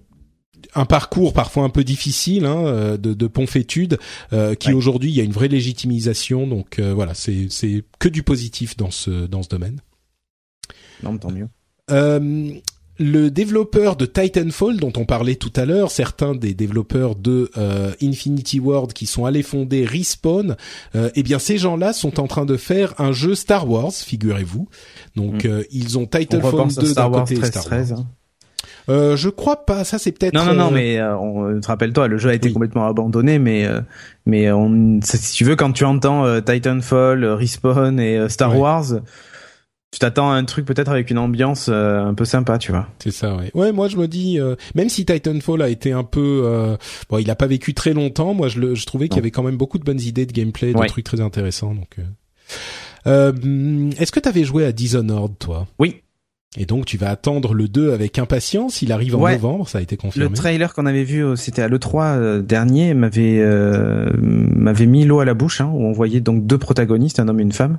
un 0.75 0.85
parcours 0.85 1.33
parfois 1.33 1.65
un 1.65 1.69
peu 1.69 1.85
difficile 1.85 2.47
hein, 2.47 2.65
euh, 2.67 2.97
de, 2.97 3.15
de 3.15 3.27
Ponfétude, 3.27 3.99
euh, 4.33 4.55
qui 4.55 4.73
aujourd'hui 4.73 5.11
il 5.11 5.17
y 5.17 5.21
a 5.21 5.25
une 5.25 5.33
vraie 5.33 5.49
légitimisation. 5.49 6.47
Donc 6.47 6.81
voilà, 6.81 7.15
c'est 7.15 7.49
c'est 7.51 7.85
que 7.99 8.09
du 8.09 8.23
positif 8.23 8.77
dans 8.77 8.91
ce 8.91 9.27
dans 9.27 9.43
ce 9.43 9.49
domaine. 9.49 9.81
Non, 11.03 11.19
tant 11.19 11.31
mieux. 11.31 11.49
Euh, 11.91 12.53
le 13.03 13.31
développeur 13.31 13.97
de 13.97 14.07
Titanfall 14.07 14.77
dont 14.77 14.93
on 14.97 15.05
parlait 15.05 15.35
tout 15.35 15.53
à 15.57 15.65
l'heure, 15.65 15.91
certains 15.91 16.35
des 16.35 16.55
développeurs 16.55 17.17
de 17.17 17.51
euh, 17.57 17.93
Infinity 18.03 18.61
Ward 18.61 18.93
qui 18.93 19.07
sont 19.07 19.27
allés 19.27 19.43
fonder 19.43 19.85
Respawn, 19.85 20.57
euh, 20.95 21.11
eh 21.15 21.23
bien 21.23 21.39
ces 21.39 21.59
gens-là 21.59 21.93
sont 21.93 22.21
en 22.21 22.27
train 22.27 22.45
de 22.45 22.57
faire 22.57 22.95
un 22.99 23.13
jeu 23.13 23.35
Star 23.35 23.69
Wars, 23.69 23.93
figurez-vous. 23.93 24.69
Donc 25.17 25.45
mm. 25.45 25.49
euh, 25.49 25.63
ils 25.71 25.99
ont 25.99 26.07
Titanfall 26.07 26.69
2 26.69 26.95
d'un 26.95 27.11
côté 27.11 27.35
13, 27.35 27.51
Star 27.51 27.63
Wars. 27.65 27.65
13, 27.65 27.93
hein. 27.93 28.07
Euh, 28.89 29.17
je 29.17 29.29
crois 29.29 29.65
pas. 29.65 29.85
Ça, 29.85 29.99
c'est 29.99 30.11
peut-être. 30.11 30.35
Non, 30.35 30.45
non, 30.45 30.55
non. 30.55 30.71
Mais 30.73 31.01
on, 31.01 31.61
te 31.61 31.67
rappelle-toi, 31.69 32.09
le 32.09 32.19
jeu 32.19 32.31
a 32.31 32.35
été 32.35 32.53
complètement 32.53 32.87
abandonné. 32.87 33.39
Mais 33.39 33.69
mais 34.27 34.51
on, 34.51 34.99
si 35.05 35.35
tu 35.35 35.45
veux, 35.45 35.55
quand 35.55 35.71
tu 35.71 35.85
entends 35.85 36.41
Titanfall, 36.41 37.25
Respawn 37.25 38.01
et 38.01 38.29
Star 38.29 38.59
Wars, 38.59 38.95
tu 39.93 39.99
t'attends 39.99 40.33
à 40.33 40.37
un 40.37 40.45
truc 40.45 40.65
peut-être 40.65 40.91
avec 40.91 41.11
une 41.11 41.19
ambiance 41.19 41.67
euh, 41.69 42.03
un 42.03 42.15
peu 42.15 42.25
sympa, 42.25 42.57
tu 42.57 42.73
vois. 42.73 42.89
C'est 42.99 43.11
ça, 43.11 43.37
ouais. 43.37 43.51
Ouais, 43.53 43.73
moi 43.73 43.89
je 43.89 43.99
me 43.99 44.09
dis, 44.09 44.41
euh, 44.41 44.57
même 44.75 44.89
si 44.89 45.05
Titanfall 45.05 45.61
a 45.61 45.69
été 45.69 45.93
un 45.93 46.03
peu, 46.03 46.43
euh, 46.45 46.77
bon, 47.11 47.19
il 47.19 47.31
a 47.31 47.37
pas 47.37 47.47
vécu 47.47 47.75
très 47.75 47.93
longtemps. 47.93 48.33
Moi, 48.33 48.49
je, 48.49 48.59
le, 48.59 48.75
je 48.75 48.87
trouvais 48.87 49.09
qu'il 49.09 49.17
y 49.17 49.21
avait 49.21 49.31
quand 49.31 49.43
même 49.43 49.59
beaucoup 49.59 49.79
de 49.79 49.85
bonnes 49.85 50.01
idées 50.01 50.25
de 50.25 50.33
gameplay, 50.33 50.73
de 50.73 50.87
trucs 50.87 51.05
très 51.05 51.21
intéressants. 51.21 51.75
Donc, 51.75 51.99
est-ce 53.05 54.13
que 54.13 54.21
t'avais 54.21 54.45
joué 54.45 54.65
à 54.65 54.73
Dishonored, 54.73 55.39
toi? 55.39 55.69
Oui. 55.79 55.97
Et 56.59 56.67
donc 56.67 56.85
tu 56.85 56.99
vas 56.99 57.09
attendre 57.09 57.55
le 57.55 57.67
2 57.67 57.93
avec 57.93 58.19
impatience. 58.19 58.83
Il 58.83 58.93
arrive 58.93 59.17
en 59.17 59.27
novembre, 59.27 59.69
ça 59.69 59.79
a 59.79 59.81
été 59.81 59.97
confirmé. 59.97 60.29
Le 60.29 60.35
trailer 60.35 60.75
qu'on 60.75 60.85
avait 60.85 61.05
vu, 61.05 61.25
c'était 61.37 61.63
à 61.63 61.69
le 61.69 61.79
3 61.79 62.41
dernier, 62.41 62.95
m'avait 62.95 63.43
m'avait 64.17 64.87
mis 64.87 65.05
l'eau 65.05 65.21
à 65.21 65.27
la 65.27 65.35
bouche, 65.35 65.61
hein, 65.61 65.71
où 65.73 65.85
on 65.85 65.93
voyait 65.93 66.21
donc 66.21 66.47
deux 66.47 66.59
protagonistes, 66.59 67.21
un 67.21 67.29
homme 67.29 67.41
et 67.41 67.43
une 67.43 67.53
femme. 67.53 67.79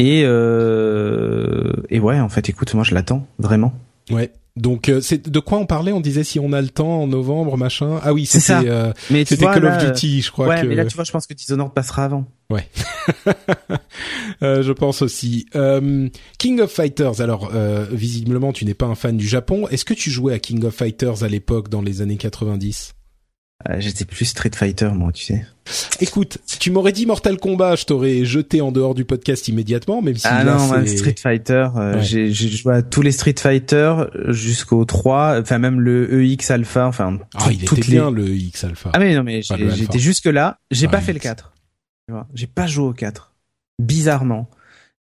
Et 0.00 0.22
euh, 0.24 1.72
et 1.90 2.00
ouais, 2.00 2.18
en 2.20 2.28
fait, 2.28 2.48
écoute, 2.48 2.72
moi 2.74 2.84
je 2.84 2.94
l'attends 2.94 3.26
vraiment. 3.38 3.74
Ouais. 4.10 4.32
Donc 4.56 4.88
euh, 4.88 5.00
c'est 5.00 5.28
de 5.28 5.38
quoi 5.40 5.58
on 5.58 5.66
parlait? 5.66 5.92
On 5.92 6.00
disait 6.00 6.24
si 6.24 6.40
on 6.40 6.52
a 6.52 6.60
le 6.60 6.68
temps 6.68 7.02
en 7.02 7.06
novembre, 7.06 7.56
machin. 7.56 8.00
Ah 8.02 8.12
oui, 8.12 8.26
C'est 8.26 8.40
ça. 8.40 8.58
c'était 8.58 8.70
euh, 8.70 8.92
Mais 9.10 9.24
c'était 9.24 9.44
Call 9.44 9.62
là, 9.62 9.76
of 9.76 9.84
Duty, 9.92 10.22
je 10.22 10.32
crois 10.32 10.48
ouais, 10.48 10.62
que. 10.62 10.66
mais 10.66 10.74
là, 10.74 10.84
tu 10.86 10.94
vois, 10.96 11.04
je 11.04 11.12
pense 11.12 11.26
que 11.26 11.34
Dishonored 11.34 11.72
passera 11.72 12.04
avant. 12.04 12.24
Ouais. 12.50 12.68
Euh, 14.42 14.62
je 14.62 14.72
pense 14.72 15.02
aussi. 15.02 15.44
Euh, 15.54 16.08
King 16.38 16.60
of 16.60 16.70
Fighters. 16.72 17.20
Alors, 17.20 17.50
euh, 17.54 17.84
visiblement, 17.92 18.54
tu 18.54 18.64
n'es 18.64 18.72
pas 18.72 18.86
un 18.86 18.94
fan 18.94 19.18
du 19.18 19.28
Japon. 19.28 19.68
Est-ce 19.68 19.84
que 19.84 19.92
tu 19.92 20.10
jouais 20.10 20.32
à 20.32 20.38
King 20.38 20.64
of 20.64 20.74
Fighters 20.74 21.22
à 21.22 21.28
l'époque, 21.28 21.68
dans 21.68 21.82
les 21.82 22.00
années 22.00 22.16
90 22.16 22.94
Euh, 22.94 22.99
J'étais 23.78 24.04
plus 24.06 24.24
Street 24.24 24.50
Fighter, 24.54 24.88
moi, 24.94 25.12
tu 25.12 25.24
sais. 25.24 25.44
Écoute, 26.00 26.38
tu 26.58 26.70
m'aurais 26.70 26.92
dit 26.92 27.04
Mortal 27.06 27.36
Kombat, 27.38 27.76
je 27.76 27.84
t'aurais 27.84 28.24
jeté 28.24 28.60
en 28.62 28.72
dehors 28.72 28.94
du 28.94 29.04
podcast 29.04 29.46
immédiatement, 29.48 30.00
même 30.02 30.16
si 30.16 30.26
ah 30.26 30.42
là, 30.42 30.56
non, 30.56 30.66
moi, 30.66 30.86
Street 30.86 31.14
Fighter, 31.20 31.68
euh, 31.76 31.94
Ouais. 31.96 32.02
j'ai 32.02 32.32
joué 32.32 32.74
à 32.74 32.82
tous 32.82 33.02
les 33.02 33.12
Street 33.12 33.34
Fighter 33.38 33.94
jusqu'au 34.28 34.84
3, 34.86 35.40
enfin 35.40 35.58
même 35.58 35.78
le 35.80 36.24
EX 36.24 36.50
Alpha, 36.50 36.86
enfin 36.86 37.18
Ah, 37.34 37.44
tout- 37.44 37.50
il 37.52 37.62
était 37.64 37.74
les... 37.76 37.82
bien 37.82 38.10
le 38.10 38.28
X 38.30 38.64
Alpha. 38.64 38.90
Ah 38.94 38.98
mais 38.98 39.14
non 39.14 39.22
mais 39.22 39.42
j'étais 39.42 39.98
jusque 39.98 40.24
là, 40.24 40.58
j'ai 40.70 40.86
Ah, 40.86 40.90
pas 40.90 41.00
fait 41.02 41.12
le 41.12 41.18
X. 41.18 41.24
4. 41.24 41.52
Tu 42.08 42.14
vois, 42.14 42.26
j'ai 42.34 42.46
pas 42.46 42.66
joué 42.66 42.86
au 42.86 42.92
4. 42.94 43.34
Bizarrement. 43.78 44.48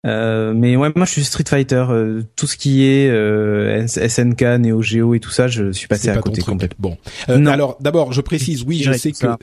Euh, 0.06 0.52
mais 0.54 0.76
ouais, 0.76 0.92
moi 0.94 1.06
je 1.06 1.10
suis 1.10 1.24
Street 1.24 1.44
Fighter, 1.48 1.84
euh, 1.90 2.22
tout 2.36 2.46
ce 2.46 2.56
qui 2.56 2.84
est 2.84 3.10
euh, 3.10 3.84
SNK, 3.86 4.42
Neo 4.60 4.80
Geo 4.80 5.14
et 5.14 5.20
tout 5.20 5.30
ça, 5.30 5.48
je 5.48 5.72
suis 5.72 5.88
passé 5.88 6.08
à 6.08 6.14
pas 6.14 6.22
ton 6.22 6.30
côté 6.30 6.42
complètement. 6.42 6.90
Bon, 6.90 6.98
Euh, 7.28 7.44
alors 7.46 7.76
d'abord, 7.80 8.12
je 8.12 8.20
précise, 8.20 8.62
oui, 8.62 8.80
je 8.82 8.92
sais 8.92 9.10
que 9.10 9.16
ça. 9.16 9.38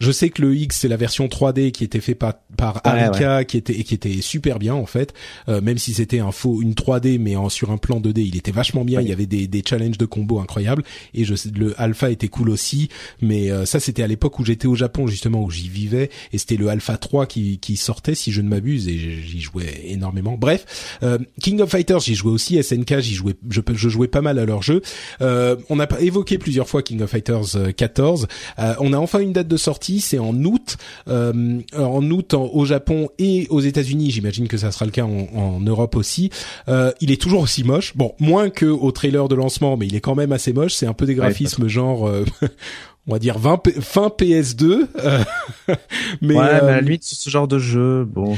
Je 0.00 0.10
sais 0.10 0.30
que 0.30 0.42
le 0.42 0.56
X 0.56 0.78
c'est 0.80 0.88
la 0.88 0.96
version 0.96 1.26
3D 1.26 1.70
qui 1.70 1.84
était 1.84 2.00
fait 2.00 2.14
par 2.14 2.34
par 2.56 2.80
Ouais, 2.84 3.02
Arika, 3.02 3.44
qui 3.44 3.56
était 3.56 3.82
qui 3.84 3.94
était 3.94 4.20
super 4.20 4.58
bien 4.58 4.74
en 4.74 4.86
fait, 4.86 5.14
Euh, 5.48 5.60
même 5.60 5.78
si 5.78 5.94
c'était 5.94 6.18
un 6.18 6.32
faux 6.32 6.62
une 6.62 6.74
3D 6.74 7.18
mais 7.18 7.36
en 7.36 7.48
sur 7.48 7.70
un 7.70 7.76
plan 7.78 8.00
2D, 8.00 8.20
il 8.26 8.36
était 8.36 8.50
vachement 8.50 8.84
bien. 8.84 8.98
Ouais. 8.98 9.04
Il 9.04 9.08
y 9.08 9.12
avait 9.12 9.26
des 9.26 9.46
des 9.46 9.62
challenges 9.66 9.98
de 9.98 10.06
combo 10.06 10.40
incroyables 10.40 10.82
et 11.14 11.24
je 11.24 11.34
le 11.54 11.80
Alpha 11.80 12.10
était 12.10 12.28
cool 12.28 12.50
aussi, 12.50 12.88
mais 13.20 13.50
euh, 13.50 13.64
ça 13.66 13.80
c'était 13.80 14.02
à 14.02 14.06
l'époque 14.06 14.38
où 14.38 14.44
j'étais 14.44 14.66
au 14.66 14.74
Japon 14.74 15.06
justement 15.06 15.42
où 15.42 15.50
j'y 15.50 15.68
vivais 15.68 16.10
et 16.32 16.38
c'était 16.38 16.56
le 16.56 16.68
Alpha 16.68 16.96
3 16.96 17.26
qui 17.26 17.58
qui 17.58 17.76
sortait 17.76 18.14
si 18.14 18.32
je 18.32 18.40
ne 18.42 18.48
m'abuse 18.48 18.88
et 18.88 18.98
j'y 18.98 19.40
jouais 19.40 19.82
énormément. 19.84 20.36
Bref, 20.38 20.98
euh, 21.02 21.18
King 21.40 21.60
of 21.60 21.70
Fighters 21.70 22.00
j'y 22.00 22.14
jouais 22.14 22.32
aussi, 22.32 22.62
SNK 22.62 23.00
j'y 23.00 23.14
jouais 23.14 23.34
je 23.50 23.60
je 23.74 23.88
jouais 23.88 24.08
pas 24.08 24.22
mal 24.22 24.38
à 24.38 24.44
leur 24.44 24.62
jeu. 24.62 24.82
Euh, 25.20 25.56
on 25.68 25.80
a 25.80 25.86
évoqué 26.00 26.38
plusieurs 26.38 26.68
fois 26.68 26.82
King 26.82 27.02
of 27.02 27.10
Fighters 27.10 27.56
euh, 27.56 27.72
14. 27.72 28.26
Euh, 28.58 28.74
on 28.80 28.92
a 28.92 28.98
enfin 28.98 29.18
une 29.20 29.32
date 29.32 29.48
de 29.48 29.56
sortie, 29.56 29.89
c'est 29.98 30.20
en 30.20 30.32
août. 30.44 30.76
Euh, 31.08 31.58
en 31.76 32.08
août 32.10 32.34
en- 32.34 32.44
au 32.52 32.64
Japon 32.64 33.08
et 33.18 33.48
aux 33.50 33.60
États-Unis. 33.60 34.12
J'imagine 34.12 34.46
que 34.46 34.56
ça 34.58 34.70
sera 34.70 34.84
le 34.84 34.92
cas 34.92 35.02
en, 35.04 35.26
en 35.36 35.58
Europe 35.58 35.96
aussi. 35.96 36.30
Euh, 36.68 36.92
il 37.00 37.10
est 37.10 37.20
toujours 37.20 37.40
aussi 37.40 37.64
moche. 37.64 37.96
Bon, 37.96 38.14
moins 38.20 38.50
que 38.50 38.66
au 38.66 38.92
trailer 38.92 39.26
de 39.26 39.34
lancement, 39.34 39.76
mais 39.76 39.88
il 39.88 39.96
est 39.96 40.00
quand 40.00 40.14
même 40.14 40.30
assez 40.30 40.52
moche. 40.52 40.74
C'est 40.74 40.86
un 40.86 40.92
peu 40.94 41.06
des 41.06 41.16
graphismes 41.16 41.66
genre. 41.66 42.06
euh, 42.06 42.24
On 43.08 43.12
va 43.14 43.18
dire 43.18 43.38
20 43.38 43.56
P- 43.56 43.72
fin 43.80 44.08
PS2, 44.16 44.86
euh, 45.02 45.24
mais, 46.20 46.34
ouais, 46.34 46.34
mais 46.34 46.38
à 46.38 46.62
la 46.62 46.80
limite 46.82 47.02
ce 47.02 47.30
genre 47.30 47.48
de 47.48 47.58
jeu, 47.58 48.04
bon. 48.04 48.36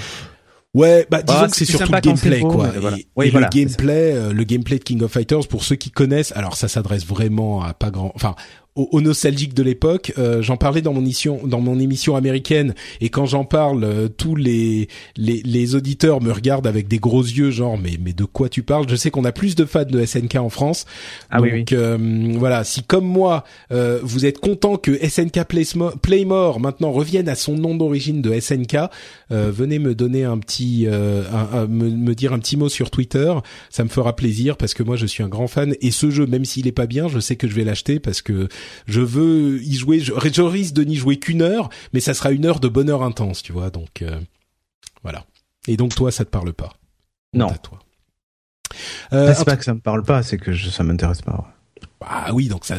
Ouais, 0.72 1.06
bah 1.10 1.20
disons 1.22 1.38
Ah, 1.42 1.48
que 1.48 1.56
c'est 1.56 1.66
surtout 1.66 1.92
le 1.92 2.00
gameplay 2.00 2.40
beau, 2.40 2.48
quoi. 2.52 2.70
mais 2.72 2.78
voilà. 2.80 2.96
Et, 2.96 3.06
Oui, 3.16 3.26
et 3.26 3.30
voilà, 3.30 3.50
le 3.52 3.58
gameplay, 3.58 4.12
euh, 4.14 4.32
le 4.32 4.44
gameplay 4.44 4.78
de 4.78 4.84
King 4.84 5.02
of 5.02 5.12
Fighters 5.12 5.46
pour 5.48 5.64
ceux 5.64 5.76
qui 5.76 5.90
connaissent, 5.90 6.32
alors 6.34 6.56
ça 6.56 6.68
s'adresse 6.68 7.04
vraiment 7.04 7.62
à 7.62 7.74
pas 7.74 7.90
grand, 7.90 8.12
enfin 8.14 8.34
aux, 8.76 8.88
aux 8.92 9.00
nostalgiques 9.00 9.54
de 9.54 9.62
l'époque. 9.62 10.12
Euh, 10.18 10.42
j'en 10.42 10.56
parlais 10.56 10.80
dans 10.82 10.92
mon 10.92 11.00
émission, 11.00 11.40
dans 11.46 11.60
mon 11.60 11.78
émission 11.78 12.16
américaine, 12.16 12.74
et 13.00 13.08
quand 13.10 13.26
j'en 13.26 13.44
parle, 13.44 13.84
euh, 13.84 14.08
tous 14.08 14.34
les, 14.36 14.88
les 15.16 15.42
les 15.44 15.74
auditeurs 15.74 16.20
me 16.22 16.32
regardent 16.32 16.66
avec 16.66 16.88
des 16.88 16.98
gros 16.98 17.22
yeux, 17.22 17.50
genre 17.50 17.76
mais 17.78 17.98
mais 18.00 18.12
de 18.12 18.24
quoi 18.24 18.48
tu 18.48 18.62
parles? 18.62 18.86
Je 18.88 18.96
sais 18.96 19.10
qu'on 19.10 19.24
a 19.24 19.32
plus 19.32 19.54
de 19.54 19.64
fans 19.64 19.84
de 19.84 20.04
SNK 20.04 20.36
en 20.36 20.48
France, 20.48 20.86
Ah 21.30 21.40
oui, 21.40 21.50
donc 21.58 21.72
euh, 21.72 21.98
voilà, 22.38 22.64
si 22.64 22.82
comme 22.82 23.04
moi 23.06 23.44
euh, 23.72 24.00
vous 24.02 24.24
êtes 24.26 24.38
content 24.38 24.76
que 24.76 24.92
SNK 25.06 25.40
Playsmo- 25.48 25.96
Playmore 25.98 26.60
maintenant 26.60 26.92
revienne 26.92 27.28
à 27.28 27.34
son 27.34 27.56
nom 27.56 27.74
d'origine 27.74 28.22
de 28.22 28.32
SNK, 28.38 28.76
euh, 29.30 29.50
venez 29.54 29.78
me 29.78 29.94
donner 29.94 30.24
un 30.24 30.38
petit, 30.38 30.86
euh, 30.86 31.24
un- 31.32 31.58
un- 31.60 31.66
me, 31.66 31.90
me 31.90 32.14
dire 32.14 32.32
un 32.32 32.38
petit 32.38 32.56
mot 32.56 32.68
sur 32.68 32.90
Twitter, 32.90 33.32
ça 33.70 33.84
me 33.84 33.88
fera 33.88 34.16
plaisir 34.16 34.56
parce 34.56 34.74
que 34.74 34.82
moi 34.82 34.96
je 34.96 35.06
suis 35.06 35.22
un 35.22 35.28
grand 35.28 35.46
fan. 35.48 35.74
Et 35.80 35.90
ce 35.90 36.10
jeu, 36.10 36.26
même 36.26 36.44
s'il 36.44 36.66
est 36.66 36.72
pas 36.72 36.86
bien, 36.86 37.08
je 37.08 37.18
sais 37.20 37.36
que 37.36 37.46
je 37.48 37.54
vais 37.54 37.64
l'acheter 37.64 37.98
parce 38.00 38.22
que 38.22 38.48
je 38.86 39.00
veux 39.00 39.62
y 39.62 39.74
jouer. 39.74 40.00
Je, 40.00 40.12
je 40.32 40.42
risque 40.42 40.74
de 40.74 40.84
n'y 40.84 40.96
jouer 40.96 41.18
qu'une 41.18 41.42
heure, 41.42 41.68
mais 41.92 42.00
ça 42.00 42.14
sera 42.14 42.32
une 42.32 42.46
heure 42.46 42.60
de 42.60 42.68
bonheur 42.68 43.02
intense, 43.02 43.42
tu 43.42 43.52
vois. 43.52 43.70
Donc 43.70 44.02
euh, 44.02 44.18
voilà. 45.02 45.24
Et 45.68 45.76
donc 45.76 45.94
toi, 45.94 46.10
ça 46.10 46.24
te 46.24 46.30
parle 46.30 46.52
pas? 46.52 46.72
Non. 47.34 47.48
À 47.48 47.56
toi? 47.58 47.78
Euh, 49.12 49.34
c'est 49.36 49.44
pas 49.44 49.56
que 49.56 49.64
ça 49.64 49.74
me 49.74 49.80
parle 49.80 50.02
pas, 50.02 50.22
c'est 50.22 50.38
que 50.38 50.52
je, 50.52 50.70
ça 50.70 50.82
m'intéresse 50.82 51.20
pas. 51.22 51.52
ah 52.04 52.32
oui, 52.32 52.48
donc 52.48 52.64
ça. 52.64 52.76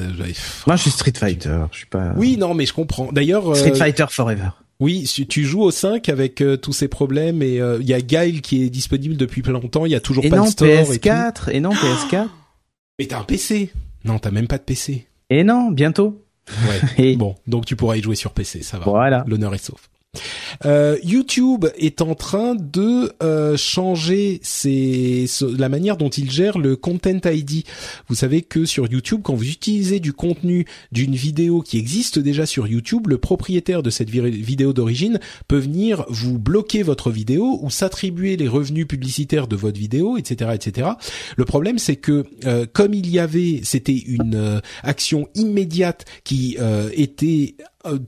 Moi, 0.68 0.76
je 0.76 0.82
suis 0.82 0.92
Street 0.92 1.14
Fighter, 1.16 1.60
je 1.72 1.78
suis 1.78 1.86
pas. 1.86 2.14
Oui, 2.16 2.38
non, 2.38 2.54
mais 2.54 2.66
je 2.66 2.74
comprends. 2.74 3.12
D'ailleurs, 3.12 3.52
euh, 3.52 3.56
Street 3.56 3.76
Fighter 3.76 4.06
Forever. 4.10 4.50
oui, 4.80 5.06
si 5.06 5.28
tu 5.28 5.46
joues 5.46 5.62
au 5.62 5.72
5 5.72 6.10
avec 6.10 6.42
euh, 6.42 6.58
tous 6.58 6.74
ces 6.74 6.88
problèmes 6.88 7.42
et 7.42 7.62
euh, 7.62 7.78
il 7.80 7.88
y 7.88 7.94
a 7.94 8.02
Guile 8.02 8.42
qui 8.42 8.64
est 8.64 8.70
disponible 8.70 9.16
depuis 9.16 9.42
plein 9.44 9.54
longtemps. 9.54 9.86
Il 9.86 9.92
y 9.92 9.96
a 9.96 10.00
toujours 10.00 10.26
Et 10.26 10.30
pas 10.30 10.38
non 10.38 10.46
de 10.46 10.50
store 10.50 10.68
et 10.68 11.00
tout. 11.00 11.08
PS4, 11.10 11.52
et 11.52 11.60
non 11.60 11.72
PS4, 11.72 12.28
Mais 13.00 13.06
t'as 13.06 13.20
un 13.20 13.24
PC 13.24 13.72
Non, 14.04 14.20
t'as 14.20 14.32
même 14.32 14.48
pas 14.48 14.58
de 14.58 14.64
PC. 14.64 15.08
Et 15.30 15.44
non 15.44 15.72
bientôt. 15.72 16.22
Ouais. 16.68 16.82
Et 16.98 17.16
bon, 17.16 17.36
donc 17.48 17.66
tu 17.66 17.76
pourras 17.76 17.96
y 17.96 18.02
jouer 18.02 18.16
sur 18.16 18.32
PC, 18.32 18.64
ça 18.64 18.78
va. 18.78 18.86
voilà. 18.86 19.24
L'honneur 19.28 19.54
est 19.54 19.64
sauf. 19.64 19.90
Euh, 20.66 20.98
YouTube 21.04 21.66
est 21.78 22.02
en 22.02 22.16
train 22.16 22.56
de 22.56 23.12
euh, 23.22 23.58
changer 23.58 24.40
ses, 24.44 25.26
la 25.58 25.70
manière 25.70 25.98
dont 25.98 26.10
il 26.10 26.32
gère 26.32 26.58
le 26.58 26.76
Content 26.76 27.20
ID. 27.26 27.64
Vous 28.08 28.16
savez 28.16 28.42
que 28.42 28.66
sur 28.66 28.90
YouTube, 28.92 29.22
quand 29.24 29.34
vous 29.34 29.50
utilisez 29.50 30.00
du 30.00 30.14
contenu 30.14 30.66
d'une 30.92 31.16
vidéo 31.16 31.62
qui 31.62 31.78
existe 31.78 32.20
déjà 32.20 32.46
sur 32.46 32.68
YouTube, 32.68 33.08
le 33.08 33.18
propriétaire 33.18 33.84
de 33.84 33.90
cette 33.90 34.10
vi- 34.10 34.30
vidéo 34.30 34.74
d'origine 34.74 35.20
peut 35.48 35.58
venir 35.58 36.06
vous 36.10 36.38
bloquer 36.40 36.84
votre 36.84 37.10
vidéo 37.12 37.60
ou 37.62 37.70
s'attribuer 37.70 38.38
les 38.38 38.48
revenus 38.48 38.88
publicitaires 38.88 39.48
de 39.48 39.56
votre 39.56 39.80
vidéo, 39.80 40.18
etc., 40.18 40.52
etc. 40.54 40.90
Le 41.36 41.46
problème, 41.46 41.80
c'est 41.80 41.96
que 41.96 42.26
euh, 42.46 42.66
comme 42.72 42.94
il 42.94 43.10
y 43.10 43.20
avait, 43.20 43.62
c'était 43.64 43.98
une 43.98 44.36
euh, 44.36 44.60
action 44.84 45.28
immédiate 45.36 46.06
qui 46.24 46.58
était 46.96 47.56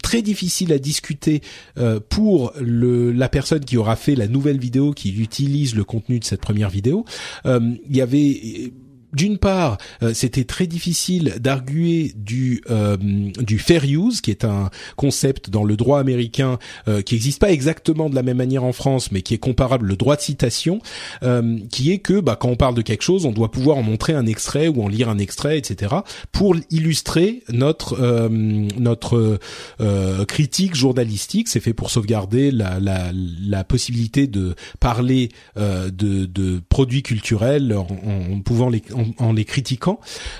très 0.02 0.22
difficile 0.22 0.72
à 0.74 0.80
discuter 0.80 1.42
euh, 1.78 2.00
pour 2.00 2.54
le, 2.60 3.12
la 3.12 3.30
personne 3.30 3.64
qui 3.64 3.78
aura 3.78 3.96
fait 3.96 4.16
la 4.16 4.28
nouvelle 4.28 4.60
vidéo, 4.60 4.92
qui 4.92 5.10
utilise 5.22 5.76
le 5.76 5.84
contenu 5.84 6.20
de 6.20 6.24
cette 6.24 6.42
première 6.42 6.70
vidéo. 6.70 7.06
Euh, 7.46 7.76
il 7.90 7.96
y 7.96 8.02
avait 8.02 8.72
d'une 9.16 9.38
part, 9.38 9.78
euh, 10.04 10.14
c'était 10.14 10.44
très 10.44 10.68
difficile 10.68 11.36
d'arguer 11.40 12.12
du 12.16 12.62
euh, 12.70 12.98
du 12.98 13.58
fair 13.60 13.84
use, 13.86 14.22
qui 14.22 14.32
est 14.32 14.44
un 14.44 14.70
concept 14.96 15.50
dans 15.50 15.64
le 15.64 15.78
droit 15.78 16.00
américain 16.00 16.60
euh, 16.88 17.02
qui 17.02 17.16
n'existe 17.16 17.40
pas 17.40 17.52
exactement 17.52 18.10
de 18.10 18.16
la 18.16 18.24
même 18.24 18.38
manière 18.38 18.64
en 18.64 18.74
France, 18.74 19.12
mais 19.12 19.22
qui 19.22 19.34
est 19.34 19.40
comparable 19.40 19.88
le 19.88 19.96
droit 19.96 20.16
de 20.16 20.22
citation, 20.22 20.80
euh, 21.24 21.60
qui 21.72 21.92
est 21.92 22.00
que 22.00 22.20
bah, 22.20 22.38
quand 22.40 22.50
on 22.50 22.56
parle 22.56 22.76
de 22.76 22.82
quelque 22.82 23.04
chose, 23.04 23.26
on 23.26 23.32
doit 23.32 23.52
pouvoir 23.52 23.78
en 23.78 23.84
montrer 23.84 24.14
un 24.14 24.26
extrait 24.26 24.68
ou 24.68 24.84
en 24.84 24.88
lire 24.88 25.10
un 25.10 25.18
extrait, 25.18 25.58
etc., 25.58 25.96
pour 26.32 26.56
illustrer 26.70 27.44
notre 27.50 28.00
euh, 28.00 28.30
notre 28.30 29.40
euh, 29.80 30.26
critique 30.26 30.76
journalistique. 30.76 31.48
C'est 31.48 31.60
fait 31.60 31.74
pour 31.74 31.90
sauvegarder 31.90 32.52
la, 32.52 32.80
la, 32.80 33.12
la 33.14 33.64
possibilité 33.64 34.28
de 34.28 34.56
parler 34.80 35.30
de, 35.56 35.90
de 36.26 36.62
produits 36.70 37.04
culturels 37.04 37.74
en, 37.74 37.88
en 38.34 38.40
pouvant 38.42 38.70
les 38.70 38.82
en, 38.94 39.05
en 39.20 39.34
les 39.34 39.46
critiquant, 39.46 40.00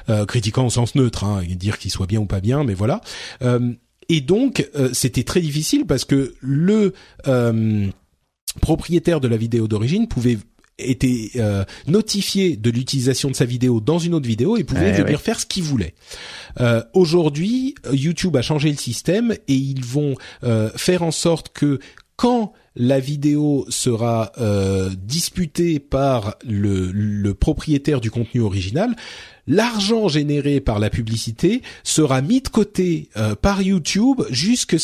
euh, 0.10 0.26
critiquant 0.26 0.66
au 0.66 0.70
sens 0.70 0.96
neutre, 0.96 1.24
hein, 1.24 1.42
et 1.50 1.56
dire 1.56 1.78
qu'ils 1.78 1.92
soient 1.92 2.08
bien 2.08 2.20
ou 2.20 2.26
pas 2.26 2.42
bien, 2.42 2.64
mais 2.64 2.74
voilà. 2.74 3.02
Euh, 3.42 3.74
et 4.10 4.22
donc 4.22 4.70
euh, 4.76 4.90
c'était 4.94 5.24
très 5.24 5.42
difficile 5.42 5.86
parce 5.86 6.06
que 6.06 6.36
le 6.40 6.94
propriétaire 8.62 9.20
de 9.20 9.28
la 9.28 9.38
vidéo 9.38 9.68
d'origine 9.68 10.08
pouvait 10.08 10.38
était 10.78 11.32
euh, 11.38 11.64
notifié 11.88 12.58
de 12.58 12.70
l'utilisation 12.70 13.30
de 13.30 13.36
sa 13.36 13.46
vidéo 13.46 13.80
dans 13.80 13.98
une 13.98 14.14
autre 14.14 14.28
vidéo 14.28 14.58
et 14.58 14.66
pouvait 14.66 14.82
Ouais, 14.92 14.92
venir 14.92 15.06
ouais. 15.18 15.18
faire 15.24 15.40
ce 15.40 15.46
qu'il 15.46 15.64
voulait. 15.64 15.96
Euh, 16.60 16.84
Aujourd'hui, 16.94 17.76
YouTube 17.94 18.36
a 18.36 18.42
changé 18.42 18.70
le 18.72 18.78
système 18.78 19.32
et 19.48 19.54
ils 19.56 19.84
vont 19.86 20.16
euh, 20.44 20.70
faire 20.76 21.02
en 21.04 21.12
sorte 21.12 21.50
que 21.54 21.80
quand 22.16 22.54
la 22.76 23.00
vidéo 23.00 23.66
sera 23.70 24.32
euh, 24.38 24.90
disputée 24.98 25.80
par 25.80 26.36
le, 26.46 26.92
le 26.92 27.34
propriétaire 27.34 28.02
du 28.02 28.12
contenu 28.12 28.42
original, 28.42 28.96
l'argent 29.48 30.08
généré 30.10 30.60
par 30.60 30.80
la 30.80 30.90
publicité 30.90 31.62
sera 31.84 32.22
mis 32.22 32.42
de 32.42 32.50
côté 32.50 33.10
euh, 33.16 33.36
par 33.36 33.62
YouTube 33.62 34.22
jusqu'à 34.30 34.80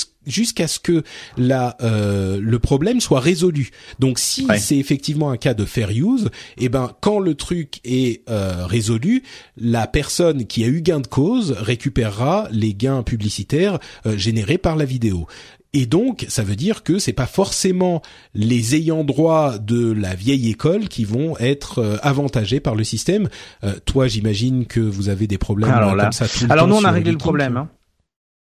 ce 0.67 0.79
que 0.79 1.03
la 1.37 1.75
euh, 1.81 2.39
le 2.41 2.59
problème 2.59 3.01
soit 3.01 3.19
résolu. 3.19 3.71
Donc 3.99 4.19
si 4.19 4.45
Ouais. 4.45 4.57
c'est 4.59 4.77
effectivement 4.77 5.29
un 5.31 5.37
cas 5.37 5.53
de 5.53 5.65
fair 5.65 5.89
use, 5.91 6.29
eh 6.57 6.69
ben 6.69 6.91
quand 7.01 7.19
le 7.19 7.35
truc 7.35 7.79
est 7.83 8.21
euh, 8.29 8.65
résolu, 8.65 9.23
la 9.57 9.87
personne 9.87 10.45
qui 10.45 10.63
a 10.63 10.67
eu 10.67 10.81
gain 10.81 10.99
de 11.01 11.07
cause 11.07 11.51
récupérera 11.59 12.47
les 12.51 12.73
gains 12.73 13.03
publicitaires 13.03 13.79
euh, 14.05 14.17
générés 14.17 14.57
par 14.57 14.75
la 14.77 14.85
vidéo. 14.85 15.27
Et 15.73 15.85
donc, 15.85 16.25
ça 16.27 16.43
veut 16.43 16.57
dire 16.57 16.83
que 16.83 16.99
c'est 16.99 17.13
pas 17.13 17.25
forcément 17.27 18.01
les 18.33 18.75
ayants 18.75 19.05
droit 19.05 19.57
de 19.57 19.91
la 19.93 20.15
vieille 20.15 20.49
école 20.49 20.89
qui 20.89 21.05
vont 21.05 21.37
être 21.37 21.79
euh, 21.79 21.97
avantagés 22.01 22.59
par 22.59 22.75
le 22.75 22.83
système. 22.83 23.29
Euh, 23.63 23.75
toi, 23.85 24.07
j'imagine 24.07 24.65
que 24.65 24.81
vous 24.81 25.07
avez 25.07 25.27
des 25.27 25.37
problèmes 25.37 25.71
Alors 25.71 25.93
euh, 25.93 25.95
là- 25.95 26.03
comme 26.03 26.11
ça 26.11 26.27
tout 26.27 26.43
le 26.45 26.51
Alors 26.51 26.65
temps 26.67 26.75
nous, 26.75 26.81
on 26.81 26.83
a 26.83 26.91
réglé 26.91 27.11
le 27.11 27.17
problème. 27.17 27.55
Hein. 27.55 27.69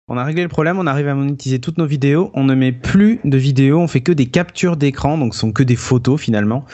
On 0.10 0.18
a 0.18 0.24
réglé 0.24 0.42
le 0.42 0.50
problème, 0.50 0.80
on 0.80 0.88
arrive 0.88 1.08
à 1.08 1.14
monétiser 1.14 1.60
toutes 1.60 1.78
nos 1.78 1.86
vidéos. 1.86 2.32
On 2.34 2.44
ne 2.44 2.56
met 2.56 2.72
plus 2.72 3.20
de 3.24 3.38
vidéos, 3.38 3.80
on 3.80 3.88
fait 3.88 4.02
que 4.02 4.12
des 4.12 4.26
captures 4.26 4.76
d'écran, 4.76 5.20
donc 5.20 5.36
ce 5.36 5.42
sont 5.42 5.52
que 5.52 5.62
des 5.62 5.76
photos 5.76 6.20
finalement, 6.20 6.66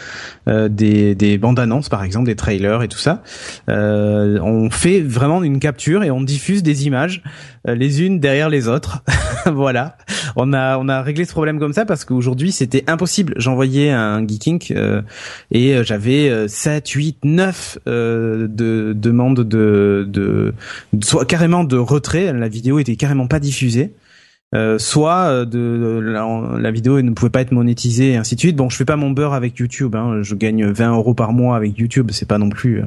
euh, 0.47 0.69
des, 0.69 1.15
des 1.15 1.37
bandes 1.37 1.59
annonces 1.59 1.89
par 1.89 2.03
exemple, 2.03 2.27
des 2.27 2.35
trailers 2.35 2.81
et 2.81 2.87
tout 2.87 2.97
ça. 2.97 3.23
Euh, 3.69 4.39
on 4.41 4.69
fait 4.69 5.01
vraiment 5.01 5.43
une 5.43 5.59
capture 5.59 6.03
et 6.03 6.11
on 6.11 6.21
diffuse 6.21 6.63
des 6.63 6.87
images 6.87 7.23
euh, 7.67 7.75
les 7.75 8.01
unes 8.01 8.19
derrière 8.19 8.49
les 8.49 8.67
autres. 8.67 9.03
voilà. 9.45 9.97
On 10.35 10.53
a 10.53 10.77
on 10.77 10.89
a 10.89 11.01
réglé 11.01 11.25
ce 11.25 11.31
problème 11.31 11.59
comme 11.59 11.73
ça 11.73 11.85
parce 11.85 12.05
qu'aujourd'hui 12.05 12.51
c'était 12.51 12.83
impossible. 12.87 13.33
J'envoyais 13.37 13.91
un 13.91 14.25
Geeking 14.25 14.59
euh, 14.71 15.01
et 15.51 15.83
j'avais 15.83 16.29
euh, 16.29 16.47
7, 16.47 16.87
8, 16.89 17.17
9 17.23 17.79
euh, 17.87 18.47
de 18.49 18.93
demandes 18.95 19.41
de, 19.41 20.05
de 20.07 20.53
soit 21.01 21.25
carrément 21.25 21.63
de 21.63 21.77
retrait, 21.77 22.33
la 22.33 22.47
vidéo 22.47 22.79
était 22.79 22.95
carrément 22.95 23.24
pas 23.27 23.39
diffusée. 23.39 23.93
Euh, 24.53 24.77
soit 24.77 25.25
euh, 25.25 25.43
de 25.43 25.99
la, 25.99 26.57
la 26.59 26.71
vidéo 26.71 27.01
ne 27.01 27.11
pouvait 27.11 27.31
pas 27.31 27.41
être 27.41 27.51
monétisée 27.51 28.11
et 28.11 28.15
ainsi 28.15 28.35
de 28.35 28.39
suite. 28.39 28.55
Bon, 28.55 28.69
je 28.69 28.77
fais 28.77 28.85
pas 28.85 28.95
mon 28.95 29.09
beurre 29.09 29.33
avec 29.33 29.57
YouTube. 29.57 29.95
Hein, 29.95 30.21
je 30.21 30.33
gagne 30.35 30.65
20 30.65 30.93
euros 30.95 31.13
par 31.13 31.33
mois 31.33 31.57
avec 31.57 31.77
YouTube, 31.77 32.11
c'est 32.13 32.27
pas 32.27 32.37
non 32.37 32.49
plus. 32.49 32.79
euh, 32.79 32.85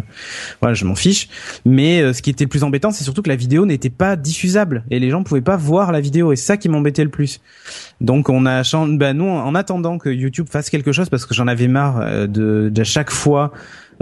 voilà, 0.62 0.74
je 0.74 0.86
m'en 0.86 0.94
fiche. 0.94 1.28
Mais 1.66 2.00
euh, 2.00 2.12
ce 2.14 2.22
qui 2.22 2.30
était 2.30 2.44
le 2.44 2.48
plus 2.48 2.62
embêtant, 2.64 2.90
c'est 2.90 3.04
surtout 3.04 3.20
que 3.20 3.28
la 3.28 3.36
vidéo 3.36 3.66
n'était 3.66 3.90
pas 3.90 4.16
diffusable 4.16 4.84
et 4.90 4.98
les 4.98 5.10
gens 5.10 5.22
pouvaient 5.24 5.40
pas 5.42 5.56
voir 5.56 5.92
la 5.92 6.00
vidéo. 6.00 6.32
Et 6.32 6.36
ça 6.36 6.56
qui 6.56 6.70
m'embêtait 6.70 7.04
le 7.04 7.10
plus. 7.10 7.40
Donc 8.00 8.30
on 8.30 8.46
a. 8.46 8.62
Ben 8.92 9.16
nous, 9.16 9.28
en 9.28 9.54
attendant 9.54 9.98
que 9.98 10.08
YouTube 10.08 10.46
fasse 10.48 10.70
quelque 10.70 10.92
chose, 10.92 11.10
parce 11.10 11.26
que 11.26 11.34
j'en 11.34 11.48
avais 11.48 11.68
marre 11.68 12.00
euh, 12.00 12.26
de, 12.26 12.70
de 12.72 12.84
chaque 12.84 13.10
fois 13.10 13.52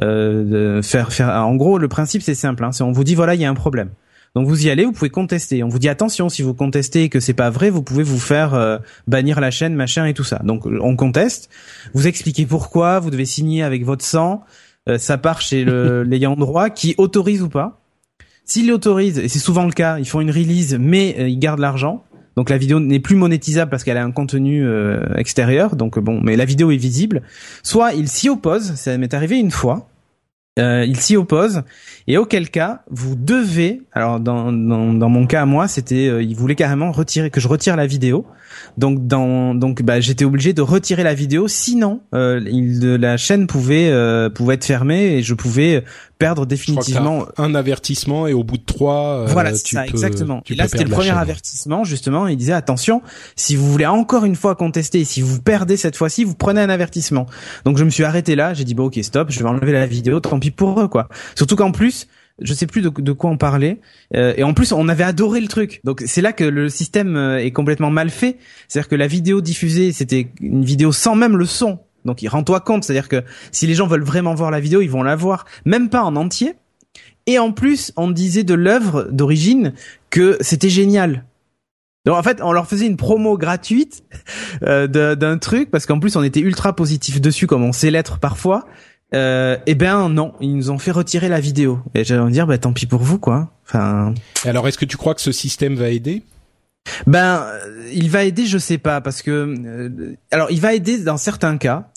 euh, 0.03 0.77
de 0.79 0.83
faire 0.83 1.13
faire. 1.13 1.31
En 1.31 1.57
gros, 1.57 1.79
le 1.79 1.89
principe 1.89 2.23
c'est 2.23 2.35
simple. 2.35 2.65
Hein, 2.65 2.73
c'est 2.73 2.85
on 2.85 2.93
vous 2.93 3.05
dit 3.05 3.15
voilà, 3.15 3.35
il 3.35 3.41
y 3.41 3.45
a 3.45 3.51
un 3.51 3.55
problème. 3.55 3.89
Donc 4.35 4.47
vous 4.49 4.67
y 4.67 4.71
allez, 4.71 4.85
vous 4.85 4.93
pouvez 4.93 5.09
contester. 5.11 5.63
On 5.63 5.69
vous 5.69 5.79
dit 5.79 5.89
attention, 5.89 6.29
si 6.29 6.43
vous 6.43 6.53
contestez 6.53 7.05
et 7.05 7.09
que 7.09 7.21
c'est 7.21 7.33
pas 7.35 7.49
vrai, 7.51 7.71
vous 7.71 7.83
pouvez 7.83 8.03
vous 8.03 8.19
faire 8.19 8.53
euh, 8.55 8.79
bannir 9.07 9.41
la 9.41 9.51
chaîne, 9.51 9.75
machin 9.75 10.05
et 10.07 10.13
tout 10.15 10.25
ça. 10.25 10.41
Donc 10.45 10.67
on 10.67 10.95
conteste. 10.97 11.49
Vous 11.95 12.07
expliquez 12.07 12.45
pourquoi. 12.47 12.99
Vous 13.01 13.11
devez 13.11 13.25
signer 13.25 13.63
avec 13.63 13.85
votre 13.85 14.05
sang. 14.05 14.43
Euh, 14.89 14.99
ça 14.99 15.17
part 15.19 15.41
chez 15.41 15.65
le- 15.65 16.03
l'ayant 16.07 16.37
droit 16.37 16.69
qui 16.71 16.95
autorise 16.99 17.43
ou 17.43 17.49
pas. 17.49 17.81
S'il 18.45 18.71
autorise, 18.73 19.19
et 19.19 19.29
c'est 19.29 19.41
souvent 19.41 19.65
le 19.65 19.73
cas, 19.73 19.99
ils 19.99 20.07
font 20.07 20.21
une 20.21 20.31
release, 20.31 20.77
mais 20.79 21.17
euh, 21.19 21.29
ils 21.29 21.39
gardent 21.39 21.59
l'argent. 21.61 22.05
Donc 22.37 22.51
la 22.51 22.59
vidéo 22.59 22.79
n'est 22.79 23.01
plus 23.01 23.17
monétisable 23.17 23.71
parce 23.71 23.83
qu'elle 23.83 23.97
a 23.97 24.05
un 24.05 24.13
contenu 24.13 24.65
euh, 24.65 25.03
extérieur. 25.17 25.75
Donc 25.75 25.99
bon, 25.99 26.21
mais 26.23 26.37
la 26.37 26.45
vidéo 26.45 26.71
est 26.71 26.77
visible. 26.77 27.23
Soit 27.63 27.95
il 27.95 28.09
s'y 28.09 28.29
oppose. 28.29 28.75
Ça 28.75 28.97
m'est 28.99 29.15
arrivé 29.15 29.39
une 29.39 29.51
fois. 29.51 29.89
Euh, 30.59 30.87
il 30.87 30.99
s'y 30.99 31.17
oppose. 31.17 31.63
Et 32.07 32.17
auquel 32.17 32.51
cas 32.51 32.83
vous 32.91 33.15
devez 33.15 33.83
alors 33.93 34.21
dans 34.21 34.53
dans, 34.53 34.95
dans 34.95 35.09
mon 35.09 35.27
cas 35.27 35.43
à 35.43 35.47
moi 35.47 35.69
c'était 35.69 36.09
euh, 36.09 36.23
il 36.23 36.35
voulait 36.35 36.55
carrément 36.55 36.93
retirer 36.93 37.31
que 37.31 37.41
je 37.41 37.49
retire 37.49 37.77
la 37.77 37.87
vidéo 37.87 38.27
donc 38.77 39.07
dans 39.07 39.55
donc 39.55 39.83
bah 39.83 40.01
j'étais 40.01 40.25
obligé 40.25 40.53
de 40.53 40.63
retirer 40.63 41.03
la 41.03 41.15
vidéo 41.15 41.49
sinon 41.49 42.01
euh, 42.15 42.41
il, 42.51 42.81
de- 42.81 42.97
la 42.97 43.17
chaîne 43.17 43.47
pouvait 43.47 43.89
euh, 43.91 44.29
pouvait 44.31 44.55
être 44.55 44.65
fermée 44.65 45.15
et 45.17 45.23
je 45.23 45.35
pouvais 45.35 45.85
perdre 46.19 46.47
définitivement 46.47 47.27
un 47.37 47.55
avertissement 47.55 48.27
et 48.27 48.33
au 48.33 48.43
bout 48.43 48.57
de 48.57 48.65
trois, 48.65 49.21
euh, 49.21 49.27
voilà, 49.29 49.55
c'est 49.55 49.63
tu 49.65 49.75
ça, 49.75 49.83
peux, 49.83 49.91
exactement. 49.91 50.41
tu 50.45 50.55
Et 50.55 50.57
là, 50.57 50.67
c'était 50.67 50.85
le 50.85 50.89
premier 50.91 51.09
chaîne. 51.09 51.19
avertissement, 51.19 51.85
justement. 51.85 52.27
Il 52.27 52.39
disait, 52.39 52.55
attention, 52.55 53.03
si 53.37 53.55
vous 53.55 53.71
voulez 53.71 53.85
encore 53.85 54.25
une 54.25 54.35
fois 54.35 54.55
contester, 54.55 55.05
si 55.05 55.21
vous 55.21 55.43
perdez 55.43 55.77
cette 55.77 55.95
fois-ci, 55.95 56.25
vous 56.25 56.35
prenez 56.35 56.63
un 56.63 56.71
avertissement. 56.71 57.27
Donc, 57.67 57.77
je 57.77 57.85
me 57.85 57.91
suis 57.91 58.03
arrêté 58.03 58.35
là. 58.35 58.55
J'ai 58.55 58.65
dit, 58.65 58.73
bon, 58.75 58.87
ok, 58.87 58.99
stop, 59.03 59.31
je 59.31 59.41
vais 59.41 59.45
enlever 59.49 59.73
la 59.73 59.85
vidéo, 59.85 60.19
tant 60.21 60.39
pis 60.39 60.51
pour 60.51 60.81
eux, 60.81 60.89
quoi. 60.89 61.09
Surtout 61.35 61.55
qu'en 61.57 61.71
plus, 61.71 62.07
je 62.41 62.53
sais 62.53 62.67
plus 62.67 62.83
de, 62.83 63.13
quoi 63.13 63.31
on 63.31 63.39
parlait. 63.39 63.81
Euh, 64.15 64.35
et 64.37 64.43
en 64.43 64.53
plus, 64.55 64.73
on 64.73 64.89
avait 64.89 65.05
adoré 65.05 65.41
le 65.41 65.49
truc. 65.49 65.81
Donc, 65.85 66.03
c'est 66.05 66.21
là 66.21 66.33
que 66.33 66.45
le 66.45 66.69
système 66.69 67.17
euh, 67.17 67.39
est 67.39 67.51
complètement 67.51 67.91
mal 67.91 68.11
fait. 68.11 68.37
C'est-à-dire 68.69 68.89
que 68.89 68.97
la 68.97 69.07
vidéo 69.07 69.41
diffusée, 69.41 69.93
c'était 69.93 70.29
une 70.41 70.65
vidéo 70.65 70.93
sans 70.93 71.15
même 71.15 71.37
le 71.37 71.47
son. 71.47 71.79
Donc, 72.05 72.23
il 72.23 72.29
rend-toi 72.29 72.61
compte. 72.61 72.85
C'est-à-dire 72.85 73.09
que 73.09 73.25
si 73.53 73.67
les 73.67 73.75
gens 73.75 73.87
veulent 73.87 74.05
vraiment 74.05 74.35
voir 74.35 74.51
la 74.51 74.61
vidéo, 74.61 74.83
ils 74.83 74.91
vont 74.91 75.03
la 75.03 75.17
voir, 75.17 75.47
même 75.65 75.89
pas 75.89 76.03
en 76.03 76.15
entier. 76.17 76.55
Et 77.27 77.39
en 77.39 77.53
plus, 77.53 77.93
on 77.97 78.11
disait 78.11 78.45
de 78.45 78.55
l'œuvre 78.55 79.09
d'origine 79.11 79.73
que 80.11 80.37
c'était 80.41 80.71
génial. 80.71 81.25
Donc 82.07 82.17
en 82.17 82.23
fait, 82.23 82.41
on 82.41 82.53
leur 82.53 82.69
faisait 82.69 82.87
une 82.87 82.97
promo 82.97 83.37
gratuite 83.37 84.05
euh, 84.63 84.87
d'un 84.87 85.39
truc 85.39 85.71
parce 85.73 85.87
qu'en 85.87 85.99
plus 85.99 86.15
on 86.15 86.23
était 86.23 86.41
ultra 86.41 86.75
positif 86.75 87.21
dessus 87.21 87.49
comme 87.49 87.65
on 87.65 87.73
sait 87.73 87.91
l'être 87.91 88.19
parfois. 88.19 88.67
Euh, 89.15 89.57
et 89.67 89.75
ben 89.75 90.09
non, 90.09 90.33
ils 90.41 90.55
nous 90.57 90.71
ont 90.71 90.79
fait 90.79 90.91
retirer 90.91 91.29
la 91.29 91.41
vidéo. 91.41 91.81
Et 91.95 92.05
j'allais 92.05 92.23
me 92.25 92.31
dire 92.31 92.47
bah 92.47 92.59
tant 92.59 92.73
pis 92.73 92.87
pour 92.87 93.03
vous 93.03 93.19
quoi. 93.19 93.51
Enfin 93.67 94.15
Et 94.45 94.49
Alors, 94.49 94.67
est-ce 94.69 94.79
que 94.79 94.85
tu 94.85 94.97
crois 94.97 95.15
que 95.15 95.21
ce 95.21 95.33
système 95.33 95.75
va 95.77 95.89
aider? 95.91 96.23
Ben 97.07 97.43
euh, 97.45 97.89
il 97.93 98.11
va 98.11 98.25
aider, 98.25 98.47
je 98.47 98.59
sais 98.59 98.79
pas 98.79 99.01
parce 99.01 99.23
que 99.23 99.31
euh, 99.31 100.15
alors 100.31 100.51
il 100.51 100.61
va 100.61 100.75
aider 100.75 100.99
dans 100.99 101.17
certains 101.17 101.57
cas. 101.57 101.89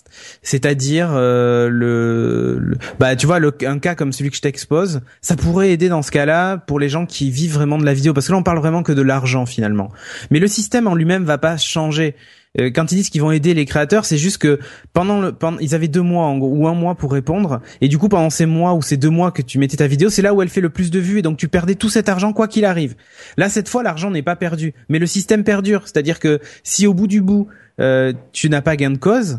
C'est-à-dire 0.42 1.10
euh, 1.12 1.68
le, 1.68 2.58
le- 2.58 2.76
bah 2.98 3.14
tu 3.14 3.26
vois 3.26 3.38
le, 3.38 3.52
un 3.64 3.78
cas 3.78 3.94
comme 3.94 4.12
celui 4.12 4.30
que 4.30 4.36
je 4.36 4.40
t'expose, 4.42 5.02
ça 5.20 5.36
pourrait 5.36 5.70
aider 5.70 5.88
dans 5.88 6.02
ce 6.02 6.10
cas-là 6.10 6.56
pour 6.56 6.80
les 6.80 6.88
gens 6.88 7.06
qui 7.06 7.30
vivent 7.30 7.54
vraiment 7.54 7.78
de 7.78 7.84
la 7.84 7.94
vidéo 7.94 8.12
parce 8.12 8.26
que 8.26 8.32
là 8.32 8.38
on 8.38 8.42
parle 8.42 8.58
vraiment 8.58 8.82
que 8.82 8.90
de 8.90 9.02
l'argent 9.02 9.46
finalement. 9.46 9.90
Mais 10.32 10.40
le 10.40 10.48
système 10.48 10.88
en 10.88 10.96
lui-même 10.96 11.24
va 11.24 11.38
pas 11.38 11.56
changer. 11.56 12.16
Euh, 12.58 12.70
Quand 12.74 12.90
ils 12.90 12.96
disent 12.96 13.10
qu'ils 13.10 13.20
vont 13.20 13.30
aider 13.30 13.54
les 13.54 13.64
créateurs, 13.64 14.04
c'est 14.04 14.18
juste 14.18 14.38
que 14.38 14.58
pendant 14.92 15.20
le 15.20 15.30
pendant 15.30 15.58
ils 15.60 15.74
avaient 15.74 15.86
deux 15.86 16.02
mois 16.02 16.24
en 16.26 16.36
gros, 16.36 16.50
ou 16.52 16.66
un 16.66 16.74
mois 16.74 16.96
pour 16.96 17.12
répondre 17.12 17.60
et 17.80 17.86
du 17.86 17.96
coup 17.96 18.08
pendant 18.08 18.30
ces 18.30 18.44
mois 18.46 18.74
ou 18.74 18.82
ces 18.82 18.96
deux 18.96 19.08
mois 19.10 19.30
que 19.30 19.40
tu 19.40 19.58
mettais 19.58 19.76
ta 19.76 19.86
vidéo, 19.86 20.10
c'est 20.10 20.22
là 20.22 20.34
où 20.34 20.42
elle 20.42 20.48
fait 20.48 20.60
le 20.60 20.70
plus 20.70 20.90
de 20.90 20.98
vues 20.98 21.18
et 21.18 21.22
donc 21.22 21.36
tu 21.36 21.46
perdais 21.46 21.76
tout 21.76 21.88
cet 21.88 22.08
argent 22.08 22.32
quoi 22.32 22.48
qu'il 22.48 22.64
arrive. 22.64 22.96
Là 23.36 23.48
cette 23.48 23.68
fois 23.68 23.84
l'argent 23.84 24.10
n'est 24.10 24.22
pas 24.24 24.34
perdu, 24.34 24.74
mais 24.88 24.98
le 24.98 25.06
système 25.06 25.44
perdure, 25.44 25.82
c'est-à-dire 25.84 26.18
que 26.18 26.40
si 26.64 26.88
au 26.88 26.94
bout 26.94 27.06
du 27.06 27.20
bout 27.20 27.46
euh, 27.80 28.12
tu 28.32 28.50
n'as 28.50 28.62
pas 28.62 28.74
gain 28.74 28.90
de 28.90 28.98
cause, 28.98 29.38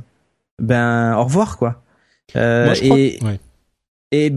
ben 0.62 1.14
au 1.18 1.26
revoir 1.26 1.58
quoi. 1.58 1.84
Euh, 2.38 2.66
Moi, 2.66 2.74
je 2.76 2.82
crois 2.86 2.98
et 2.98 3.20
ouais. 3.24 3.40
et 4.14 4.34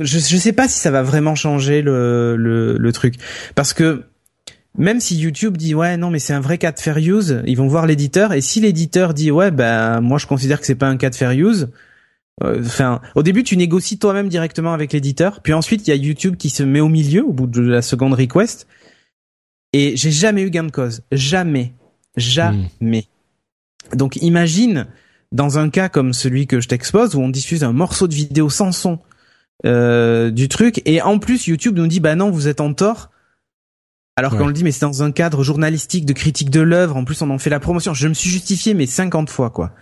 je 0.00 0.18
je 0.20 0.36
sais 0.36 0.52
pas 0.52 0.68
si 0.68 0.78
ça 0.78 0.92
va 0.92 1.02
vraiment 1.02 1.34
changer 1.34 1.82
le 1.82 2.36
le, 2.36 2.78
le 2.78 2.92
truc 2.92 3.14
parce 3.56 3.72
que 3.72 4.04
même 4.78 5.00
si 5.00 5.16
YouTube 5.18 5.56
dit 5.56 5.74
ouais 5.74 5.96
non 5.96 6.10
mais 6.10 6.18
c'est 6.18 6.32
un 6.32 6.40
vrai 6.40 6.58
cas 6.58 6.72
de 6.72 6.78
fair 6.80 6.96
use, 6.96 7.42
ils 7.46 7.56
vont 7.56 7.68
voir 7.68 7.86
l'éditeur 7.86 8.32
et 8.32 8.40
si 8.40 8.60
l'éditeur 8.60 9.12
dit 9.14 9.30
ouais 9.30 9.50
ben 9.50 10.00
moi 10.00 10.18
je 10.18 10.26
considère 10.26 10.60
que 10.60 10.66
c'est 10.66 10.74
pas 10.74 10.88
un 10.88 10.96
cas 10.96 11.10
de 11.10 11.14
fair 11.14 11.32
use. 11.32 11.68
euh, 12.42 12.60
Enfin, 12.60 13.00
au 13.14 13.22
début, 13.22 13.42
tu 13.44 13.56
négocies 13.56 13.98
toi-même 13.98 14.28
directement 14.28 14.72
avec 14.72 14.92
l'éditeur, 14.92 15.40
puis 15.42 15.52
ensuite 15.52 15.86
il 15.86 15.90
y 15.90 15.92
a 15.92 15.96
YouTube 15.96 16.36
qui 16.36 16.48
se 16.50 16.62
met 16.62 16.80
au 16.80 16.88
milieu 16.88 17.24
au 17.24 17.32
bout 17.32 17.46
de 17.46 17.60
la 17.60 17.82
seconde 17.82 18.14
request. 18.14 18.66
Et 19.74 19.96
j'ai 19.96 20.10
jamais 20.10 20.42
eu 20.42 20.50
gain 20.50 20.64
de 20.64 20.70
cause, 20.70 21.02
jamais, 21.12 21.72
jamais. 22.16 23.06
Donc 23.94 24.16
imagine 24.16 24.86
dans 25.32 25.58
un 25.58 25.70
cas 25.70 25.88
comme 25.88 26.12
celui 26.12 26.46
que 26.46 26.60
je 26.60 26.68
t'expose 26.68 27.14
où 27.14 27.20
on 27.20 27.28
diffuse 27.30 27.64
un 27.64 27.72
morceau 27.72 28.06
de 28.06 28.14
vidéo 28.14 28.50
sans 28.50 28.72
son 28.72 28.98
euh, 29.64 30.30
du 30.30 30.48
truc 30.48 30.82
et 30.84 31.00
en 31.00 31.18
plus 31.18 31.46
YouTube 31.46 31.76
nous 31.78 31.86
dit 31.86 32.00
bah 32.00 32.16
non 32.16 32.30
vous 32.30 32.48
êtes 32.48 32.60
en 32.60 32.74
tort 32.74 33.10
alors 34.16 34.32
Ouais. 34.32 34.38
qu'on 34.38 34.46
le 34.46 34.52
dit 34.52 34.64
mais 34.64 34.72
c'est 34.72 34.84
dans 34.84 35.02
un 35.02 35.10
cadre 35.12 35.42
journalistique 35.42 36.04
de 36.06 36.12
critique 36.12 36.50
de 36.50 36.60
l'œuvre. 36.60 36.96
En 36.96 37.04
plus 37.04 37.22
on 37.22 37.30
en 37.30 37.38
fait 37.38 37.50
la 37.50 37.60
promotion. 37.60 37.94
Je 37.94 38.08
me 38.08 38.14
suis 38.14 38.28
justifié 38.30 38.74
mais 38.74 38.86
50 38.86 39.30
fois 39.30 39.50
quoi. 39.50 39.72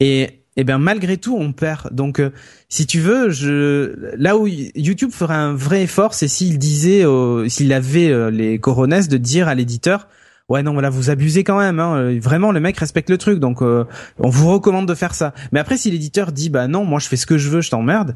Et 0.00 0.40
et 0.56 0.64
ben 0.64 0.76
malgré 0.76 1.16
tout 1.16 1.36
on 1.38 1.52
perd. 1.52 1.94
Donc 1.94 2.20
euh, 2.20 2.30
si 2.68 2.86
tu 2.86 3.00
veux 3.00 3.30
je 3.30 4.14
là 4.16 4.36
où 4.36 4.46
YouTube 4.46 5.10
ferait 5.10 5.34
un 5.34 5.54
vrai 5.54 5.82
effort 5.84 6.12
c'est 6.12 6.28
s'il 6.28 6.58
disait 6.58 7.04
euh, 7.06 7.48
s'il 7.48 7.72
avait 7.72 8.10
euh, 8.10 8.30
les 8.30 8.58
coronesses 8.58 9.08
de 9.08 9.16
dire 9.16 9.48
à 9.48 9.54
l'éditeur 9.54 10.08
ouais 10.50 10.62
non 10.62 10.74
voilà 10.74 10.90
vous 10.90 11.08
abusez 11.08 11.42
quand 11.42 11.58
même 11.58 11.80
hein. 11.80 11.96
Euh, 11.96 12.18
vraiment 12.20 12.52
le 12.52 12.60
mec 12.60 12.76
respecte 12.76 13.08
le 13.08 13.16
truc. 13.16 13.38
Donc 13.38 13.62
euh, 13.62 13.84
on 14.18 14.28
vous 14.28 14.52
recommande 14.52 14.86
de 14.86 14.94
faire 14.94 15.14
ça 15.14 15.32
mais 15.52 15.60
après 15.60 15.78
si 15.78 15.90
l'éditeur 15.90 16.32
dit 16.32 16.50
bah 16.50 16.68
non 16.68 16.84
moi 16.84 17.00
je 17.00 17.08
fais 17.08 17.16
ce 17.16 17.24
que 17.24 17.38
je 17.38 17.48
veux 17.48 17.62
je 17.62 17.70
t'emmerde 17.70 18.14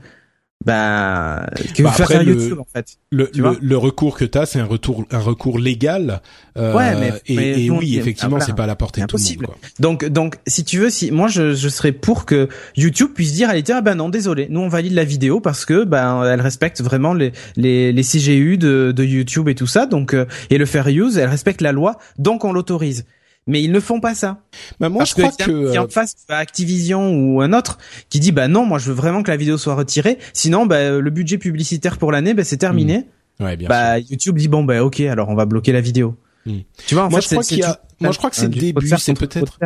bah 0.65 1.47
que 1.75 1.83
Bah, 1.83 1.91
veut 1.91 1.95
faire 1.97 2.07
après, 2.07 2.25
le- 2.25 2.33
YouTube 2.35 2.59
en 2.59 2.67
fait 2.73 2.97
Le, 3.11 3.31
le, 3.35 3.57
le 3.61 3.77
recours 3.77 4.17
que 4.17 4.25
tu 4.25 4.37
as, 4.39 4.47
c'est 4.47 4.59
un 4.59 4.65
retour, 4.65 5.05
un 5.11 5.19
recours 5.19 5.59
légal. 5.59 6.23
euh, 6.57 6.75
Ouais, 6.75 6.97
mais- 6.99 7.13
et, 7.27 7.37
mais 7.37 7.63
et 7.65 7.71
oui, 7.71 7.99
effectivement, 7.99 8.41
c'est 8.41 8.55
pas 8.57 8.65
à 8.65 8.67
la 8.67 8.75
portée 8.75 9.03
de 9.03 9.07
tout 9.07 9.17
le 9.17 9.23
monde. 9.23 9.27
impossible. 9.27 9.47
quoi. 9.47 9.57
Donc, 9.81 10.05
donc, 10.07 10.37
si 10.47 10.65
tu 10.65 10.79
veux, 10.79 10.91
si 10.91 11.11
moi 11.11 11.29
je, 11.29 11.55
je 11.55 11.69
serais 11.69 11.93
pour 11.93 12.25
que 12.25 12.49
YouTube 12.77 13.11
puisse 13.15 13.35
dire 13.35 13.51
à 13.51 13.55
l'éditeur, 13.55 13.77
ah 13.79 13.83
ben 13.83 13.95
non, 13.95 14.09
désolé, 14.09 14.47
nous 14.51 14.61
on 14.61 14.69
valide 14.69 14.95
la 14.95 15.05
vidéo 15.05 15.41
parce 15.41 15.65
que 15.67 15.85
ben 15.85 16.25
elle 16.25 16.41
respecte 16.41 16.83
vraiment 16.83 17.13
les 17.15 17.33
les, 17.57 17.93
les 17.93 18.03
CGU 18.03 18.57
de, 18.59 18.93
de 18.97 19.05
YouTube 19.05 19.49
et 19.49 19.55
tout 19.55 19.67
ça, 19.67 19.87
donc 19.87 20.15
euh, 20.15 20.25
et 20.51 20.59
le 20.59 20.67
fair 20.67 20.89
use, 20.89 21.19
elle 21.19 21.29
respecte 21.29 21.61
la 21.61 21.73
loi, 21.73 21.97
donc 22.19 22.45
on 22.45 22.53
l'autorise. 22.53 23.05
Mais 23.47 23.63
ils 23.63 23.71
ne 23.71 23.79
font 23.79 24.01
pas 24.01 24.15
ça. 24.15 24.41
Bah, 24.81 24.89
moi, 24.89 25.01
parce 25.01 25.11
je 25.11 25.15
crois 25.15 25.31
que, 25.31 25.45
que, 25.45 25.71
si 25.71 25.79
euh, 25.79 25.83
en 25.83 25.89
face 25.89 26.17
as 26.29 26.37
Activision 26.37 27.13
ou 27.13 27.41
un 27.43 27.53
autre 27.53 27.79
qui 28.09 28.19
dit 28.19 28.33
bah 28.33 28.49
non, 28.49 28.67
moi 28.67 28.79
je 28.79 28.89
veux 28.89 28.95
vraiment 28.95 29.23
que 29.23 29.31
la 29.31 29.37
vidéo 29.37 29.57
soit 29.57 29.75
retirée, 29.75 30.19
sinon 30.33 30.67
bah, 30.67 30.99
le 30.99 31.11
budget 31.11 31.39
publicitaire 31.39 31.99
pour 31.99 32.11
l'année, 32.11 32.35
bah, 32.35 32.45
c'est 32.45 32.57
terminé. 32.57 33.07
ouais, 33.39 33.57
bien 33.57 33.67
sûr. 33.67 33.69
Bah 33.69 33.99
YouTube 33.99 34.37
dit 34.37 34.49
bon 34.49 34.65
bah 34.65 34.83
ok, 34.83 35.01
alors 35.01 35.29
on 35.29 35.35
va 35.35 35.47
bloquer 35.47 35.73
la 35.73 35.81
vidéo. 35.81 36.17
Hmm. 36.45 36.61
Tu 36.87 36.95
vois, 36.95 37.05
en 37.05 37.11
Moi, 37.11 37.21
fait, 37.21 37.29
je 37.29 37.35
crois 37.35 37.45
qu'il 37.45 37.59
y 37.59 37.63
a, 37.63 37.81
moi 38.01 38.13
je 38.13 38.19
crois 38.19 38.31
que 38.31 38.37
c'est 38.37 38.49
le 38.49 38.61
début, 38.61 38.89
c'est 38.99 39.15
peut-être. 39.15 39.59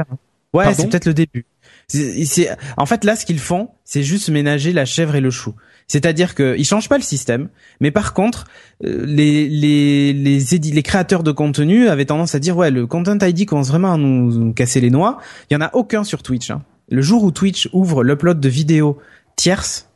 Ouais, 0.53 0.75
c'est 0.75 0.89
peut-être 0.89 1.07
le 1.07 1.15
début. 1.15 1.47
C'est, 1.89 2.51
en 2.77 2.87
fait 2.87 3.05
là, 3.05 3.17
ce 3.17 3.25
qu'ils 3.25 3.39
font, 3.39 3.71
c'est 3.85 4.03
juste 4.03 4.29
ménager 4.29 4.73
la 4.73 4.85
chèvre 4.85 5.15
et 5.15 5.21
le 5.21 5.31
chou. 5.31 5.55
C'est-à-dire 5.91 6.37
qu'ils 6.37 6.65
changent 6.65 6.89
pas 6.89 6.99
le 6.99 7.03
système, 7.03 7.49
mais 7.81 7.91
par 7.91 8.15
contre, 8.15 8.45
euh, 8.85 9.05
les 9.05 9.49
les 9.49 10.13
les, 10.13 10.39
les 10.39 10.83
créateurs 10.85 11.25
de 11.25 11.33
contenu 11.33 11.89
avaient 11.89 12.05
tendance 12.05 12.37
à 12.37 12.39
dire 12.39 12.57
ouais, 12.57 12.71
le 12.71 12.87
Content 12.87 13.19
ID 13.21 13.45
commence 13.45 13.71
vraiment 13.71 13.95
à 13.95 13.97
nous, 13.97 14.53
casser 14.53 14.81
les 14.81 14.91
noix. 14.91 15.19
Il 15.51 15.55
y 15.55 15.57
en 15.57 15.61
a 15.61 15.71
aucun 15.75 16.05
sur 16.05 16.23
Twitch. 16.23 16.53
Hein. 16.53 16.63
Le 16.91 17.03
jour 17.03 17.25
où 17.25 17.33
Twitch 17.33 17.69
ouvre 17.73 18.05
l'upload 18.05 18.39
de 18.39 18.49
vidéos 18.49 18.99
tierces, 19.35 19.89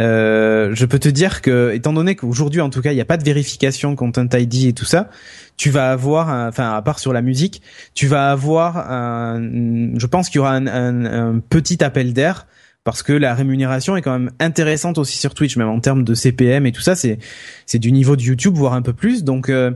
euh, 0.00 0.70
je 0.74 0.86
peux 0.86 1.00
te 1.00 1.08
dire 1.08 1.42
que, 1.42 1.72
étant 1.74 1.92
donné 1.92 2.14
qu'aujourd'hui, 2.14 2.60
en 2.60 2.70
tout 2.70 2.80
cas, 2.80 2.92
il 2.92 2.94
n'y 2.94 3.00
a 3.00 3.04
pas 3.04 3.16
de 3.16 3.24
vérification 3.24 3.96
Content 3.96 4.28
ID 4.32 4.66
et 4.66 4.72
tout 4.74 4.84
ça, 4.84 5.10
tu 5.56 5.70
vas 5.70 5.90
avoir, 5.90 6.28
enfin, 6.48 6.72
à 6.72 6.82
part 6.82 7.00
sur 7.00 7.12
la 7.12 7.20
musique, 7.20 7.62
tu 7.94 8.06
vas 8.06 8.30
avoir, 8.30 8.76
un, 8.88 9.40
je 9.98 10.06
pense 10.06 10.28
qu'il 10.28 10.36
y 10.36 10.38
aura 10.38 10.52
un, 10.52 10.66
un 11.04 11.40
petit 11.40 11.82
appel 11.82 12.12
d'air 12.12 12.46
parce 12.84 13.02
que 13.02 13.12
la 13.12 13.34
rémunération 13.34 13.96
est 13.96 14.02
quand 14.02 14.18
même 14.18 14.30
intéressante 14.38 14.98
aussi 14.98 15.18
sur 15.18 15.34
Twitch, 15.34 15.56
même 15.56 15.68
en 15.68 15.80
termes 15.80 16.04
de 16.04 16.14
CPM 16.14 16.66
et 16.66 16.72
tout 16.72 16.80
ça, 16.80 16.96
c'est 16.96 17.18
c'est 17.66 17.78
du 17.78 17.92
niveau 17.92 18.16
de 18.16 18.22
YouTube, 18.22 18.54
voire 18.54 18.74
un 18.74 18.82
peu 18.82 18.92
plus. 18.92 19.24
Donc 19.24 19.48
euh, 19.48 19.70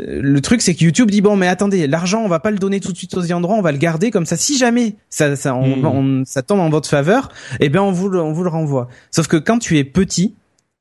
euh, 0.00 0.20
le 0.22 0.40
truc 0.40 0.60
c'est 0.60 0.74
que 0.74 0.84
YouTube 0.84 1.10
dit 1.10 1.20
bon 1.20 1.36
mais 1.36 1.46
attendez 1.46 1.86
l'argent 1.86 2.22
on 2.22 2.28
va 2.28 2.40
pas 2.40 2.50
le 2.50 2.58
donner 2.58 2.80
tout 2.80 2.92
de 2.92 2.96
suite 2.96 3.16
aux 3.16 3.32
endroits 3.32 3.56
on 3.56 3.62
va 3.62 3.70
le 3.70 3.78
garder 3.78 4.10
comme 4.10 4.26
ça 4.26 4.36
si 4.36 4.56
jamais 4.56 4.96
ça 5.08 5.36
ça 5.36 5.52
hmm. 5.54 5.84
on, 5.84 6.24
ça 6.24 6.42
tombe 6.42 6.60
en 6.60 6.70
votre 6.70 6.88
faveur 6.88 7.30
eh 7.60 7.68
bien 7.68 7.82
on 7.82 7.92
vous 7.92 8.08
on 8.16 8.32
vous 8.32 8.42
le 8.42 8.48
renvoie 8.48 8.88
sauf 9.10 9.28
que 9.28 9.36
quand 9.36 9.58
tu 9.58 9.78
es 9.78 9.84
petit 9.84 10.34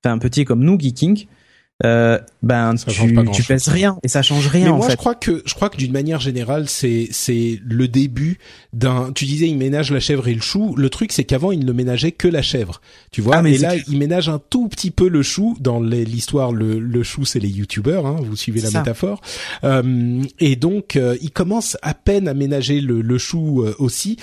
enfin 0.03 0.17
petit 0.17 0.45
comme 0.45 0.63
nous 0.63 0.79
Geeking 0.79 1.27
euh, 1.85 2.17
ben 2.43 2.75
tu, 2.75 3.17
tu 3.31 3.43
pèses 3.43 3.69
rien 3.69 3.97
et 4.03 4.09
ça 4.09 4.21
change 4.21 4.47
rien. 4.47 4.65
Mais 4.65 4.77
moi, 4.77 4.89
je 4.89 4.95
crois 4.97 5.15
que 5.15 5.41
je 5.45 5.53
crois 5.53 5.69
que 5.69 5.77
d'une 5.77 5.93
manière 5.93 6.19
générale, 6.19 6.67
c'est 6.67 7.07
c'est 7.11 7.59
le 7.63 7.87
début 7.87 8.37
d'un. 8.73 9.13
Tu 9.13 9.23
disais, 9.23 9.47
il 9.47 9.57
ménage 9.57 9.91
la 9.91 10.01
chèvre 10.01 10.27
et 10.27 10.33
le 10.33 10.41
chou. 10.41 10.75
Le 10.75 10.89
truc, 10.89 11.13
c'est 11.13 11.23
qu'avant, 11.23 11.53
il 11.53 11.65
ne 11.65 11.71
ménageait 11.71 12.11
que 12.11 12.27
la 12.27 12.41
chèvre. 12.41 12.81
Tu 13.11 13.21
vois? 13.21 13.37
Ah, 13.37 13.41
mais 13.41 13.53
et 13.53 13.57
là, 13.59 13.75
il 13.87 13.97
ménage 13.97 14.27
un 14.27 14.41
tout 14.49 14.67
petit 14.67 14.91
peu 14.91 15.07
le 15.07 15.21
chou. 15.23 15.55
Dans 15.61 15.79
l'histoire, 15.79 16.51
le, 16.51 16.79
le 16.79 17.03
chou, 17.03 17.23
c'est 17.23 17.39
les 17.39 17.49
youtubeurs. 17.49 18.05
Hein, 18.05 18.17
vous 18.21 18.35
suivez 18.35 18.59
la 18.59 18.71
métaphore. 18.71 19.21
Euh, 19.63 20.21
et 20.39 20.57
donc, 20.57 20.97
euh, 20.97 21.15
il 21.21 21.31
commence 21.31 21.77
à 21.81 21.93
peine 21.93 22.27
à 22.27 22.33
ménager 22.33 22.81
le, 22.81 23.01
le 23.01 23.17
chou 23.17 23.63
euh, 23.63 23.73
aussi. 23.79 24.17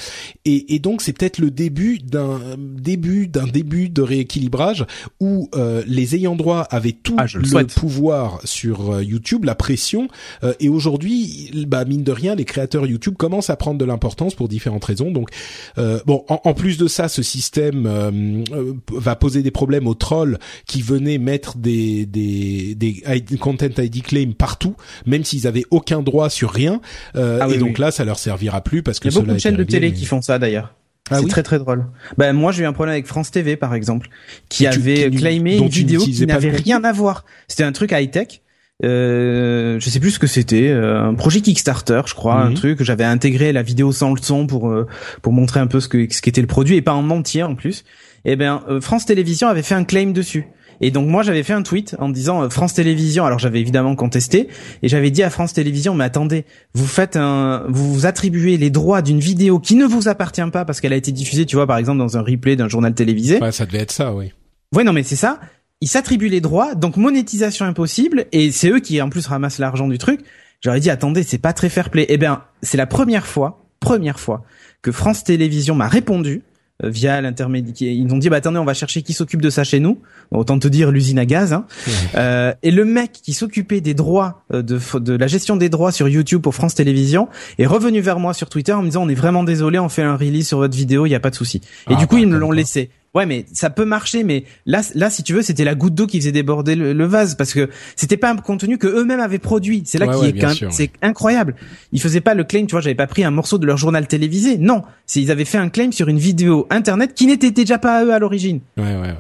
Et, 0.45 0.75
et 0.75 0.79
donc, 0.79 1.01
c'est 1.01 1.15
peut-être 1.15 1.39
le 1.39 1.51
début 1.51 1.99
d'un 1.99 2.39
début 2.59 3.29
d'un 3.29 3.47
début 3.47 3.89
de 3.89 4.03
rééquilibrage 4.03 4.85
où 5.21 5.49
euh, 5.55 5.83
les 5.87 6.17
ayants 6.17 6.37
droit 6.37 6.67
avaient 6.71 6.93
tout 6.93 7.17
ah, 7.17 7.25
le, 7.35 7.67
pouvoir 7.67 8.10
sur 8.45 8.93
euh, 8.93 9.05
YouTube, 9.05 9.45
la 9.45 9.55
pression. 9.55 10.09
Euh, 10.43 10.53
et 10.61 10.69
aujourd'hui, 10.69 11.51
bah 11.67 11.85
mine 11.85 12.03
de 12.03 12.13
rien, 12.13 12.35
les 12.35 12.45
créateurs 12.45 12.87
YouTube 12.87 13.17
commencent 13.17 13.51
à 13.51 13.57
prendre 13.57 13.79
de 13.79 13.85
l'importance 13.85 14.35
pour 14.35 14.49
différentes 14.49 14.85
raisons. 14.85 15.11
Donc, 15.11 15.31
euh, 15.79 16.01
bon, 16.07 16.25
en, 16.29 16.55
plus 16.55 16.79
de 16.79 16.89
ça, 16.89 17.09
ce 17.09 17.23
système 17.23 18.45
va 18.93 19.17
poser 19.17 19.43
des 19.43 19.51
problèmes 19.51 19.87
aux 19.87 19.95
trolls 19.95 20.39
qui 20.67 20.83
venaient 20.83 21.19
mettre 21.19 21.57
des 21.57 22.07
des, 22.07 22.75
des 22.75 23.03
content 23.39 23.67
ID 23.79 24.03
claim 24.03 24.33
partout, 24.37 24.75
même 25.07 25.25
s'ils 25.25 25.47
avaient 25.47 25.65
aucun 25.71 26.03
droit 26.03 26.31
sur 26.31 26.51
rien. 26.51 26.81
Ah 27.15 27.49
et 27.51 27.59
donc 27.59 27.79
là, 27.79 27.91
ça 27.91 28.05
leur 28.05 28.19
servira 28.19 28.61
plus 28.61 28.83
parce 28.83 28.99
que 29.01 29.09
il 29.09 29.15
y 29.15 29.17
a 29.17 29.21
beaucoup 29.21 29.35
de 29.35 29.39
chaînes 29.39 29.57
de 29.57 29.65
télé 29.65 29.93
qui 29.93 30.05
font 30.05 30.23
ça 30.23 30.39
d'ailleurs. 30.39 30.75
Ah 31.11 31.19
c'est 31.21 31.29
très 31.29 31.43
très 31.43 31.59
drôle. 31.59 31.87
Ben 32.19 32.33
moi 32.33 32.53
j'ai 32.53 32.63
eu 32.63 32.67
un 32.67 32.73
problème 32.73 32.93
avec 32.93 33.07
France 33.07 33.31
TV 33.31 33.57
par 33.57 33.75
exemple, 33.75 34.09
qui 34.49 34.67
avait 34.67 35.11
claimé 35.11 35.57
une 35.57 35.69
vidéo 35.69 36.01
qui 36.01 36.27
n'avait 36.27 36.51
rien 36.51 36.83
à 36.85 36.93
voir. 36.93 37.25
C'était 37.49 37.65
un 37.65 37.73
truc 37.73 37.93
high 37.93 38.11
tech. 38.11 38.41
Euh, 38.83 39.79
je 39.79 39.91
sais 39.91 40.01
plus 40.01 40.13
ce 40.13 40.19
que 40.19 40.27
c'était, 40.27 40.71
euh, 40.71 41.03
un 41.03 41.15
projet 41.15 41.43
Kickstarter, 41.43 42.01
je 42.07 42.15
crois, 42.15 42.37
un 42.37 42.51
mhm. 42.51 42.55
truc. 42.55 42.83
J'avais 42.83 43.05
intégré 43.05 43.53
la 43.53 43.63
vidéo 43.63 43.93
sans 43.93 44.15
le 44.15 44.23
son 44.23 44.47
pour 44.47 44.71
euh, 44.71 44.87
pour 45.21 45.33
montrer 45.33 45.61
un 45.61 45.67
peu 45.67 45.81
ce 45.81 45.89
que 45.89 46.07
ce 46.11 46.23
qu'était 46.23 46.41
le 46.41 46.47
produit 46.47 46.77
et 46.77 46.83
pas 46.83 46.95
en 46.95 47.11
entier 47.11 47.43
en 47.43 47.55
plus. 47.55 47.85
Et 48.25 48.33
eh 48.33 48.37
ben 48.37 48.63
euh, 48.69 48.81
France 48.81 49.07
Télévisions 49.07 49.49
avait 49.49 49.63
fait 49.63 49.75
un 49.75 49.85
claim 49.85 50.13
dessus. 50.13 50.47
Et 50.81 50.91
donc 50.91 51.09
moi 51.09 51.23
j'avais 51.23 51.43
fait 51.43 51.53
un 51.53 51.63
tweet 51.63 51.97
en 51.99 52.09
disant 52.09 52.43
euh, 52.43 52.49
France 52.49 52.75
Télévisions. 52.75 53.25
Alors 53.25 53.39
j'avais 53.39 53.61
évidemment 53.61 53.95
contesté 53.97 54.49
et 54.83 54.89
j'avais 54.89 55.11
dit 55.11 55.23
à 55.23 55.31
France 55.31 55.53
Télévisions 55.53 55.95
mais 55.95 56.05
attendez, 56.05 56.45
vous 56.75 56.87
faites 56.87 57.17
un, 57.17 57.65
vous 57.69 57.93
vous 57.93 58.07
attribuez 58.07 58.57
les 58.57 58.71
droits 58.71 59.03
d'une 59.03 59.21
vidéo 59.21 59.59
qui 59.59 59.77
ne 59.77 59.85
vous 59.85 60.09
appartient 60.09 60.41
pas 60.53 60.65
parce 60.65 60.81
qu'elle 60.81 60.93
a 60.93 60.97
été 60.97 61.13
diffusée, 61.13 61.47
tu 61.47 61.57
vois 61.57 61.67
par 61.67 61.79
exemple 61.79 61.99
dans 61.99 62.17
un 62.17 62.23
replay 62.23 62.57
d'un 62.57 62.69
journal 62.69 62.95
télévisé. 62.95 63.41
Ouais, 63.41 63.53
ça 63.53 63.67
devait 63.67 63.79
être 63.79 63.93
ça, 63.93 64.15
oui. 64.15 64.33
Ouais 64.75 64.85
non 64.85 64.93
mais 64.93 65.03
c'est 65.03 65.17
ça. 65.17 65.41
Ils 65.83 65.89
s'attribuent 65.89 66.29
les 66.29 66.41
droits, 66.41 66.75
donc 66.75 66.97
monétisation 66.97 67.65
impossible 67.65 68.27
et 68.33 68.51
c'est 68.51 68.71
eux 68.71 68.81
qui 68.81 69.01
en 69.01 69.09
plus 69.09 69.27
ramassent 69.27 69.59
l'argent 69.59 69.89
du 69.89 69.99
truc. 69.99 70.21
J'aurais 70.63 70.81
dit 70.81 70.91
attendez 70.91 71.23
c'est 71.23 71.39
pas 71.39 71.53
très 71.53 71.69
fair 71.69 71.91
play. 71.91 72.07
Eh 72.09 72.17
bien 72.17 72.43
c'est 72.63 72.77
la 72.77 72.87
première 72.87 73.27
fois, 73.27 73.67
première 73.81 74.21
fois 74.21 74.45
que 74.83 74.93
France 74.93 75.25
Télévisions 75.25 75.75
m'a 75.75 75.89
répondu 75.89 76.43
via 76.83 77.21
l'intermédiaire. 77.21 77.93
Ils 77.93 78.13
ont 78.13 78.19
dit 78.19 78.29
bah 78.29 78.37
attendez, 78.37 78.59
on 78.59 78.65
va 78.65 78.75
chercher 78.75 79.03
qui 79.03 79.13
s'occupe 79.13 79.43
de 79.43 79.51
ça 79.51 79.65
chez 79.65 79.81
nous. 79.81 79.99
Autant 80.31 80.59
te 80.59 80.69
dire 80.69 80.91
l'usine 80.91 81.19
à 81.19 81.27
gaz. 81.27 81.53
Hein. 81.53 81.67
Euh, 82.15 82.53
et 82.63 82.71
le 82.71 82.85
mec 82.85 83.13
qui 83.13 83.33
s'occupait 83.33 83.81
des 83.81 83.95
droits 83.95 84.45
euh, 84.53 84.63
de, 84.63 84.79
de 84.99 85.17
la 85.17 85.27
gestion 85.27 85.57
des 85.57 85.69
droits 85.69 85.93
sur 85.93 86.09
YouTube 86.09 86.43
pour 86.43 86.55
France 86.55 86.75
Télévisions 86.75 87.29
est 87.59 87.67
revenu 87.67 88.01
vers 88.01 88.19
moi 88.19 88.35
sur 88.35 88.49
Twitter 88.49 88.73
en 88.73 88.83
me 88.83 88.87
disant 88.87 89.05
on 89.05 89.09
est 89.09 89.15
vraiment 89.15 89.45
désolé, 89.45 89.79
on 89.79 89.89
fait 89.89 90.03
un 90.03 90.17
release 90.17 90.49
sur 90.49 90.59
votre 90.59 90.77
vidéo, 90.77 91.07
il 91.07 91.11
y 91.11 91.15
a 91.15 91.21
pas 91.21 91.31
de 91.31 91.35
souci. 91.35 91.61
Et 91.89 91.95
ah, 91.95 91.97
du 91.97 92.07
coup 92.07 92.19
ils 92.19 92.27
me 92.27 92.39
l'ont 92.39 92.53
laissé. 92.53 92.91
Ouais, 93.13 93.27
mais 93.27 93.45
ça 93.53 93.71
peut 93.71 93.85
marcher, 93.85 94.23
mais 94.23 94.45
là, 94.67 94.83
là, 94.95 95.11
si 95.11 95.25
tu 95.25 95.33
veux, 95.33 95.43
c'était 95.43 95.65
la 95.65 95.75
goutte 95.75 95.95
d'eau 95.95 96.07
qui 96.07 96.21
faisait 96.21 96.31
déborder 96.31 96.77
le, 96.77 97.05
vase 97.07 97.35
parce 97.35 97.53
que 97.53 97.69
c'était 97.97 98.17
pas 98.17 98.31
un 98.31 98.37
contenu 98.37 98.79
que 98.79 98.87
eux-mêmes 98.87 99.19
avaient 99.19 99.41
produit. 99.41 99.83
C'est 99.85 99.99
là 99.99 100.07
qui 100.07 100.27
est 100.27 100.33
quand 100.33 100.61
même, 100.61 100.71
c'est 100.71 100.93
incroyable. 101.03 101.57
Ils 101.91 102.01
faisaient 102.01 102.21
pas 102.21 102.35
le 102.35 102.45
claim, 102.45 102.67
tu 102.67 102.73
vois, 102.73 102.81
j'avais 102.81 102.95
pas 102.95 103.09
pris 103.09 103.25
un 103.25 103.33
morceau 103.33 103.59
de 103.59 103.67
leur 103.67 103.79
journal 103.79 104.07
télévisé. 104.07 104.59
Non, 104.59 104.85
c'est 105.07 105.21
ils 105.21 105.33
avaient 105.33 105.45
fait 105.45 105.59
un 105.59 105.71
claim 105.71 105.91
sur 105.91 106.07
une 106.07 106.21
vidéo 106.21 106.69
internet 106.71 107.15
qui 107.15 107.27
n'était 107.27 107.51
déjà 107.51 107.79
pas 107.79 107.99
à 107.99 108.05
eux 108.05 108.13
à 108.13 108.21
l'origine. 108.21 108.61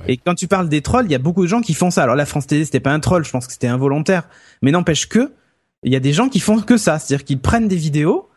Et 0.06 0.16
quand 0.18 0.36
tu 0.36 0.46
parles 0.46 0.68
des 0.68 0.82
trolls, 0.82 1.06
il 1.06 1.12
y 1.12 1.16
a 1.16 1.18
beaucoup 1.18 1.42
de 1.42 1.48
gens 1.48 1.60
qui 1.60 1.74
font 1.74 1.90
ça. 1.90 2.04
Alors 2.04 2.14
la 2.14 2.26
France 2.26 2.46
Télé, 2.46 2.64
c'était 2.64 2.78
pas 2.78 2.92
un 2.92 3.00
troll, 3.00 3.24
je 3.24 3.30
pense 3.30 3.48
que 3.48 3.52
c'était 3.52 3.66
involontaire, 3.66 4.28
mais 4.62 4.70
n'empêche 4.70 5.08
que 5.08 5.32
il 5.82 5.92
y 5.92 5.96
a 5.96 6.00
des 6.00 6.12
gens 6.12 6.28
qui 6.28 6.38
font 6.38 6.60
que 6.60 6.76
ça, 6.76 6.98
c'est-à-dire 6.98 7.24
qu'ils 7.24 7.40
prennent 7.40 7.66
des 7.66 7.76
vidéos 7.76 8.29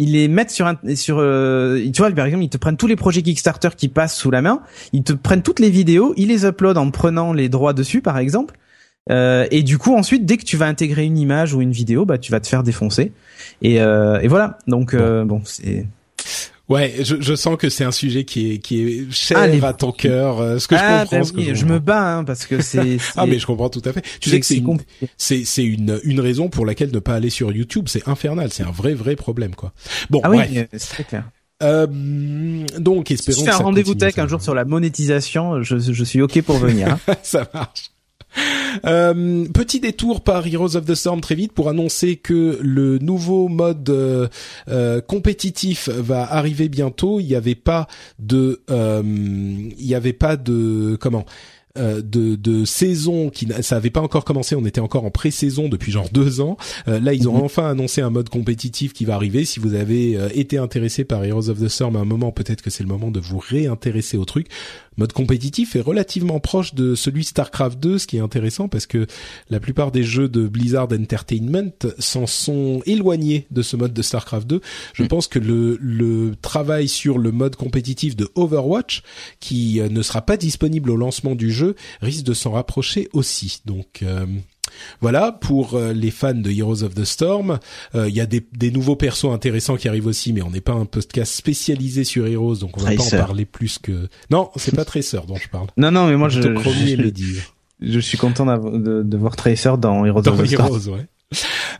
ils 0.00 0.12
les 0.12 0.28
mettent 0.28 0.50
sur 0.50 0.66
un, 0.66 0.78
sur 0.94 1.18
euh, 1.18 1.78
tu 1.92 2.00
vois 2.00 2.10
par 2.10 2.24
exemple 2.24 2.42
ils 2.42 2.48
te 2.48 2.56
prennent 2.56 2.78
tous 2.78 2.86
les 2.86 2.96
projets 2.96 3.20
Kickstarter 3.20 3.68
qui 3.76 3.88
passent 3.88 4.16
sous 4.16 4.30
la 4.30 4.40
main, 4.40 4.62
ils 4.94 5.04
te 5.04 5.12
prennent 5.12 5.42
toutes 5.42 5.60
les 5.60 5.68
vidéos, 5.68 6.14
ils 6.16 6.28
les 6.28 6.46
uploadent 6.46 6.78
en 6.78 6.90
prenant 6.90 7.34
les 7.34 7.50
droits 7.50 7.74
dessus 7.74 8.00
par 8.00 8.16
exemple. 8.16 8.56
Euh, 9.10 9.46
et 9.50 9.62
du 9.62 9.76
coup 9.76 9.94
ensuite 9.94 10.24
dès 10.24 10.38
que 10.38 10.44
tu 10.44 10.56
vas 10.56 10.66
intégrer 10.66 11.04
une 11.04 11.18
image 11.18 11.52
ou 11.52 11.60
une 11.60 11.72
vidéo, 11.72 12.06
bah 12.06 12.16
tu 12.16 12.32
vas 12.32 12.40
te 12.40 12.46
faire 12.46 12.62
défoncer. 12.62 13.12
Et, 13.60 13.82
euh, 13.82 14.20
et 14.20 14.28
voilà. 14.28 14.58
Donc 14.66 14.96
bon, 14.96 15.26
bon 15.26 15.42
c'est 15.44 15.86
Ouais, 16.70 16.94
je, 17.00 17.16
je 17.20 17.34
sens 17.34 17.56
que 17.56 17.68
c'est 17.68 17.82
un 17.82 17.90
sujet 17.90 18.24
qui 18.24 18.52
est 18.52 18.58
qui 18.58 18.80
est 18.80 19.12
cher 19.12 19.38
ah, 19.38 19.66
à 19.66 19.72
ton 19.72 19.90
cœur. 19.90 20.38
Euh, 20.38 20.58
ce 20.60 20.68
que 20.68 20.76
je 20.76 20.80
ah, 20.82 21.00
comprends, 21.00 21.16
ben 21.18 21.24
ce 21.24 21.32
que 21.32 21.54
je, 21.54 21.66
me 21.66 21.80
bats 21.80 22.18
hein, 22.18 22.24
parce 22.24 22.46
que 22.46 22.62
c'est. 22.62 22.98
ah 23.16 23.26
mais 23.26 23.40
je 23.40 23.46
comprends 23.46 23.68
tout 23.68 23.82
à 23.84 23.92
fait. 23.92 24.04
Tu 24.20 24.30
sais 24.30 24.38
que 24.38 24.46
c'est 24.46 24.62
c'est 25.18 25.44
c'est 25.44 25.64
une 25.64 26.00
une 26.04 26.20
raison 26.20 26.48
pour 26.48 26.64
laquelle 26.64 26.92
ne 26.92 27.00
pas 27.00 27.16
aller 27.16 27.28
sur 27.28 27.50
YouTube, 27.50 27.86
c'est 27.88 28.08
infernal, 28.08 28.52
c'est 28.52 28.62
un 28.62 28.70
vrai 28.70 28.94
vrai 28.94 29.16
problème 29.16 29.56
quoi. 29.56 29.72
Bon, 30.10 30.20
ah 30.22 30.28
bref. 30.28 30.48
oui, 30.48 30.64
c'est 30.78 30.90
très 30.90 31.04
clair. 31.04 31.24
Euh, 31.62 31.86
donc, 32.78 33.10
espérons. 33.10 33.36
Si 33.36 33.44
tu 33.44 33.50
fais 33.50 33.54
un 33.54 33.58
rendez-vous 33.58 33.94
tech 33.94 34.16
un 34.18 34.28
jour 34.28 34.40
sur 34.40 34.54
la 34.54 34.64
monétisation, 34.64 35.62
je, 35.62 35.78
je 35.78 36.04
suis 36.04 36.22
ok 36.22 36.40
pour 36.42 36.56
venir. 36.56 36.88
Hein. 37.08 37.14
ça 37.22 37.50
marche. 37.52 37.90
Euh, 38.84 39.46
petit 39.52 39.80
détour 39.80 40.22
par 40.22 40.46
Heroes 40.46 40.76
of 40.76 40.84
the 40.84 40.94
Storm 40.94 41.20
très 41.20 41.34
vite 41.34 41.52
pour 41.52 41.68
annoncer 41.68 42.16
que 42.16 42.58
le 42.62 42.98
nouveau 42.98 43.48
mode 43.48 43.88
euh, 43.90 44.28
euh 44.68 45.00
compétitif 45.00 45.88
va 45.88 46.30
arriver 46.32 46.68
bientôt. 46.68 47.20
Il 47.20 47.26
n'y 47.26 47.34
avait 47.34 47.54
pas 47.54 47.86
de, 48.18 48.62
euh, 48.70 49.02
il 49.04 49.86
n'y 49.86 49.94
avait 49.94 50.12
pas 50.12 50.36
de 50.36 50.96
comment 51.00 51.24
euh, 51.78 52.02
de, 52.02 52.34
de 52.34 52.64
saison 52.64 53.30
qui 53.30 53.46
ça 53.60 53.76
avait 53.76 53.90
pas 53.90 54.00
encore 54.00 54.24
commencé, 54.24 54.56
on 54.56 54.66
était 54.66 54.80
encore 54.80 55.04
en 55.04 55.12
pré-saison 55.12 55.68
depuis 55.68 55.92
genre 55.92 56.08
deux 56.10 56.40
ans. 56.40 56.56
Euh, 56.88 56.98
là, 56.98 57.14
ils 57.14 57.28
ont 57.28 57.36
mhm. 57.36 57.44
enfin 57.44 57.70
annoncé 57.70 58.00
un 58.00 58.10
mode 58.10 58.28
compétitif 58.28 58.92
qui 58.92 59.04
va 59.04 59.14
arriver. 59.14 59.44
Si 59.44 59.60
vous 59.60 59.74
avez 59.74 60.16
euh, 60.16 60.28
été 60.34 60.58
intéressé 60.58 61.04
par 61.04 61.24
Heroes 61.24 61.48
of 61.48 61.60
the 61.60 61.68
Storm 61.68 61.94
à 61.94 62.00
un 62.00 62.04
moment, 62.04 62.32
peut-être 62.32 62.60
que 62.60 62.70
c'est 62.70 62.82
le 62.82 62.88
moment 62.88 63.12
de 63.12 63.20
vous 63.20 63.38
réintéresser 63.38 64.16
au 64.16 64.24
truc. 64.24 64.48
Mode 65.00 65.14
compétitif 65.14 65.76
est 65.76 65.80
relativement 65.80 66.40
proche 66.40 66.74
de 66.74 66.94
celui 66.94 67.24
Starcraft 67.24 67.80
2, 67.80 67.96
ce 67.96 68.06
qui 68.06 68.18
est 68.18 68.20
intéressant 68.20 68.68
parce 68.68 68.84
que 68.84 69.06
la 69.48 69.58
plupart 69.58 69.92
des 69.92 70.02
jeux 70.02 70.28
de 70.28 70.46
Blizzard 70.46 70.88
Entertainment 70.92 71.72
s'en 71.98 72.26
sont 72.26 72.82
éloignés 72.84 73.46
de 73.50 73.62
ce 73.62 73.76
mode 73.78 73.94
de 73.94 74.02
Starcraft 74.02 74.46
2. 74.46 74.60
Je 74.92 75.02
mm. 75.02 75.08
pense 75.08 75.26
que 75.26 75.38
le, 75.38 75.78
le 75.80 76.34
travail 76.42 76.86
sur 76.86 77.16
le 77.16 77.32
mode 77.32 77.56
compétitif 77.56 78.14
de 78.14 78.28
Overwatch, 78.34 79.02
qui 79.40 79.80
ne 79.80 80.02
sera 80.02 80.20
pas 80.20 80.36
disponible 80.36 80.90
au 80.90 80.96
lancement 80.96 81.34
du 81.34 81.50
jeu, 81.50 81.76
risque 82.02 82.24
de 82.24 82.34
s'en 82.34 82.50
rapprocher 82.50 83.08
aussi. 83.14 83.62
Donc 83.64 84.02
euh, 84.02 84.26
voilà 85.00 85.32
pour 85.32 85.74
euh, 85.74 85.92
les 85.92 86.10
fans 86.10 86.34
de 86.34 86.50
Heroes 86.50 86.82
of 86.82 86.94
the 86.94 87.04
Storm. 87.04 87.58
Euh, 87.94 88.08
il 88.08 88.14
y 88.14 88.20
a 88.20 88.26
des, 88.26 88.70
nouveaux 88.70 88.96
persos 88.96 89.32
intéressants 89.32 89.76
qui 89.76 89.88
arrivent 89.88 90.06
aussi, 90.06 90.32
mais 90.32 90.42
on 90.42 90.50
n'est 90.50 90.60
pas 90.60 90.72
un 90.72 90.84
podcast 90.84 91.34
spécialisé 91.34 92.04
sur 92.04 92.26
Heroes, 92.26 92.56
donc 92.56 92.76
on 92.76 92.80
va 92.80 92.94
pas 92.94 93.02
en 93.02 93.10
parler 93.10 93.44
plus 93.44 93.78
que. 93.78 94.08
Non, 94.30 94.50
c'est 94.56 94.74
pas 94.74 94.84
Tracer 94.84 95.20
dont 95.26 95.36
je 95.36 95.48
parle. 95.48 95.68
Non, 95.76 95.90
non, 95.90 96.06
mais 96.08 96.16
moi 96.16 96.28
je. 96.28 96.40
Je, 96.40 96.48
je, 96.48 97.40
je 97.80 98.00
suis 98.00 98.18
content 98.18 98.46
de, 98.46 99.02
de, 99.02 99.16
voir 99.16 99.36
Tracer 99.36 99.72
dans 99.78 100.04
Heroes 100.04 100.28
of 100.28 100.42
the 100.42 100.46
Storm. 100.46 101.06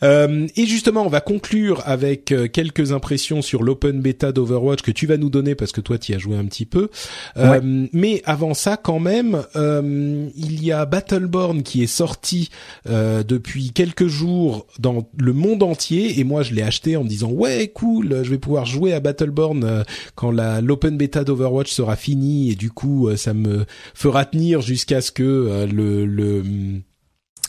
Euh, 0.02 0.46
et 0.56 0.66
justement, 0.66 1.04
on 1.04 1.08
va 1.08 1.20
conclure 1.20 1.82
avec 1.84 2.32
euh, 2.32 2.48
quelques 2.48 2.92
impressions 2.92 3.42
sur 3.42 3.62
l'open 3.62 4.00
beta 4.00 4.32
d'Overwatch 4.32 4.82
que 4.82 4.90
tu 4.90 5.06
vas 5.06 5.16
nous 5.16 5.30
donner 5.30 5.54
parce 5.54 5.72
que 5.72 5.80
toi 5.80 5.98
tu 5.98 6.12
y 6.12 6.14
as 6.14 6.18
joué 6.18 6.36
un 6.36 6.44
petit 6.44 6.66
peu. 6.66 6.88
Euh, 7.36 7.86
Mais 7.92 8.22
avant 8.24 8.54
ça, 8.54 8.76
quand 8.76 9.00
même, 9.00 9.42
euh, 9.56 10.28
il 10.36 10.64
y 10.64 10.72
a 10.72 10.86
Battleborn 10.86 11.62
qui 11.62 11.82
est 11.82 11.86
sorti 11.86 12.50
depuis 12.86 13.72
quelques 13.72 14.06
jours 14.06 14.66
dans 14.78 15.08
le 15.16 15.32
monde 15.32 15.62
entier. 15.62 16.18
Et 16.18 16.24
moi 16.24 16.42
je 16.42 16.54
l'ai 16.54 16.62
acheté 16.62 16.96
en 16.96 17.04
me 17.04 17.08
disant 17.08 17.30
ouais 17.30 17.68
cool, 17.68 18.22
je 18.22 18.30
vais 18.30 18.38
pouvoir 18.38 18.66
jouer 18.66 18.92
à 18.92 19.00
Battleborn 19.00 19.84
quand 20.14 20.30
l'open 20.30 20.96
beta 20.96 21.24
d'Overwatch 21.24 21.70
sera 21.72 21.96
finie. 21.96 22.52
Et 22.52 22.54
du 22.54 22.70
coup 22.70 23.10
ça 23.16 23.34
me 23.34 23.64
fera 23.94 24.24
tenir 24.24 24.60
jusqu'à 24.60 25.00
ce 25.00 25.10
que 25.10 25.66
le, 25.70 26.06
le 26.06 26.42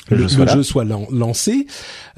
le, 0.09 0.27
jeu 0.27 0.63
soit, 0.63 0.83
lancé. 0.83 1.67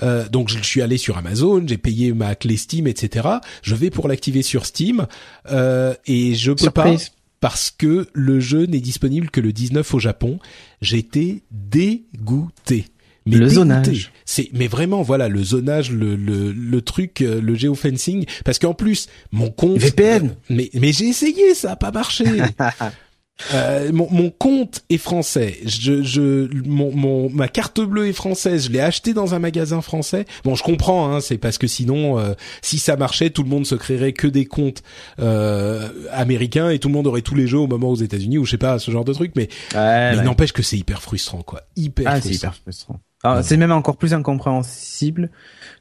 Euh, 0.01 0.27
donc 0.29 0.49
je 0.49 0.61
suis 0.61 0.81
allé 0.81 0.97
sur 0.97 1.17
Amazon, 1.17 1.63
j'ai 1.65 1.77
payé 1.77 2.13
ma 2.13 2.35
clé 2.35 2.57
Steam, 2.57 2.87
etc. 2.87 3.27
Je 3.61 3.75
vais 3.75 3.89
pour 3.89 4.07
l'activer 4.07 4.41
sur 4.41 4.65
Steam 4.65 5.07
euh, 5.51 5.93
et 6.05 6.35
je 6.35 6.51
peux 6.51 6.69
pas 6.69 6.95
parce 7.39 7.71
que 7.71 8.07
le 8.13 8.39
jeu 8.39 8.65
n'est 8.67 8.79
disponible 8.79 9.29
que 9.29 9.41
le 9.41 9.51
19 9.51 9.93
au 9.93 9.99
Japon. 9.99 10.39
J'étais 10.81 11.43
dégoûté. 11.51 12.85
Mais 13.25 13.37
le 13.37 13.47
zonage. 13.47 14.11
C'est 14.25 14.49
mais 14.53 14.67
vraiment 14.67 15.01
voilà 15.01 15.29
le 15.29 15.43
zonage, 15.43 15.91
le 15.91 16.15
le, 16.15 16.51
le 16.51 16.81
truc, 16.81 17.21
euh, 17.21 17.39
le 17.41 17.55
géofencing, 17.55 18.25
parce 18.43 18.59
qu'en 18.59 18.73
plus 18.73 19.07
mon 19.31 19.49
compte. 19.49 19.77
VPN. 19.77 20.35
mais 20.49 20.69
mais 20.73 20.91
j'ai 20.91 21.07
essayé, 21.07 21.53
ça 21.53 21.73
a 21.73 21.75
pas 21.75 21.91
marché. 21.91 22.25
Euh, 23.53 23.91
mon, 23.91 24.07
mon, 24.11 24.29
compte 24.29 24.83
est 24.89 24.97
français. 24.97 25.57
Je, 25.65 26.03
je, 26.03 26.47
mon, 26.65 26.91
mon, 26.95 27.29
ma 27.29 27.47
carte 27.47 27.81
bleue 27.81 28.07
est 28.07 28.13
française. 28.13 28.67
Je 28.67 28.71
l'ai 28.71 28.79
acheté 28.79 29.13
dans 29.13 29.33
un 29.33 29.39
magasin 29.39 29.81
français. 29.81 30.25
Bon, 30.43 30.55
je 30.55 30.63
comprends. 30.63 31.11
Hein, 31.11 31.19
c'est 31.19 31.37
parce 31.37 31.57
que 31.57 31.67
sinon, 31.67 32.19
euh, 32.19 32.33
si 32.61 32.77
ça 32.77 32.95
marchait, 32.95 33.31
tout 33.31 33.43
le 33.43 33.49
monde 33.49 33.65
se 33.65 33.75
créerait 33.75 34.13
que 34.13 34.27
des 34.27 34.45
comptes 34.45 34.83
euh, 35.19 35.89
américains 36.11 36.69
et 36.69 36.79
tout 36.79 36.87
le 36.87 36.93
monde 36.93 37.07
aurait 37.07 37.21
tous 37.21 37.35
les 37.35 37.47
jeux 37.47 37.59
au 37.59 37.67
moment 37.67 37.89
aux 37.89 37.95
États-Unis 37.95 38.37
ou 38.37 38.45
je 38.45 38.51
sais 38.51 38.57
pas 38.57 38.79
ce 38.79 38.91
genre 38.91 39.05
de 39.05 39.13
truc. 39.13 39.33
Mais, 39.35 39.49
mais 39.73 40.21
n'empêche 40.23 40.53
que 40.53 40.63
c'est 40.63 40.77
hyper 40.77 41.01
frustrant, 41.01 41.41
quoi. 41.41 41.63
Hyper 41.75 42.07
ah, 42.07 42.21
frustrant. 42.21 42.35
Hyper 42.35 42.55
frustrant. 42.55 42.99
C'est 43.41 43.57
même 43.57 43.71
encore 43.71 43.97
plus 43.97 44.13
incompréhensible 44.13 45.29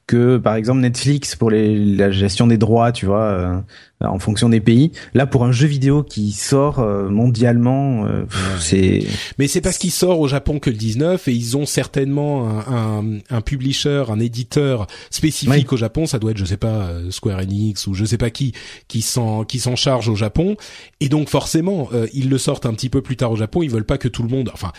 que 0.06 0.36
par 0.36 0.56
exemple 0.56 0.80
Netflix 0.80 1.36
pour 1.36 1.50
les, 1.50 1.76
la 1.76 2.10
gestion 2.10 2.46
des 2.46 2.58
droits, 2.58 2.92
tu 2.92 3.06
vois, 3.06 3.22
euh, 3.22 3.60
en 4.00 4.18
fonction 4.18 4.48
des 4.48 4.60
pays. 4.60 4.92
Là, 5.14 5.26
pour 5.26 5.44
un 5.44 5.52
jeu 5.52 5.66
vidéo 5.66 6.02
qui 6.02 6.32
sort 6.32 6.80
euh, 6.80 7.08
mondialement, 7.08 8.04
euh, 8.06 8.24
c'est. 8.58 9.06
Mais 9.38 9.46
c'est 9.46 9.60
parce 9.60 9.78
qu'il 9.78 9.90
sort 9.90 10.20
au 10.20 10.28
Japon 10.28 10.58
que 10.58 10.70
le 10.70 10.76
19 10.76 11.28
et 11.28 11.32
ils 11.32 11.56
ont 11.56 11.66
certainement 11.66 12.48
un, 12.48 13.00
un, 13.00 13.18
un 13.30 13.40
publisher, 13.40 14.04
un 14.08 14.20
éditeur 14.20 14.86
spécifique 15.10 15.72
au 15.72 15.76
Japon. 15.76 16.06
Ça 16.06 16.18
doit 16.18 16.32
être, 16.32 16.38
je 16.38 16.44
sais 16.44 16.56
pas, 16.56 16.90
Square 17.10 17.40
Enix 17.40 17.86
ou 17.86 17.94
je 17.94 18.04
sais 18.04 18.18
pas 18.18 18.30
qui 18.30 18.52
qui 18.88 19.02
s'en 19.02 19.44
qui 19.44 19.60
s'en 19.60 19.76
charge 19.76 20.08
au 20.08 20.16
Japon. 20.16 20.56
Et 21.00 21.08
donc 21.08 21.28
forcément, 21.28 21.88
ils 22.12 22.28
le 22.28 22.38
sortent 22.38 22.66
un 22.66 22.74
petit 22.74 22.88
peu 22.88 23.02
plus 23.02 23.16
tard 23.16 23.30
au 23.32 23.36
Japon. 23.36 23.62
Ils 23.62 23.70
veulent 23.70 23.84
pas 23.84 23.98
que 23.98 24.08
tout 24.08 24.22
le 24.22 24.28
monde, 24.28 24.50
enfin 24.52 24.72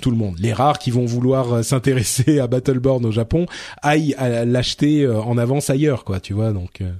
tout 0.00 0.10
le 0.10 0.16
monde, 0.16 0.36
les 0.38 0.52
rares 0.52 0.78
qui 0.78 0.90
vont 0.90 1.04
vouloir 1.04 1.52
euh, 1.52 1.62
s'intéresser 1.62 2.38
à 2.38 2.46
Battleborn 2.46 3.04
au 3.04 3.12
Japon, 3.12 3.46
aillent 3.82 4.16
l'acheter 4.18 5.02
euh, 5.02 5.20
en 5.20 5.38
avance 5.38 5.70
ailleurs, 5.70 6.04
quoi, 6.04 6.20
tu 6.20 6.34
vois. 6.34 6.52
Donc, 6.52 6.80
euh. 6.80 6.92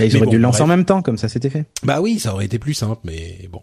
Et 0.00 0.06
ils 0.06 0.16
auraient 0.16 0.26
dû 0.26 0.36
le 0.36 0.42
lancer 0.42 0.62
en 0.62 0.66
même 0.66 0.84
temps, 0.84 1.02
comme 1.02 1.18
ça 1.18 1.28
c'était 1.28 1.50
fait. 1.50 1.66
Bah 1.82 2.00
oui, 2.00 2.18
ça 2.18 2.32
aurait 2.34 2.46
été 2.46 2.58
plus 2.58 2.74
simple, 2.74 3.00
mais 3.04 3.48
bon. 3.50 3.60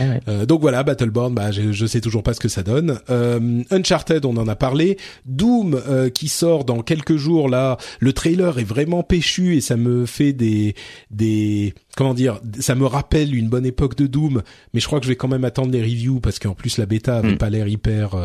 Ah 0.00 0.04
euh, 0.28 0.46
donc 0.46 0.60
voilà, 0.60 0.82
Battleborn, 0.82 1.34
bah 1.34 1.50
je, 1.50 1.72
je 1.72 1.86
sais 1.86 2.00
toujours 2.00 2.22
pas 2.22 2.34
ce 2.34 2.40
que 2.40 2.48
ça 2.48 2.62
donne. 2.62 3.00
Euh, 3.10 3.62
Uncharted, 3.70 4.24
on 4.24 4.36
en 4.36 4.48
a 4.48 4.56
parlé. 4.56 4.98
Doom 5.26 5.74
euh, 5.74 6.10
qui 6.10 6.28
sort 6.28 6.64
dans 6.64 6.82
quelques 6.82 7.16
jours 7.16 7.48
là. 7.48 7.76
Le 8.00 8.12
trailer 8.12 8.58
est 8.58 8.64
vraiment 8.64 9.02
péchu 9.02 9.56
et 9.56 9.60
ça 9.60 9.76
me 9.76 10.06
fait 10.06 10.32
des 10.32 10.74
des 11.10 11.74
comment 11.96 12.14
dire, 12.14 12.40
ça 12.60 12.74
me 12.74 12.86
rappelle 12.86 13.34
une 13.34 13.48
bonne 13.48 13.66
époque 13.66 13.96
de 13.96 14.06
Doom. 14.06 14.42
Mais 14.72 14.80
je 14.80 14.86
crois 14.86 15.00
que 15.00 15.06
je 15.06 15.10
vais 15.10 15.16
quand 15.16 15.28
même 15.28 15.44
attendre 15.44 15.70
les 15.70 15.82
reviews 15.82 16.20
parce 16.20 16.38
qu'en 16.38 16.54
plus 16.54 16.78
la 16.78 16.86
bêta 16.86 17.18
avait 17.18 17.32
hmm. 17.32 17.38
pas 17.38 17.50
l'air 17.50 17.68
hyper 17.68 18.16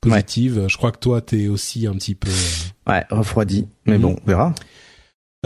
positive. 0.00 0.66
Je 0.68 0.76
crois 0.76 0.92
que 0.92 0.98
toi 0.98 1.20
t'es 1.20 1.48
aussi 1.48 1.86
un 1.86 1.94
petit 1.94 2.14
peu 2.14 2.30
ouais 2.86 3.04
refroidi. 3.10 3.66
Mais 3.86 3.98
hmm. 3.98 4.02
bon, 4.02 4.16
on 4.22 4.28
verra. 4.28 4.54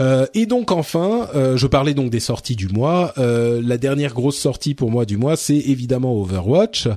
Euh, 0.01 0.25
et 0.33 0.45
donc 0.45 0.71
enfin, 0.71 1.29
euh, 1.35 1.55
je 1.55 1.67
parlais 1.67 1.93
donc 1.93 2.09
des 2.09 2.19
sorties 2.19 2.55
du 2.55 2.67
mois. 2.67 3.13
Euh, 3.17 3.61
la 3.63 3.77
dernière 3.77 4.13
grosse 4.13 4.37
sortie 4.37 4.73
pour 4.73 4.91
moi 4.91 5.05
du 5.05 5.17
mois, 5.17 5.37
c'est 5.37 5.57
évidemment 5.57 6.13
Overwatch, 6.19 6.89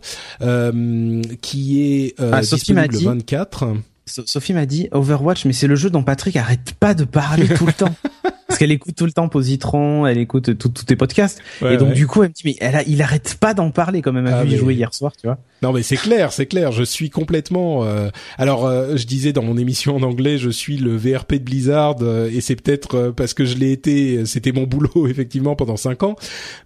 qui 1.40 1.82
est 1.82 2.14
ah, 2.18 2.40
disponible 2.40 2.94
le 2.94 2.98
24. 2.98 3.68
Sophie 4.06 4.54
m'a 4.54 4.66
dit 4.66 4.88
Overwatch, 4.90 5.44
mais 5.44 5.52
c'est 5.52 5.66
le 5.66 5.76
jeu 5.76 5.90
dont 5.90 6.02
Patrick 6.02 6.36
arrête 6.36 6.72
pas 6.80 6.94
de 6.94 7.04
parler 7.04 7.46
tout 7.46 7.66
le 7.66 7.72
temps. 7.72 7.94
Parce 8.48 8.58
qu'elle 8.58 8.72
écoute 8.72 8.94
tout 8.96 9.04
le 9.04 9.12
temps 9.12 9.28
Positron, 9.28 10.06
elle 10.06 10.16
écoute 10.16 10.56
tous 10.56 10.70
tes 10.70 10.96
podcasts. 10.96 11.42
et 11.62 11.76
donc 11.76 11.92
du 11.92 12.06
coup, 12.06 12.22
elle 12.22 12.30
me 12.30 12.34
dit 12.34 12.42
mais 12.46 12.56
elle 12.60 12.76
a, 12.76 12.82
il 12.84 13.02
arrête 13.02 13.36
pas 13.38 13.52
d'en 13.52 13.70
parler 13.70 14.00
quand 14.00 14.12
même 14.12 14.26
à 14.26 14.38
ah, 14.38 14.44
vu 14.44 14.56
jouer 14.56 14.74
hier 14.74 14.94
soir, 14.94 15.12
tu 15.14 15.26
vois. 15.26 15.38
Non 15.60 15.72
mais 15.72 15.82
c'est 15.82 15.96
clair, 15.96 16.32
c'est 16.32 16.46
clair. 16.46 16.72
Je 16.72 16.84
suis 16.84 17.10
complètement. 17.10 17.84
Euh... 17.84 18.08
Alors 18.38 18.64
euh, 18.64 18.96
je 18.96 19.06
disais 19.06 19.32
dans 19.32 19.42
mon 19.42 19.56
émission 19.56 19.96
en 19.96 20.02
anglais, 20.02 20.38
je 20.38 20.50
suis 20.50 20.78
le 20.78 20.96
VRP 20.96 21.34
de 21.34 21.38
Blizzard 21.38 21.96
euh, 22.00 22.30
et 22.32 22.40
c'est 22.40 22.54
peut-être 22.56 22.94
euh, 22.94 23.12
parce 23.12 23.34
que 23.34 23.44
je 23.44 23.56
l'ai 23.56 23.72
été. 23.72 24.24
C'était 24.24 24.52
mon 24.52 24.64
boulot 24.64 25.06
effectivement 25.08 25.56
pendant 25.56 25.76
cinq 25.76 26.02
ans. 26.02 26.16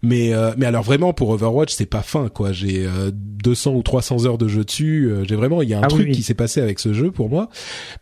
Mais 0.03 0.33
mais 0.57 0.67
alors 0.67 0.83
vraiment 0.83 1.13
pour 1.13 1.31
Overwatch, 1.31 1.73
c'est 1.73 1.87
pas 1.87 2.03
fin 2.03 2.29
quoi. 2.29 2.53
J'ai 2.53 2.87
200 3.11 3.73
ou 3.75 3.83
300 3.83 4.27
heures 4.27 4.39
de 4.39 4.47
jeu 4.47 4.65
dessus. 4.65 5.11
J'ai 5.27 5.37
vraiment 5.37 5.63
il 5.63 5.69
y 5.69 5.75
a 5.75 5.79
un 5.79 5.83
ah 5.85 5.89
truc 5.89 6.13
qui 6.13 6.23
s'est 6.23 6.35
passé 6.35 6.61
avec 6.61 6.79
ce 6.79 6.93
jeu 6.93 7.11
pour 7.11 7.29
moi. 7.29 7.49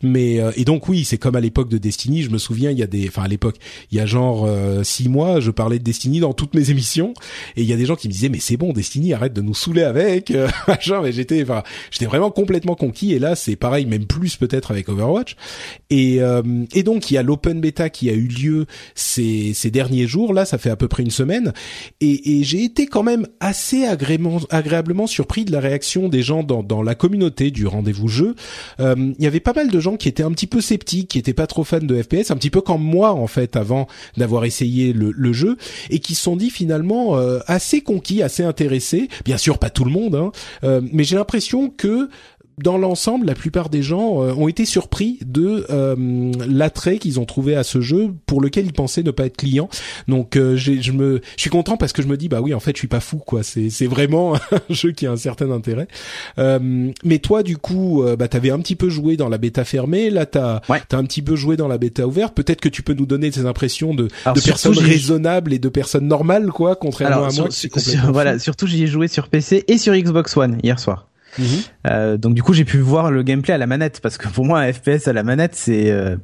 Mais 0.03 0.41
et 0.57 0.65
donc 0.65 0.89
oui, 0.89 1.05
c'est 1.05 1.19
comme 1.19 1.37
à 1.37 1.41
l'époque 1.41 1.69
de 1.69 1.79
Destiny. 1.79 2.23
Je 2.23 2.31
me 2.31 2.39
souviens, 2.39 2.71
il 2.71 2.79
y 2.79 2.83
a 2.83 2.87
des. 2.87 3.09
Enfin 3.09 3.23
à 3.23 3.29
l'époque, 3.29 3.57
il 3.91 3.99
y 3.99 4.01
a 4.01 4.07
genre 4.07 4.49
six 4.83 5.09
mois, 5.09 5.41
je 5.41 5.51
parlais 5.51 5.79
de 5.79 5.85
Destiny 5.85 6.21
dans 6.21 6.33
toutes 6.33 6.55
mes 6.55 6.71
émissions 6.71 7.15
et 7.57 7.63
il 7.63 7.69
y 7.69 7.73
a 7.73 7.77
des 7.77 7.87
gens 7.87 7.97
qui 7.97 8.09
me 8.09 8.13
disaient 8.13 8.29
mais 8.29 8.41
c'est 8.41 8.57
bon 8.57 8.73
Destiny, 8.73 9.13
arrête 9.13 9.33
de 9.33 9.41
nous 9.41 9.55
saouler 9.55 9.83
avec 9.83 10.33
mais 11.03 11.13
j'étais, 11.13 11.43
enfin, 11.43 11.63
j'étais 11.91 12.07
vraiment 12.07 12.31
complètement 12.31 12.75
conquis. 12.75 13.13
Et 13.13 13.19
là, 13.19 13.35
c'est 13.37 13.57
pareil, 13.57 13.87
même 13.87 14.07
plus 14.07 14.37
peut-être 14.37 14.71
avec 14.71 14.89
Overwatch. 14.89 15.37
Et 15.91 16.21
euh, 16.21 16.43
et 16.75 16.83
donc 16.83 17.11
il 17.11 17.15
y 17.15 17.19
a 17.19 17.23
l'open 17.23 17.61
beta 17.61 17.91
qui 17.91 18.11
a 18.11 18.13
eu 18.13 18.27
lieu 18.27 18.67
ces 18.95 19.53
ces 19.55 19.71
derniers 19.71 20.07
jours. 20.07 20.33
Là, 20.33 20.45
ça 20.45 20.59
fait 20.59 20.71
à 20.71 20.77
peu 20.77 20.89
près 20.89 21.03
une 21.03 21.11
semaine. 21.11 21.53
Et, 22.01 22.39
et 22.39 22.45
j'ai 22.45 22.65
été 22.65 22.87
quand 22.87 23.03
même 23.03 23.27
assez 23.41 23.85
agréablement 23.85 24.41
agréablement 24.51 25.07
surpris 25.07 25.45
de 25.45 25.53
la 25.53 25.61
réaction 25.61 26.09
des 26.09 26.23
gens 26.23 26.43
dans 26.43 26.63
dans 26.63 26.83
la 26.83 26.95
communauté 26.95 27.51
du 27.51 27.67
rendez-vous 27.67 28.09
jeu. 28.09 28.35
Euh, 28.81 29.13
il 29.19 29.25
y 29.25 29.27
avait 29.27 29.41
pas 29.41 29.53
mal 29.53 29.71
de 29.71 29.81
gens 29.81 29.97
qui 29.97 30.09
étaient 30.09 30.23
un 30.23 30.33
petit 30.33 30.47
peu 30.47 30.61
sceptiques, 30.61 31.09
qui 31.09 31.19
étaient 31.19 31.35
pas 31.35 31.47
trop 31.47 31.65
fans 31.65 31.79
de 31.79 32.03
FPS, 32.03 32.31
un 32.31 32.37
petit 32.37 32.51
peu 32.51 32.61
comme 32.61 32.83
moi 32.83 33.13
en 33.13 33.27
fait 33.27 33.57
avant 33.61 33.87
d'avoir 34.17 34.45
essayé 34.45 34.93
le, 34.93 35.13
le 35.13 35.33
jeu 35.33 35.57
et 35.91 36.01
qui 36.01 36.15
se 36.15 36.23
sont 36.23 36.37
dit 36.37 36.51
finalement 36.51 37.17
euh, 37.17 37.39
assez 37.47 37.81
conquis, 37.81 38.23
assez 38.23 38.43
intéressés. 38.43 39.09
Bien 39.25 39.39
sûr, 39.39 39.59
pas 39.59 39.71
tout 39.71 39.85
le 39.85 39.93
monde, 39.93 40.15
hein, 40.15 40.33
euh, 40.65 40.81
mais 40.93 41.05
j'ai 41.05 41.17
l'impression 41.17 41.71
que 41.71 42.09
dans 42.63 42.79
l'ensemble, 42.79 43.27
la 43.27 43.35
plupart 43.35 43.69
des 43.69 43.83
gens 43.83 44.23
euh, 44.23 44.33
ont 44.35 44.49
été 44.49 44.65
surpris 44.65 45.19
de 45.25 45.67
euh, 45.71 46.33
l'attrait 46.49 46.99
qu'ils 46.99 47.19
ont 47.21 47.25
trouvé 47.25 47.57
à 47.57 47.63
ce 47.63 47.81
jeu 47.81 48.15
pour 48.27 48.41
lequel 48.41 48.67
ils 48.67 48.73
pensaient 48.73 49.03
ne 49.03 49.11
pas 49.11 49.27
être 49.27 49.37
clients. 49.37 49.69
Donc 50.09 50.37
euh, 50.37 50.57
je 50.57 50.93
me 50.93 51.21
je 51.37 51.41
suis 51.41 51.51
content 51.51 51.77
parce 51.77 51.93
que 51.93 52.03
je 52.03 52.09
me 52.09 52.17
dis 52.17 52.29
bah 52.29 52.41
oui 52.41 52.55
en 52.55 52.61
fait 52.61 52.73
je 52.73 52.79
suis 52.79 52.89
pas 52.89 53.01
fou 53.01 53.19
quoi. 53.19 53.43
C'est 53.43 53.71
c'est 53.71 53.87
vraiment 53.87 54.35
un 54.53 54.61
jeu 54.75 54.93
qui 54.93 55.07
a 55.07 55.13
un 55.13 55.17
certain 55.17 55.51
intérêt. 55.51 55.89
mais 56.39 57.19
toi 57.19 57.43
du 57.43 57.57
coup 57.57 58.05
bah 58.19 58.29
t'avais 58.29 58.51
un 58.51 58.59
petit 58.59 58.77
peu 58.77 58.89
joué 58.89 59.17
dans 59.17 59.29
la 59.29 59.39
bêta 59.39 59.65
fermée. 59.65 60.11
Là 60.11 60.27
t'as 60.27 60.61
ouais. 60.69 60.83
t'as 60.89 60.99
un 60.99 61.05
petit 61.05 61.23
peu 61.23 61.37
joué 61.37 61.57
dans 61.57 61.69
la 61.69 61.79
bêta 61.79 62.07
ouverte. 62.07 62.35
Peut-être 62.35 62.61
que 62.61 62.69
tu 62.69 62.83
peux 62.83 62.95
nous 62.95 63.07
donner 63.07 63.31
tes 63.31 63.47
impressions 63.47 63.95
de 63.95 64.05
de 64.05 64.41
personnes 64.41 64.79
raisonnables 64.79 65.53
et 65.53 65.59
de 65.59 65.69
personnes 65.69 66.07
normales 66.07 66.49
quoi 66.49 66.77
contrairement 66.77 67.27
à 67.27 67.33
moi. 67.33 67.49
voilà 68.09 68.39
surtout 68.39 68.67
j'y 68.67 68.85
ai 68.85 68.87
joué 68.87 69.09
sur 69.09 69.29
PC 69.29 69.65
et 69.69 69.79
sur 69.79 69.95
Xbox 69.95 70.37
One 70.37 70.59
hier 70.63 70.79
soir. 70.79 71.10
Mhm. 71.41 71.47
Euh, 71.87 72.17
donc 72.17 72.35
du 72.35 72.43
coup, 72.43 72.53
j'ai 72.53 72.65
pu 72.65 72.79
voir 72.79 73.11
le 73.11 73.23
gameplay 73.23 73.55
à 73.55 73.59
la 73.59 73.67
manette 73.67 74.01
parce 74.01 74.19
que 74.19 74.29
pour 74.29 74.45
moi, 74.45 74.61
un 74.61 74.73
FPS 74.73 75.09
à 75.09 75.13
la 75.13 75.23
manette, 75.23 75.55
c'est 75.55 75.91
euh, 75.91 76.17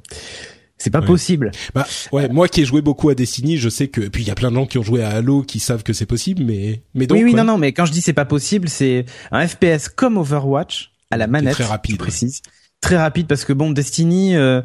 c'est 0.78 0.90
pas 0.90 1.00
possible. 1.00 1.50
Bah 1.74 1.86
ouais, 2.12 2.28
moi 2.28 2.48
qui 2.48 2.60
ai 2.60 2.64
joué 2.64 2.82
beaucoup 2.82 3.08
à 3.08 3.14
Destiny, 3.14 3.56
je 3.56 3.68
sais 3.68 3.88
que 3.88 4.02
et 4.02 4.10
puis 4.10 4.22
il 4.22 4.28
y 4.28 4.30
a 4.30 4.34
plein 4.34 4.50
de 4.50 4.56
gens 4.56 4.66
qui 4.66 4.78
ont 4.78 4.82
joué 4.82 5.02
à 5.02 5.08
Halo 5.08 5.42
qui 5.42 5.58
savent 5.58 5.82
que 5.82 5.92
c'est 5.92 6.06
possible, 6.06 6.44
mais 6.44 6.82
mais 6.94 7.06
donc 7.06 7.18
oui 7.18 7.24
oui 7.24 7.34
non 7.34 7.44
non, 7.44 7.56
mais 7.56 7.72
quand 7.72 7.86
je 7.86 7.92
dis 7.92 8.02
c'est 8.02 8.12
pas 8.12 8.26
possible, 8.26 8.68
c'est 8.68 9.06
un 9.32 9.46
FPS 9.46 9.88
comme 9.88 10.18
Overwatch 10.18 10.92
à 11.10 11.16
la 11.16 11.26
manette. 11.26 11.54
Très 11.54 11.64
rapide, 11.64 11.96
précise. 11.96 12.42
Très 12.82 12.98
rapide 12.98 13.26
parce 13.26 13.46
que 13.46 13.54
bon 13.54 13.70
Destiny, 13.70 14.36
euh, 14.36 14.60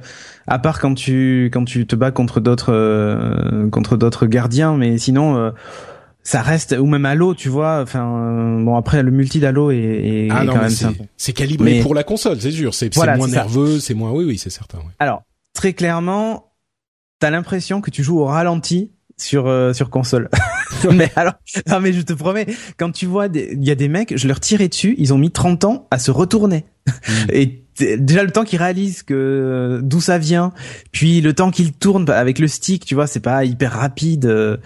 à 0.48 0.60
part 0.60 0.80
quand 0.80 0.95
tu 0.95 1.49
quand 1.53 1.64
tu 1.64 1.88
te 1.88 1.95
bats 1.95 2.11
contre 2.11 2.41
d'autres 2.41 2.73
euh, 2.73 3.69
contre 3.69 3.95
d'autres 3.95 4.26
gardiens, 4.26 4.76
mais 4.76 4.98
sinon 4.98 5.53
ça 6.23 6.41
reste 6.41 6.76
ou 6.80 6.85
même 6.85 7.06
Halo 7.06 7.34
tu 7.34 7.49
vois 7.49 7.81
enfin 7.81 8.06
euh, 8.06 8.64
bon 8.64 8.76
après 8.76 9.02
le 9.02 9.11
multi 9.11 9.39
d'Halo 9.39 9.72
est, 9.72 9.77
est, 9.77 10.27
ah 10.30 10.43
quand 10.45 10.61
même 10.61 11.07
c'est 11.18 11.34
calibré 11.34 11.80
pour 11.81 11.95
la 11.95 12.03
console 12.03 12.39
c'est 12.39 12.52
sûr. 12.52 12.73
C'est 12.73 12.95
moins 12.95 13.27
nerveux 13.27 13.80
c'est 13.80 13.93
moins 13.93 14.11
oui 14.11 14.26
oui 14.26 14.38
c'est 14.38 14.49
certain 14.49 14.80
alors 14.99 15.23
très 15.53 15.73
clairement 15.73 16.52
t'as 17.19 17.30
l'impression 17.30 17.81
que 17.81 17.89
tu 17.89 18.03
joues 18.03 18.19
au 18.19 18.26
ralenti 18.26 18.91
sur 19.22 19.48
euh, 19.48 19.73
sur 19.73 19.89
console. 19.89 20.30
Mais 20.91 21.11
alors 21.15 21.34
non 21.68 21.80
mais 21.80 21.93
je 21.93 22.02
te 22.02 22.14
promets 22.14 22.48
quand 22.77 22.91
tu 22.91 23.06
vois 23.06 23.27
il 23.27 23.64
y 23.64 23.69
a 23.69 23.76
des 23.76 23.88
mecs 23.88 24.18
je 24.18 24.27
leur 24.27 24.39
tirais 24.39 24.68
dessus 24.68 24.95
ils 24.98 25.14
ont 25.14 25.18
mis 25.18 25.30
30 25.30 25.64
ans 25.65 25.88
à 25.91 25.99
se 25.99 26.11
retourner. 26.11 26.65
Hmm. 26.88 27.31
et 27.31 27.64
déjà 27.80 28.23
le 28.23 28.31
temps 28.31 28.43
qu'il 28.43 28.60
réalise 28.60 29.03
que 29.03 29.80
d'où 29.84 30.02
ça 30.02 30.18
vient, 30.18 30.52
puis 30.91 31.22
le 31.22 31.34
temps 31.34 31.52
qu'il 31.52 31.73
tourne 31.73 32.10
avec 32.10 32.39
le 32.39 32.48
stick, 32.48 32.85
tu 32.85 32.95
vois, 32.95 33.07
c'est 33.07 33.19
pas 33.19 33.45
hyper 33.45 33.73
rapide, 33.73 34.26
euh, 34.26 34.57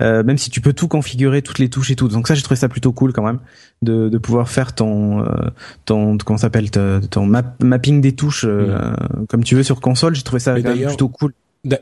euh, 0.00 0.22
même 0.22 0.38
si 0.38 0.50
tu 0.50 0.60
peux 0.60 0.72
tout 0.72 0.88
configurer, 0.88 1.42
toutes 1.42 1.58
les 1.58 1.68
touches 1.68 1.90
et 1.90 1.96
tout. 1.96 2.08
Donc 2.08 2.28
ça, 2.28 2.34
j'ai 2.34 2.42
trouvé 2.42 2.56
ça 2.56 2.68
plutôt 2.68 2.92
cool 2.92 3.12
quand 3.12 3.24
même 3.24 3.40
de, 3.82 4.08
de 4.08 4.18
pouvoir 4.18 4.48
faire 4.48 4.74
ton 4.74 5.22
euh, 5.22 5.26
ton 5.84 6.16
comment 6.18 6.38
s'appelle 6.38 6.70
ton 6.70 7.26
mapping 7.60 8.00
des 8.00 8.12
touches 8.12 8.44
mm. 8.44 9.26
comme 9.28 9.44
tu 9.44 9.54
veux 9.54 9.62
sur 9.62 9.80
console. 9.80 10.14
J'ai 10.14 10.22
trouvé 10.22 10.40
ça 10.40 10.54
plutôt 10.54 11.08
cool. 11.08 11.32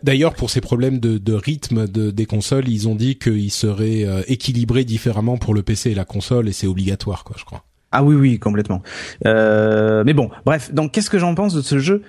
D'ailleurs, 0.05 0.35
pour 0.35 0.49
ces 0.49 0.61
problèmes 0.61 1.01
de, 1.01 1.19
de 1.19 1.33
rythme 1.33 1.89
de, 1.89 2.13
des 2.13 2.25
consoles, 2.25 2.69
ils 2.69 2.87
ont 2.87 2.95
dit 2.95 3.19
qu'ils 3.19 3.51
seraient 3.51 4.07
équilibrés 4.29 4.85
différemment 4.85 5.39
pour 5.39 5.55
le 5.55 5.65
PC 5.65 5.91
et 5.91 5.95
la 5.95 6.05
console, 6.05 6.49
et 6.49 6.53
c'est 6.53 6.69
obligatoire, 6.69 7.25
quoi, 7.25 7.35
je 7.37 7.45
crois. 7.45 7.65
Ah 7.93 8.03
oui, 8.03 8.17
oui, 8.17 8.39
complètement. 8.39 8.83
Euh, 9.27 10.03
mais 10.05 10.15
bon, 10.15 10.31
bref. 10.47 10.73
Donc, 10.73 10.93
qu'est-ce 10.93 11.11
que 11.11 11.19
j'en 11.19 11.35
pense 11.35 11.55
de 11.55 11.61
ce 11.61 11.79
jeu? 11.79 12.03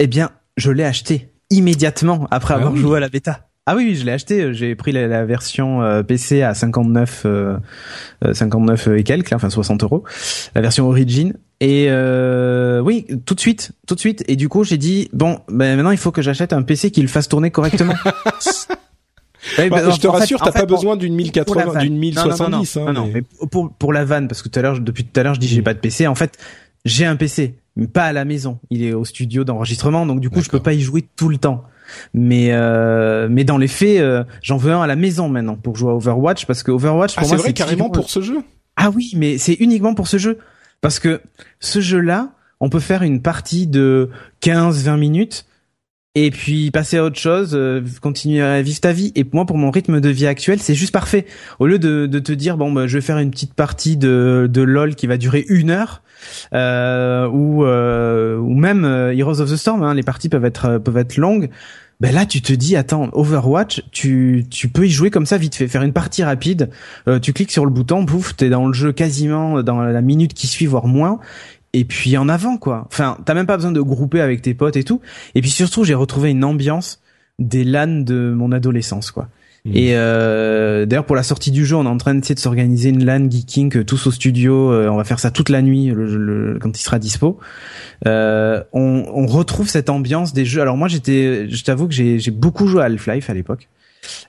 Eh 0.00 0.08
bien, 0.08 0.30
je 0.56 0.70
l'ai 0.72 0.84
acheté 0.84 1.30
immédiatement 1.50 2.26
après 2.30 2.54
ah 2.54 2.58
avoir 2.58 2.76
joué 2.76 2.96
à 2.98 3.00
la 3.00 3.08
bêta. 3.08 3.48
Ah 3.66 3.76
oui, 3.76 3.94
je 3.94 4.04
l'ai 4.04 4.12
acheté. 4.12 4.52
J'ai 4.52 4.74
pris 4.74 4.90
la, 4.90 5.24
version 5.24 5.82
euh, 5.82 6.02
PC 6.02 6.42
à 6.42 6.54
59, 6.54 7.26
59 8.32 8.88
euh, 8.88 8.96
et 8.96 9.04
quelques, 9.04 9.32
enfin 9.32 9.50
60 9.50 9.84
euros, 9.84 10.04
la 10.54 10.60
version 10.60 10.88
Origin. 10.88 11.34
Et 11.60 11.88
oui, 12.82 13.06
tout 13.24 13.34
de 13.34 13.40
suite, 13.40 13.72
tout 13.86 13.94
de 13.94 14.00
suite. 14.00 14.24
Et 14.26 14.34
du 14.34 14.48
coup, 14.48 14.64
j'ai 14.64 14.78
dit 14.78 15.08
bon, 15.12 15.38
ben 15.48 15.76
maintenant 15.76 15.90
il 15.92 15.98
faut 15.98 16.10
que 16.10 16.22
j'achète 16.22 16.52
un 16.52 16.62
PC 16.62 16.90
qui 16.90 17.02
le 17.02 17.08
fasse 17.08 17.28
tourner 17.28 17.50
correctement. 17.50 17.94
Bah, 19.56 19.90
je 19.90 20.00
te 20.00 20.06
rassure, 20.06 20.40
t'as 20.40 20.52
pas 20.52 20.66
besoin 20.66 20.96
d'une 20.96 21.14
1080, 21.14 21.80
d'une 21.80 21.96
1070. 21.98 22.76
Non, 22.76 22.92
non, 22.92 23.02
hein, 23.02 23.10
mais... 23.12 23.22
pour 23.50 23.72
pour 23.72 23.92
la 23.92 24.04
vanne, 24.04 24.28
parce 24.28 24.42
que 24.42 24.48
tout 24.48 24.58
à 24.58 24.62
l'heure, 24.62 24.80
depuis 24.80 25.04
tout 25.04 25.18
à 25.18 25.22
l'heure, 25.22 25.34
je 25.34 25.40
dis 25.40 25.48
j'ai 25.48 25.62
pas 25.62 25.74
de 25.74 25.78
PC. 25.78 26.06
En 26.06 26.14
fait, 26.14 26.38
j'ai 26.84 27.06
un 27.06 27.16
PC, 27.16 27.54
mais 27.76 27.86
pas 27.86 28.04
à 28.04 28.12
la 28.12 28.24
maison. 28.24 28.58
Il 28.70 28.84
est 28.84 28.92
au 28.92 29.04
studio 29.04 29.44
d'enregistrement, 29.44 30.06
donc 30.06 30.20
du 30.20 30.30
coup, 30.30 30.42
je 30.42 30.50
peux 30.50 30.60
pas 30.60 30.72
y 30.72 30.80
jouer 30.80 31.06
tout 31.16 31.28
le 31.28 31.38
temps. 31.38 31.64
Mais 32.14 32.52
euh, 32.52 33.28
mais 33.30 33.44
dans 33.44 33.58
les 33.58 33.68
faits, 33.68 34.00
euh, 34.00 34.24
j'en 34.42 34.56
veux 34.56 34.72
un 34.72 34.82
à 34.82 34.86
la 34.86 34.96
maison 34.96 35.28
maintenant 35.28 35.56
pour 35.56 35.76
jouer 35.76 35.90
à 35.90 35.94
Overwatch 35.94 36.46
parce 36.46 36.62
que 36.62 36.70
Overwatch 36.70 37.16
pour 37.16 37.24
ah, 37.24 37.34
moi 37.34 37.44
c'est 37.44 37.52
carrément 37.52 37.90
pour 37.90 38.10
ce 38.10 38.20
jeu? 38.20 38.38
Ah 38.76 38.90
oui, 38.94 39.12
mais 39.16 39.38
c'est 39.38 39.54
uniquement 39.54 39.94
pour 39.94 40.08
ce 40.08 40.16
jeu 40.16 40.38
parce 40.80 40.98
que 40.98 41.20
ce 41.58 41.80
jeu-là, 41.80 42.30
on 42.60 42.68
peut 42.68 42.80
faire 42.80 43.02
une 43.02 43.20
partie 43.22 43.66
de 43.66 44.10
15-20 44.42 44.98
minutes 44.98 45.46
et 46.14 46.30
puis 46.30 46.70
passer 46.70 46.96
à 46.98 47.04
autre 47.04 47.18
chose, 47.18 47.52
euh, 47.54 47.82
continuer 48.00 48.42
à 48.42 48.62
vivre 48.62 48.80
ta 48.80 48.92
vie. 48.92 49.12
Et 49.14 49.24
moi, 49.32 49.46
pour 49.46 49.56
mon 49.56 49.70
rythme 49.70 50.00
de 50.00 50.08
vie 50.08 50.26
actuel, 50.26 50.60
c'est 50.60 50.74
juste 50.74 50.92
parfait. 50.92 51.24
Au 51.60 51.66
lieu 51.66 51.78
de, 51.78 52.06
de 52.06 52.18
te 52.18 52.32
dire 52.32 52.56
bon, 52.56 52.72
bah, 52.72 52.86
je 52.86 52.98
vais 52.98 53.02
faire 53.02 53.18
une 53.18 53.30
petite 53.30 53.54
partie 53.54 53.96
de, 53.96 54.48
de 54.50 54.62
LOL 54.62 54.96
qui 54.96 55.06
va 55.06 55.16
durer 55.16 55.44
une 55.48 55.70
heure, 55.70 56.02
euh, 56.52 57.28
ou 57.28 57.64
euh, 57.64 58.36
ou 58.38 58.54
même 58.54 58.84
euh, 58.84 59.14
Heroes 59.14 59.40
of 59.40 59.50
the 59.50 59.56
Storm, 59.56 59.82
hein, 59.82 59.94
les 59.94 60.02
parties 60.02 60.28
peuvent 60.28 60.44
être 60.44 60.78
peuvent 60.78 60.96
être 60.96 61.16
longues. 61.16 61.50
Ben 62.00 62.14
là, 62.14 62.24
tu 62.24 62.40
te 62.40 62.54
dis, 62.54 62.76
attends, 62.76 63.10
Overwatch, 63.12 63.82
tu, 63.92 64.46
tu 64.48 64.68
peux 64.68 64.86
y 64.86 64.90
jouer 64.90 65.10
comme 65.10 65.26
ça 65.26 65.36
vite 65.36 65.54
fait, 65.54 65.68
faire 65.68 65.82
une 65.82 65.92
partie 65.92 66.24
rapide. 66.24 66.70
tu 67.20 67.34
cliques 67.34 67.50
sur 67.50 67.66
le 67.66 67.70
bouton, 67.70 68.06
pouf, 68.06 68.34
t'es 68.34 68.48
dans 68.48 68.66
le 68.66 68.72
jeu 68.72 68.90
quasiment 68.90 69.62
dans 69.62 69.82
la 69.82 70.00
minute 70.00 70.32
qui 70.32 70.46
suit, 70.46 70.64
voire 70.64 70.86
moins 70.86 71.20
et 71.72 71.84
puis 71.84 72.16
en 72.16 72.28
avant 72.28 72.56
quoi. 72.56 72.86
Enfin, 72.86 73.18
t'as 73.24 73.34
même 73.34 73.46
pas 73.46 73.56
besoin 73.56 73.72
de 73.72 73.80
grouper 73.80 74.20
avec 74.20 74.42
tes 74.42 74.54
potes 74.54 74.76
et 74.76 74.84
tout. 74.84 75.00
Et 75.34 75.40
puis 75.40 75.50
surtout, 75.50 75.84
j'ai 75.84 75.94
retrouvé 75.94 76.30
une 76.30 76.44
ambiance 76.44 77.00
des 77.38 77.64
LAN 77.64 78.02
de 78.02 78.32
mon 78.36 78.52
adolescence 78.52 79.10
quoi. 79.10 79.28
Mmh. 79.66 79.72
Et 79.74 79.90
euh, 79.92 80.86
d'ailleurs 80.86 81.04
pour 81.04 81.16
la 81.16 81.22
sortie 81.22 81.50
du 81.50 81.66
jeu, 81.66 81.76
on 81.76 81.84
est 81.84 81.88
en 81.88 81.98
train 81.98 82.14
d'essayer 82.14 82.34
de 82.34 82.40
s'organiser 82.40 82.88
une 82.88 83.04
LAN 83.04 83.30
geeking 83.30 83.76
euh, 83.76 83.84
tous 83.84 84.06
au 84.06 84.10
studio. 84.10 84.72
Euh, 84.72 84.88
on 84.88 84.96
va 84.96 85.04
faire 85.04 85.20
ça 85.20 85.30
toute 85.30 85.50
la 85.50 85.60
nuit 85.60 85.92
le, 85.94 86.58
quand 86.60 86.78
il 86.78 86.82
sera 86.82 86.98
dispo. 86.98 87.38
Euh, 88.06 88.62
on, 88.72 89.04
on, 89.12 89.26
retrouve 89.26 89.68
cette 89.68 89.90
ambiance 89.90 90.32
des 90.32 90.46
jeux. 90.46 90.62
Alors 90.62 90.78
moi 90.78 90.88
j'étais, 90.88 91.48
je 91.48 91.62
t'avoue 91.62 91.88
que 91.88 91.94
j'ai 91.94 92.30
beaucoup 92.30 92.66
joué 92.66 92.82
à 92.82 92.86
Half-Life 92.86 93.28
à 93.28 93.34
l'époque. 93.34 93.68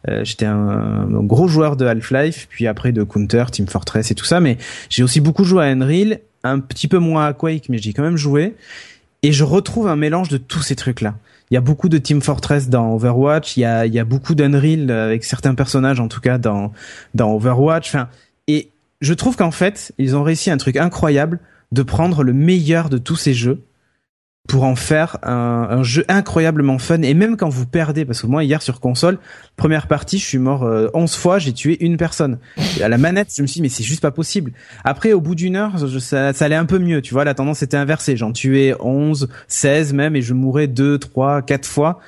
Euh, 0.09 0.23
j'étais 0.23 0.45
un, 0.45 1.07
un, 1.13 1.23
gros 1.23 1.47
joueur 1.47 1.77
de 1.77 1.85
Half-Life, 1.85 2.47
puis 2.49 2.67
après 2.67 2.91
de 2.91 3.03
Counter, 3.03 3.45
Team 3.51 3.67
Fortress 3.67 4.11
et 4.11 4.15
tout 4.15 4.25
ça. 4.25 4.39
Mais 4.39 4.57
j'ai 4.89 5.03
aussi 5.03 5.21
beaucoup 5.21 5.43
joué 5.43 5.63
à 5.63 5.67
Unreal 5.67 6.19
un 6.43 6.59
petit 6.59 6.87
peu 6.87 6.97
moins 6.97 7.27
à 7.27 7.33
Quake, 7.33 7.69
mais 7.69 7.77
j'ai 7.77 7.93
quand 7.93 8.03
même 8.03 8.17
joué. 8.17 8.55
Et 9.23 9.31
je 9.31 9.43
retrouve 9.43 9.87
un 9.87 9.95
mélange 9.95 10.29
de 10.29 10.37
tous 10.37 10.61
ces 10.61 10.75
trucs-là. 10.75 11.15
Il 11.51 11.55
y 11.55 11.57
a 11.57 11.61
beaucoup 11.61 11.89
de 11.89 11.97
Team 11.97 12.21
Fortress 12.21 12.69
dans 12.69 12.93
Overwatch, 12.93 13.57
il 13.57 13.61
y 13.61 13.65
a, 13.65 13.85
il 13.85 13.93
y 13.93 13.99
a 13.99 14.05
beaucoup 14.05 14.35
d'Unreal 14.35 14.89
avec 14.89 15.23
certains 15.23 15.53
personnages, 15.53 15.99
en 15.99 16.07
tout 16.07 16.21
cas 16.21 16.37
dans, 16.37 16.71
dans 17.13 17.33
Overwatch. 17.33 17.89
Enfin, 17.89 18.07
et 18.47 18.69
je 19.01 19.13
trouve 19.13 19.35
qu'en 19.35 19.51
fait, 19.51 19.93
ils 19.97 20.15
ont 20.15 20.23
réussi 20.23 20.49
un 20.49 20.57
truc 20.57 20.77
incroyable 20.77 21.39
de 21.71 21.83
prendre 21.83 22.23
le 22.23 22.33
meilleur 22.33 22.89
de 22.89 22.97
tous 22.97 23.15
ces 23.15 23.33
jeux 23.33 23.61
pour 24.47 24.63
en 24.63 24.75
faire 24.75 25.17
un, 25.23 25.67
un, 25.69 25.83
jeu 25.83 26.03
incroyablement 26.07 26.79
fun. 26.79 27.01
Et 27.03 27.13
même 27.13 27.37
quand 27.37 27.49
vous 27.49 27.65
perdez 27.65 28.05
parce 28.05 28.21
que 28.21 28.27
moi 28.27 28.43
hier 28.43 28.61
sur 28.61 28.79
console 28.79 29.19
première 29.55 29.87
partie 29.87 30.17
je 30.17 30.25
suis 30.25 30.39
mort 30.39 30.63
euh, 30.63 30.87
11 30.93 31.15
fois 31.15 31.39
j'ai 31.39 31.53
tué 31.53 31.83
une 31.83 31.95
personne. 31.97 32.39
À 32.81 32.89
la 32.89 32.97
manette 32.97 33.31
je 33.35 33.41
me 33.41 33.47
suis 33.47 33.59
dit 33.59 33.61
mais 33.61 33.69
c'est 33.69 33.83
juste 33.83 34.01
pas 34.01 34.11
possible. 34.11 34.51
Après 34.83 35.13
au 35.13 35.21
bout 35.21 35.35
d'une 35.35 35.55
heure 35.55 35.77
ça, 35.99 36.33
ça 36.33 36.45
allait 36.45 36.55
un 36.55 36.65
peu 36.65 36.79
mieux 36.79 37.01
tu 37.01 37.13
vois. 37.13 37.23
La 37.23 37.33
tendance 37.33 37.61
était 37.61 37.77
inversée. 37.77 38.17
J'en 38.17 38.31
tuais 38.31 38.75
11 38.79 39.29
16 39.47 39.93
même 39.93 40.15
et 40.15 40.21
je 40.21 40.33
mourais 40.33 40.67
2 40.67 40.97
3 40.97 41.43
4 41.43 41.65
fois. 41.65 41.99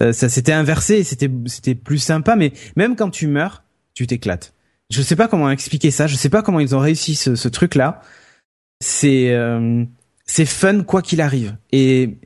Euh, 0.00 0.12
ça 0.12 0.28
s'était 0.28 0.52
inversé 0.52 1.02
c'était 1.02 1.30
c'était 1.46 1.74
plus 1.74 1.98
sympa. 1.98 2.36
Mais 2.36 2.52
même 2.76 2.94
quand 2.96 3.10
tu 3.10 3.26
meurs 3.26 3.62
tu 3.94 4.06
t'éclates. 4.06 4.54
Je 4.90 5.02
sais 5.02 5.16
pas 5.16 5.28
comment 5.28 5.50
expliquer 5.50 5.90
ça. 5.90 6.06
Je 6.06 6.16
sais 6.16 6.30
pas 6.30 6.42
comment 6.42 6.60
ils 6.60 6.74
ont 6.74 6.80
réussi 6.80 7.14
ce, 7.14 7.34
ce 7.34 7.48
truc 7.48 7.74
là 7.74 8.00
c'est 8.80 9.30
euh, 9.34 9.84
c'est 10.32 10.46
fun 10.46 10.84
quoi 10.84 11.02
qu'il 11.02 11.20
arrive. 11.20 11.56
Et 11.72 12.18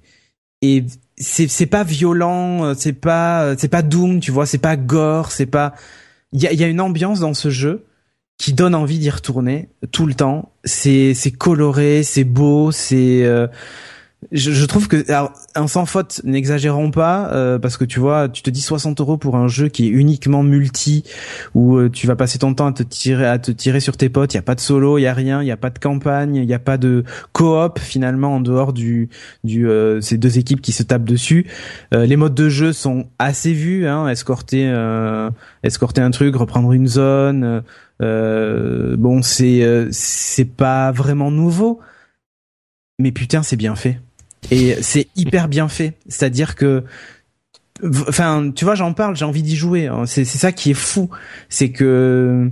et 0.60 0.84
c'est 1.16 1.48
c'est 1.48 1.66
pas 1.66 1.84
violent, 1.84 2.74
c'est 2.74 2.92
pas 2.92 3.56
c'est 3.56 3.68
pas 3.68 3.80
doom, 3.82 4.20
tu 4.20 4.30
vois, 4.30 4.44
c'est 4.44 4.58
pas 4.58 4.76
gore, 4.76 5.32
c'est 5.32 5.46
pas 5.46 5.74
il 6.32 6.42
y 6.42 6.46
a 6.46 6.52
y 6.52 6.62
a 6.64 6.66
une 6.66 6.82
ambiance 6.82 7.20
dans 7.20 7.32
ce 7.32 7.48
jeu 7.48 7.86
qui 8.36 8.52
donne 8.52 8.74
envie 8.74 8.98
d'y 8.98 9.08
retourner 9.08 9.70
tout 9.90 10.06
le 10.06 10.12
temps. 10.14 10.52
C'est 10.64 11.14
c'est 11.14 11.30
coloré, 11.30 12.02
c'est 12.02 12.24
beau, 12.24 12.72
c'est 12.72 13.24
euh, 13.24 13.46
je, 14.32 14.52
je, 14.52 14.64
trouve 14.66 14.88
que 14.88 15.10
alors, 15.10 15.32
un 15.54 15.66
sans 15.66 15.86
faute, 15.86 16.20
n'exagérons 16.24 16.90
pas, 16.90 17.30
euh, 17.32 17.58
parce 17.58 17.76
que 17.76 17.84
tu 17.84 18.00
vois, 18.00 18.28
tu 18.28 18.42
te 18.42 18.50
dis 18.50 18.60
60 18.60 19.00
euros 19.00 19.16
pour 19.16 19.36
un 19.36 19.48
jeu 19.48 19.68
qui 19.68 19.86
est 19.86 19.90
uniquement 19.90 20.42
multi, 20.42 21.04
où 21.54 21.76
euh, 21.76 21.90
tu 21.90 22.06
vas 22.06 22.16
passer 22.16 22.38
ton 22.38 22.54
temps 22.54 22.66
à 22.66 22.72
te 22.72 22.82
tirer, 22.82 23.26
à 23.26 23.38
te 23.38 23.50
tirer 23.50 23.80
sur 23.80 23.96
tes 23.96 24.08
potes. 24.08 24.34
Il 24.34 24.36
y 24.36 24.38
a 24.38 24.42
pas 24.42 24.54
de 24.54 24.60
solo, 24.60 24.98
il 24.98 25.02
y 25.02 25.06
a 25.06 25.14
rien, 25.14 25.42
il 25.42 25.46
y 25.46 25.50
a 25.50 25.56
pas 25.56 25.70
de 25.70 25.78
campagne, 25.78 26.36
il 26.36 26.44
y 26.44 26.54
a 26.54 26.58
pas 26.58 26.76
de 26.76 27.04
coop 27.32 27.78
finalement 27.78 28.36
en 28.36 28.40
dehors 28.40 28.72
du 28.72 29.08
du 29.42 29.68
euh, 29.68 30.00
ces 30.00 30.18
deux 30.18 30.38
équipes 30.38 30.60
qui 30.60 30.72
se 30.72 30.82
tapent 30.82 31.04
dessus. 31.04 31.46
les 31.92 32.16
modes 32.16 32.34
de 32.34 32.48
jeu 32.48 32.72
sont 32.72 33.06
assez 33.18 33.52
vus, 33.52 33.86
hein, 33.86 34.08
escorter 34.08 34.72
escorter 35.62 36.00
un 36.00 36.10
truc, 36.10 36.36
reprendre 36.36 36.72
une 36.72 36.86
zone. 36.86 37.62
bon, 38.00 39.22
c'est 39.22 39.88
c'est 39.90 40.44
pas 40.44 40.92
vraiment 40.92 41.30
nouveau 41.30 41.80
mais 42.98 43.12
putain 43.12 43.42
c'est 43.42 43.56
bien 43.56 43.76
fait 43.76 44.00
et 44.50 44.76
c'est 44.82 45.08
hyper 45.16 45.48
bien 45.48 45.68
fait. 45.68 45.94
C'est-à-dire 46.08 46.54
que 46.54 46.84
enfin 48.08 48.52
tu 48.54 48.64
vois 48.64 48.76
j'en 48.76 48.92
parle 48.92 49.16
j'ai 49.16 49.24
envie 49.24 49.42
d'y 49.42 49.56
jouer 49.56 49.88
hein. 49.88 50.06
c'est 50.06 50.24
ça 50.24 50.52
qui 50.52 50.70
est 50.70 50.74
fou. 50.74 51.10
C'est 51.48 51.70
que 51.70 52.50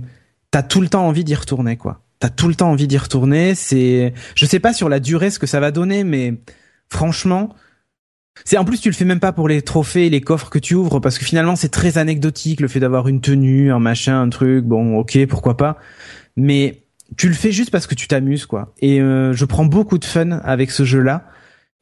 t'as 0.51 0.63
tout 0.63 0.81
le 0.81 0.89
temps 0.89 1.07
envie 1.07 1.23
d'y 1.23 1.35
retourner 1.35 1.77
quoi. 1.77 2.01
T'as 2.19 2.29
tout 2.29 2.47
le 2.47 2.55
temps 2.55 2.71
envie 2.71 2.87
d'y 2.87 2.97
retourner. 2.97 3.55
C'est 3.55 4.13
je 4.35 4.45
sais 4.45 4.59
pas 4.59 4.73
sur 4.73 4.89
la 4.89 4.99
durée 4.99 5.29
ce 5.29 5.39
que 5.39 5.47
ça 5.47 5.59
va 5.59 5.71
donner 5.71 6.03
mais 6.03 6.35
franchement 6.89 7.55
c'est 8.45 8.57
en 8.57 8.65
plus 8.65 8.81
tu 8.81 8.89
le 8.89 8.95
fais 8.95 9.05
même 9.05 9.19
pas 9.19 9.31
pour 9.31 9.47
les 9.47 9.61
trophées 9.61 10.09
les 10.09 10.21
coffres 10.21 10.49
que 10.49 10.59
tu 10.59 10.73
ouvres 10.73 10.99
parce 10.99 11.17
que 11.17 11.25
finalement 11.25 11.55
c'est 11.55 11.69
très 11.69 11.97
anecdotique 11.97 12.61
le 12.61 12.67
fait 12.67 12.79
d'avoir 12.79 13.07
une 13.07 13.21
tenue 13.21 13.71
un 13.71 13.79
machin 13.79 14.21
un 14.21 14.29
truc. 14.29 14.65
Bon 14.65 14.97
ok 14.97 15.25
pourquoi 15.27 15.57
pas. 15.57 15.77
Mais 16.35 16.83
tu 17.15 17.27
le 17.27 17.35
fais 17.35 17.51
juste 17.51 17.69
parce 17.69 17.85
que 17.85 17.95
tu 17.95 18.07
t'amuses 18.07 18.45
quoi. 18.45 18.73
Et 18.79 18.99
euh, 18.99 19.33
je 19.33 19.45
prends 19.45 19.65
beaucoup 19.65 19.99
de 19.99 20.05
fun 20.05 20.31
avec 20.43 20.71
ce 20.71 20.83
jeu 20.83 20.99
là 20.99 21.27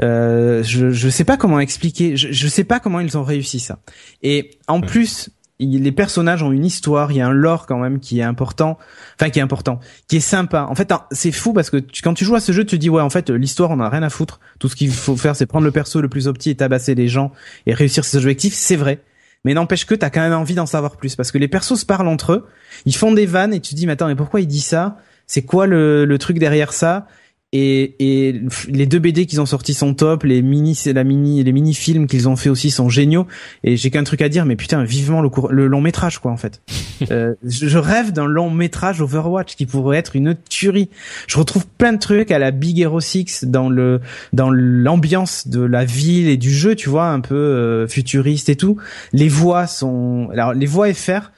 euh, 0.01 0.63
je 0.63 0.91
je 0.91 1.09
sais 1.09 1.23
pas 1.23 1.37
comment 1.37 1.59
expliquer. 1.59 2.17
Je 2.17 2.31
je 2.31 2.47
sais 2.47 2.63
pas 2.63 2.79
comment 2.79 2.99
ils 2.99 3.17
ont 3.17 3.23
réussi 3.23 3.59
ça. 3.59 3.79
Et 4.23 4.51
en 4.67 4.81
plus, 4.81 5.29
les 5.59 5.91
personnages 5.91 6.41
ont 6.41 6.51
une 6.51 6.65
histoire, 6.65 7.11
il 7.11 7.17
y 7.17 7.21
a 7.21 7.27
un 7.27 7.31
lore 7.31 7.67
quand 7.67 7.77
même 7.77 7.99
qui 7.99 8.19
est 8.19 8.23
important, 8.23 8.77
enfin 9.15 9.29
qui 9.29 9.39
est 9.39 9.41
important, 9.41 9.79
qui 10.07 10.17
est 10.17 10.21
sympa. 10.21 10.65
En 10.69 10.75
fait, 10.75 10.91
c'est 11.11 11.31
fou 11.31 11.53
parce 11.53 11.69
que 11.69 11.77
quand 12.03 12.13
tu 12.13 12.25
joues 12.25 12.35
à 12.35 12.39
ce 12.39 12.51
jeu, 12.51 12.65
tu 12.65 12.77
te 12.77 12.81
dis 12.81 12.89
ouais, 12.89 13.01
en 13.01 13.09
fait, 13.09 13.29
l'histoire 13.29 13.69
on 13.71 13.79
a 13.79 13.89
rien 13.89 14.03
à 14.03 14.09
foutre. 14.09 14.39
Tout 14.59 14.69
ce 14.69 14.75
qu'il 14.75 14.91
faut 14.91 15.15
faire, 15.15 15.35
c'est 15.35 15.45
prendre 15.45 15.65
le 15.65 15.71
perso 15.71 16.01
le 16.01 16.09
plus 16.09 16.27
opti 16.27 16.49
et 16.49 16.55
tabasser 16.55 16.95
les 16.95 17.07
gens 17.07 17.31
et 17.67 17.73
réussir 17.73 18.05
ses 18.05 18.17
objectifs. 18.17 18.53
C'est 18.53 18.75
vrai. 18.75 19.03
Mais 19.45 19.53
n'empêche 19.53 19.85
que 19.85 19.95
t'as 19.95 20.09
quand 20.09 20.21
même 20.21 20.33
envie 20.33 20.55
d'en 20.55 20.67
savoir 20.67 20.97
plus 20.97 21.15
parce 21.15 21.31
que 21.31 21.37
les 21.37 21.47
persos 21.47 21.79
se 21.79 21.85
parlent 21.85 22.07
entre 22.07 22.33
eux, 22.33 22.47
ils 22.85 22.95
font 22.95 23.11
des 23.11 23.25
vannes 23.25 23.53
et 23.53 23.59
tu 23.59 23.71
te 23.71 23.75
dis 23.75 23.85
mais 23.85 23.93
attends 23.93 24.07
mais 24.07 24.15
pourquoi 24.15 24.41
il 24.41 24.47
dit 24.47 24.61
ça? 24.61 24.97
C'est 25.25 25.43
quoi 25.43 25.65
le, 25.65 26.05
le 26.05 26.17
truc 26.17 26.39
derrière 26.39 26.73
ça? 26.73 27.07
Et, 27.53 27.95
et 27.99 28.41
les 28.69 28.85
deux 28.85 28.99
BD 28.99 29.25
qu'ils 29.25 29.41
ont 29.41 29.45
sortis 29.45 29.73
sont 29.73 29.93
top, 29.93 30.23
les 30.23 30.41
mini, 30.41 30.77
la 30.85 31.03
mini, 31.03 31.43
les 31.43 31.51
mini 31.51 31.73
films 31.73 32.07
qu'ils 32.07 32.29
ont 32.29 32.37
fait 32.37 32.49
aussi 32.49 32.71
sont 32.71 32.87
géniaux. 32.87 33.27
Et 33.65 33.75
j'ai 33.75 33.89
qu'un 33.89 34.05
truc 34.05 34.21
à 34.21 34.29
dire, 34.29 34.45
mais 34.45 34.55
putain, 34.55 34.85
vivement 34.85 35.21
le, 35.21 35.29
le 35.49 35.67
long 35.67 35.81
métrage 35.81 36.19
quoi 36.19 36.31
en 36.31 36.37
fait. 36.37 36.61
euh, 37.11 37.35
je, 37.43 37.77
rêve 37.77 38.13
d'un 38.13 38.25
long 38.25 38.49
métrage 38.49 39.01
Overwatch 39.01 39.55
qui 39.55 39.65
pourrait 39.65 39.97
être 39.97 40.15
une 40.15 40.35
tuerie. 40.49 40.89
Je 41.27 41.37
retrouve 41.37 41.67
plein 41.67 41.91
de 41.91 41.99
trucs 41.99 42.31
à 42.31 42.39
la 42.39 42.51
Big 42.51 42.79
Hero 42.79 43.01
6 43.01 43.43
dans 43.45 43.69
le 43.69 43.99
dans 44.31 44.49
l'ambiance 44.49 45.47
de 45.47 45.61
la 45.61 45.83
ville 45.83 46.29
et 46.29 46.37
du 46.37 46.51
jeu, 46.51 46.75
tu 46.75 46.89
vois, 46.89 47.07
un 47.07 47.19
peu 47.19 47.35
euh, 47.35 47.87
futuriste 47.87 48.47
et 48.47 48.55
tout. 48.55 48.77
Les 49.11 49.27
voix 49.27 49.67
sont, 49.67 50.29
alors 50.31 50.53
les 50.53 50.65
voix 50.65 50.93
FR 50.93 51.31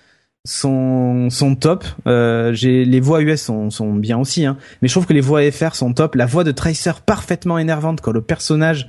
sont 0.45 1.55
top. 1.55 1.85
Euh, 2.05 2.53
j'ai 2.53 2.85
les 2.85 2.99
voix 2.99 3.21
US 3.21 3.41
sont 3.41 3.69
sont 3.69 3.93
bien 3.93 4.17
aussi, 4.17 4.45
hein. 4.45 4.57
Mais 4.81 4.87
je 4.87 4.93
trouve 4.93 5.05
que 5.05 5.13
les 5.13 5.21
voix 5.21 5.49
FR 5.49 5.75
sont 5.75 5.93
top. 5.93 6.15
La 6.15 6.25
voix 6.25 6.43
de 6.43 6.51
Tracer 6.51 6.91
parfaitement 7.05 7.57
énervante 7.57 8.01
quand 8.01 8.11
le 8.11 8.21
personnage, 8.21 8.87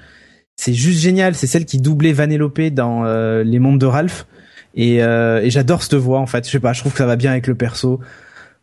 c'est 0.57 0.75
juste 0.75 1.01
génial. 1.01 1.35
C'est 1.35 1.47
celle 1.47 1.65
qui 1.65 1.79
doublait 1.79 2.13
Vanellope 2.13 2.61
dans 2.73 3.05
euh, 3.05 3.45
Les 3.45 3.59
Mondes 3.59 3.81
de 3.81 3.87
Ralph. 3.87 4.27
Et, 4.75 5.03
euh, 5.05 5.41
et 5.43 5.51
j'adore 5.51 5.83
cette 5.83 5.95
voix 5.95 6.19
en 6.19 6.27
fait. 6.27 6.45
Je 6.47 6.51
sais 6.51 6.61
pas, 6.61 6.73
je 6.73 6.81
trouve 6.81 6.93
que 6.93 6.99
ça 6.99 7.07
va 7.07 7.17
bien 7.17 7.31
avec 7.31 7.47
le 7.47 7.55
perso. 7.55 8.01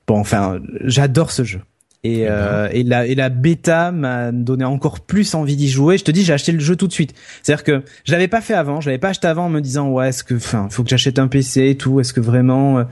Bon, 0.07 0.19
enfin, 0.19 0.59
j'adore 0.81 1.31
ce 1.31 1.43
jeu. 1.43 1.61
Et, 2.03 2.27
euh, 2.27 2.67
et 2.71 2.81
la 2.83 3.05
et 3.05 3.13
la 3.13 3.29
bêta 3.29 3.91
m'a 3.91 4.31
donné 4.31 4.65
encore 4.65 5.01
plus 5.01 5.35
envie 5.35 5.55
d'y 5.55 5.69
jouer. 5.69 5.99
Je 5.99 6.03
te 6.03 6.09
dis, 6.09 6.23
j'ai 6.23 6.33
acheté 6.33 6.51
le 6.51 6.59
jeu 6.59 6.75
tout 6.75 6.87
de 6.87 6.93
suite. 6.93 7.13
C'est-à-dire 7.43 7.63
que 7.63 7.83
je 8.05 8.11
l'avais 8.11 8.27
pas 8.27 8.41
fait 8.41 8.55
avant, 8.55 8.81
je 8.81 8.89
l'avais 8.89 8.97
pas 8.97 9.09
acheté 9.09 9.27
avant 9.27 9.45
en 9.45 9.49
me 9.49 9.59
disant 9.59 9.87
ouais, 9.89 10.09
est-ce 10.09 10.23
que, 10.23 10.33
enfin, 10.33 10.67
faut 10.71 10.83
que 10.83 10.89
j'achète 10.89 11.19
un 11.19 11.27
PC 11.27 11.69
et 11.69 11.77
tout. 11.77 11.99
Est-ce 11.99 12.13
que 12.13 12.19
vraiment, 12.19 12.79
euh, 12.79 12.83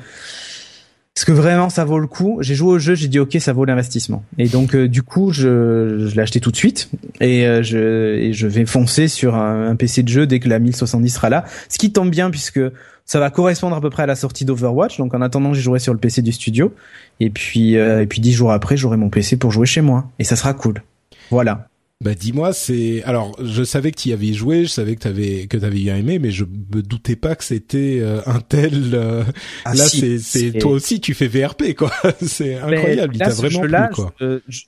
est-ce 1.20 1.26
que 1.26 1.32
vraiment 1.32 1.70
ça 1.70 1.86
vaut 1.86 1.98
le 1.98 2.08
coup? 2.08 2.38
J'ai 2.42 2.54
joué 2.54 2.70
au 2.70 2.80
jeu, 2.80 2.94
j'ai 2.94 3.08
dit 3.08 3.20
ok, 3.20 3.36
ça 3.40 3.52
vaut 3.52 3.66
l'investissement. 3.66 4.24
Et 4.38 4.48
donc 4.48 4.76
euh, 4.76 4.88
du 4.88 5.02
coup, 5.02 5.32
je, 5.32 6.06
je 6.08 6.16
l'ai 6.16 6.22
acheté 6.22 6.40
tout 6.40 6.52
de 6.52 6.56
suite 6.56 6.90
et 7.20 7.48
euh, 7.48 7.64
je 7.64 8.16
et 8.16 8.32
je 8.32 8.48
vais 8.48 8.66
foncer 8.66 9.08
sur 9.08 9.36
un, 9.36 9.70
un, 9.70 9.76
PC 9.76 10.04
de 10.04 10.08
jeu 10.08 10.28
dès 10.28 10.40
que 10.40 10.48
la 10.48 10.60
1070 10.60 11.10
sera 11.10 11.30
là. 11.30 11.46
Ce 11.68 11.80
qui 11.80 11.92
tombe 11.92 12.12
bien 12.12 12.30
puisque 12.30 12.62
ça 13.10 13.20
va 13.20 13.32
correspondre 13.32 13.76
à 13.76 13.82
peu 13.82 13.90
près 13.90 14.04
à 14.04 14.06
la 14.06 14.16
sortie 14.16 14.46
d'Overwatch. 14.46 15.00
Donc 15.00 15.16
en 15.16 15.22
attendant, 15.22 15.52
j'y 15.52 15.62
jouerai 15.62 15.80
sur 15.80 15.94
le 15.94 16.00
PC 16.00 16.22
du 16.22 16.32
studio. 16.32 16.76
Et 17.20 17.32
puis, 17.32 17.76
euh, 17.76 18.04
et 18.04 18.06
puis 18.06 18.22
dix 18.22 18.34
jours 18.34 18.52
après, 18.52 18.78
j'aurai 18.78 18.98
mon 18.98 19.10
PC 19.10 19.36
pour 19.36 19.52
jouer 19.52 19.66
chez 19.66 19.82
moi. 19.82 20.08
Et 20.20 20.24
ça 20.24 20.36
sera 20.36 20.54
cool. 20.54 20.84
Voilà. 21.32 21.70
Bah 22.04 22.14
dis-moi, 22.14 22.54
c'est 22.54 23.02
alors 23.06 23.36
je 23.44 23.64
savais 23.64 23.92
que 23.92 24.00
tu 24.00 24.10
y 24.10 24.14
avais 24.14 24.34
joué, 24.34 24.66
je 24.66 24.70
savais 24.70 24.96
que 24.96 25.02
t'avais 25.02 25.48
que 25.48 25.58
t'avais 25.58 25.80
bien 25.80 25.98
aimé, 25.98 26.20
mais 26.20 26.30
je 26.30 26.46
me 26.46 26.84
doutais 26.84 27.16
pas 27.16 27.34
que 27.36 27.44
c'était 27.44 27.98
euh, 28.00 28.22
un 28.28 28.42
tel. 28.42 28.92
Euh, 28.94 29.24
ah, 29.66 29.74
là, 29.74 29.86
c'est 29.86 30.20
c'est 30.20 30.52
toi 30.60 30.72
aussi, 30.74 31.02
tu 31.02 31.16
fais 31.16 31.28
VRP 31.28 31.74
quoi. 31.76 31.92
c'est 32.22 32.58
incroyable, 32.58 33.16
il 33.16 33.20
t'a 33.20 33.30
vraiment 33.30 33.62
plu 33.62 33.72
quoi. 33.96 34.14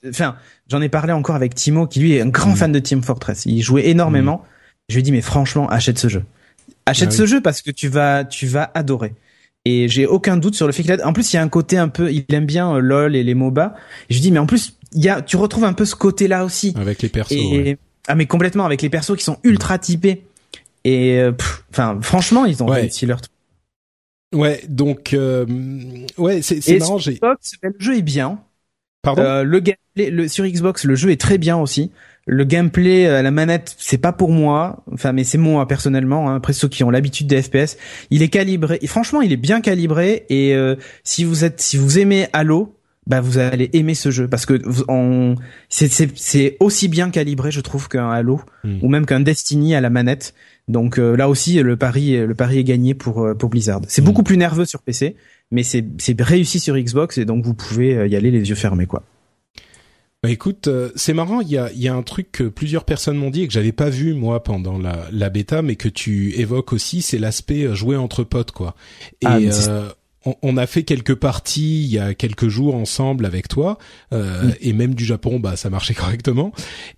Enfin, 0.08 0.34
j'en 0.68 0.82
ai 0.82 0.88
parlé 0.88 1.12
encore 1.12 1.36
avec 1.36 1.54
Timo, 1.54 1.86
qui 1.86 2.00
lui 2.00 2.14
est 2.14 2.20
un 2.20 2.28
grand 2.28 2.50
mm. 2.50 2.56
fan 2.56 2.72
de 2.72 2.80
Team 2.80 3.02
Fortress. 3.04 3.46
Il 3.46 3.62
jouait 3.62 3.86
énormément. 3.86 4.38
Mm. 4.38 4.48
Je 4.88 4.94
lui 4.96 5.00
ai 5.00 5.02
dit 5.04 5.12
mais 5.12 5.22
franchement, 5.22 5.68
achète 5.70 6.00
ce 6.00 6.08
jeu. 6.08 6.24
Achète 6.86 7.10
ah 7.12 7.16
ce 7.16 7.26
jeu 7.26 7.40
parce 7.40 7.62
que 7.62 7.70
tu 7.70 7.88
vas, 7.88 8.24
tu 8.24 8.46
vas 8.46 8.70
adorer. 8.74 9.14
Et 9.64 9.88
j'ai 9.88 10.06
aucun 10.06 10.36
doute 10.36 10.56
sur 10.56 10.66
le 10.66 10.72
fait 10.72 10.82
qu'il 10.82 10.92
a... 10.92 11.06
En 11.06 11.12
plus, 11.12 11.32
il 11.32 11.36
y 11.36 11.38
a 11.38 11.42
un 11.42 11.48
côté 11.48 11.78
un 11.78 11.88
peu, 11.88 12.12
il 12.12 12.24
aime 12.32 12.46
bien 12.46 12.74
euh, 12.74 12.80
LOL 12.80 13.14
et 13.14 13.22
les 13.22 13.34
MOBA. 13.34 13.76
Et 14.10 14.14
je 14.14 14.20
dis, 14.20 14.32
mais 14.32 14.40
en 14.40 14.46
plus, 14.46 14.76
il 14.92 15.04
y 15.04 15.08
a, 15.08 15.22
tu 15.22 15.36
retrouves 15.36 15.64
un 15.64 15.72
peu 15.72 15.84
ce 15.84 15.94
côté-là 15.94 16.44
aussi. 16.44 16.74
Avec 16.76 17.00
les 17.02 17.08
persos. 17.08 17.36
Ah, 18.08 18.16
mais 18.16 18.26
complètement, 18.26 18.64
avec 18.64 18.82
les 18.82 18.90
persos 18.90 19.16
qui 19.16 19.22
sont 19.22 19.38
ultra 19.44 19.78
typés. 19.78 20.24
Et, 20.84 21.18
euh, 21.20 21.32
enfin, 21.70 21.98
franchement, 22.02 22.44
ils 22.44 22.62
ont 22.62 22.66
réussi 22.66 23.06
leur 23.06 23.20
truc. 23.20 23.32
Ouais, 24.34 24.62
donc, 24.68 25.12
euh, 25.12 25.46
ouais, 26.16 26.42
c'est, 26.42 26.60
c'est 26.60 26.78
marrant. 26.78 26.96
Xbox, 26.96 27.52
le 27.62 27.74
jeu 27.78 27.96
est 27.98 28.02
bien. 28.02 28.40
Pardon? 29.02 29.22
Euh, 29.22 29.42
le 29.44 29.60
gameplay, 29.60 30.10
le, 30.10 30.26
sur 30.26 30.44
Xbox, 30.46 30.84
le 30.84 30.94
jeu 30.94 31.10
est 31.10 31.20
très 31.20 31.38
bien 31.38 31.56
aussi. 31.58 31.90
Le 32.26 32.44
gameplay, 32.44 33.06
euh, 33.06 33.20
la 33.20 33.32
manette, 33.32 33.74
c'est 33.78 33.98
pas 33.98 34.12
pour 34.12 34.30
moi. 34.30 34.84
Enfin, 34.92 35.12
mais 35.12 35.24
c'est 35.24 35.38
moi 35.38 35.66
personnellement. 35.66 36.30
Hein, 36.30 36.36
après 36.36 36.52
ceux 36.52 36.68
qui 36.68 36.84
ont 36.84 36.90
l'habitude 36.90 37.26
des 37.26 37.42
FPS, 37.42 37.76
il 38.10 38.22
est 38.22 38.28
calibré. 38.28 38.78
Et 38.80 38.86
franchement, 38.86 39.22
il 39.22 39.32
est 39.32 39.36
bien 39.36 39.60
calibré. 39.60 40.24
Et 40.28 40.54
euh, 40.54 40.76
si 41.02 41.24
vous 41.24 41.44
êtes, 41.44 41.60
si 41.60 41.76
vous 41.76 41.98
aimez 41.98 42.28
Halo, 42.32 42.76
bah 43.08 43.20
vous 43.20 43.38
allez 43.38 43.68
aimer 43.72 43.94
ce 43.94 44.12
jeu 44.12 44.28
parce 44.28 44.46
que 44.46 44.62
on 44.86 45.34
c'est 45.68 46.56
aussi 46.60 46.86
bien 46.86 47.10
calibré, 47.10 47.50
je 47.50 47.60
trouve, 47.60 47.88
qu'un 47.88 48.08
Halo 48.08 48.40
hmm. 48.62 48.78
ou 48.82 48.88
même 48.88 49.06
qu'un 49.06 49.18
Destiny 49.18 49.74
à 49.74 49.80
la 49.80 49.90
manette. 49.90 50.34
Donc 50.68 51.00
euh, 51.00 51.16
là 51.16 51.28
aussi, 51.28 51.60
le 51.60 51.76
pari, 51.76 52.16
le 52.16 52.34
pari 52.36 52.58
est 52.58 52.64
gagné 52.64 52.94
pour 52.94 53.26
pour 53.36 53.50
Blizzard. 53.50 53.80
C'est 53.88 54.00
hmm. 54.00 54.04
beaucoup 54.04 54.22
plus 54.22 54.36
nerveux 54.36 54.64
sur 54.64 54.82
PC, 54.82 55.16
mais 55.50 55.64
c'est 55.64 55.84
c'est 55.98 56.20
réussi 56.22 56.60
sur 56.60 56.76
Xbox 56.78 57.18
et 57.18 57.24
donc 57.24 57.44
vous 57.44 57.54
pouvez 57.54 58.08
y 58.08 58.14
aller 58.14 58.30
les 58.30 58.48
yeux 58.48 58.54
fermés, 58.54 58.86
quoi. 58.86 59.02
Bah 60.22 60.30
écoute, 60.30 60.68
euh, 60.68 60.92
c'est 60.94 61.14
marrant, 61.14 61.40
il 61.40 61.48
y 61.48 61.58
a, 61.58 61.72
y 61.72 61.88
a 61.88 61.94
un 61.94 62.02
truc 62.04 62.30
que 62.30 62.44
plusieurs 62.44 62.84
personnes 62.84 63.16
m'ont 63.16 63.30
dit 63.30 63.42
et 63.42 63.48
que 63.48 63.52
j'avais 63.52 63.72
pas 63.72 63.90
vu 63.90 64.14
moi 64.14 64.40
pendant 64.40 64.78
la, 64.78 65.08
la 65.10 65.30
bêta, 65.30 65.62
mais 65.62 65.74
que 65.74 65.88
tu 65.88 66.38
évoques 66.38 66.72
aussi, 66.72 67.02
c'est 67.02 67.18
l'aspect 67.18 67.64
euh, 67.64 67.74
jouer 67.74 67.96
entre 67.96 68.22
potes 68.22 68.52
quoi. 68.52 68.76
Et 69.20 69.26
ah, 69.26 69.38
euh, 69.38 69.90
on, 70.24 70.56
a 70.56 70.66
fait 70.66 70.82
quelques 70.82 71.14
parties 71.14 71.84
il 71.84 71.90
y 71.90 71.98
a 71.98 72.14
quelques 72.14 72.48
jours 72.48 72.74
ensemble 72.74 73.26
avec 73.26 73.48
toi 73.48 73.78
euh, 74.12 74.50
et 74.60 74.72
même 74.72 74.94
du 74.94 75.04
Japon 75.04 75.40
bah 75.40 75.56
ça 75.56 75.70
marchait 75.70 75.94
correctement. 76.02 76.52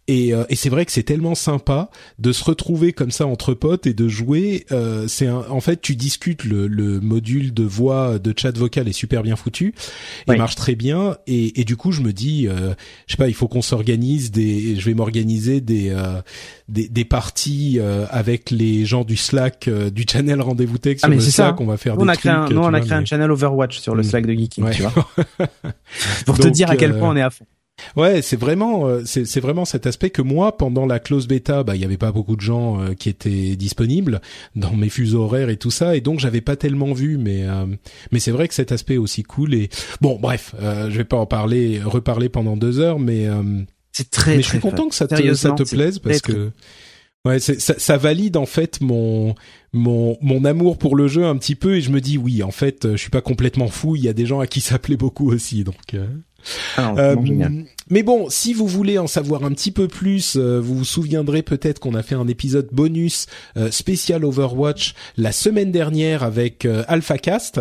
Et, 0.09 0.35
euh, 0.35 0.45
et 0.49 0.57
c'est 0.57 0.69
vrai 0.69 0.85
que 0.85 0.93
c'est 0.93 1.03
tellement 1.03 1.35
sympa 1.35 1.91
de 2.19 2.33
se 2.33 2.45
retrouver 2.45 2.93
comme 2.93 3.11
ça 3.11 3.27
entre 3.27 3.55
potes 3.55 3.87
et 3.87 3.95
de 3.95 4.09
jouer 4.09 4.67
euh, 4.73 5.07
c'est 5.09 5.29
en 5.31 5.61
fait 5.61 5.81
tu 5.81 5.97
discutes 5.97 6.45
le, 6.45 6.67
le, 6.67 7.01
module 7.01 7.53
de 7.53 7.65
voix 7.65 8.19
de 8.19 8.35
chat 8.37 8.57
vocal 8.57 8.89
est 8.89 8.93
super 8.93 9.23
bien 9.23 9.37
foutu 9.37 9.75
il 10.29 10.37
marche 10.37 10.55
très 10.55 10.75
bien. 10.75 11.17
Et, 11.27 11.61
et, 11.61 11.65
du 11.65 11.77
coup 11.77 11.93
je 11.93 12.01
me 12.01 12.13
dis 12.13 12.47
euh, 12.47 12.75
je 13.07 13.13
sais 13.13 13.17
pas 13.17 13.29
il 13.29 13.35
faut 13.35 13.49
qu'on 13.49 13.63
s'organise 13.63 14.31
des 14.31 14.77
je 14.77 14.85
vais 14.85 14.95
m'organiser 14.95 15.61
des, 15.61 15.91
euh, 15.91 16.21
des, 16.69 16.89
des 16.89 17.05
parties 17.05 17.79
avec 18.11 18.51
les 18.51 18.85
gens 18.85 19.05
du 19.05 19.17
Slack 19.17 19.69
du 19.69 20.05
channel 20.11 20.41
rendez-vous 20.41 20.79
tech 20.79 20.99
ah, 21.03 21.07
sur 21.07 21.09
le 21.11 21.21
Slack. 21.21 21.61
on 21.61 21.67
va 21.67 21.77
faire 21.77 21.97
des 21.97 22.07
trucs, 22.07 22.25
nous 22.51 22.61
on 22.61 22.75
a 22.75 22.81
créé 22.81 22.93
un 22.93 23.05
channel 23.15 23.31
Overwatch 23.31 23.79
sur 23.79 23.95
le 23.95 24.03
mm. 24.03 24.05
Slack 24.05 24.27
de 24.27 24.33
Geeking, 24.33 24.71
tu 24.71 24.83
vois. 24.83 24.93
Pour 26.27 26.39
te 26.39 26.49
dire 26.49 26.71
à 26.71 26.77
quel 26.77 26.99
point 26.99 27.11
on 27.11 27.17
est 27.17 27.23
à 27.23 27.31
fond. 27.31 27.47
Euh, 27.97 28.01
ouais, 28.01 28.23
c'est 28.23 28.37
vraiment, 28.37 28.87
euh, 28.87 29.03
c'est 29.05 29.41
vraiment 29.41 29.65
cet 29.65 29.87
aspect 29.87 30.11
que 30.11 30.23
moi, 30.23 30.57
pendant 30.57 30.87
la 30.87 31.01
close 31.01 31.27
bêta, 31.27 31.65
bah 31.65 31.75
il 31.75 31.83
y 31.83 31.85
avait 31.85 31.97
pas 31.97 32.13
beaucoup 32.13 32.37
de 32.37 32.41
gens 32.41 32.81
euh, 32.81 32.95
qui 32.95 33.09
étaient 33.09 33.57
disponibles 33.57 34.21
dans 34.55 34.73
mes 34.75 34.89
fuseaux 34.89 35.23
horaires 35.23 35.49
et 35.49 35.57
tout 35.57 35.73
ça, 35.73 35.97
et 35.97 36.01
donc 36.01 36.21
j'avais 36.21 36.41
pas 36.41 36.57
tellement 36.57 36.93
vu, 36.93 37.19
mais 37.19 37.45
mais 38.13 38.21
c'est 38.21 38.31
vrai 38.31 38.49
que 38.49 38.55
cet 38.55 38.73
aspect 38.73 38.95
est 38.95 38.99
aussi 38.99 39.23
cool. 39.23 39.55
Et 39.55 39.71
bon, 40.01 40.19
bref, 40.21 40.55
je 40.61 40.97
vais 40.97 41.05
pas 41.05 41.17
en 41.17 41.27
parler, 41.27 41.81
reparler 41.85 42.29
pendant 42.29 42.57
deux 42.57 42.79
heures, 42.79 42.99
mais 42.99 43.29
c'est 43.93 44.11
très. 44.11 44.37
Mais 44.37 44.43
je 44.43 44.49
suis 44.49 44.61
content 44.61 44.89
que 44.89 44.95
ça 44.95 45.07
te, 45.07 45.35
ça 45.35 45.51
te 45.53 45.63
plaise 45.69 45.99
parce 45.99 46.21
que 46.21 46.53
Ouais, 47.27 47.39
ça, 47.39 47.55
ça, 47.59 47.97
valide 47.97 48.37
en 48.37 48.45
fait 48.45 48.83
mon 48.83 49.35
mon 49.73 50.19
mon 50.21 50.45
amour 50.45 50.77
pour 50.77 50.95
le 50.95 51.09
jeu 51.09 51.25
un 51.25 51.39
petit 51.39 51.55
peu 51.55 51.77
et 51.77 51.81
je 51.81 51.91
me 51.91 52.03
dis 52.03 52.19
oui 52.19 52.43
en 52.43 52.51
fait 52.51 52.87
je 52.93 52.97
suis 52.97 53.09
pas 53.09 53.23
complètement 53.23 53.69
fou 53.69 53.97
il 53.97 54.03
y 54.03 54.09
a 54.09 54.13
des 54.13 54.27
gens 54.27 54.41
à 54.41 54.47
qui 54.47 54.61
ça 54.61 54.79
plaît 54.79 54.99
beaucoup 54.99 55.33
aussi 55.33 55.65
donc 55.65 55.95
euh, 55.95 56.07
ah, 56.77 56.95
euh, 56.99 57.17
mais 57.91 58.03
bon, 58.03 58.29
si 58.31 58.55
vous 58.55 58.67
voulez 58.67 58.99
en 58.99 59.07
savoir 59.07 59.45
un 59.45 59.51
petit 59.51 59.71
peu 59.71 59.89
plus, 59.89 60.37
euh, 60.37 60.61
vous 60.61 60.77
vous 60.79 60.85
souviendrez 60.85 61.43
peut-être 61.43 61.81
qu'on 61.81 61.95
a 61.95 62.03
fait 62.03 62.15
un 62.15 62.29
épisode 62.29 62.69
bonus 62.73 63.27
euh, 63.57 63.71
spécial 63.71 64.25
Overwatch 64.25 64.95
la 65.17 65.33
semaine 65.33 65.71
dernière 65.73 66.23
avec 66.23 66.67
AlphaCast. 66.67 67.61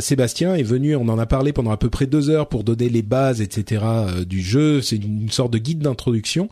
Sébastien 0.00 0.54
est 0.54 0.62
venu, 0.62 0.96
on 0.96 1.08
en 1.08 1.18
a 1.18 1.26
parlé 1.26 1.52
pendant 1.52 1.70
à 1.70 1.76
peu 1.76 1.90
près 1.90 2.06
deux 2.06 2.30
heures 2.30 2.48
pour 2.48 2.64
donner 2.64 2.88
les 2.88 3.02
bases, 3.02 3.40
etc. 3.40 3.84
du 4.26 4.40
jeu. 4.42 4.80
C'est 4.80 4.96
une, 4.96 5.30
sorte 5.30 5.52
de 5.52 5.58
guide 5.58 5.80
d'introduction. 5.80 6.48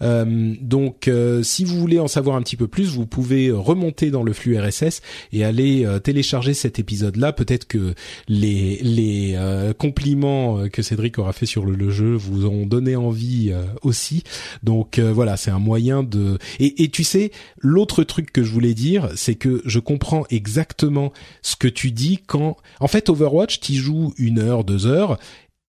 donc, 0.00 1.10
si 1.42 1.64
vous 1.64 1.78
voulez 1.78 1.98
en 1.98 2.08
savoir 2.08 2.36
un 2.36 2.42
petit 2.42 2.56
peu 2.56 2.68
plus, 2.68 2.90
vous 2.90 3.06
pouvez 3.06 3.50
remonter 3.50 4.10
dans 4.10 4.22
le 4.22 4.32
flux 4.32 4.58
RSS 4.58 5.00
et 5.32 5.44
aller 5.44 5.86
télécharger 6.02 6.54
cet 6.54 6.78
épisode-là. 6.78 7.32
Peut-être 7.32 7.66
que 7.66 7.94
les 8.28 8.78
les 8.82 9.36
compliments 9.78 10.68
que 10.68 10.82
Cédric 10.82 11.18
aura 11.18 11.32
fait 11.32 11.46
sur 11.46 11.64
le, 11.64 11.90
jeu 11.90 12.14
vous 12.14 12.46
ont 12.46 12.51
donné 12.66 12.96
envie 12.96 13.50
euh, 13.52 13.64
aussi. 13.82 14.22
Donc 14.62 14.98
euh, 14.98 15.12
voilà, 15.12 15.36
c'est 15.36 15.50
un 15.50 15.58
moyen 15.58 16.02
de. 16.02 16.38
Et, 16.58 16.84
et 16.84 16.88
tu 16.88 17.04
sais, 17.04 17.30
l'autre 17.58 18.04
truc 18.04 18.32
que 18.32 18.42
je 18.42 18.52
voulais 18.52 18.74
dire, 18.74 19.10
c'est 19.16 19.34
que 19.34 19.62
je 19.64 19.78
comprends 19.78 20.24
exactement 20.30 21.12
ce 21.42 21.56
que 21.56 21.68
tu 21.68 21.90
dis 21.90 22.20
quand, 22.26 22.56
en 22.80 22.88
fait, 22.88 23.08
Overwatch, 23.08 23.60
tu 23.60 23.74
joues 23.74 24.12
une 24.16 24.38
heure, 24.38 24.64
deux 24.64 24.86
heures, 24.86 25.18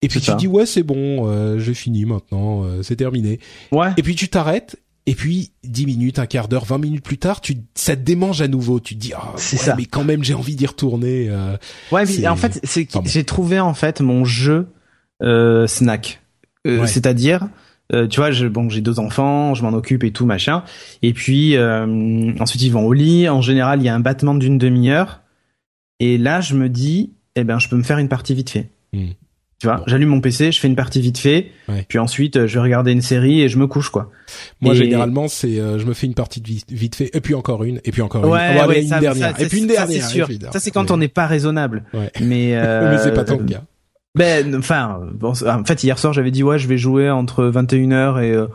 et 0.02 0.08
puis 0.08 0.20
tu 0.20 0.34
dis 0.34 0.48
ouais 0.48 0.66
c'est 0.66 0.82
bon, 0.82 1.28
euh, 1.28 1.58
j'ai 1.58 1.74
fini 1.74 2.04
maintenant, 2.04 2.64
c'est 2.82 2.96
terminé. 2.96 3.38
Ouais. 3.70 3.90
Et 3.96 4.02
puis 4.02 4.14
tu 4.14 4.28
t'arrêtes 4.28 4.76
et 5.04 5.16
puis, 5.16 5.50
dix 5.64 5.84
minutes, 5.84 6.20
un 6.20 6.26
quart 6.26 6.46
d'heure, 6.46 6.64
vingt 6.64 6.78
minutes 6.78 7.02
plus 7.02 7.18
tard, 7.18 7.40
tu, 7.40 7.56
ça 7.74 7.96
te 7.96 8.02
démange 8.02 8.40
à 8.40 8.46
nouveau. 8.46 8.78
Tu 8.78 8.94
te 8.94 9.00
dis, 9.00 9.12
oh, 9.16 9.32
c'est 9.34 9.56
ça. 9.56 9.74
mais 9.74 9.84
quand 9.84 10.04
même, 10.04 10.22
j'ai 10.22 10.34
envie 10.34 10.54
d'y 10.54 10.64
retourner. 10.64 11.28
ouais, 11.90 12.04
mais 12.06 12.28
en 12.28 12.36
fait, 12.36 12.60
c'est 12.62 12.86
j'ai 13.06 13.24
trouvé 13.24 13.58
en 13.58 13.74
fait 13.74 14.00
mon 14.00 14.24
jeu 14.24 14.68
euh, 15.22 15.66
snack. 15.66 16.21
Euh, 16.66 16.86
c'est-à-dire, 16.86 17.48
euh, 17.92 18.06
tu 18.06 18.20
vois, 18.20 18.30
je, 18.30 18.46
bon, 18.46 18.68
j'ai 18.68 18.80
deux 18.80 18.98
enfants, 19.00 19.54
je 19.54 19.62
m'en 19.62 19.72
occupe 19.72 20.04
et 20.04 20.12
tout 20.12 20.26
machin. 20.26 20.62
Et 21.02 21.12
puis 21.12 21.56
ensuite 21.58 22.62
ils 22.62 22.70
vont 22.70 22.84
au 22.86 22.92
lit. 22.92 23.28
En 23.28 23.40
général, 23.40 23.80
il 23.80 23.84
y 23.84 23.88
a 23.88 23.94
un 23.94 24.00
battement 24.00 24.34
d'une 24.34 24.58
demi-heure. 24.58 25.20
Et 26.00 26.18
là, 26.18 26.40
je 26.40 26.54
me 26.54 26.68
dis, 26.68 27.12
eh 27.36 27.44
ben, 27.44 27.58
je 27.58 27.68
peux 27.68 27.76
me 27.76 27.82
faire 27.84 27.98
une 27.98 28.08
partie 28.08 28.34
vite 28.34 28.50
fait. 28.50 28.70
Hmm. 28.92 29.08
Tu 29.60 29.68
vois, 29.68 29.76
Bon. 29.76 29.84
j'allume 29.86 30.08
mon 30.08 30.20
PC, 30.20 30.50
je 30.50 30.58
fais 30.58 30.66
une 30.66 30.74
partie 30.74 31.00
vite 31.00 31.18
fait, 31.18 31.52
Ouais. 31.68 31.84
puis 31.88 32.00
ensuite 32.00 32.36
euh, 32.36 32.48
je 32.48 32.54
vais 32.54 32.60
regarder 32.62 32.90
une 32.90 33.00
série 33.00 33.42
et 33.42 33.48
je 33.48 33.58
me 33.58 33.68
couche 33.68 33.90
quoi. 33.90 34.10
Moi, 34.60 34.74
Et- 34.74 34.76
généralement, 34.78 35.28
c'est 35.28 35.60
euh, 35.60 35.78
je 35.78 35.86
me 35.86 35.92
fais 35.94 36.08
une 36.08 36.14
partie 36.14 36.40
de 36.40 36.48
vite, 36.48 36.66
vite 36.72 36.96
fait, 36.96 37.10
et 37.14 37.20
puis 37.20 37.34
encore 37.36 37.62
une, 37.62 37.80
et 37.84 37.92
puis 37.92 38.02
encore 38.02 38.24
une. 38.24 38.32
Ouais, 38.32 38.40
allez, 38.40 38.66
ouais, 38.68 38.82
une 38.82 38.88
dernière, 38.88 39.14
ça, 39.36 39.40
et 39.40 39.46
puis 39.46 39.58
une 39.60 39.68
ça, 39.68 39.86
dernière. 39.86 40.04
c'est 40.04 40.12
sûr. 40.14 40.28
Ça 40.52 40.58
c'est 40.58 40.72
quand 40.72 40.90
on 40.90 40.96
n'est 40.96 41.06
pas 41.06 41.28
raisonnable. 41.28 41.84
Ouais. 41.94 42.10
Mais 42.20 42.56
euh, 42.56 42.90
Mais 42.96 42.98
c'est 42.98 43.14
pas 43.14 43.22
tant 43.22 43.36
le 43.38 43.44
cas. 43.44 43.62
Ben, 44.14 44.54
enfin, 44.56 45.00
bon, 45.14 45.32
en 45.46 45.64
fait, 45.64 45.82
hier 45.84 45.98
soir, 45.98 46.12
j'avais 46.12 46.30
dit, 46.30 46.42
ouais, 46.42 46.58
je 46.58 46.68
vais 46.68 46.76
jouer 46.76 47.08
entre 47.10 47.44
21h 47.46 48.22
et 48.22 48.32
euh, 48.32 48.46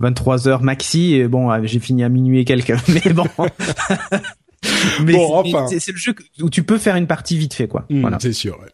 23h 0.00 0.60
maxi, 0.62 1.14
et 1.14 1.26
bon, 1.26 1.50
euh, 1.50 1.60
j'ai 1.64 1.78
fini 1.80 2.04
à 2.04 2.10
minuit 2.10 2.40
et 2.40 2.44
quelques, 2.44 2.74
mais 2.88 3.12
bon. 3.14 3.24
mais 5.02 5.12
Bon, 5.14 5.42
c'est- 5.42 5.54
enfin. 5.56 5.66
c'est 5.68 5.78
c'est 5.80 5.92
le 5.92 5.98
jeu 5.98 6.14
où 6.42 6.50
tu 6.50 6.62
peux 6.64 6.76
faire 6.76 6.96
une 6.96 7.06
partie 7.06 7.38
vite 7.38 7.54
fait, 7.54 7.66
quoi. 7.68 7.86
Hmm, 7.88 8.02
Voilà. 8.02 8.18
C'est 8.20 8.32
sûr. 8.34 8.58
ouais. 8.60 8.68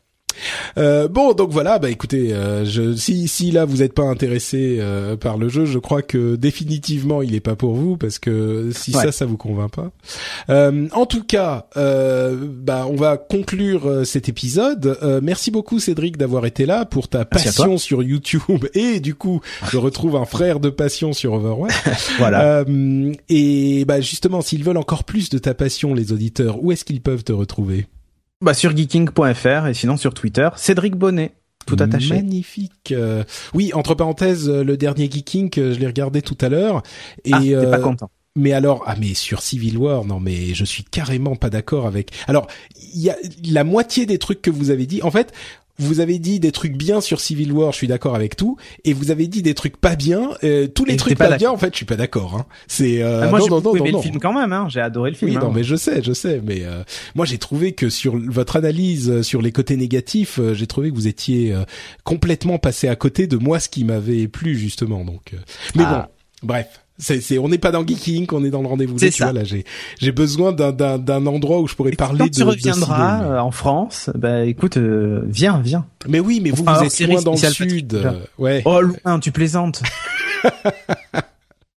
Euh, 0.79 1.09
bon, 1.09 1.33
donc 1.33 1.51
voilà, 1.51 1.79
bah 1.79 1.91
écoutez, 1.91 2.33
euh, 2.33 2.65
je, 2.65 2.95
si 2.95 3.29
si 3.29 3.51
là 3.51 3.65
vous 3.65 3.79
n'êtes 3.79 3.95
pas 3.95 4.03
intéressé 4.05 4.79
euh, 4.81 5.17
par 5.17 5.37
le 5.39 5.49
jeu, 5.49 5.65
je 5.65 5.79
crois 5.79 6.03
que 6.03 6.37
définitivement 6.37 7.23
il 7.23 7.35
est 7.35 7.41
pas 7.41 7.57
pour 7.57 7.75
vous 7.75 7.97
parce 7.97 8.19
que 8.19 8.71
si 8.75 8.95
Ouais. 8.95 9.05
ça 9.05 9.13
ça 9.13 9.25
vous 9.27 9.37
convainc 9.37 9.71
pas. 9.71 9.91
Euh, 10.51 10.89
en 10.93 11.07
tout 11.07 11.23
cas, 11.25 11.67
euh, 11.77 12.37
bah 12.43 12.87
on 12.91 12.97
va 12.97 13.17
conclure 13.17 13.87
euh, 13.89 14.05
cet 14.05 14.29
épisode. 14.29 14.99
Euh, 15.03 15.21
merci 15.23 15.51
beaucoup 15.51 15.79
Cédric 15.79 16.17
d'avoir 16.17 16.45
été 16.47 16.67
là 16.67 16.85
pour 16.85 17.09
ta 17.09 17.27
Merci 17.33 17.47
passion 17.49 17.79
sur 17.79 18.03
YouTube 18.03 18.43
et 18.75 19.01
du 19.01 19.15
coup 19.15 19.41
je 19.71 19.79
retrouve 19.79 20.17
un 20.17 20.25
frère 20.27 20.61
de 20.61 20.71
passion 20.71 21.13
sur 21.13 21.33
Overwatch. 21.35 21.73
Voilà. 22.19 22.65
Euh, 22.67 23.13
et 23.29 23.85
bah 23.87 24.01
justement, 24.01 24.41
s'ils 24.43 24.65
veulent 24.65 24.77
encore 24.77 25.05
plus 25.05 25.31
de 25.31 25.39
ta 25.39 25.55
passion, 25.55 25.95
les 25.95 26.13
auditeurs, 26.13 26.63
où 26.63 26.73
est-ce 26.73 26.85
qu'ils 26.85 27.01
peuvent 27.01 27.25
te 27.25 27.33
retrouver? 27.33 27.87
Bah, 28.43 28.55
sur 28.55 28.77
geeking.fr 28.77 29.69
et 29.69 29.75
sinon 29.75 29.97
sur 29.97 30.15
Twitter, 30.15 30.49
Cédric 30.57 30.97
Bonnet, 30.97 31.33
tout 31.65 31.77
attaché. 31.79 32.15
Magnifique. 32.15 32.91
Euh, 32.91 33.23
oui, 33.55 33.71
entre 33.73 33.95
parenthèses, 33.95 34.49
euh, 34.49 34.65
le 34.65 34.77
dernier 34.77 35.09
Geeking, 35.09 35.51
je 35.55 35.79
l'ai 35.79 35.87
regardé 35.87 36.23
tout 36.23 36.37
à 36.41 36.49
l'heure. 36.49 36.83
Et 37.25 37.31
ah, 37.33 37.41
t'es 37.41 37.55
euh, 37.55 37.71
pas 37.71 37.79
content. 37.79 38.11
mais 38.35 38.53
alors, 38.53 38.83
ah 38.87 38.97
mais 38.99 39.15
sur 39.15 39.43
Civil 39.43 39.79
War, 39.79 40.05
non 40.05 40.19
mais 40.19 40.55
je 40.55 40.65
suis 40.65 40.83
carrément 40.83 41.37
pas 41.37 41.51
d'accord 41.51 41.87
avec. 41.87 42.11
Alors, 42.27 42.49
il 42.95 43.01
y 43.01 43.11
a 43.11 43.17
la 43.49 43.63
moitié 43.63 44.07
des 44.07 44.19
trucs 44.19 44.43
que 44.43 44.51
vous 44.51 44.71
avez 44.71 44.87
dit. 44.87 45.03
En 45.03 45.13
fait, 45.13 45.33
vous 45.79 46.01
avez 46.01 46.19
dit 46.19 46.39
des 46.39 46.53
trucs 46.53 46.77
bien 46.77 47.01
sur 47.01 47.21
Civil 47.21 47.51
War, 47.53 47.73
je 47.73 47.77
suis 47.79 47.87
d'accord 47.87 48.15
avec 48.15 48.37
tout, 48.37 48.57
et 48.85 48.93
vous 48.93 49.11
avez 49.11 49.27
dit 49.27 49.43
des 49.43 49.55
trucs 49.55 49.77
pas 49.77 49.97
bien. 49.97 50.31
euh, 50.45 50.67
tous 50.69 50.85
les 50.85 50.95
Et 50.95 50.97
trucs 50.97 51.17
pas 51.19 51.29
pas, 51.29 51.37
bien, 51.39 51.51
en 51.51 51.57
fait, 51.57 51.71
je 51.73 51.77
suis 51.77 51.87
pas 51.87 51.97
d'accord. 51.97 52.37
Hein. 52.37 52.47
C'est 52.69 53.03
euh, 53.03 53.23
Ah, 53.25 53.29
moi, 53.31 53.39
non, 53.41 53.45
j'ai 53.47 53.51
non, 53.63 53.75
aimé 53.77 53.91
le 53.93 53.99
film 54.01 54.19
quand 54.21 54.33
même, 54.33 54.53
hein. 54.53 54.67
J'ai 54.69 54.81
adoré 54.81 55.11
le 55.11 55.17
film. 55.17 55.31
Oui, 55.31 55.37
hein. 55.37 55.41
non, 55.41 55.51
mais 55.51 55.65
je 55.65 55.75
sais, 55.77 56.03
je 56.03 56.13
sais, 56.13 56.41
mais 56.45 56.63
euh, 56.65 56.83
moi 57.15 57.25
j'ai 57.27 57.39
trouvé 57.39 57.73
que 57.73 57.89
sur 57.91 58.17
votre 58.17 58.57
analyse 58.57 59.11
euh, 59.11 59.23
sur 59.23 59.41
les 59.43 59.51
côtés 59.53 59.77
négatifs, 59.77 60.39
euh, 60.39 60.55
j'ai 60.55 60.67
trouvé 60.67 60.91
que 60.91 60.95
vous 60.95 61.09
étiez 61.09 61.53
euh, 61.53 61.65
complètement 62.05 62.59
passé 62.59 62.89
à 62.89 62.97
côté 62.97 63.27
de 63.27 63.37
moi 63.37 63.59
ce 63.61 63.69
qui 63.69 63.85
m'avait 63.85 64.29
plu 64.29 64.57
justement. 64.57 65.05
Donc, 65.05 65.33
euh, 65.35 65.39
mais 65.75 65.85
Ah. 65.87 66.09
bon, 66.43 66.49
bref. 66.49 66.67
C'est, 67.03 67.21
c'est, 67.21 67.37
on 67.37 67.49
n'est 67.49 67.59
pas 67.59 67.73
dans 67.73 67.85
Geeking, 67.85 68.27
on 68.31 68.45
est 68.45 68.51
dans 68.51 68.63
le 68.63 68.69
rendez-vous. 68.69 68.97
C'est 68.97 69.11
Tu 69.11 69.19
ça. 69.19 69.25
vois, 69.25 69.33
là, 69.33 69.43
j'ai, 69.45 69.65
j'ai 69.99 70.13
besoin 70.13 70.53
d'un, 70.53 70.71
d'un, 70.71 70.99
d'un 70.99 71.27
endroit 71.27 71.59
où 71.61 71.67
je 71.67 71.75
pourrais 71.75 71.91
parler 71.93 72.19
quand 72.21 72.25
de. 72.27 72.31
tu 72.31 72.41
de 72.41 72.45
reviendras 72.47 73.19
ciné, 73.19 73.31
euh, 73.33 73.43
en 73.43 73.51
France, 73.51 74.09
bah 74.15 74.45
écoute, 74.45 74.77
euh, 74.77 75.23
viens, 75.27 75.61
viens. 75.61 75.85
mais... 76.09 76.21
oui, 76.21 76.41
mais 76.43 76.51
vous, 76.51 76.63
Enfin, 76.63 76.79
vous 76.79 76.85
êtes 77.03 77.09
loin 77.11 77.21
dans 77.23 77.33
le 77.33 77.37
sud. 77.39 77.95
Euh, 77.95 78.13
ouais. 78.39 78.63
Oh 78.65 78.81
loin, 78.81 79.19
tu 79.19 79.33
plaisantes. 79.33 79.83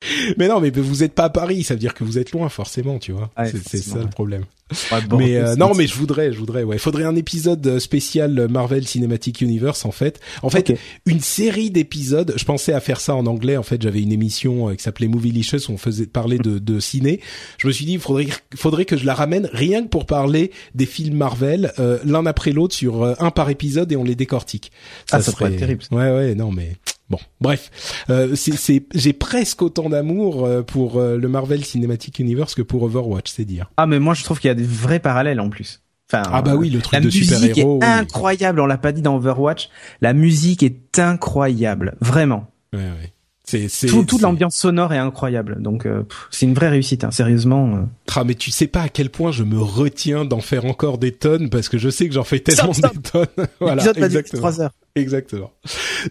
Mais 0.38 0.48
non, 0.48 0.60
mais 0.60 0.70
vous 0.70 1.04
êtes 1.04 1.14
pas 1.14 1.26
à 1.26 1.30
Paris, 1.30 1.64
ça 1.64 1.74
veut 1.74 1.80
dire 1.80 1.94
que 1.94 2.04
vous 2.04 2.18
êtes 2.18 2.32
loin, 2.32 2.50
forcément, 2.50 3.00
tu 3.00 3.12
vois. 3.12 3.32
Ouais, 3.38 3.52
c'est, 3.66 3.78
ça 3.78 4.00
le 4.00 4.08
problème. 4.08 4.44
Ouais, 4.92 5.02
bon, 5.08 5.18
mais 5.18 5.36
euh, 5.38 5.56
non, 5.56 5.76
mais 5.76 5.86
je 5.86 5.94
voudrais, 5.94 6.34
je 6.34 6.40
voudrais. 6.40 6.64
Ouais, 6.64 6.80
faudrait 6.80 7.04
un 7.04 7.16
épisode 7.16 7.66
euh, 7.68 7.80
spécial 7.80 8.40
euh, 8.40 8.48
Marvel 8.48 8.88
Cinematic 8.88 9.42
Universe 9.42 9.86
en 9.86 9.92
fait. 9.92 10.20
En 10.42 10.50
fait, 10.50 10.74
une 11.06 11.20
série 11.20 11.70
d'épisodes. 11.70 12.34
Je 12.36 12.44
pensais 12.46 12.74
à 12.74 12.80
faire 12.80 13.00
ça 13.00 13.14
en 13.14 13.28
anglais. 13.28 13.58
En 13.58 13.64
fait, 13.64 13.82
j'avais 13.82 14.02
une 14.02 14.12
émission 14.12 14.70
euh, 14.70 14.74
qui 14.74 14.84
s'appelait 14.84 15.08
Movie 15.08 15.32
Licious 15.32 15.70
où 15.70 15.74
on 15.74 15.78
faisait 15.78 16.08
parler 16.08 16.40
de, 16.40 16.58
de 16.58 16.80
ciné. 16.80 17.20
Je 17.60 17.68
me 17.68 17.72
suis 17.72 17.86
dit, 17.86 17.94
il 17.94 18.00
faudrait, 18.00 18.28
faudrait 18.56 18.86
que 18.86 18.98
je 18.98 19.06
la 19.06 19.14
ramène 19.14 19.48
rien 19.54 19.84
que 19.84 19.90
pour 19.90 20.08
parler 20.08 20.52
des 20.74 20.88
films 20.88 21.16
Marvel 21.16 21.72
euh, 21.80 22.00
l'un 22.04 22.26
après 22.26 22.52
l'autre 22.52 22.74
sur 22.74 23.04
euh, 23.04 23.14
un 23.20 23.32
par 23.32 23.50
épisode 23.50 23.92
et 23.92 23.96
on 23.96 24.04
les 24.04 24.16
décortique. 24.16 24.72
Ah, 25.12 25.22
ça 25.22 25.32
pourrait 25.32 25.54
être 25.54 25.60
terrible. 25.60 25.84
Ouais, 25.92 26.12
ouais, 26.12 26.36
non, 26.36 26.52
mais 26.52 26.76
bon, 27.10 27.18
bref, 27.42 28.04
euh, 28.10 28.36
c'est, 28.36 28.84
j'ai 28.94 29.14
presque 29.14 29.62
autant 29.62 29.90
d'amour 29.90 30.46
euh, 30.46 30.62
pour 30.64 30.98
euh, 31.00 31.18
le 31.18 31.28
Marvel 31.28 31.64
Cinematic 31.66 32.20
Universe 32.20 32.56
que 32.56 32.62
pour 32.62 32.84
Overwatch, 32.84 33.32
c'est 33.32 33.46
dire. 33.46 33.70
Ah, 33.78 33.86
mais 33.88 34.00
moi 34.00 34.14
je 34.14 34.24
trouve 34.24 34.40
qu'il 34.40 34.48
y 34.48 34.52
a 34.52 34.56
des 34.56 34.64
vrais 34.64 35.00
parallèles 35.00 35.40
en 35.40 35.50
plus. 35.50 35.82
Enfin, 36.12 36.24
Ah 36.32 36.42
bah 36.44 36.56
oui, 36.56 36.70
le 36.70 36.82
truc 36.82 36.94
la 36.94 37.00
de 37.02 37.10
super-héros. 37.10 37.80
est 37.82 37.86
incroyable. 37.86 38.60
On 38.60 38.68
l'a 38.68 38.78
pas 38.78 38.92
dit 38.92 39.02
dans 39.02 39.16
Overwatch. 39.16 39.70
La 40.02 40.14
musique 40.14 40.62
est 40.62 41.00
incroyable, 41.00 41.96
vraiment. 42.00 42.52
Ouais, 42.74 42.80
ouais. 42.80 43.12
C'est, 43.48 43.68
c'est, 43.70 43.86
Tout, 43.88 44.04
toute 44.06 44.22
l'ambiance 44.22 44.56
sonore 44.56 44.92
est 44.94 44.98
incroyable. 44.98 45.62
Donc 45.62 45.86
euh, 45.86 46.04
c'est 46.32 46.46
une 46.48 46.56
vraie 46.56 46.70
réussite, 46.70 47.04
hein, 47.04 47.12
sérieusement. 47.12 47.76
euh. 47.76 47.82
Ah, 48.16 48.24
mais 48.24 48.34
tu 48.34 48.50
sais 48.52 48.66
pas 48.68 48.82
à 48.82 48.90
quel 48.90 49.10
point 49.12 49.32
je 49.32 49.44
me 49.44 49.60
retiens 49.60 50.26
d'en 50.26 50.40
faire 50.42 50.66
encore 50.66 50.98
des 50.98 51.12
tonnes 51.12 51.50
parce 51.52 51.70
que 51.70 51.78
je 51.78 51.90
sais 51.90 52.08
que 52.08 52.14
j'en 52.16 52.24
fais 52.24 52.40
tellement 52.40 52.74
Stop, 52.74 52.92
stop. 52.92 53.04
des 53.04 53.10
tonnes. 53.36 53.48
voilà, 53.60 53.84
exactement. 53.92 54.42
trois 54.42 54.62
heures. 54.62 54.72
Exactement. 54.98 55.52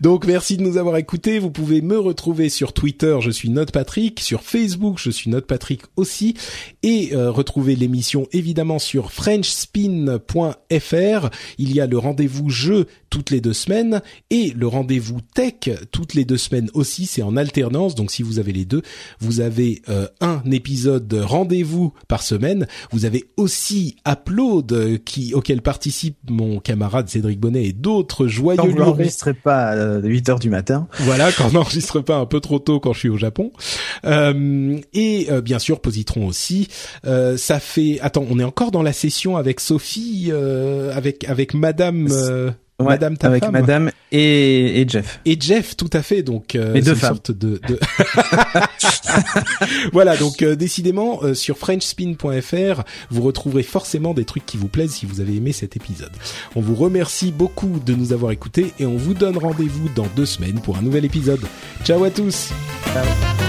Donc 0.02 0.27
merci 0.27 0.59
de 0.59 0.62
nous 0.62 0.77
avoir 0.77 0.98
écoutés. 0.98 1.39
Vous 1.39 1.51
pouvez 1.51 1.81
me 1.81 1.98
retrouver 1.98 2.51
sur 2.51 2.74
Twitter, 2.74 3.16
je 3.23 3.31
suis 3.31 3.48
Note 3.48 3.73
Patrick, 3.73 4.20
sur 4.20 4.43
Facebook, 4.43 4.98
je 4.98 5.11
suis 5.11 5.31
Note 5.31 5.47
Patrick 5.47 5.81
aussi, 5.97 6.35
et 6.82 7.15
euh, 7.15 7.31
retrouver 7.31 7.77
l'émission 7.77 8.28
évidemment 8.32 8.78
sur 8.78 9.11
FrenchSpin.fr. 9.11 11.31
Il 11.56 11.74
y 11.74 11.81
a 11.81 11.86
le 11.86 11.97
rendez-vous 11.97 12.51
jeu 12.51 12.85
toutes 13.09 13.31
les 13.31 13.40
deux 13.40 13.55
semaines 13.55 14.02
et 14.28 14.51
le 14.51 14.66
rendez-vous 14.66 15.20
tech 15.35 15.70
toutes 15.90 16.12
les 16.12 16.27
deux 16.27 16.36
semaines 16.36 16.69
aussi. 16.74 17.06
C'est 17.06 17.23
en 17.23 17.39
alternance, 17.39 17.94
donc 17.94 18.11
si 18.11 18.23
vous 18.23 18.39
avez 18.39 18.52
les 18.52 18.66
deux, 18.66 18.82
vous 19.19 19.40
avez 19.40 19.81
euh, 19.89 20.09
un 20.20 20.43
épisode 20.51 21.09
de 21.09 21.20
rendez-vous 21.20 21.94
par 22.06 22.23
semaine. 22.23 22.66
Vous 22.90 23.06
avez 23.06 23.24
aussi 23.39 23.97
Upload 24.06 24.73
euh, 24.73 24.98
qui 24.98 25.32
auquel 25.32 25.62
participe 25.62 26.19
mon 26.28 26.59
camarade 26.59 27.09
Cédric 27.09 27.40
Bonnet 27.40 27.65
et 27.65 27.73
d'autres 27.73 28.27
joyeux 28.27 28.73
vous 28.74 28.84
l'enregistrez 28.84 29.34
pas 29.34 29.68
à 29.68 29.98
8 29.98 30.28
heures 30.28 30.38
du 30.38 30.51
matin. 30.51 30.88
Voilà, 31.01 31.32
quand 31.32 31.48
on 31.48 31.52
n'enregistre 31.52 32.01
pas 32.01 32.16
un 32.16 32.26
peu 32.26 32.40
trop 32.40 32.59
tôt 32.59 32.80
quand 32.80 32.92
je 32.92 32.98
suis 33.01 33.09
au 33.09 33.16
Japon. 33.16 33.52
Euh, 34.05 34.78
et 34.92 35.28
euh, 35.30 35.40
bien 35.40 35.59
sûr, 35.59 35.80
Positron 35.80 36.26
aussi. 36.26 36.68
Euh, 37.06 37.36
ça 37.36 37.60
fait. 37.60 37.98
Attends, 38.01 38.24
on 38.30 38.38
est 38.38 38.44
encore 38.44 38.70
dans 38.70 38.82
la 38.82 38.92
session 38.92 39.36
avec 39.36 39.60
Sophie, 39.60 40.28
euh, 40.30 40.94
avec 40.94 41.28
avec 41.28 41.55
Madame. 41.55 42.09
Ouais, 42.80 42.86
Madame 42.86 43.16
ta 43.16 43.28
avec 43.28 43.44
femme. 43.44 43.52
Madame 43.52 43.90
et, 44.10 44.80
et 44.80 44.88
Jeff. 44.88 45.20
Et 45.24 45.36
Jeff, 45.40 45.76
tout 45.76 45.90
à 45.92 46.02
fait. 46.02 46.22
Donc, 46.24 46.56
euh, 46.56 46.72
deux 46.72 46.90
une 46.90 46.96
femmes. 46.96 47.14
sorte 47.14 47.30
de. 47.30 47.60
de... 47.68 47.78
voilà. 49.92 50.16
Donc, 50.16 50.42
euh, 50.42 50.56
décidément, 50.56 51.20
euh, 51.22 51.34
sur 51.34 51.56
FrenchSpin.fr, 51.56 52.82
vous 53.10 53.22
retrouverez 53.22 53.62
forcément 53.62 54.12
des 54.12 54.24
trucs 54.24 54.44
qui 54.44 54.56
vous 54.56 54.66
plaisent 54.66 54.92
si 54.94 55.06
vous 55.06 55.20
avez 55.20 55.36
aimé 55.36 55.52
cet 55.52 55.76
épisode. 55.76 56.12
On 56.56 56.60
vous 56.60 56.74
remercie 56.74 57.30
beaucoup 57.30 57.80
de 57.86 57.94
nous 57.94 58.12
avoir 58.12 58.32
écoutés 58.32 58.72
et 58.80 58.86
on 58.86 58.96
vous 58.96 59.14
donne 59.14 59.38
rendez-vous 59.38 59.88
dans 59.94 60.06
deux 60.16 60.26
semaines 60.26 60.60
pour 60.60 60.76
un 60.76 60.82
nouvel 60.82 61.05
épisode. 61.05 61.40
Ciao 61.84 62.02
à 62.02 62.10
tous. 62.10 62.51
Ciao. 62.92 63.44